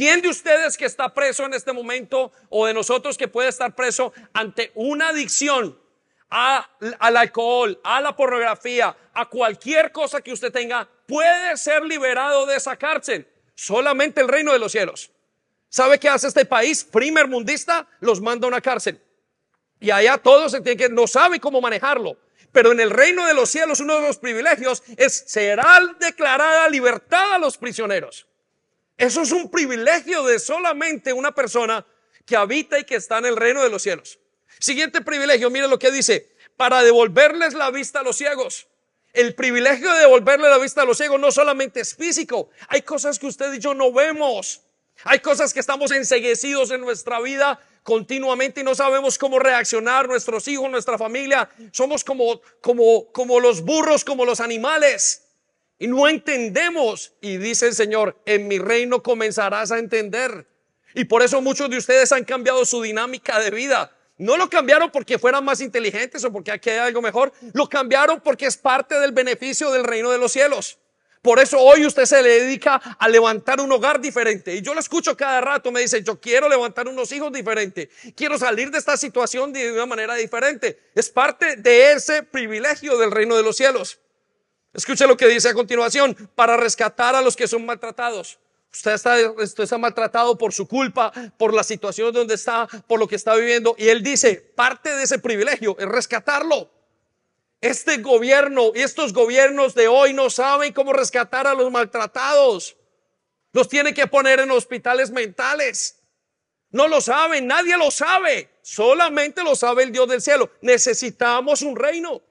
¿Quién 0.00 0.22
de 0.22 0.30
ustedes 0.30 0.78
que 0.78 0.86
está 0.86 1.12
preso 1.12 1.44
en 1.44 1.52
este 1.52 1.74
momento 1.74 2.32
o 2.48 2.64
de 2.64 2.72
nosotros 2.72 3.18
que 3.18 3.28
puede 3.28 3.50
estar 3.50 3.74
preso 3.74 4.14
ante 4.32 4.72
una 4.74 5.10
adicción 5.10 5.78
a, 6.30 6.70
al 6.98 7.18
alcohol, 7.18 7.78
a 7.84 8.00
la 8.00 8.16
pornografía, 8.16 8.96
a 9.12 9.28
cualquier 9.28 9.92
cosa 9.92 10.22
que 10.22 10.32
usted 10.32 10.50
tenga, 10.50 10.88
puede 11.06 11.54
ser 11.58 11.82
liberado 11.82 12.46
de 12.46 12.56
esa 12.56 12.78
cárcel? 12.78 13.28
Solamente 13.54 14.22
el 14.22 14.28
reino 14.28 14.54
de 14.54 14.58
los 14.58 14.72
cielos. 14.72 15.10
¿Sabe 15.68 15.98
qué 15.98 16.08
hace 16.08 16.28
este 16.28 16.46
país 16.46 16.82
primer 16.82 17.28
mundista? 17.28 17.86
Los 18.00 18.22
manda 18.22 18.46
a 18.46 18.48
una 18.48 18.62
cárcel. 18.62 19.02
Y 19.80 19.90
allá 19.90 20.16
todos 20.16 20.52
se 20.52 20.62
tienen 20.62 20.78
que, 20.78 20.88
no 20.88 21.06
sabe 21.06 21.38
cómo 21.40 21.60
manejarlo. 21.60 22.16
Pero 22.52 22.72
en 22.72 22.80
el 22.80 22.88
reino 22.88 23.26
de 23.26 23.34
los 23.34 23.50
cielos 23.50 23.80
uno 23.80 23.96
de 23.96 24.06
los 24.06 24.16
privilegios 24.16 24.82
es, 24.96 25.24
será 25.26 25.78
declarada 25.98 26.70
libertad 26.70 27.34
a 27.34 27.38
los 27.38 27.58
prisioneros. 27.58 28.29
Eso 29.00 29.22
es 29.22 29.32
un 29.32 29.50
privilegio 29.50 30.24
de 30.24 30.38
solamente 30.38 31.14
una 31.14 31.34
persona 31.34 31.86
que 32.26 32.36
habita 32.36 32.78
y 32.78 32.84
que 32.84 32.96
está 32.96 33.16
en 33.16 33.24
el 33.24 33.36
reino 33.36 33.62
de 33.62 33.70
los 33.70 33.80
cielos. 33.80 34.18
Siguiente 34.58 35.00
privilegio, 35.00 35.48
mire 35.48 35.68
lo 35.68 35.78
que 35.78 35.90
dice, 35.90 36.36
para 36.58 36.82
devolverles 36.82 37.54
la 37.54 37.70
vista 37.70 38.00
a 38.00 38.02
los 38.02 38.18
ciegos. 38.18 38.68
El 39.14 39.34
privilegio 39.34 39.90
de 39.90 40.00
devolverle 40.00 40.50
la 40.50 40.58
vista 40.58 40.82
a 40.82 40.84
los 40.84 40.98
ciegos 40.98 41.18
no 41.18 41.32
solamente 41.32 41.80
es 41.80 41.94
físico, 41.94 42.50
hay 42.68 42.82
cosas 42.82 43.18
que 43.18 43.26
usted 43.26 43.50
y 43.54 43.58
yo 43.58 43.72
no 43.72 43.90
vemos. 43.90 44.60
Hay 45.04 45.20
cosas 45.20 45.54
que 45.54 45.60
estamos 45.60 45.92
enseguecidos 45.92 46.70
en 46.70 46.82
nuestra 46.82 47.22
vida 47.22 47.58
continuamente 47.82 48.60
y 48.60 48.64
no 48.64 48.74
sabemos 48.74 49.16
cómo 49.16 49.38
reaccionar 49.38 50.08
nuestros 50.08 50.46
hijos, 50.46 50.70
nuestra 50.70 50.98
familia. 50.98 51.48
Somos 51.72 52.04
como, 52.04 52.42
como, 52.60 53.10
como 53.12 53.40
los 53.40 53.62
burros, 53.62 54.04
como 54.04 54.26
los 54.26 54.40
animales. 54.40 55.29
Y 55.80 55.88
no 55.88 56.06
entendemos. 56.06 57.14
Y 57.20 57.38
dice 57.38 57.66
el 57.66 57.74
Señor, 57.74 58.16
en 58.26 58.46
mi 58.46 58.58
reino 58.58 59.02
comenzarás 59.02 59.72
a 59.72 59.78
entender. 59.78 60.46
Y 60.94 61.06
por 61.06 61.22
eso 61.22 61.40
muchos 61.40 61.70
de 61.70 61.78
ustedes 61.78 62.12
han 62.12 62.24
cambiado 62.24 62.64
su 62.64 62.82
dinámica 62.82 63.40
de 63.40 63.50
vida. 63.50 63.96
No 64.18 64.36
lo 64.36 64.50
cambiaron 64.50 64.90
porque 64.90 65.18
fueran 65.18 65.42
más 65.42 65.62
inteligentes 65.62 66.22
o 66.24 66.30
porque 66.30 66.52
aquí 66.52 66.68
hay 66.68 66.78
algo 66.78 67.00
mejor. 67.00 67.32
Lo 67.54 67.66
cambiaron 67.66 68.20
porque 68.20 68.44
es 68.44 68.58
parte 68.58 69.00
del 69.00 69.12
beneficio 69.12 69.70
del 69.70 69.84
reino 69.84 70.10
de 70.10 70.18
los 70.18 70.32
cielos. 70.32 70.78
Por 71.22 71.38
eso 71.38 71.58
hoy 71.58 71.86
usted 71.86 72.04
se 72.04 72.22
le 72.22 72.40
dedica 72.40 72.76
a 72.76 73.08
levantar 73.08 73.60
un 73.60 73.72
hogar 73.72 74.00
diferente. 74.00 74.54
Y 74.54 74.60
yo 74.60 74.74
lo 74.74 74.80
escucho 74.80 75.16
cada 75.16 75.40
rato, 75.40 75.72
me 75.72 75.80
dice, 75.80 76.02
yo 76.02 76.20
quiero 76.20 76.48
levantar 76.48 76.88
unos 76.88 77.10
hijos 77.12 77.32
diferentes. 77.32 77.88
Quiero 78.14 78.38
salir 78.38 78.70
de 78.70 78.76
esta 78.76 78.98
situación 78.98 79.52
de 79.52 79.72
una 79.72 79.86
manera 79.86 80.14
diferente. 80.14 80.78
Es 80.94 81.08
parte 81.08 81.56
de 81.56 81.92
ese 81.92 82.22
privilegio 82.22 82.98
del 82.98 83.10
reino 83.10 83.34
de 83.36 83.42
los 83.42 83.56
cielos. 83.56 83.99
Escuche 84.72 85.06
lo 85.06 85.16
que 85.16 85.26
dice 85.26 85.48
a 85.48 85.54
continuación, 85.54 86.14
para 86.34 86.56
rescatar 86.56 87.14
a 87.14 87.22
los 87.22 87.36
que 87.36 87.48
son 87.48 87.66
maltratados. 87.66 88.38
Usted 88.72 88.92
está, 88.92 89.78
maltratado 89.78 90.38
por 90.38 90.52
su 90.52 90.68
culpa, 90.68 91.12
por 91.36 91.52
la 91.52 91.64
situación 91.64 92.12
donde 92.12 92.34
está, 92.34 92.68
por 92.86 93.00
lo 93.00 93.08
que 93.08 93.16
está 93.16 93.34
viviendo. 93.34 93.74
Y 93.76 93.88
él 93.88 94.02
dice, 94.02 94.36
parte 94.36 94.94
de 94.94 95.02
ese 95.02 95.18
privilegio 95.18 95.76
es 95.78 95.86
rescatarlo. 95.86 96.70
Este 97.60 97.98
gobierno 97.98 98.70
y 98.74 98.80
estos 98.80 99.12
gobiernos 99.12 99.74
de 99.74 99.88
hoy 99.88 100.14
no 100.14 100.30
saben 100.30 100.72
cómo 100.72 100.92
rescatar 100.92 101.48
a 101.48 101.54
los 101.54 101.70
maltratados. 101.70 102.76
Los 103.52 103.68
tiene 103.68 103.92
que 103.92 104.06
poner 104.06 104.38
en 104.38 104.52
hospitales 104.52 105.10
mentales. 105.10 105.96
No 106.70 106.86
lo 106.86 107.00
saben, 107.00 107.48
nadie 107.48 107.76
lo 107.76 107.90
sabe. 107.90 108.48
Solamente 108.62 109.42
lo 109.42 109.56
sabe 109.56 109.82
el 109.82 109.90
Dios 109.90 110.08
del 110.08 110.22
cielo. 110.22 110.48
Necesitamos 110.60 111.62
un 111.62 111.74
reino. 111.74 112.22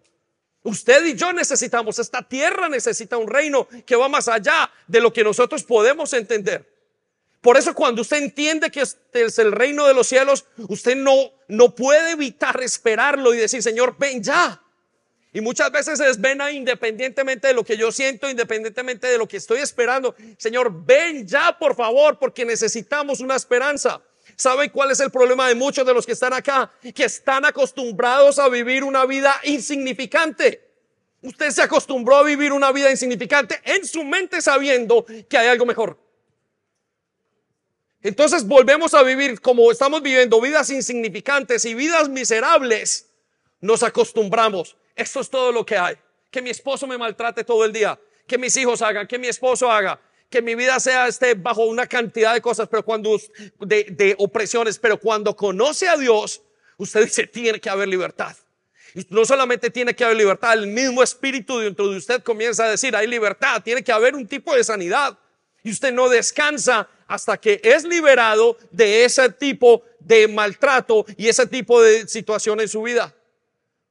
Usted 0.64 1.06
y 1.06 1.16
yo 1.16 1.32
necesitamos, 1.32 2.00
esta 2.00 2.22
tierra 2.22 2.68
necesita 2.68 3.18
un 3.18 3.28
reino 3.28 3.68
que 3.86 3.96
va 3.96 4.10
más 4.10 4.28
allá 4.28 4.70
de 4.88 5.00
lo 5.00 5.14
que 5.14 5.24
nosotros 5.24 5.64
podemos 5.64 6.12
entender. 6.14 6.68
Por 7.42 7.56
eso 7.58 7.74
cuando 7.74 8.02
usted 8.02 8.18
entiende 8.18 8.70
que 8.70 8.82
este 8.82 9.24
es 9.24 9.40
el 9.40 9.54
reino 9.54 9.88
de 9.88 9.94
los 9.94 10.08
cielos, 10.08 10.46
usted 10.58 10.98
no, 10.98 11.32
no 11.48 11.74
puede 11.74 12.12
evitar 12.12 12.62
esperarlo 12.62 13.34
y 13.34 13.38
decir, 13.38 13.64
Señor, 13.64 13.96
ven 13.98 14.22
ya. 14.22 14.62
Y 15.32 15.42
muchas 15.42 15.72
veces 15.72 16.00
es 16.02 16.20
ven 16.20 16.42
independientemente 16.52 17.48
de 17.48 17.54
lo 17.54 17.64
que 17.64 17.78
yo 17.78 17.92
siento, 17.92 18.30
independientemente 18.30 19.08
de 19.08 19.18
lo 19.18 19.28
que 19.28 19.38
estoy 19.38 19.60
esperando. 19.60 20.16
Señor, 20.38 20.86
ven 20.86 21.26
ya, 21.26 21.58
por 21.58 21.76
favor, 21.76 22.20
porque 22.20 22.44
necesitamos 22.44 23.22
una 23.22 23.36
esperanza. 23.36 24.02
¿Sabe 24.40 24.72
cuál 24.72 24.90
es 24.90 25.02
el 25.02 25.12
problema 25.12 25.50
de 25.50 25.56
muchos 25.56 25.86
de 25.86 25.94
los 25.94 26.06
que 26.06 26.14
están 26.14 26.32
acá? 26.32 26.72
Que 26.96 27.04
están 27.04 27.44
acostumbrados 27.44 28.40
a 28.40 28.48
vivir 28.48 28.86
una 28.86 29.06
vida 29.06 29.36
insignificante. 29.44 30.66
Usted 31.22 31.50
se 31.50 31.62
acostumbró 31.62 32.16
a 32.16 32.24
vivir 32.24 32.54
una 32.54 32.72
vida 32.72 32.90
insignificante 32.90 33.60
en 33.66 33.86
su 33.86 34.02
mente 34.06 34.42
sabiendo 34.42 35.06
que 35.28 35.38
hay 35.38 35.50
algo 35.50 35.66
mejor. 35.66 36.00
Entonces 38.02 38.48
volvemos 38.48 38.94
a 38.94 39.04
vivir 39.04 39.42
como 39.42 39.70
estamos 39.74 40.02
viviendo 40.02 40.40
vidas 40.40 40.70
insignificantes 40.70 41.66
y 41.66 41.74
vidas 41.74 42.08
miserables. 42.08 43.10
Nos 43.60 43.84
acostumbramos. 43.84 44.78
Esto 44.96 45.20
es 45.20 45.30
todo 45.30 45.52
lo 45.52 45.66
que 45.66 45.78
hay. 45.78 45.98
Que 46.32 46.42
mi 46.42 46.50
esposo 46.50 46.88
me 46.88 46.98
maltrate 46.98 47.44
todo 47.44 47.66
el 47.66 47.74
día. 47.74 48.00
Que 48.26 48.38
mis 48.38 48.56
hijos 48.56 48.82
hagan. 48.82 49.06
Que 49.06 49.20
mi 49.20 49.28
esposo 49.28 49.70
haga. 49.70 50.00
Que 50.30 50.42
mi 50.42 50.56
vida 50.56 50.80
sea 50.80 51.08
esté 51.08 51.34
bajo 51.34 51.66
una 51.66 51.88
cantidad 51.88 52.34
de 52.34 52.42
cosas, 52.42 52.68
pero 52.70 52.84
cuando 52.84 53.20
de, 53.60 53.84
de 53.90 54.16
opresiones, 54.20 54.78
pero 54.78 55.00
cuando 55.00 55.36
conoce 55.36 55.88
a 55.88 55.98
Dios, 55.98 56.42
usted 56.78 57.04
dice 57.06 57.28
tiene 57.28 57.60
que 57.60 57.70
haber 57.70 57.88
libertad. 57.88 58.36
Y 58.96 59.06
no 59.10 59.26
solamente 59.26 59.70
tiene 59.70 59.96
que 59.96 60.04
haber 60.04 60.18
libertad, 60.18 60.54
el 60.54 60.68
mismo 60.68 61.04
espíritu 61.04 61.60
dentro 61.60 61.88
de 61.88 61.98
usted 61.98 62.24
comienza 62.24 62.66
a 62.66 62.72
decir, 62.72 62.96
hay 62.96 63.08
libertad, 63.08 63.62
tiene 63.62 63.84
que 63.84 63.92
haber 63.92 64.16
un 64.16 64.28
tipo 64.28 64.56
de 64.56 64.64
sanidad. 64.64 65.18
Y 65.64 65.72
usted 65.72 65.94
no 65.94 66.10
descansa 66.10 66.88
hasta 67.08 67.38
que 67.38 67.60
es 67.64 67.84
liberado 67.84 68.58
de 68.72 69.04
ese 69.04 69.30
tipo 69.30 69.84
de 70.00 70.28
maltrato 70.28 71.06
y 71.18 71.28
ese 71.28 71.46
tipo 71.48 71.82
de 71.82 72.08
situación 72.08 72.62
en 72.62 72.68
su 72.68 72.82
vida. 72.82 73.14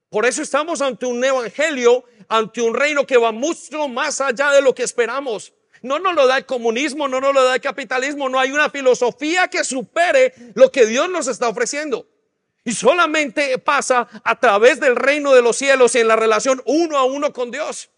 Por 0.08 0.24
eso 0.24 0.40
estamos 0.40 0.80
ante 0.80 1.04
un 1.04 1.22
evangelio, 1.22 2.04
ante 2.28 2.62
un 2.62 2.74
reino 2.74 3.06
que 3.06 3.18
va 3.18 3.30
mucho 3.30 3.88
más 3.88 4.20
allá 4.20 4.52
de 4.52 4.62
lo 4.62 4.74
que 4.74 4.82
esperamos. 4.82 5.52
No 5.82 5.98
nos 5.98 6.14
lo 6.14 6.26
da 6.26 6.38
el 6.38 6.46
comunismo, 6.46 7.08
no 7.08 7.20
nos 7.20 7.34
lo 7.34 7.44
da 7.44 7.54
el 7.56 7.60
capitalismo, 7.60 8.28
no 8.28 8.38
hay 8.38 8.52
una 8.52 8.70
filosofía 8.70 9.48
que 9.48 9.64
supere 9.64 10.34
lo 10.54 10.70
que 10.70 10.86
Dios 10.86 11.08
nos 11.08 11.28
está 11.28 11.48
ofreciendo. 11.48 12.06
Y 12.64 12.72
solamente 12.72 13.58
pasa 13.58 14.08
a 14.24 14.38
través 14.38 14.80
del 14.80 14.96
reino 14.96 15.32
de 15.34 15.42
los 15.42 15.56
cielos 15.56 15.94
y 15.94 16.00
en 16.00 16.08
la 16.08 16.16
relación 16.16 16.62
uno 16.66 16.98
a 16.98 17.04
uno 17.04 17.32
con 17.32 17.50
Dios. 17.50 17.90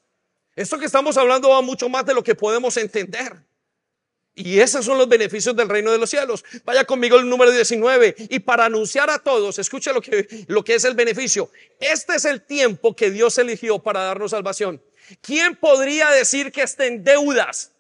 Esto 0.55 0.79
que 0.79 0.87
estamos 0.87 1.17
hablando 1.17 1.49
va 1.49 1.63
mucho 1.63 1.89
más 1.89 2.05
de 2.07 2.15
lo 2.15 2.23
que 2.23 2.35
podemos 2.35 2.77
entender. 2.77 3.45
Y 4.35 4.61
esos 4.61 4.85
son 4.85 4.97
los 4.97 5.09
beneficios 5.09 5.57
del 5.57 5.69
reino 5.69 5.91
de 5.91 5.99
los 5.99 6.09
cielos. 6.09 6.45
Vaya 6.65 6.85
conmigo 6.85 7.17
el 7.17 7.29
número 7.29 7.51
19. 7.51 8.15
Y 8.31 8.39
para 8.41 8.67
anunciar 8.67 9.11
a 9.11 9.19
todos, 9.19 9.59
escuche 9.59 9.93
lo 9.93 10.01
que, 10.01 10.45
lo 10.49 10.65
que 10.65 10.75
es 10.75 10.85
el 10.85 10.95
beneficio. 10.95 11.51
Este 11.81 12.15
es 12.15 12.25
el 12.25 12.43
tiempo 12.43 12.95
que 12.95 13.11
Dios 13.11 13.39
eligió 13.39 13.81
para 13.81 14.05
darnos 14.05 14.31
salvación. 14.31 14.81
¿Quién 15.21 15.57
podría 15.57 16.11
decir 16.11 16.53
que 16.53 16.63
estén 16.63 17.05
deudas? 17.05 17.73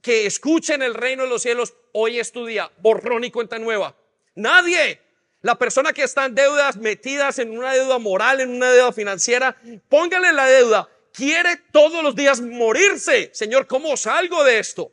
Que 0.00 0.26
escuchen 0.26 0.82
el 0.82 0.94
reino 0.94 1.24
de 1.24 1.28
los 1.28 1.42
cielos. 1.42 1.74
Hoy 1.92 2.18
es 2.18 2.32
tu 2.32 2.46
día. 2.46 2.70
Borrón 2.78 3.24
y 3.24 3.30
cuenta 3.30 3.58
nueva. 3.58 3.96
Nadie. 4.34 5.00
La 5.42 5.58
persona 5.58 5.92
que 5.92 6.04
está 6.04 6.24
en 6.24 6.34
deudas, 6.34 6.76
metidas 6.76 7.38
en 7.38 7.56
una 7.56 7.72
deuda 7.72 7.98
moral, 7.98 8.40
en 8.40 8.50
una 8.50 8.70
deuda 8.70 8.92
financiera, 8.92 9.56
póngale 9.88 10.32
la 10.32 10.46
deuda. 10.46 10.88
Quiere 11.12 11.56
todos 11.72 12.02
los 12.02 12.14
días 12.14 12.40
morirse. 12.40 13.30
Señor, 13.34 13.66
¿cómo 13.66 13.96
salgo 13.96 14.44
de 14.44 14.58
esto? 14.58 14.92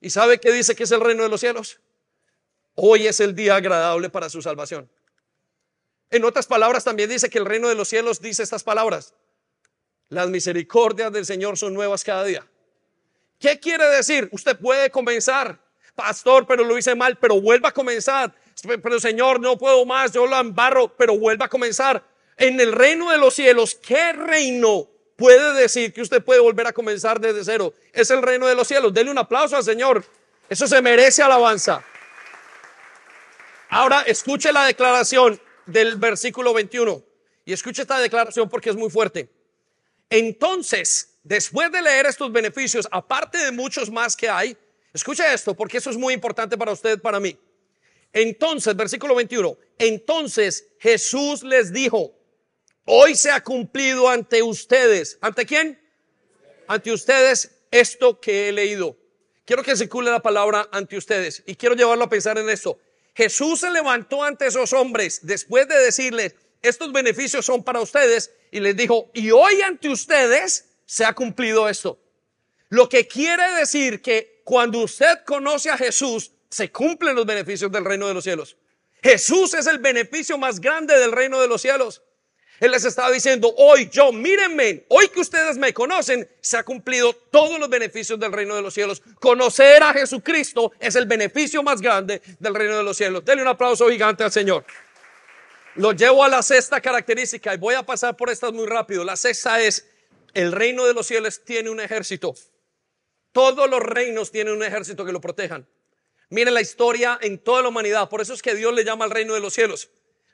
¿Y 0.00 0.10
sabe 0.10 0.38
qué 0.38 0.52
dice 0.52 0.74
que 0.74 0.82
es 0.82 0.90
el 0.90 1.00
reino 1.00 1.22
de 1.22 1.28
los 1.28 1.40
cielos? 1.40 1.80
Hoy 2.74 3.06
es 3.06 3.20
el 3.20 3.34
día 3.34 3.56
agradable 3.56 4.10
para 4.10 4.28
su 4.28 4.42
salvación. 4.42 4.90
En 6.10 6.24
otras 6.24 6.46
palabras, 6.46 6.84
también 6.84 7.08
dice 7.08 7.30
que 7.30 7.38
el 7.38 7.46
reino 7.46 7.68
de 7.68 7.74
los 7.74 7.88
cielos 7.88 8.20
dice 8.20 8.42
estas 8.42 8.64
palabras. 8.64 9.14
Las 10.08 10.28
misericordias 10.28 11.12
del 11.12 11.26
Señor 11.26 11.56
son 11.56 11.74
nuevas 11.74 12.04
cada 12.04 12.24
día. 12.24 12.46
¿Qué 13.38 13.58
quiere 13.58 13.86
decir? 13.88 14.28
Usted 14.32 14.58
puede 14.58 14.90
comenzar, 14.90 15.58
pastor, 15.94 16.46
pero 16.46 16.64
lo 16.64 16.78
hice 16.78 16.94
mal, 16.94 17.16
pero 17.18 17.40
vuelva 17.40 17.70
a 17.70 17.72
comenzar. 17.72 18.34
Pero 18.62 19.00
Señor, 19.00 19.40
no 19.40 19.58
puedo 19.58 19.84
más, 19.84 20.12
yo 20.12 20.26
lo 20.26 20.38
embarro, 20.38 20.88
pero 20.96 21.18
vuelva 21.18 21.46
a 21.46 21.48
comenzar. 21.48 22.02
En 22.36 22.60
el 22.60 22.72
reino 22.72 23.10
de 23.10 23.18
los 23.18 23.34
cielos, 23.34 23.74
¿qué 23.74 24.12
reino 24.12 24.88
puede 25.16 25.54
decir 25.54 25.92
que 25.92 26.02
usted 26.02 26.22
puede 26.22 26.40
volver 26.40 26.66
a 26.66 26.72
comenzar 26.72 27.20
desde 27.20 27.44
cero. 27.44 27.72
Es 27.92 28.10
el 28.10 28.22
reino 28.22 28.46
de 28.46 28.54
los 28.54 28.66
cielos. 28.66 28.92
Denle 28.92 29.10
un 29.10 29.18
aplauso 29.18 29.56
al 29.56 29.64
Señor. 29.64 30.04
Eso 30.48 30.66
se 30.66 30.80
merece 30.82 31.22
alabanza. 31.22 31.84
Ahora 33.68 34.02
escuche 34.02 34.52
la 34.52 34.66
declaración 34.66 35.40
del 35.66 35.96
versículo 35.96 36.52
21. 36.52 37.02
Y 37.44 37.52
escuche 37.52 37.82
esta 37.82 37.98
declaración 37.98 38.48
porque 38.48 38.70
es 38.70 38.76
muy 38.76 38.90
fuerte. 38.90 39.28
Entonces, 40.10 41.18
después 41.22 41.70
de 41.72 41.82
leer 41.82 42.06
estos 42.06 42.30
beneficios, 42.32 42.88
aparte 42.90 43.38
de 43.38 43.52
muchos 43.52 43.90
más 43.90 44.16
que 44.16 44.28
hay, 44.28 44.56
escuche 44.92 45.22
esto 45.32 45.54
porque 45.54 45.78
eso 45.78 45.90
es 45.90 45.96
muy 45.96 46.14
importante 46.14 46.56
para 46.56 46.72
usted, 46.72 47.00
para 47.00 47.20
mí. 47.20 47.36
Entonces, 48.12 48.76
versículo 48.76 49.14
21, 49.14 49.58
entonces 49.78 50.68
Jesús 50.78 51.42
les 51.42 51.72
dijo, 51.72 52.14
Hoy 52.86 53.14
se 53.14 53.30
ha 53.30 53.42
cumplido 53.42 54.08
ante 54.08 54.42
ustedes. 54.42 55.16
¿Ante 55.22 55.46
quién? 55.46 55.80
Ante 56.68 56.92
ustedes 56.92 57.50
esto 57.70 58.20
que 58.20 58.48
he 58.48 58.52
leído. 58.52 58.96
Quiero 59.46 59.62
que 59.62 59.76
circule 59.76 60.10
la 60.10 60.20
palabra 60.20 60.68
ante 60.70 60.96
ustedes 60.96 61.42
y 61.46 61.54
quiero 61.54 61.74
llevarlo 61.74 62.04
a 62.04 62.10
pensar 62.10 62.36
en 62.38 62.48
esto. 62.50 62.78
Jesús 63.14 63.60
se 63.60 63.70
levantó 63.70 64.22
ante 64.22 64.46
esos 64.46 64.72
hombres 64.72 65.20
después 65.22 65.66
de 65.68 65.78
decirles, 65.78 66.34
estos 66.68 66.92
beneficios 66.92 67.44
son 67.44 67.62
para 67.62 67.80
ustedes 67.80 68.32
y 68.50 68.60
les 68.60 68.76
dijo, 68.76 69.10
y 69.14 69.30
hoy 69.30 69.60
ante 69.62 69.88
ustedes 69.88 70.76
se 70.86 71.04
ha 71.04 71.12
cumplido 71.12 71.68
esto. 71.68 71.98
Lo 72.68 72.88
que 72.88 73.06
quiere 73.06 73.52
decir 73.54 74.02
que 74.02 74.40
cuando 74.44 74.80
usted 74.80 75.24
conoce 75.24 75.70
a 75.70 75.76
Jesús, 75.76 76.32
se 76.50 76.70
cumplen 76.70 77.14
los 77.14 77.26
beneficios 77.26 77.70
del 77.70 77.84
reino 77.84 78.06
de 78.06 78.14
los 78.14 78.24
cielos. 78.24 78.56
Jesús 79.02 79.54
es 79.54 79.66
el 79.66 79.78
beneficio 79.78 80.38
más 80.38 80.60
grande 80.60 80.98
del 80.98 81.12
reino 81.12 81.40
de 81.40 81.48
los 81.48 81.60
cielos. 81.60 82.02
Él 82.60 82.70
les 82.70 82.84
estaba 82.84 83.10
diciendo, 83.10 83.52
hoy 83.58 83.88
yo, 83.90 84.12
mírenme, 84.12 84.84
hoy 84.88 85.08
que 85.08 85.20
ustedes 85.20 85.58
me 85.58 85.74
conocen, 85.74 86.28
se 86.40 86.56
ha 86.56 86.62
cumplido 86.62 87.12
todos 87.12 87.58
los 87.58 87.68
beneficios 87.68 88.18
del 88.18 88.32
reino 88.32 88.54
de 88.54 88.62
los 88.62 88.72
cielos. 88.72 89.02
Conocer 89.20 89.82
a 89.82 89.92
Jesucristo 89.92 90.72
es 90.78 90.94
el 90.94 91.06
beneficio 91.06 91.62
más 91.62 91.80
grande 91.80 92.22
del 92.38 92.54
reino 92.54 92.76
de 92.76 92.84
los 92.84 92.96
cielos. 92.96 93.24
Denle 93.24 93.42
un 93.42 93.48
aplauso 93.48 93.88
gigante 93.88 94.22
al 94.22 94.30
Señor. 94.30 94.64
Lo 95.76 95.92
llevo 95.92 96.22
a 96.22 96.28
la 96.28 96.42
sexta 96.42 96.80
característica 96.80 97.52
y 97.52 97.58
voy 97.58 97.74
a 97.74 97.82
pasar 97.82 98.16
por 98.16 98.30
estas 98.30 98.52
muy 98.52 98.66
rápido. 98.66 99.02
La 99.02 99.16
sexta 99.16 99.60
es, 99.60 99.86
el 100.32 100.52
reino 100.52 100.84
de 100.84 100.94
los 100.94 101.06
cielos 101.06 101.44
tiene 101.44 101.68
un 101.68 101.80
ejército. 101.80 102.34
Todos 103.32 103.68
los 103.68 103.80
reinos 103.80 104.30
tienen 104.30 104.54
un 104.54 104.62
ejército 104.62 105.04
que 105.04 105.12
lo 105.12 105.20
protejan. 105.20 105.66
Miren 106.30 106.54
la 106.54 106.60
historia 106.60 107.18
en 107.20 107.38
toda 107.38 107.62
la 107.62 107.68
humanidad. 107.68 108.08
Por 108.08 108.20
eso 108.20 108.34
es 108.34 108.42
que 108.42 108.54
Dios 108.54 108.72
le 108.72 108.84
llama 108.84 109.04
al 109.04 109.10
reino 109.10 109.34
de 109.34 109.40
los 109.40 109.54
cielos. 109.54 109.90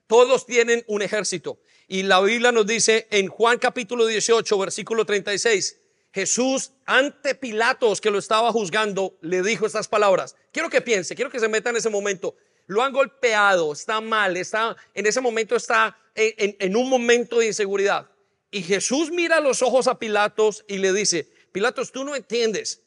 Todos 0.06 0.44
tienen 0.44 0.84
un 0.86 1.00
ejército. 1.00 1.58
Y 1.88 2.02
la 2.02 2.20
Biblia 2.20 2.52
nos 2.52 2.66
dice 2.66 3.08
en 3.10 3.28
Juan 3.28 3.58
capítulo 3.58 4.06
18, 4.06 4.58
versículo 4.58 5.06
36, 5.06 5.78
Jesús 6.12 6.72
ante 6.84 7.34
Pilatos 7.34 8.00
que 8.00 8.10
lo 8.10 8.18
estaba 8.18 8.52
juzgando 8.52 9.16
le 9.22 9.42
dijo 9.42 9.64
estas 9.64 9.88
palabras. 9.88 10.36
Quiero 10.52 10.68
que 10.68 10.82
piense, 10.82 11.14
quiero 11.14 11.30
que 11.30 11.40
se 11.40 11.48
meta 11.48 11.70
en 11.70 11.76
ese 11.76 11.88
momento. 11.88 12.36
Lo 12.70 12.84
han 12.84 12.92
golpeado, 12.92 13.72
está 13.72 14.01
mal, 14.01 14.36
está 14.36 14.76
en 14.94 15.05
ese 15.05 15.20
momento 15.20 15.56
está 15.56 15.98
en, 16.14 16.76
un 16.76 16.88
momento 16.88 17.40
de 17.40 17.48
inseguridad. 17.48 18.09
Y 18.52 18.62
Jesús 18.62 19.10
mira 19.10 19.40
los 19.40 19.60
ojos 19.60 19.88
a 19.88 19.98
Pilatos 19.98 20.64
y 20.68 20.78
le 20.78 20.92
dice, 20.92 21.28
Pilatos, 21.51 21.90
tú 21.90 22.05
no 22.05 22.14
entiendes. 22.14 22.80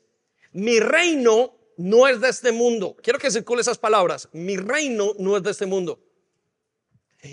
Mi 0.53 0.79
reino 0.79 1.53
no 1.75 2.07
es 2.07 2.21
de 2.21 2.29
este 2.29 2.53
mundo. 2.53 2.95
Quiero 3.03 3.19
que 3.19 3.29
circule 3.29 3.59
esas 3.59 3.77
palabras. 3.77 4.29
Mi 4.31 4.55
reino 4.55 5.15
no 5.19 5.35
es 5.35 5.43
de 5.43 5.51
este 5.51 5.65
mundo. 5.65 5.99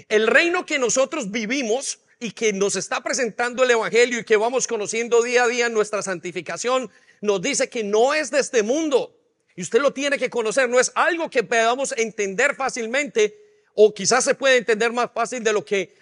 El 0.09 0.27
reino 0.27 0.67
que 0.67 0.81
nosotros 0.81 1.31
vivimos 1.31 2.01
y 2.19 2.33
que 2.33 2.53
nos 2.53 2.75
está 2.75 3.01
presentando 3.01 3.63
el 3.63 3.71
Evangelio 3.71 4.19
y 4.19 4.25
que 4.25 4.37
vamos 4.37 4.67
conociendo 4.67 5.23
día 5.23 5.45
a 5.45 5.49
día 5.49 5.69
nuestra 5.69 6.03
santificación, 6.03 6.91
nos 7.21 7.41
dice 7.41 7.69
que 7.69 7.85
no 7.85 8.13
es 8.13 8.33
de 8.33 8.41
este 8.41 8.65
mundo. 8.65 9.20
Y 9.61 9.63
usted 9.63 9.83
lo 9.83 9.93
tiene 9.93 10.17
que 10.17 10.31
conocer, 10.31 10.71
no 10.71 10.81
es 10.81 10.91
algo 10.95 11.29
que 11.29 11.43
podamos 11.43 11.93
entender 11.99 12.55
fácilmente 12.55 13.69
o 13.75 13.93
quizás 13.93 14.25
se 14.25 14.35
puede 14.35 14.57
entender 14.57 14.91
más 14.91 15.11
fácil 15.13 15.45
de 15.45 15.53
lo 15.53 15.67
que 15.67 15.97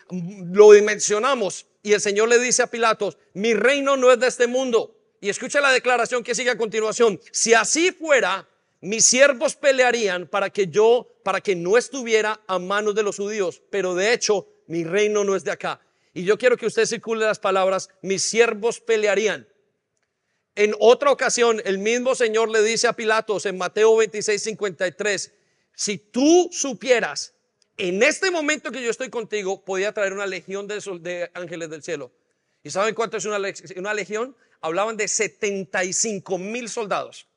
lo 0.53 0.71
dimensionamos. 0.71 1.67
Y 1.83 1.93
el 1.93 2.01
Señor 2.01 2.29
le 2.29 2.39
dice 2.39 2.63
a 2.63 2.69
Pilatos, 2.69 3.19
mi 3.35 3.55
reino 3.55 3.97
no 3.97 4.13
es 4.13 4.21
de 4.21 4.29
este 4.29 4.47
mundo. 4.47 4.95
Y 5.21 5.29
escucha 5.29 5.61
la 5.61 5.73
declaración 5.73 6.23
que 6.23 6.37
sigue 6.37 6.51
a 6.51 6.57
continuación. 6.57 7.21
Si 7.33 7.53
así 7.53 7.91
fuera, 7.91 8.49
mis 8.81 9.05
siervos 9.05 9.57
pelearían 9.57 10.29
para 10.29 10.51
que 10.51 10.69
yo, 10.69 11.09
para 11.25 11.41
que 11.41 11.57
no 11.57 11.77
estuviera 11.77 12.41
a 12.47 12.61
manos 12.61 12.95
de 12.95 13.03
los 13.03 13.17
judíos. 13.17 13.61
Pero 13.71 13.97
de 13.97 14.13
hecho, 14.13 14.47
mi 14.69 14.85
reino 14.85 15.25
no 15.25 15.35
es 15.35 15.43
de 15.43 15.51
acá. 15.51 15.81
Y 16.15 16.23
yo 16.23 16.39
quiero 16.39 16.57
que 16.57 16.67
usted 16.67 16.87
circule 16.87 17.27
las 17.27 17.41
palabras, 17.41 17.89
mis 18.03 18.23
siervos 18.23 18.79
pelearían. 18.79 19.49
En 20.59 20.75
otra 20.81 21.13
ocasión, 21.13 21.63
el 21.65 21.79
mismo 21.79 22.17
Señor 22.17 22.51
le 22.51 22.61
dice 22.65 22.89
a 22.89 22.93
Pilatos 22.93 23.47
en 23.47 23.57
Mateo 23.57 23.97
26, 23.97 24.43
53, 24.43 25.33
si 25.73 25.99
tú 25.99 26.49
supieras, 26.51 27.33
en 27.77 28.03
este 28.03 28.33
momento 28.33 28.73
que 28.73 28.83
yo 28.83 28.91
estoy 28.91 29.09
contigo, 29.09 29.65
podía 29.65 29.93
traer 29.93 30.13
una 30.13 30.27
legión 30.27 30.67
de, 30.67 31.31
ángeles 31.35 31.71
del 31.71 31.85
cielo. 31.85 32.11
¿Y 32.65 32.71
saben 32.71 32.97
cuánto 32.97 33.19
es 33.19 33.25
una, 33.25 33.39
legión? 33.95 34.37
Hablaban 34.61 34.97
de 34.97 35.07
75 35.07 36.39
mil 36.39 36.69
soldados. 36.69 37.29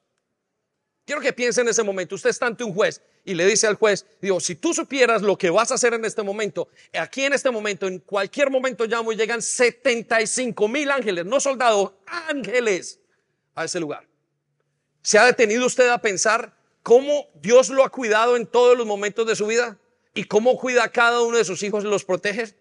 Quiero 1.05 1.21
que 1.21 1.31
piensen 1.31 1.67
en 1.67 1.69
ese 1.69 1.83
momento. 1.83 2.15
Usted 2.15 2.31
está 2.31 2.47
ante 2.47 2.63
un 2.63 2.73
juez 2.73 3.03
y 3.23 3.35
le 3.35 3.45
dice 3.45 3.67
al 3.67 3.75
juez, 3.75 4.03
digo, 4.19 4.39
si 4.39 4.55
tú 4.55 4.73
supieras 4.73 5.21
lo 5.21 5.37
que 5.37 5.51
vas 5.51 5.69
a 5.69 5.75
hacer 5.75 5.93
en 5.93 6.05
este 6.05 6.23
momento, 6.23 6.69
aquí 6.91 7.23
en 7.23 7.33
este 7.33 7.51
momento, 7.51 7.85
en 7.85 7.99
cualquier 7.99 8.49
momento 8.49 8.85
llamo 8.85 9.11
y 9.11 9.15
llegan 9.15 9.43
75 9.43 10.67
mil 10.67 10.89
ángeles, 10.89 11.23
no 11.27 11.39
soldados, 11.39 11.91
ángeles 12.07 12.97
a 13.55 13.65
ese 13.65 13.79
lugar. 13.79 14.07
¿Se 15.01 15.17
ha 15.17 15.25
detenido 15.25 15.65
usted 15.65 15.89
a 15.89 15.97
pensar 15.97 16.53
cómo 16.83 17.27
Dios 17.41 17.69
lo 17.69 17.83
ha 17.83 17.89
cuidado 17.89 18.35
en 18.35 18.45
todos 18.45 18.77
los 18.77 18.85
momentos 18.85 19.25
de 19.27 19.35
su 19.35 19.47
vida? 19.47 19.77
¿Y 20.13 20.25
cómo 20.25 20.57
cuida 20.57 20.83
a 20.83 20.91
cada 20.91 21.21
uno 21.21 21.37
de 21.37 21.45
sus 21.45 21.63
hijos 21.63 21.83
y 21.83 21.87
los 21.87 22.03
protege? 22.03 22.53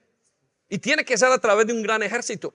Y 0.69 0.79
tiene 0.79 1.05
que 1.05 1.19
ser 1.19 1.31
a 1.33 1.39
través 1.39 1.67
de 1.67 1.73
un 1.73 1.83
gran 1.83 2.03
ejército. 2.03 2.55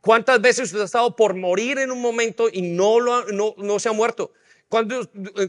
¿Cuántas 0.00 0.40
veces 0.40 0.68
usted 0.68 0.80
ha 0.80 0.84
estado 0.84 1.14
por 1.14 1.34
morir 1.34 1.78
en 1.78 1.90
un 1.90 2.00
momento 2.00 2.48
y 2.50 2.62
no, 2.62 3.00
lo, 3.00 3.24
no, 3.26 3.54
no 3.58 3.78
se 3.78 3.88
ha 3.88 3.92
muerto? 3.92 4.32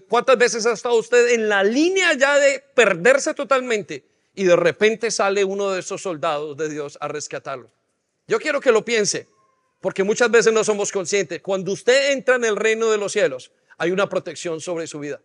¿Cuántas 0.10 0.38
veces 0.38 0.66
ha 0.66 0.74
estado 0.74 0.96
usted 0.96 1.34
en 1.34 1.48
la 1.48 1.64
línea 1.64 2.14
ya 2.14 2.40
de 2.40 2.60
perderse 2.74 3.36
totalmente 3.36 4.04
y 4.34 4.46
de 4.46 4.56
repente 4.56 5.12
sale 5.12 5.46
uno 5.46 5.70
de 5.70 5.82
esos 5.82 6.02
soldados 6.02 6.58
de 6.58 6.70
Dios 6.70 6.98
a 7.00 7.08
rescatarlo? 7.08 7.70
Yo 8.28 8.40
quiero 8.40 8.60
que 8.60 8.72
lo 8.72 8.84
piense. 8.84 9.28
Porque 9.82 10.04
muchas 10.04 10.32
veces 10.32 10.54
no 10.54 10.64
somos 10.64 10.92
conscientes. 10.92 11.42
Cuando 11.42 11.72
usted 11.72 12.12
entra 12.12 12.36
en 12.36 12.46
el 12.46 12.56
reino 12.56 12.90
de 12.90 12.98
los 12.98 13.12
cielos, 13.12 13.52
hay 13.78 13.92
una 13.92 14.08
protección 14.08 14.62
sobre 14.62 14.88
su 14.88 15.00
vida. 15.00 15.20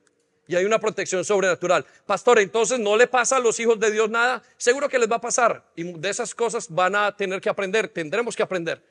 Y 0.49 0.57
hay 0.57 0.65
una 0.65 0.79
protección 0.79 1.25
sobrenatural. 1.25 1.85
Pastor, 2.07 2.39
entonces 2.39 2.79
no 2.79 2.97
le 2.97 3.07
pasa 3.07 3.37
a 3.37 3.41
los 3.41 3.61
hijos 3.61 3.79
de 3.79 3.91
Dios 3.91 4.09
nada. 4.09 4.43
Seguro 4.57 4.89
que 4.89 4.99
les 4.99 5.11
va 5.11 5.17
a 5.17 5.21
pasar. 5.21 5.65
Y 5.77 5.93
de 5.93 6.09
esas 6.09 6.35
cosas 6.35 6.67
van 6.69 6.97
a 6.97 7.15
tener 7.15 7.41
que 7.41 7.49
aprender. 7.49 7.89
Tendremos 7.89 8.35
que 8.35 8.43
aprender. 8.43 8.83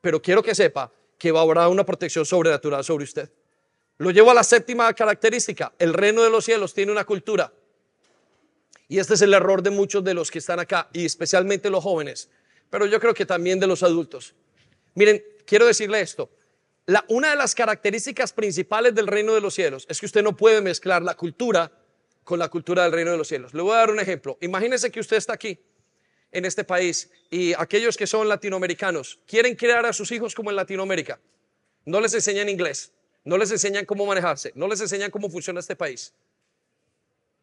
Pero 0.00 0.22
quiero 0.22 0.42
que 0.42 0.54
sepa 0.54 0.90
que 1.18 1.30
va 1.30 1.40
a 1.40 1.42
haber 1.42 1.58
una 1.68 1.84
protección 1.84 2.24
sobrenatural 2.24 2.82
sobre 2.82 3.04
usted. 3.04 3.30
Lo 3.98 4.10
llevo 4.10 4.30
a 4.30 4.34
la 4.34 4.42
séptima 4.42 4.92
característica. 4.94 5.72
El 5.78 5.92
reino 5.92 6.22
de 6.22 6.30
los 6.30 6.44
cielos 6.44 6.72
tiene 6.72 6.90
una 6.90 7.04
cultura. 7.04 7.52
Y 8.90 8.98
este 8.98 9.14
es 9.14 9.22
el 9.22 9.32
error 9.34 9.62
de 9.62 9.70
muchos 9.70 10.02
de 10.02 10.14
los 10.14 10.32
que 10.32 10.40
están 10.40 10.58
acá, 10.58 10.88
y 10.92 11.04
especialmente 11.04 11.70
los 11.70 11.84
jóvenes, 11.84 12.28
pero 12.70 12.86
yo 12.86 12.98
creo 12.98 13.14
que 13.14 13.24
también 13.24 13.60
de 13.60 13.68
los 13.68 13.84
adultos. 13.84 14.34
Miren, 14.94 15.22
quiero 15.44 15.66
decirle 15.66 16.00
esto. 16.00 16.30
Una 17.08 17.30
de 17.30 17.36
las 17.36 17.54
características 17.54 18.32
principales 18.32 18.94
del 18.94 19.06
reino 19.06 19.34
de 19.34 19.40
los 19.40 19.54
cielos 19.54 19.86
es 19.88 20.00
que 20.00 20.06
usted 20.06 20.22
no 20.22 20.36
puede 20.36 20.60
mezclar 20.60 21.02
la 21.02 21.14
cultura 21.14 21.70
con 22.24 22.38
la 22.38 22.48
cultura 22.48 22.82
del 22.84 22.92
reino 22.92 23.10
de 23.12 23.16
los 23.16 23.28
cielos. 23.28 23.54
Le 23.54 23.62
voy 23.62 23.72
a 23.74 23.78
dar 23.78 23.90
un 23.90 24.00
ejemplo. 24.00 24.38
Imagínese 24.40 24.90
que 24.90 25.00
usted 25.00 25.16
está 25.16 25.34
aquí 25.34 25.58
en 26.32 26.44
este 26.44 26.64
país 26.64 27.10
y 27.30 27.52
aquellos 27.54 27.96
que 27.96 28.06
son 28.06 28.28
latinoamericanos 28.28 29.20
quieren 29.26 29.54
criar 29.54 29.86
a 29.86 29.92
sus 29.92 30.10
hijos 30.12 30.34
como 30.34 30.50
en 30.50 30.56
Latinoamérica. 30.56 31.20
No 31.84 32.00
les 32.00 32.14
enseñan 32.14 32.48
inglés, 32.48 32.92
no 33.24 33.36
les 33.36 33.50
enseñan 33.50 33.84
cómo 33.84 34.06
manejarse, 34.06 34.52
no 34.54 34.68
les 34.68 34.80
enseñan 34.80 35.10
cómo 35.10 35.30
funciona 35.30 35.60
este 35.60 35.76
país. 35.76 36.12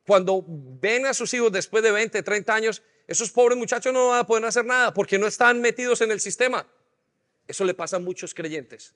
Cuando 0.05 0.43
ven 0.47 1.05
a 1.05 1.13
sus 1.13 1.33
hijos 1.33 1.51
después 1.51 1.83
de 1.83 1.91
20, 1.91 2.23
30 2.23 2.53
años, 2.53 2.81
esos 3.07 3.29
pobres 3.31 3.57
muchachos 3.57 3.91
no 3.91 4.09
van 4.09 4.19
a 4.19 4.25
poder 4.25 4.45
hacer 4.45 4.65
nada 4.65 4.93
porque 4.93 5.17
no 5.17 5.27
están 5.27 5.59
metidos 5.59 6.01
en 6.01 6.11
el 6.11 6.19
sistema. 6.19 6.65
Eso 7.47 7.63
le 7.65 7.73
pasa 7.73 7.97
a 7.97 7.99
muchos 7.99 8.33
creyentes. 8.33 8.93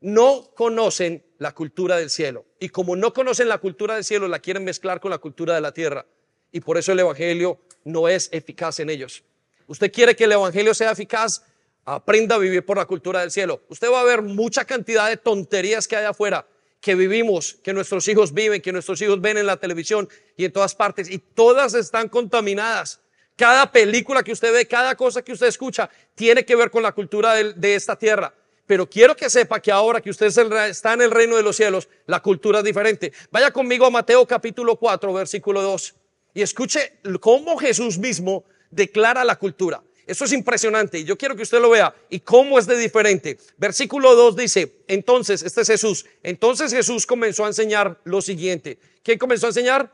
No 0.00 0.50
conocen 0.54 1.24
la 1.38 1.52
cultura 1.54 1.96
del 1.96 2.10
cielo. 2.10 2.44
Y 2.58 2.70
como 2.70 2.96
no 2.96 3.12
conocen 3.12 3.48
la 3.48 3.58
cultura 3.58 3.94
del 3.94 4.04
cielo, 4.04 4.26
la 4.26 4.40
quieren 4.40 4.64
mezclar 4.64 5.00
con 5.00 5.10
la 5.10 5.18
cultura 5.18 5.54
de 5.54 5.60
la 5.60 5.72
tierra. 5.72 6.06
Y 6.50 6.60
por 6.60 6.76
eso 6.76 6.92
el 6.92 6.98
Evangelio 6.98 7.60
no 7.84 8.08
es 8.08 8.28
eficaz 8.32 8.80
en 8.80 8.90
ellos. 8.90 9.22
Usted 9.66 9.92
quiere 9.92 10.16
que 10.16 10.24
el 10.24 10.32
Evangelio 10.32 10.74
sea 10.74 10.90
eficaz, 10.90 11.44
aprenda 11.84 12.34
a 12.34 12.38
vivir 12.38 12.64
por 12.64 12.76
la 12.76 12.86
cultura 12.86 13.20
del 13.20 13.30
cielo. 13.30 13.62
Usted 13.68 13.90
va 13.90 14.00
a 14.00 14.04
ver 14.04 14.22
mucha 14.22 14.64
cantidad 14.64 15.08
de 15.08 15.16
tonterías 15.16 15.86
que 15.86 15.96
hay 15.96 16.04
afuera, 16.04 16.46
que 16.80 16.94
vivimos, 16.94 17.54
que 17.62 17.72
nuestros 17.72 18.06
hijos 18.08 18.34
viven, 18.34 18.60
que 18.60 18.72
nuestros 18.72 19.00
hijos 19.02 19.20
ven 19.20 19.38
en 19.38 19.46
la 19.46 19.56
televisión 19.56 20.08
y 20.36 20.44
en 20.44 20.52
todas 20.52 20.74
partes, 20.74 21.08
y 21.08 21.18
todas 21.18 21.74
están 21.74 22.08
contaminadas. 22.08 23.00
Cada 23.36 23.70
película 23.70 24.22
que 24.22 24.32
usted 24.32 24.52
ve, 24.52 24.66
cada 24.66 24.94
cosa 24.94 25.22
que 25.22 25.32
usted 25.32 25.46
escucha, 25.46 25.88
tiene 26.14 26.44
que 26.44 26.54
ver 26.54 26.70
con 26.70 26.82
la 26.82 26.92
cultura 26.92 27.34
de, 27.34 27.74
esta 27.74 27.96
tierra. 27.96 28.32
Pero 28.66 28.88
quiero 28.88 29.16
que 29.16 29.28
sepa 29.28 29.60
que 29.60 29.72
ahora 29.72 30.00
que 30.00 30.10
usted 30.10 30.26
está 30.26 30.92
en 30.92 31.02
el 31.02 31.10
reino 31.10 31.36
de 31.36 31.42
los 31.42 31.56
cielos, 31.56 31.88
la 32.06 32.20
cultura 32.20 32.58
es 32.58 32.64
diferente. 32.64 33.12
Vaya 33.30 33.50
conmigo 33.50 33.86
a 33.86 33.90
Mateo 33.90 34.26
capítulo 34.26 34.76
4, 34.76 35.12
versículo 35.12 35.62
2, 35.62 35.94
y 36.34 36.42
escuche 36.42 37.00
cómo 37.20 37.56
Jesús 37.56 37.98
mismo 37.98 38.44
declara 38.70 39.24
la 39.24 39.36
cultura. 39.36 39.82
Eso 40.06 40.24
es 40.24 40.32
impresionante 40.32 40.98
y 40.98 41.04
yo 41.04 41.16
quiero 41.16 41.36
que 41.36 41.42
usted 41.42 41.60
lo 41.60 41.70
vea 41.70 41.94
y 42.10 42.20
cómo 42.20 42.58
es 42.58 42.66
de 42.66 42.76
diferente. 42.76 43.38
Versículo 43.56 44.14
2 44.14 44.36
dice, 44.36 44.82
entonces, 44.88 45.42
este 45.42 45.60
es 45.60 45.68
Jesús, 45.68 46.06
entonces 46.22 46.72
Jesús 46.72 47.06
comenzó 47.06 47.44
a 47.44 47.48
enseñar 47.48 48.00
lo 48.04 48.20
siguiente. 48.20 48.78
¿Quién 49.02 49.18
comenzó 49.18 49.46
a 49.46 49.50
enseñar? 49.50 49.92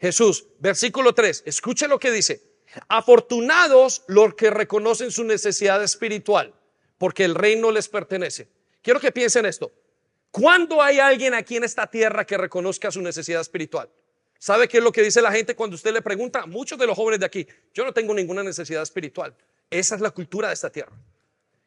Jesús. 0.00 0.46
Versículo 0.58 1.14
3, 1.14 1.44
escuche 1.46 1.86
lo 1.86 1.98
que 1.98 2.10
dice. 2.10 2.42
Afortunados 2.88 4.04
los 4.06 4.34
que 4.34 4.50
reconocen 4.50 5.10
su 5.10 5.24
necesidad 5.24 5.82
espiritual, 5.82 6.54
porque 6.98 7.24
el 7.24 7.34
reino 7.34 7.70
les 7.70 7.88
pertenece. 7.88 8.48
Quiero 8.82 9.00
que 9.00 9.12
piensen 9.12 9.44
esto. 9.44 9.72
¿Cuándo 10.30 10.80
hay 10.80 11.00
alguien 11.00 11.34
aquí 11.34 11.56
en 11.56 11.64
esta 11.64 11.88
tierra 11.88 12.24
que 12.24 12.38
reconozca 12.38 12.90
su 12.90 13.02
necesidad 13.02 13.40
espiritual? 13.40 13.90
¿Sabe 14.38 14.68
qué 14.68 14.78
es 14.78 14.84
lo 14.84 14.92
que 14.92 15.02
dice 15.02 15.20
la 15.20 15.32
gente 15.32 15.54
cuando 15.54 15.74
usted 15.74 15.92
le 15.92 16.00
pregunta? 16.00 16.46
Muchos 16.46 16.78
de 16.78 16.86
los 16.86 16.96
jóvenes 16.96 17.20
de 17.20 17.26
aquí, 17.26 17.46
yo 17.74 17.84
no 17.84 17.92
tengo 17.92 18.14
ninguna 18.14 18.42
necesidad 18.42 18.82
espiritual. 18.82 19.34
Esa 19.68 19.96
es 19.96 20.00
la 20.00 20.12
cultura 20.12 20.48
de 20.48 20.54
esta 20.54 20.70
tierra. 20.70 20.92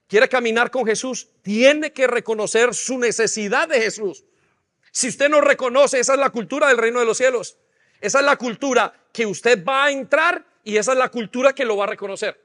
Quiere 0.07 0.27
caminar 0.27 0.71
con 0.71 0.85
Jesús, 0.85 1.27
tiene 1.41 1.91
que 1.91 2.07
reconocer 2.07 2.73
su 2.73 2.97
necesidad 2.97 3.67
de 3.67 3.81
Jesús. 3.81 4.23
Si 4.91 5.09
usted 5.09 5.29
no 5.29 5.41
reconoce, 5.41 5.99
esa 5.99 6.13
es 6.13 6.19
la 6.19 6.29
cultura 6.29 6.67
del 6.69 6.77
reino 6.77 6.99
de 6.99 7.05
los 7.05 7.17
cielos. 7.17 7.57
Esa 8.03 8.19
es 8.19 8.25
la 8.25 8.35
cultura 8.35 8.93
que 9.13 9.25
usted 9.25 9.63
va 9.63 9.85
a 9.85 9.91
entrar 9.91 10.45
y 10.65 10.75
esa 10.75 10.91
es 10.91 10.97
la 10.97 11.07
cultura 11.07 11.55
que 11.55 11.63
lo 11.63 11.77
va 11.77 11.85
a 11.85 11.87
reconocer. 11.87 12.37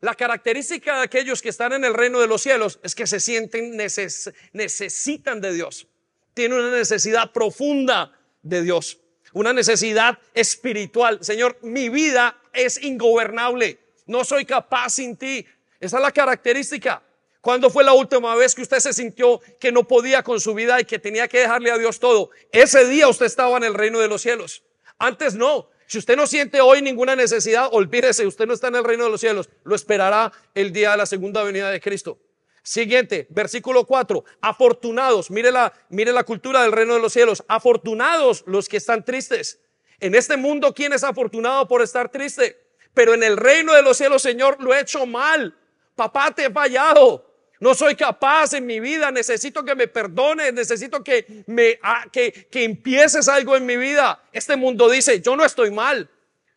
La 0.00 0.16
característica 0.16 0.96
de 0.96 1.04
aquellos 1.04 1.40
que 1.40 1.48
están 1.48 1.72
en 1.74 1.84
el 1.84 1.94
reino 1.94 2.18
de 2.18 2.26
los 2.26 2.42
cielos 2.42 2.80
es 2.82 2.96
que 2.96 3.06
se 3.06 3.20
sienten, 3.20 3.76
necesitan 3.76 5.40
de 5.40 5.52
Dios. 5.52 5.86
Tienen 6.34 6.58
una 6.58 6.76
necesidad 6.76 7.30
profunda 7.30 8.18
de 8.42 8.62
Dios. 8.62 8.98
Una 9.32 9.52
necesidad 9.52 10.18
espiritual. 10.34 11.18
Señor, 11.22 11.56
mi 11.62 11.88
vida 11.88 12.36
es 12.52 12.82
ingobernable. 12.82 13.78
No 14.06 14.24
soy 14.24 14.44
capaz 14.44 14.94
sin 14.94 15.16
ti. 15.16 15.46
Esa 15.78 15.98
es 15.98 16.02
la 16.02 16.10
característica. 16.10 17.00
¿Cuándo 17.40 17.70
fue 17.70 17.84
la 17.84 17.92
última 17.92 18.34
vez 18.34 18.56
que 18.56 18.62
usted 18.62 18.80
se 18.80 18.92
sintió 18.92 19.40
que 19.60 19.70
no 19.70 19.86
podía 19.86 20.24
con 20.24 20.40
su 20.40 20.52
vida 20.52 20.80
y 20.80 20.84
que 20.84 20.98
tenía 20.98 21.28
que 21.28 21.38
dejarle 21.38 21.70
a 21.70 21.78
Dios 21.78 22.00
todo? 22.00 22.30
Ese 22.50 22.88
día 22.88 23.06
usted 23.06 23.26
estaba 23.26 23.56
en 23.56 23.62
el 23.62 23.74
reino 23.74 24.00
de 24.00 24.08
los 24.08 24.22
cielos. 24.22 24.64
Antes 25.00 25.34
no. 25.34 25.70
Si 25.86 25.98
usted 25.98 26.14
no 26.14 26.26
siente 26.26 26.60
hoy 26.60 26.82
ninguna 26.82 27.16
necesidad, 27.16 27.68
olvídese, 27.72 28.24
usted 28.26 28.46
no 28.46 28.52
está 28.52 28.68
en 28.68 28.76
el 28.76 28.84
reino 28.84 29.04
de 29.04 29.10
los 29.10 29.20
cielos. 29.20 29.48
Lo 29.64 29.74
esperará 29.74 30.30
el 30.54 30.72
día 30.72 30.92
de 30.92 30.98
la 30.98 31.06
segunda 31.06 31.42
venida 31.42 31.70
de 31.70 31.80
Cristo. 31.80 32.18
Siguiente, 32.62 33.26
versículo 33.30 33.86
4. 33.86 34.22
Afortunados, 34.42 35.30
mire 35.30 35.50
la, 35.50 35.72
mire 35.88 36.12
la 36.12 36.22
cultura 36.22 36.62
del 36.62 36.72
reino 36.72 36.94
de 36.94 37.00
los 37.00 37.14
cielos. 37.14 37.42
Afortunados 37.48 38.44
los 38.46 38.68
que 38.68 38.76
están 38.76 39.04
tristes. 39.04 39.58
En 39.98 40.14
este 40.14 40.36
mundo, 40.36 40.72
¿quién 40.74 40.92
es 40.92 41.02
afortunado 41.02 41.66
por 41.66 41.82
estar 41.82 42.10
triste? 42.10 42.58
Pero 42.92 43.14
en 43.14 43.22
el 43.22 43.36
reino 43.36 43.72
de 43.72 43.82
los 43.82 43.96
cielos, 43.96 44.22
Señor, 44.22 44.62
lo 44.62 44.74
he 44.74 44.80
hecho 44.80 45.06
mal. 45.06 45.56
Papá, 45.96 46.30
te 46.30 46.44
he 46.44 46.50
fallado. 46.50 47.29
No 47.60 47.74
soy 47.74 47.94
capaz 47.94 48.54
en 48.54 48.64
mi 48.64 48.80
vida, 48.80 49.10
necesito 49.10 49.62
que 49.62 49.74
me 49.74 49.86
perdones, 49.86 50.52
necesito 50.54 51.04
que 51.04 51.44
me 51.46 51.78
ah, 51.82 52.06
que, 52.10 52.48
que 52.50 52.64
empieces 52.64 53.28
algo 53.28 53.54
en 53.54 53.66
mi 53.66 53.76
vida. 53.76 54.22
Este 54.32 54.56
mundo 54.56 54.88
dice, 54.88 55.20
yo 55.20 55.36
no 55.36 55.44
estoy 55.44 55.70
mal. 55.70 56.08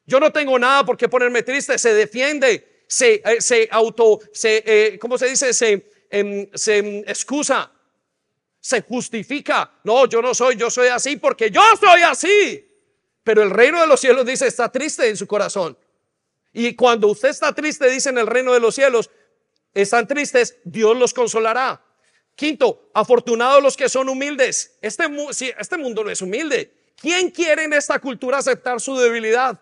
Yo 0.05 0.19
no 0.21 0.31
tengo 0.31 0.57
nada 0.57 0.85
por 0.85 0.97
qué 0.97 1.09
ponerme 1.09 1.43
triste, 1.43 1.77
se 1.77 1.93
defiende, 1.93 2.83
se, 2.87 3.15
eh, 3.15 3.41
se 3.41 3.67
auto, 3.71 4.19
se, 4.31 4.63
eh, 4.65 4.99
¿cómo 4.99 5.17
se 5.17 5.27
dice? 5.27 5.53
Se, 5.53 5.91
em, 6.09 6.49
se 6.53 6.99
excusa. 6.99 7.69
se 8.61 8.81
justifica. 8.81 9.69
No, 9.83 10.05
yo 10.05 10.21
no 10.21 10.33
soy, 10.33 10.55
yo 10.55 10.69
soy 10.71 10.87
así 10.87 11.17
porque 11.17 11.51
yo 11.51 11.61
soy 11.77 12.01
así. 12.01 12.65
Pero 13.21 13.43
el 13.43 13.49
reino 13.49 13.81
de 13.81 13.87
los 13.87 13.99
cielos 13.99 14.25
dice, 14.25 14.47
está 14.47 14.71
triste 14.71 15.09
en 15.09 15.17
su 15.17 15.27
corazón. 15.27 15.77
Y 16.53 16.73
cuando 16.73 17.07
usted 17.09 17.27
está 17.27 17.53
triste, 17.53 17.89
dice 17.89 18.09
en 18.09 18.19
el 18.19 18.27
reino 18.27 18.53
de 18.53 18.61
los 18.61 18.75
cielos, 18.75 19.09
están 19.73 20.07
tristes, 20.07 20.57
Dios 20.63 20.95
los 20.97 21.13
consolará. 21.13 21.81
Quinto, 22.35 22.89
afortunados 22.93 23.61
los 23.61 23.77
que 23.77 23.89
son 23.89 24.09
humildes. 24.09 24.77
Este, 24.81 25.05
este 25.59 25.77
mundo 25.77 26.03
no 26.03 26.09
es 26.09 26.21
humilde. 26.21 26.73
¿Quién 26.99 27.29
quiere 27.29 27.63
en 27.63 27.73
esta 27.73 27.99
cultura 27.99 28.37
aceptar 28.37 28.79
su 28.79 28.95
debilidad? 28.97 29.59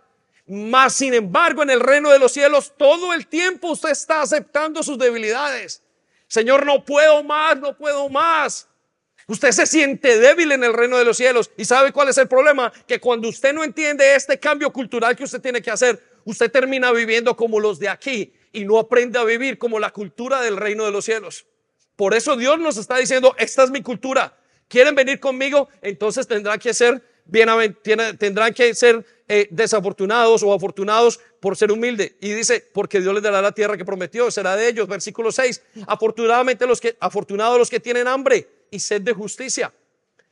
Mas, 0.48 0.94
sin 0.94 1.14
embargo, 1.14 1.64
en 1.64 1.70
el 1.70 1.80
reino 1.80 2.10
de 2.10 2.20
los 2.20 2.32
cielos, 2.32 2.74
todo 2.78 3.14
el 3.14 3.28
tiempo 3.28 3.70
usted 3.70 3.90
está 3.90 4.22
aceptando 4.22 4.84
sus 4.84 4.98
debilidades. 4.98 5.82
Señor, 6.28 6.66
no 6.66 6.84
puedo 6.84 7.24
más, 7.24 7.58
no 7.58 7.78
puedo 7.78 8.10
más. 8.10 8.68
Usted 9.28 9.52
se 9.52 9.66
siente 9.66 10.18
débil 10.18 10.52
en 10.52 10.64
el 10.64 10.74
reino 10.74 10.98
de 10.98 11.06
los 11.06 11.18
cielos. 11.18 11.52
¿Y 11.58 11.66
sabe 11.66 11.92
cuál 11.92 12.10
es 12.10 12.18
el 12.18 12.28
problema? 12.28 12.72
Que 12.88 13.00
cuando 13.00 13.30
usted 13.30 13.54
no 13.54 13.64
entiende 13.64 14.16
este 14.16 14.40
cambio 14.40 14.72
cultural 14.74 15.16
que 15.16 15.24
usted 15.24 15.42
tiene 15.42 15.62
que 15.62 15.72
hacer, 15.72 16.02
usted 16.26 16.52
termina 16.52 16.92
viviendo 16.92 17.36
como 17.36 17.60
los 17.60 17.80
de 17.80 17.90
aquí 17.90 18.34
y 18.52 18.66
no 18.66 18.80
aprende 18.80 19.20
a 19.20 19.24
vivir 19.24 19.58
como 19.58 19.80
la 19.80 19.92
cultura 19.92 20.42
del 20.42 20.58
reino 20.58 20.86
de 20.86 20.92
los 20.92 21.06
cielos. 21.06 21.46
Por 21.96 22.14
eso 22.14 22.36
Dios 22.36 22.60
nos 22.60 22.78
está 22.78 22.98
diciendo, 22.98 23.36
esta 23.38 23.64
es 23.64 23.72
mi 23.72 23.82
cultura. 23.82 24.38
¿Quieren 24.68 24.96
venir 24.96 25.20
conmigo? 25.20 25.70
Entonces 25.82 26.28
tendrán 26.28 26.60
que 26.60 26.74
ser 26.74 27.04
tendrán 28.18 28.54
que 28.54 28.74
ser 28.74 29.06
eh, 29.28 29.48
desafortunados 29.52 30.44
o 30.44 30.54
afortunados 30.54 31.20
por 31.40 31.56
ser 31.56 31.72
humilde. 31.72 32.18
Y 32.20 32.32
dice, 32.34 32.66
porque 32.74 33.00
Dios 33.00 33.14
les 33.14 33.24
dará 33.24 33.42
la 33.42 33.52
tierra 33.52 33.78
que 33.78 33.86
prometió, 33.86 34.30
será 34.32 34.56
de 34.56 34.68
ellos. 34.68 34.88
Versículo 34.88 35.32
6. 35.32 35.62
Afortunadamente 35.88 36.66
los 36.66 36.82
que, 36.82 36.98
afortunados 37.00 37.58
los 37.58 37.70
que 37.70 37.80
tienen 37.80 38.08
hambre 38.08 38.48
y 38.70 38.80
sed 38.80 39.02
de 39.02 39.14
justicia. 39.14 39.74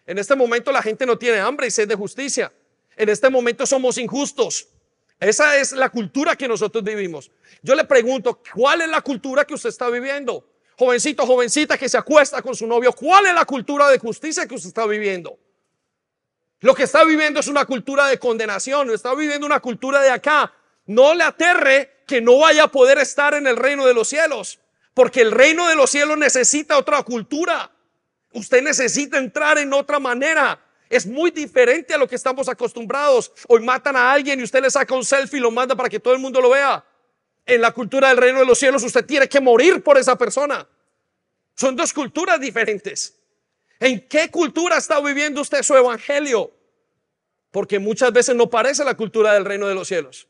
En 0.06 0.18
este 0.18 0.36
momento 0.36 0.72
la 0.72 0.82
gente 0.82 1.06
no 1.06 1.18
tiene 1.18 1.40
hambre 1.40 1.68
y 1.68 1.72
sed 1.72 1.88
de 1.88 1.96
justicia. 1.96 2.52
En 2.98 3.10
este 3.10 3.30
momento 3.30 3.66
somos 3.66 3.98
injustos. 3.98 4.68
Esa 5.20 5.58
es 5.58 5.74
la 5.74 5.90
cultura 5.90 6.36
que 6.36 6.48
nosotros 6.48 6.84
vivimos. 6.84 7.30
Yo 7.62 7.76
le 7.76 7.84
pregunto, 7.84 8.42
¿cuál 8.54 8.82
es 8.82 8.88
la 8.88 9.02
cultura 9.02 9.44
que 9.46 9.54
usted 9.54 9.70
está 9.70 9.90
viviendo? 9.90 10.46
Jovencito, 10.78 11.26
jovencita 11.26 11.78
que 11.78 11.90
se 11.90 11.98
acuesta 11.98 12.42
con 12.42 12.56
su 12.56 12.66
novio, 12.66 12.94
¿cuál 12.94 13.26
es 13.26 13.34
la 13.34 13.44
cultura 13.44 13.90
de 13.90 14.00
justicia 14.00 14.48
que 14.48 14.56
usted 14.56 14.70
está 14.70 14.86
viviendo? 14.86 15.38
Lo 16.62 16.74
que 16.74 16.84
está 16.84 17.04
viviendo 17.04 17.42
es 17.42 17.48
una 17.48 17.66
cultura 17.66 18.08
de 18.08 18.18
condenación, 18.18 18.90
está 18.92 19.14
viviendo 19.14 19.46
una 19.46 19.60
cultura 19.60 20.02
de 20.02 20.10
acá. 20.10 20.54
No 20.86 21.14
le 21.14 21.24
aterre 21.24 22.04
que 22.08 22.22
no 22.22 22.40
vaya 22.40 22.64
a 22.64 22.68
poder 22.72 22.98
estar 22.98 23.34
en 23.34 23.46
el 23.46 23.58
reino 23.58 23.86
de 23.86 23.94
los 23.94 24.08
cielos, 24.08 24.60
porque 24.94 25.22
el 25.22 25.32
reino 25.32 25.68
de 25.68 25.76
los 25.76 25.90
cielos 25.90 26.18
necesita 26.18 26.78
otra 26.78 27.04
cultura. 27.04 27.72
Usted 28.34 28.62
necesita 28.62 29.18
entrar 29.18 29.58
en 29.58 29.74
otra 29.74 30.00
manera. 30.00 30.60
Es 30.90 31.06
muy 31.06 31.30
diferente 31.30 31.94
a 31.94 31.98
lo 31.98 32.08
que 32.08 32.16
estamos 32.16 32.50
acostumbrados. 32.50 33.32
Hoy 33.48 33.62
matan 33.62 33.96
a 33.96 34.12
alguien 34.12 34.40
y 34.40 34.44
usted 34.44 34.62
le 34.62 34.72
saca 34.72 34.96
un 34.96 35.06
selfie 35.06 35.38
y 35.38 35.42
lo 35.42 35.52
manda 35.52 35.76
para 35.76 35.88
que 35.88 36.00
todo 36.00 36.16
el 36.16 36.20
mundo 36.20 36.42
lo 36.42 36.50
vea. 36.50 36.84
En 37.46 37.62
la 37.62 37.72
cultura 37.72 38.10
del 38.10 38.18
reino 38.18 38.40
de 38.40 38.46
los 38.46 38.58
cielos 38.58 38.84
usted 38.84 39.06
tiene 39.06 39.30
que 39.30 39.40
morir 39.40 39.84
por 39.84 39.98
esa 40.00 40.18
persona. 40.18 40.68
Son 41.56 41.76
dos 41.76 41.94
culturas 41.94 42.40
diferentes. 42.40 43.16
¿En 43.80 44.08
qué 44.08 44.32
cultura 44.32 44.78
está 44.78 45.00
viviendo 45.00 45.42
usted 45.42 45.62
su 45.62 45.76
evangelio? 45.76 46.52
Porque 47.52 47.78
muchas 47.78 48.12
veces 48.12 48.36
no 48.36 48.50
parece 48.50 48.84
la 48.84 48.98
cultura 48.98 49.34
del 49.34 49.46
reino 49.46 49.68
de 49.68 49.76
los 49.76 49.88
cielos. 49.88 50.28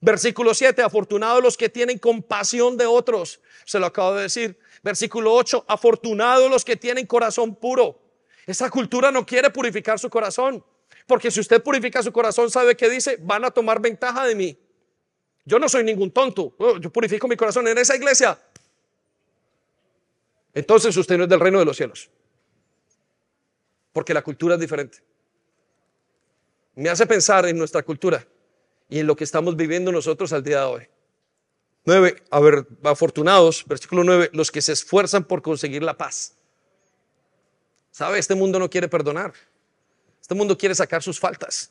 Versículo 0.00 0.52
7, 0.54 0.82
afortunados 0.82 1.40
los 1.40 1.56
que 1.56 1.68
tienen 1.68 1.98
compasión 1.98 2.76
de 2.76 2.86
otros. 2.86 3.40
Se 3.64 3.78
lo 3.78 3.86
acabo 3.86 4.14
de 4.14 4.22
decir. 4.22 4.58
Versículo 4.82 5.32
8, 5.34 5.64
afortunados 5.68 6.50
los 6.50 6.64
que 6.64 6.76
tienen 6.76 7.06
corazón 7.06 7.54
puro. 7.54 8.01
Esa 8.46 8.70
cultura 8.70 9.10
no 9.10 9.24
quiere 9.24 9.50
purificar 9.50 9.98
su 9.98 10.10
corazón. 10.10 10.64
Porque 11.06 11.30
si 11.30 11.40
usted 11.40 11.62
purifica 11.62 12.02
su 12.02 12.12
corazón, 12.12 12.50
¿sabe 12.50 12.76
qué 12.76 12.88
dice? 12.88 13.18
Van 13.20 13.44
a 13.44 13.50
tomar 13.50 13.80
ventaja 13.80 14.26
de 14.26 14.34
mí. 14.34 14.58
Yo 15.44 15.58
no 15.58 15.68
soy 15.68 15.84
ningún 15.84 16.10
tonto. 16.10 16.54
Yo 16.80 16.90
purifico 16.90 17.26
mi 17.26 17.36
corazón 17.36 17.66
en 17.68 17.78
esa 17.78 17.96
iglesia. 17.96 18.38
Entonces 20.54 20.96
usted 20.96 21.16
no 21.16 21.24
es 21.24 21.30
del 21.30 21.40
reino 21.40 21.58
de 21.58 21.64
los 21.64 21.76
cielos. 21.76 22.10
Porque 23.92 24.14
la 24.14 24.22
cultura 24.22 24.54
es 24.54 24.60
diferente. 24.60 24.98
Me 26.74 26.88
hace 26.88 27.06
pensar 27.06 27.46
en 27.46 27.58
nuestra 27.58 27.82
cultura 27.82 28.26
y 28.88 28.98
en 28.98 29.06
lo 29.06 29.16
que 29.16 29.24
estamos 29.24 29.56
viviendo 29.56 29.92
nosotros 29.92 30.32
al 30.32 30.42
día 30.42 30.60
de 30.60 30.66
hoy. 30.66 30.88
9. 31.84 32.22
A 32.30 32.40
ver, 32.40 32.66
afortunados, 32.84 33.64
versículo 33.66 34.04
9, 34.04 34.30
los 34.32 34.50
que 34.50 34.62
se 34.62 34.72
esfuerzan 34.72 35.24
por 35.24 35.42
conseguir 35.42 35.82
la 35.82 35.98
paz. 35.98 36.36
¿Sabe? 37.92 38.18
Este 38.18 38.34
mundo 38.34 38.58
no 38.58 38.68
quiere 38.68 38.88
perdonar. 38.88 39.32
Este 40.20 40.34
mundo 40.34 40.58
quiere 40.58 40.74
sacar 40.74 41.02
sus 41.02 41.20
faltas. 41.20 41.70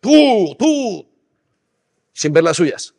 Tú, 0.00 0.54
tú, 0.56 1.08
sin 2.12 2.32
ver 2.32 2.44
las 2.44 2.56
suyas. 2.56 2.94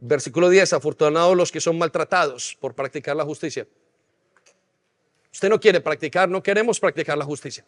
Versículo 0.00 0.48
10, 0.48 0.72
afortunados 0.72 1.36
los 1.36 1.52
que 1.52 1.60
son 1.60 1.78
maltratados 1.78 2.56
por 2.60 2.74
practicar 2.74 3.14
la 3.14 3.24
justicia. 3.24 3.68
Usted 5.32 5.50
no 5.50 5.60
quiere 5.60 5.80
practicar, 5.80 6.28
no 6.28 6.42
queremos 6.42 6.80
practicar 6.80 7.18
la 7.18 7.24
justicia. 7.24 7.64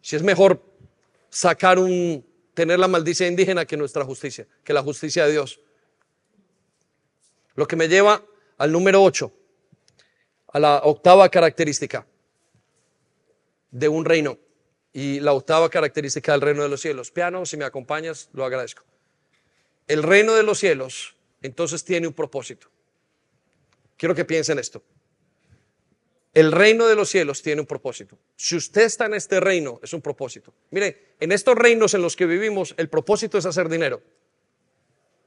Si 0.00 0.14
es 0.14 0.22
mejor 0.22 0.62
sacar 1.28 1.78
un, 1.78 2.24
tener 2.54 2.78
la 2.78 2.86
maldicia 2.88 3.26
indígena 3.26 3.64
que 3.64 3.76
nuestra 3.76 4.04
justicia, 4.04 4.46
que 4.62 4.72
la 4.72 4.82
justicia 4.82 5.26
de 5.26 5.32
Dios. 5.32 5.60
Lo 7.54 7.66
que 7.66 7.76
me 7.76 7.88
lleva 7.88 8.24
al 8.58 8.70
número 8.70 9.02
8, 9.02 9.32
a 10.52 10.58
la 10.58 10.78
octava 10.84 11.28
característica 11.28 12.06
de 13.70 13.88
un 13.88 14.04
reino 14.04 14.38
y 14.92 15.20
la 15.20 15.32
octava 15.32 15.70
característica 15.70 16.32
del 16.32 16.42
reino 16.42 16.62
de 16.62 16.68
los 16.68 16.80
cielos. 16.80 17.10
Piano, 17.10 17.46
si 17.46 17.56
me 17.56 17.64
acompañas, 17.64 18.28
lo 18.32 18.44
agradezco. 18.44 18.84
El 19.88 20.02
reino 20.02 20.34
de 20.34 20.42
los 20.42 20.58
cielos 20.58 21.16
entonces 21.40 21.84
tiene 21.84 22.06
un 22.06 22.12
propósito. 22.12 22.68
Quiero 23.96 24.14
que 24.14 24.24
piensen 24.24 24.58
esto. 24.58 24.82
El 26.34 26.50
reino 26.50 26.86
de 26.86 26.94
los 26.94 27.10
cielos 27.10 27.42
tiene 27.42 27.60
un 27.60 27.66
propósito. 27.66 28.18
Si 28.36 28.56
usted 28.56 28.82
está 28.82 29.06
en 29.06 29.14
este 29.14 29.38
reino, 29.40 29.78
es 29.82 29.92
un 29.92 30.00
propósito. 30.00 30.54
Mire, 30.70 31.14
en 31.20 31.30
estos 31.30 31.54
reinos 31.56 31.92
en 31.94 32.00
los 32.00 32.16
que 32.16 32.24
vivimos, 32.24 32.74
el 32.78 32.88
propósito 32.88 33.36
es 33.36 33.44
hacer 33.44 33.68
dinero. 33.68 34.02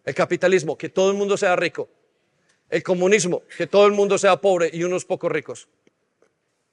El 0.04 0.16
capitalismo, 0.16 0.78
que 0.78 0.90
todo 0.90 1.12
el 1.12 1.18
mundo 1.18 1.38
sea 1.38 1.56
rico. 1.56 1.90
El 2.70 2.84
comunismo, 2.84 3.44
que 3.58 3.68
todo 3.68 3.86
el 3.86 3.94
mundo 3.94 4.18
sea 4.18 4.42
pobre 4.42 4.70
y 4.74 4.84
unos 4.84 5.06
pocos 5.06 5.32
ricos. 5.32 5.68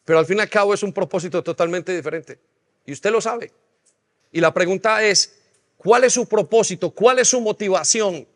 Pero 0.05 0.19
al 0.19 0.27
fin 0.27 0.39
y 0.39 0.41
al 0.41 0.49
cabo 0.49 0.75
es 0.75 0.83
un 0.83 0.93
propósito 0.93 1.43
totalmente 1.43 1.95
diferente. 1.95 2.39
Y 2.87 2.93
usted 2.93 3.11
lo 3.11 3.21
sabe. 3.21 3.53
Y 4.33 4.41
la 4.41 4.53
pregunta 4.53 5.03
es, 5.05 5.41
¿cuál 5.77 6.05
es 6.05 6.15
su 6.15 6.27
propósito? 6.27 6.91
¿Cuál 6.91 7.19
es 7.19 7.29
su 7.29 7.41
motivación? 7.41 8.27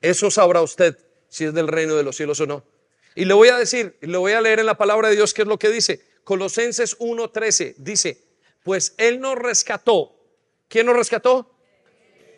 Eso 0.00 0.30
sabrá 0.30 0.62
usted 0.62 0.98
si 1.28 1.44
es 1.44 1.54
del 1.54 1.68
reino 1.68 1.94
de 1.94 2.02
los 2.02 2.16
cielos 2.16 2.40
o 2.40 2.46
no. 2.46 2.64
Y 3.14 3.24
le 3.24 3.34
voy 3.34 3.48
a 3.48 3.58
decir, 3.58 3.96
le 4.00 4.16
voy 4.16 4.32
a 4.32 4.40
leer 4.40 4.60
en 4.60 4.66
la 4.66 4.78
palabra 4.78 5.08
de 5.08 5.16
Dios 5.16 5.34
qué 5.34 5.42
es 5.42 5.48
lo 5.48 5.58
que 5.58 5.68
dice. 5.68 6.00
Colosenses 6.24 6.98
1:13 6.98 7.74
dice, 7.76 8.22
pues 8.62 8.94
Él 8.98 9.20
nos 9.20 9.36
rescató. 9.36 10.16
¿Quién 10.68 10.86
nos 10.86 10.96
rescató? 10.96 11.50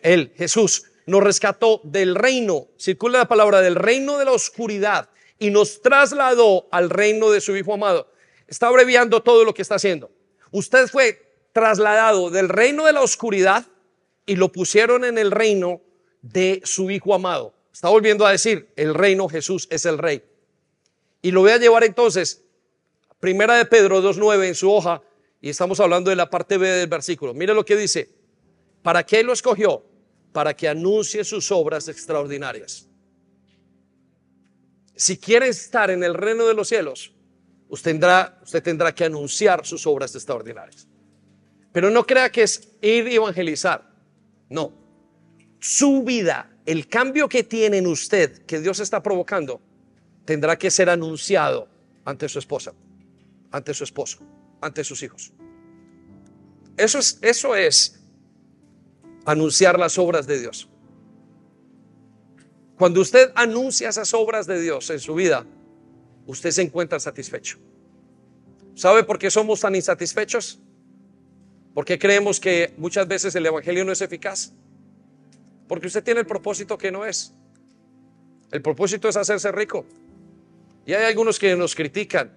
Él, 0.01 0.33
Jesús, 0.35 0.83
nos 1.05 1.23
rescató 1.23 1.81
del 1.83 2.15
reino, 2.15 2.67
circula 2.77 3.19
la 3.19 3.27
palabra, 3.27 3.61
del 3.61 3.75
reino 3.75 4.17
de 4.17 4.25
la 4.25 4.31
oscuridad 4.31 5.09
y 5.39 5.49
nos 5.49 5.81
trasladó 5.81 6.67
al 6.71 6.89
reino 6.89 7.29
de 7.31 7.41
su 7.41 7.55
Hijo 7.55 7.73
amado. 7.73 8.09
Está 8.47 8.67
abreviando 8.67 9.21
todo 9.21 9.43
lo 9.43 9.53
que 9.53 9.61
está 9.61 9.75
haciendo. 9.75 10.11
Usted 10.51 10.87
fue 10.87 11.21
trasladado 11.51 12.29
del 12.29 12.49
reino 12.49 12.85
de 12.85 12.93
la 12.93 13.01
oscuridad 13.01 13.65
y 14.25 14.35
lo 14.35 14.51
pusieron 14.51 15.03
en 15.03 15.17
el 15.17 15.31
reino 15.31 15.81
de 16.21 16.61
su 16.63 16.89
Hijo 16.91 17.13
amado. 17.13 17.53
Está 17.73 17.89
volviendo 17.89 18.25
a 18.25 18.31
decir, 18.31 18.69
el 18.75 18.93
reino 18.93 19.27
Jesús 19.27 19.67
es 19.69 19.85
el 19.85 19.97
rey. 19.97 20.23
Y 21.21 21.31
lo 21.31 21.41
voy 21.41 21.51
a 21.51 21.57
llevar 21.57 21.83
entonces, 21.83 22.43
primera 23.19 23.55
de 23.55 23.65
Pedro 23.65 24.01
2.9 24.01 24.47
en 24.47 24.55
su 24.55 24.71
hoja, 24.71 25.01
y 25.41 25.49
estamos 25.49 25.79
hablando 25.79 26.09
de 26.09 26.15
la 26.15 26.29
parte 26.29 26.57
B 26.57 26.67
del 26.67 26.87
versículo. 26.87 27.33
Mire 27.33 27.53
lo 27.53 27.65
que 27.65 27.75
dice, 27.75 28.09
¿para 28.81 29.05
qué 29.05 29.23
lo 29.23 29.33
escogió? 29.33 29.83
Para 30.33 30.53
que 30.53 30.67
anuncie 30.67 31.23
sus 31.23 31.49
obras 31.51 31.87
extraordinarias. 31.87 32.89
Si 34.95 35.17
quiere 35.17 35.47
estar 35.47 35.89
en 35.89 36.03
el 36.03 36.13
reino 36.13 36.45
de 36.45 36.53
los 36.53 36.67
cielos, 36.67 37.13
usted 37.69 37.91
tendrá, 37.91 38.39
usted 38.43 38.61
tendrá 38.61 38.93
que 38.93 39.05
anunciar 39.05 39.65
sus 39.65 39.87
obras 39.87 40.13
extraordinarias. 40.15 40.87
Pero 41.71 41.89
no 41.89 42.05
crea 42.05 42.29
que 42.31 42.43
es 42.43 42.69
ir 42.81 43.07
y 43.07 43.15
evangelizar. 43.15 43.89
No. 44.49 44.71
Su 45.59 46.03
vida, 46.03 46.51
el 46.65 46.87
cambio 46.87 47.29
que 47.29 47.43
tiene 47.43 47.77
en 47.77 47.87
usted, 47.87 48.45
que 48.45 48.59
Dios 48.59 48.79
está 48.79 49.01
provocando, 49.01 49.61
tendrá 50.25 50.57
que 50.57 50.69
ser 50.69 50.89
anunciado 50.89 51.67
ante 52.05 52.29
su 52.29 52.39
esposa, 52.39 52.73
ante 53.51 53.73
su 53.73 53.83
esposo, 53.83 54.19
ante 54.61 54.83
sus 54.83 55.01
hijos. 55.01 55.31
Eso 56.77 56.99
es, 56.99 57.17
eso 57.21 57.55
es 57.55 58.02
anunciar 59.25 59.79
las 59.79 59.97
obras 59.97 60.27
de 60.27 60.39
Dios. 60.39 60.69
Cuando 62.77 63.01
usted 63.01 63.31
anuncia 63.35 63.89
esas 63.89 64.13
obras 64.13 64.47
de 64.47 64.59
Dios 64.59 64.89
en 64.89 64.99
su 64.99 65.13
vida, 65.15 65.45
usted 66.25 66.51
se 66.51 66.61
encuentra 66.61 66.99
satisfecho. 66.99 67.57
¿Sabe 68.75 69.03
por 69.03 69.19
qué 69.19 69.29
somos 69.29 69.59
tan 69.61 69.75
insatisfechos? 69.75 70.59
Porque 71.73 71.97
creemos 71.97 72.39
que 72.39 72.73
muchas 72.77 73.07
veces 73.07 73.35
el 73.35 73.45
Evangelio 73.45 73.85
no 73.85 73.91
es 73.91 74.01
eficaz. 74.01 74.53
Porque 75.67 75.87
usted 75.87 76.03
tiene 76.03 76.21
el 76.21 76.25
propósito 76.25 76.77
que 76.77 76.91
no 76.91 77.05
es. 77.05 77.33
El 78.51 78.61
propósito 78.61 79.07
es 79.07 79.15
hacerse 79.15 79.51
rico. 79.51 79.85
Y 80.85 80.93
hay 80.93 81.05
algunos 81.05 81.39
que 81.39 81.55
nos 81.55 81.73
critican, 81.73 82.31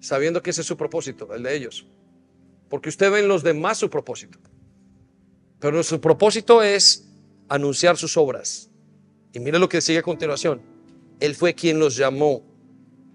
sabiendo 0.00 0.42
que 0.42 0.50
ese 0.50 0.60
es 0.60 0.66
su 0.66 0.76
propósito, 0.76 1.34
el 1.34 1.42
de 1.42 1.56
ellos. 1.56 1.86
Porque 2.68 2.88
usted 2.88 3.10
ve 3.10 3.20
en 3.20 3.28
los 3.28 3.42
demás 3.42 3.78
su 3.78 3.90
propósito. 3.90 4.38
Pero 5.62 5.76
nuestro 5.76 6.00
propósito 6.00 6.60
es 6.60 7.08
anunciar 7.48 7.96
sus 7.96 8.16
obras. 8.16 8.68
Y 9.32 9.38
mire 9.38 9.60
lo 9.60 9.68
que 9.68 9.80
sigue 9.80 10.00
a 10.00 10.02
continuación. 10.02 10.60
Él 11.20 11.36
fue 11.36 11.54
quien 11.54 11.78
los 11.78 11.94
llamó 11.94 12.42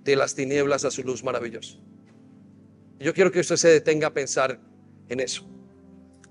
de 0.05 0.15
las 0.15 0.33
tinieblas 0.33 0.85
a 0.85 0.91
su 0.91 1.03
luz 1.03 1.25
maravillosa. 1.25 1.75
Yo 3.01 3.13
quiero 3.13 3.33
que 3.33 3.41
usted 3.41 3.57
se 3.57 3.67
detenga 3.67 4.07
a 4.07 4.13
pensar 4.13 4.61
en 5.09 5.19
eso. 5.19 5.45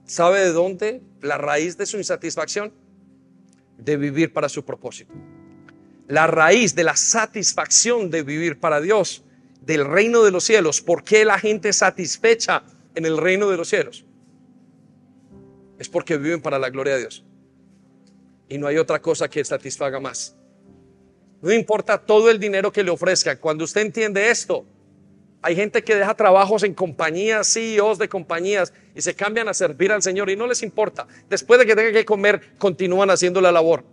¿Sabe 0.07 0.41
de 0.41 0.53
dónde 0.53 1.03
la 1.21 1.37
raíz 1.37 1.77
de 1.77 1.85
su 1.85 1.99
insatisfacción? 1.99 2.73
De 3.77 3.99
vivir 3.99 4.33
para 4.33 4.49
su 4.49 4.65
propósito. 4.65 5.13
La 6.09 6.27
raíz 6.27 6.75
de 6.75 6.85
la 6.85 6.97
satisfacción 6.97 8.11
de 8.11 8.23
vivir 8.23 8.59
para 8.59 8.81
Dios, 8.81 9.23
del 9.61 9.85
reino 9.85 10.23
de 10.23 10.31
los 10.31 10.45
cielos. 10.45 10.81
¿Por 10.81 11.05
qué 11.05 11.27
la 11.27 11.39
gente 11.39 11.75
satisfecha 11.75 12.63
en 12.95 13.05
el 13.05 13.19
reino 13.19 13.51
de 13.51 13.59
los 13.59 13.69
cielos? 13.69 14.06
Es 15.79 15.89
porque 15.89 16.17
viven 16.17 16.41
para 16.41 16.59
la 16.59 16.71
gloria 16.71 16.95
de 16.95 17.01
Dios. 17.01 17.25
Y 18.49 18.59
no 18.59 18.67
hay 18.67 18.79
otra 18.79 19.01
cosa 19.01 19.29
que 19.29 19.45
satisfaga 19.45 20.01
más. 20.01 20.37
No 21.43 21.53
importa 21.53 21.99
todo 21.99 22.31
el 22.31 22.39
dinero 22.39 22.73
que 22.73 22.83
le 22.83 22.91
ofrezca. 22.91 23.39
Cuando 23.39 23.65
usted 23.65 23.83
entiende 23.83 24.31
esto, 24.31 24.65
hay 25.43 25.55
gente 25.55 25.85
que 25.85 25.95
deja 25.95 26.15
trabajos 26.15 26.63
en 26.63 26.75
compañías, 26.75 27.53
CEOs 27.53 27.99
de 27.99 28.09
compañías, 28.09 28.73
y 28.95 29.03
se 29.03 29.15
cambian 29.15 29.49
a 29.49 29.55
servir 29.55 29.93
al 29.93 30.03
Señor 30.03 30.31
y 30.31 30.37
no 30.37 30.47
les 30.47 30.63
importa. 30.63 31.07
Después 31.29 31.61
de 31.61 31.67
que 31.67 31.77
tengan 31.77 31.93
que 31.93 32.05
comer, 32.05 32.55
continúan 32.59 33.11
haciendo 33.11 33.41
la 33.41 33.53
labor. 33.53 33.85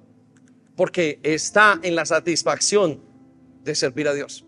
Porque 0.75 1.19
está 1.21 1.79
en 1.83 1.95
la 1.95 2.05
satisfacción 2.05 3.01
de 3.63 3.75
servir 3.75 4.07
a 4.07 4.13
Dios. 4.13 4.45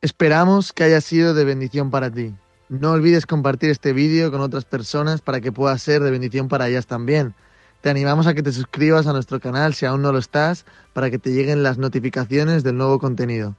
Esperamos 0.00 0.72
que 0.72 0.84
haya 0.84 1.00
sido 1.00 1.34
de 1.34 1.44
bendición 1.44 1.90
para 1.90 2.10
ti. 2.10 2.34
No 2.70 2.92
olvides 2.92 3.24
compartir 3.24 3.70
este 3.70 3.94
vídeo 3.94 4.30
con 4.30 4.42
otras 4.42 4.66
personas 4.66 5.22
para 5.22 5.40
que 5.40 5.52
pueda 5.52 5.78
ser 5.78 6.02
de 6.02 6.10
bendición 6.10 6.48
para 6.48 6.68
ellas 6.68 6.86
también. 6.86 7.34
Te 7.80 7.88
animamos 7.88 8.26
a 8.26 8.34
que 8.34 8.42
te 8.42 8.52
suscribas 8.52 9.06
a 9.06 9.14
nuestro 9.14 9.40
canal 9.40 9.72
si 9.72 9.86
aún 9.86 10.02
no 10.02 10.12
lo 10.12 10.18
estás, 10.18 10.66
para 10.92 11.10
que 11.10 11.18
te 11.18 11.32
lleguen 11.32 11.62
las 11.62 11.78
notificaciones 11.78 12.64
del 12.64 12.76
nuevo 12.76 12.98
contenido. 12.98 13.56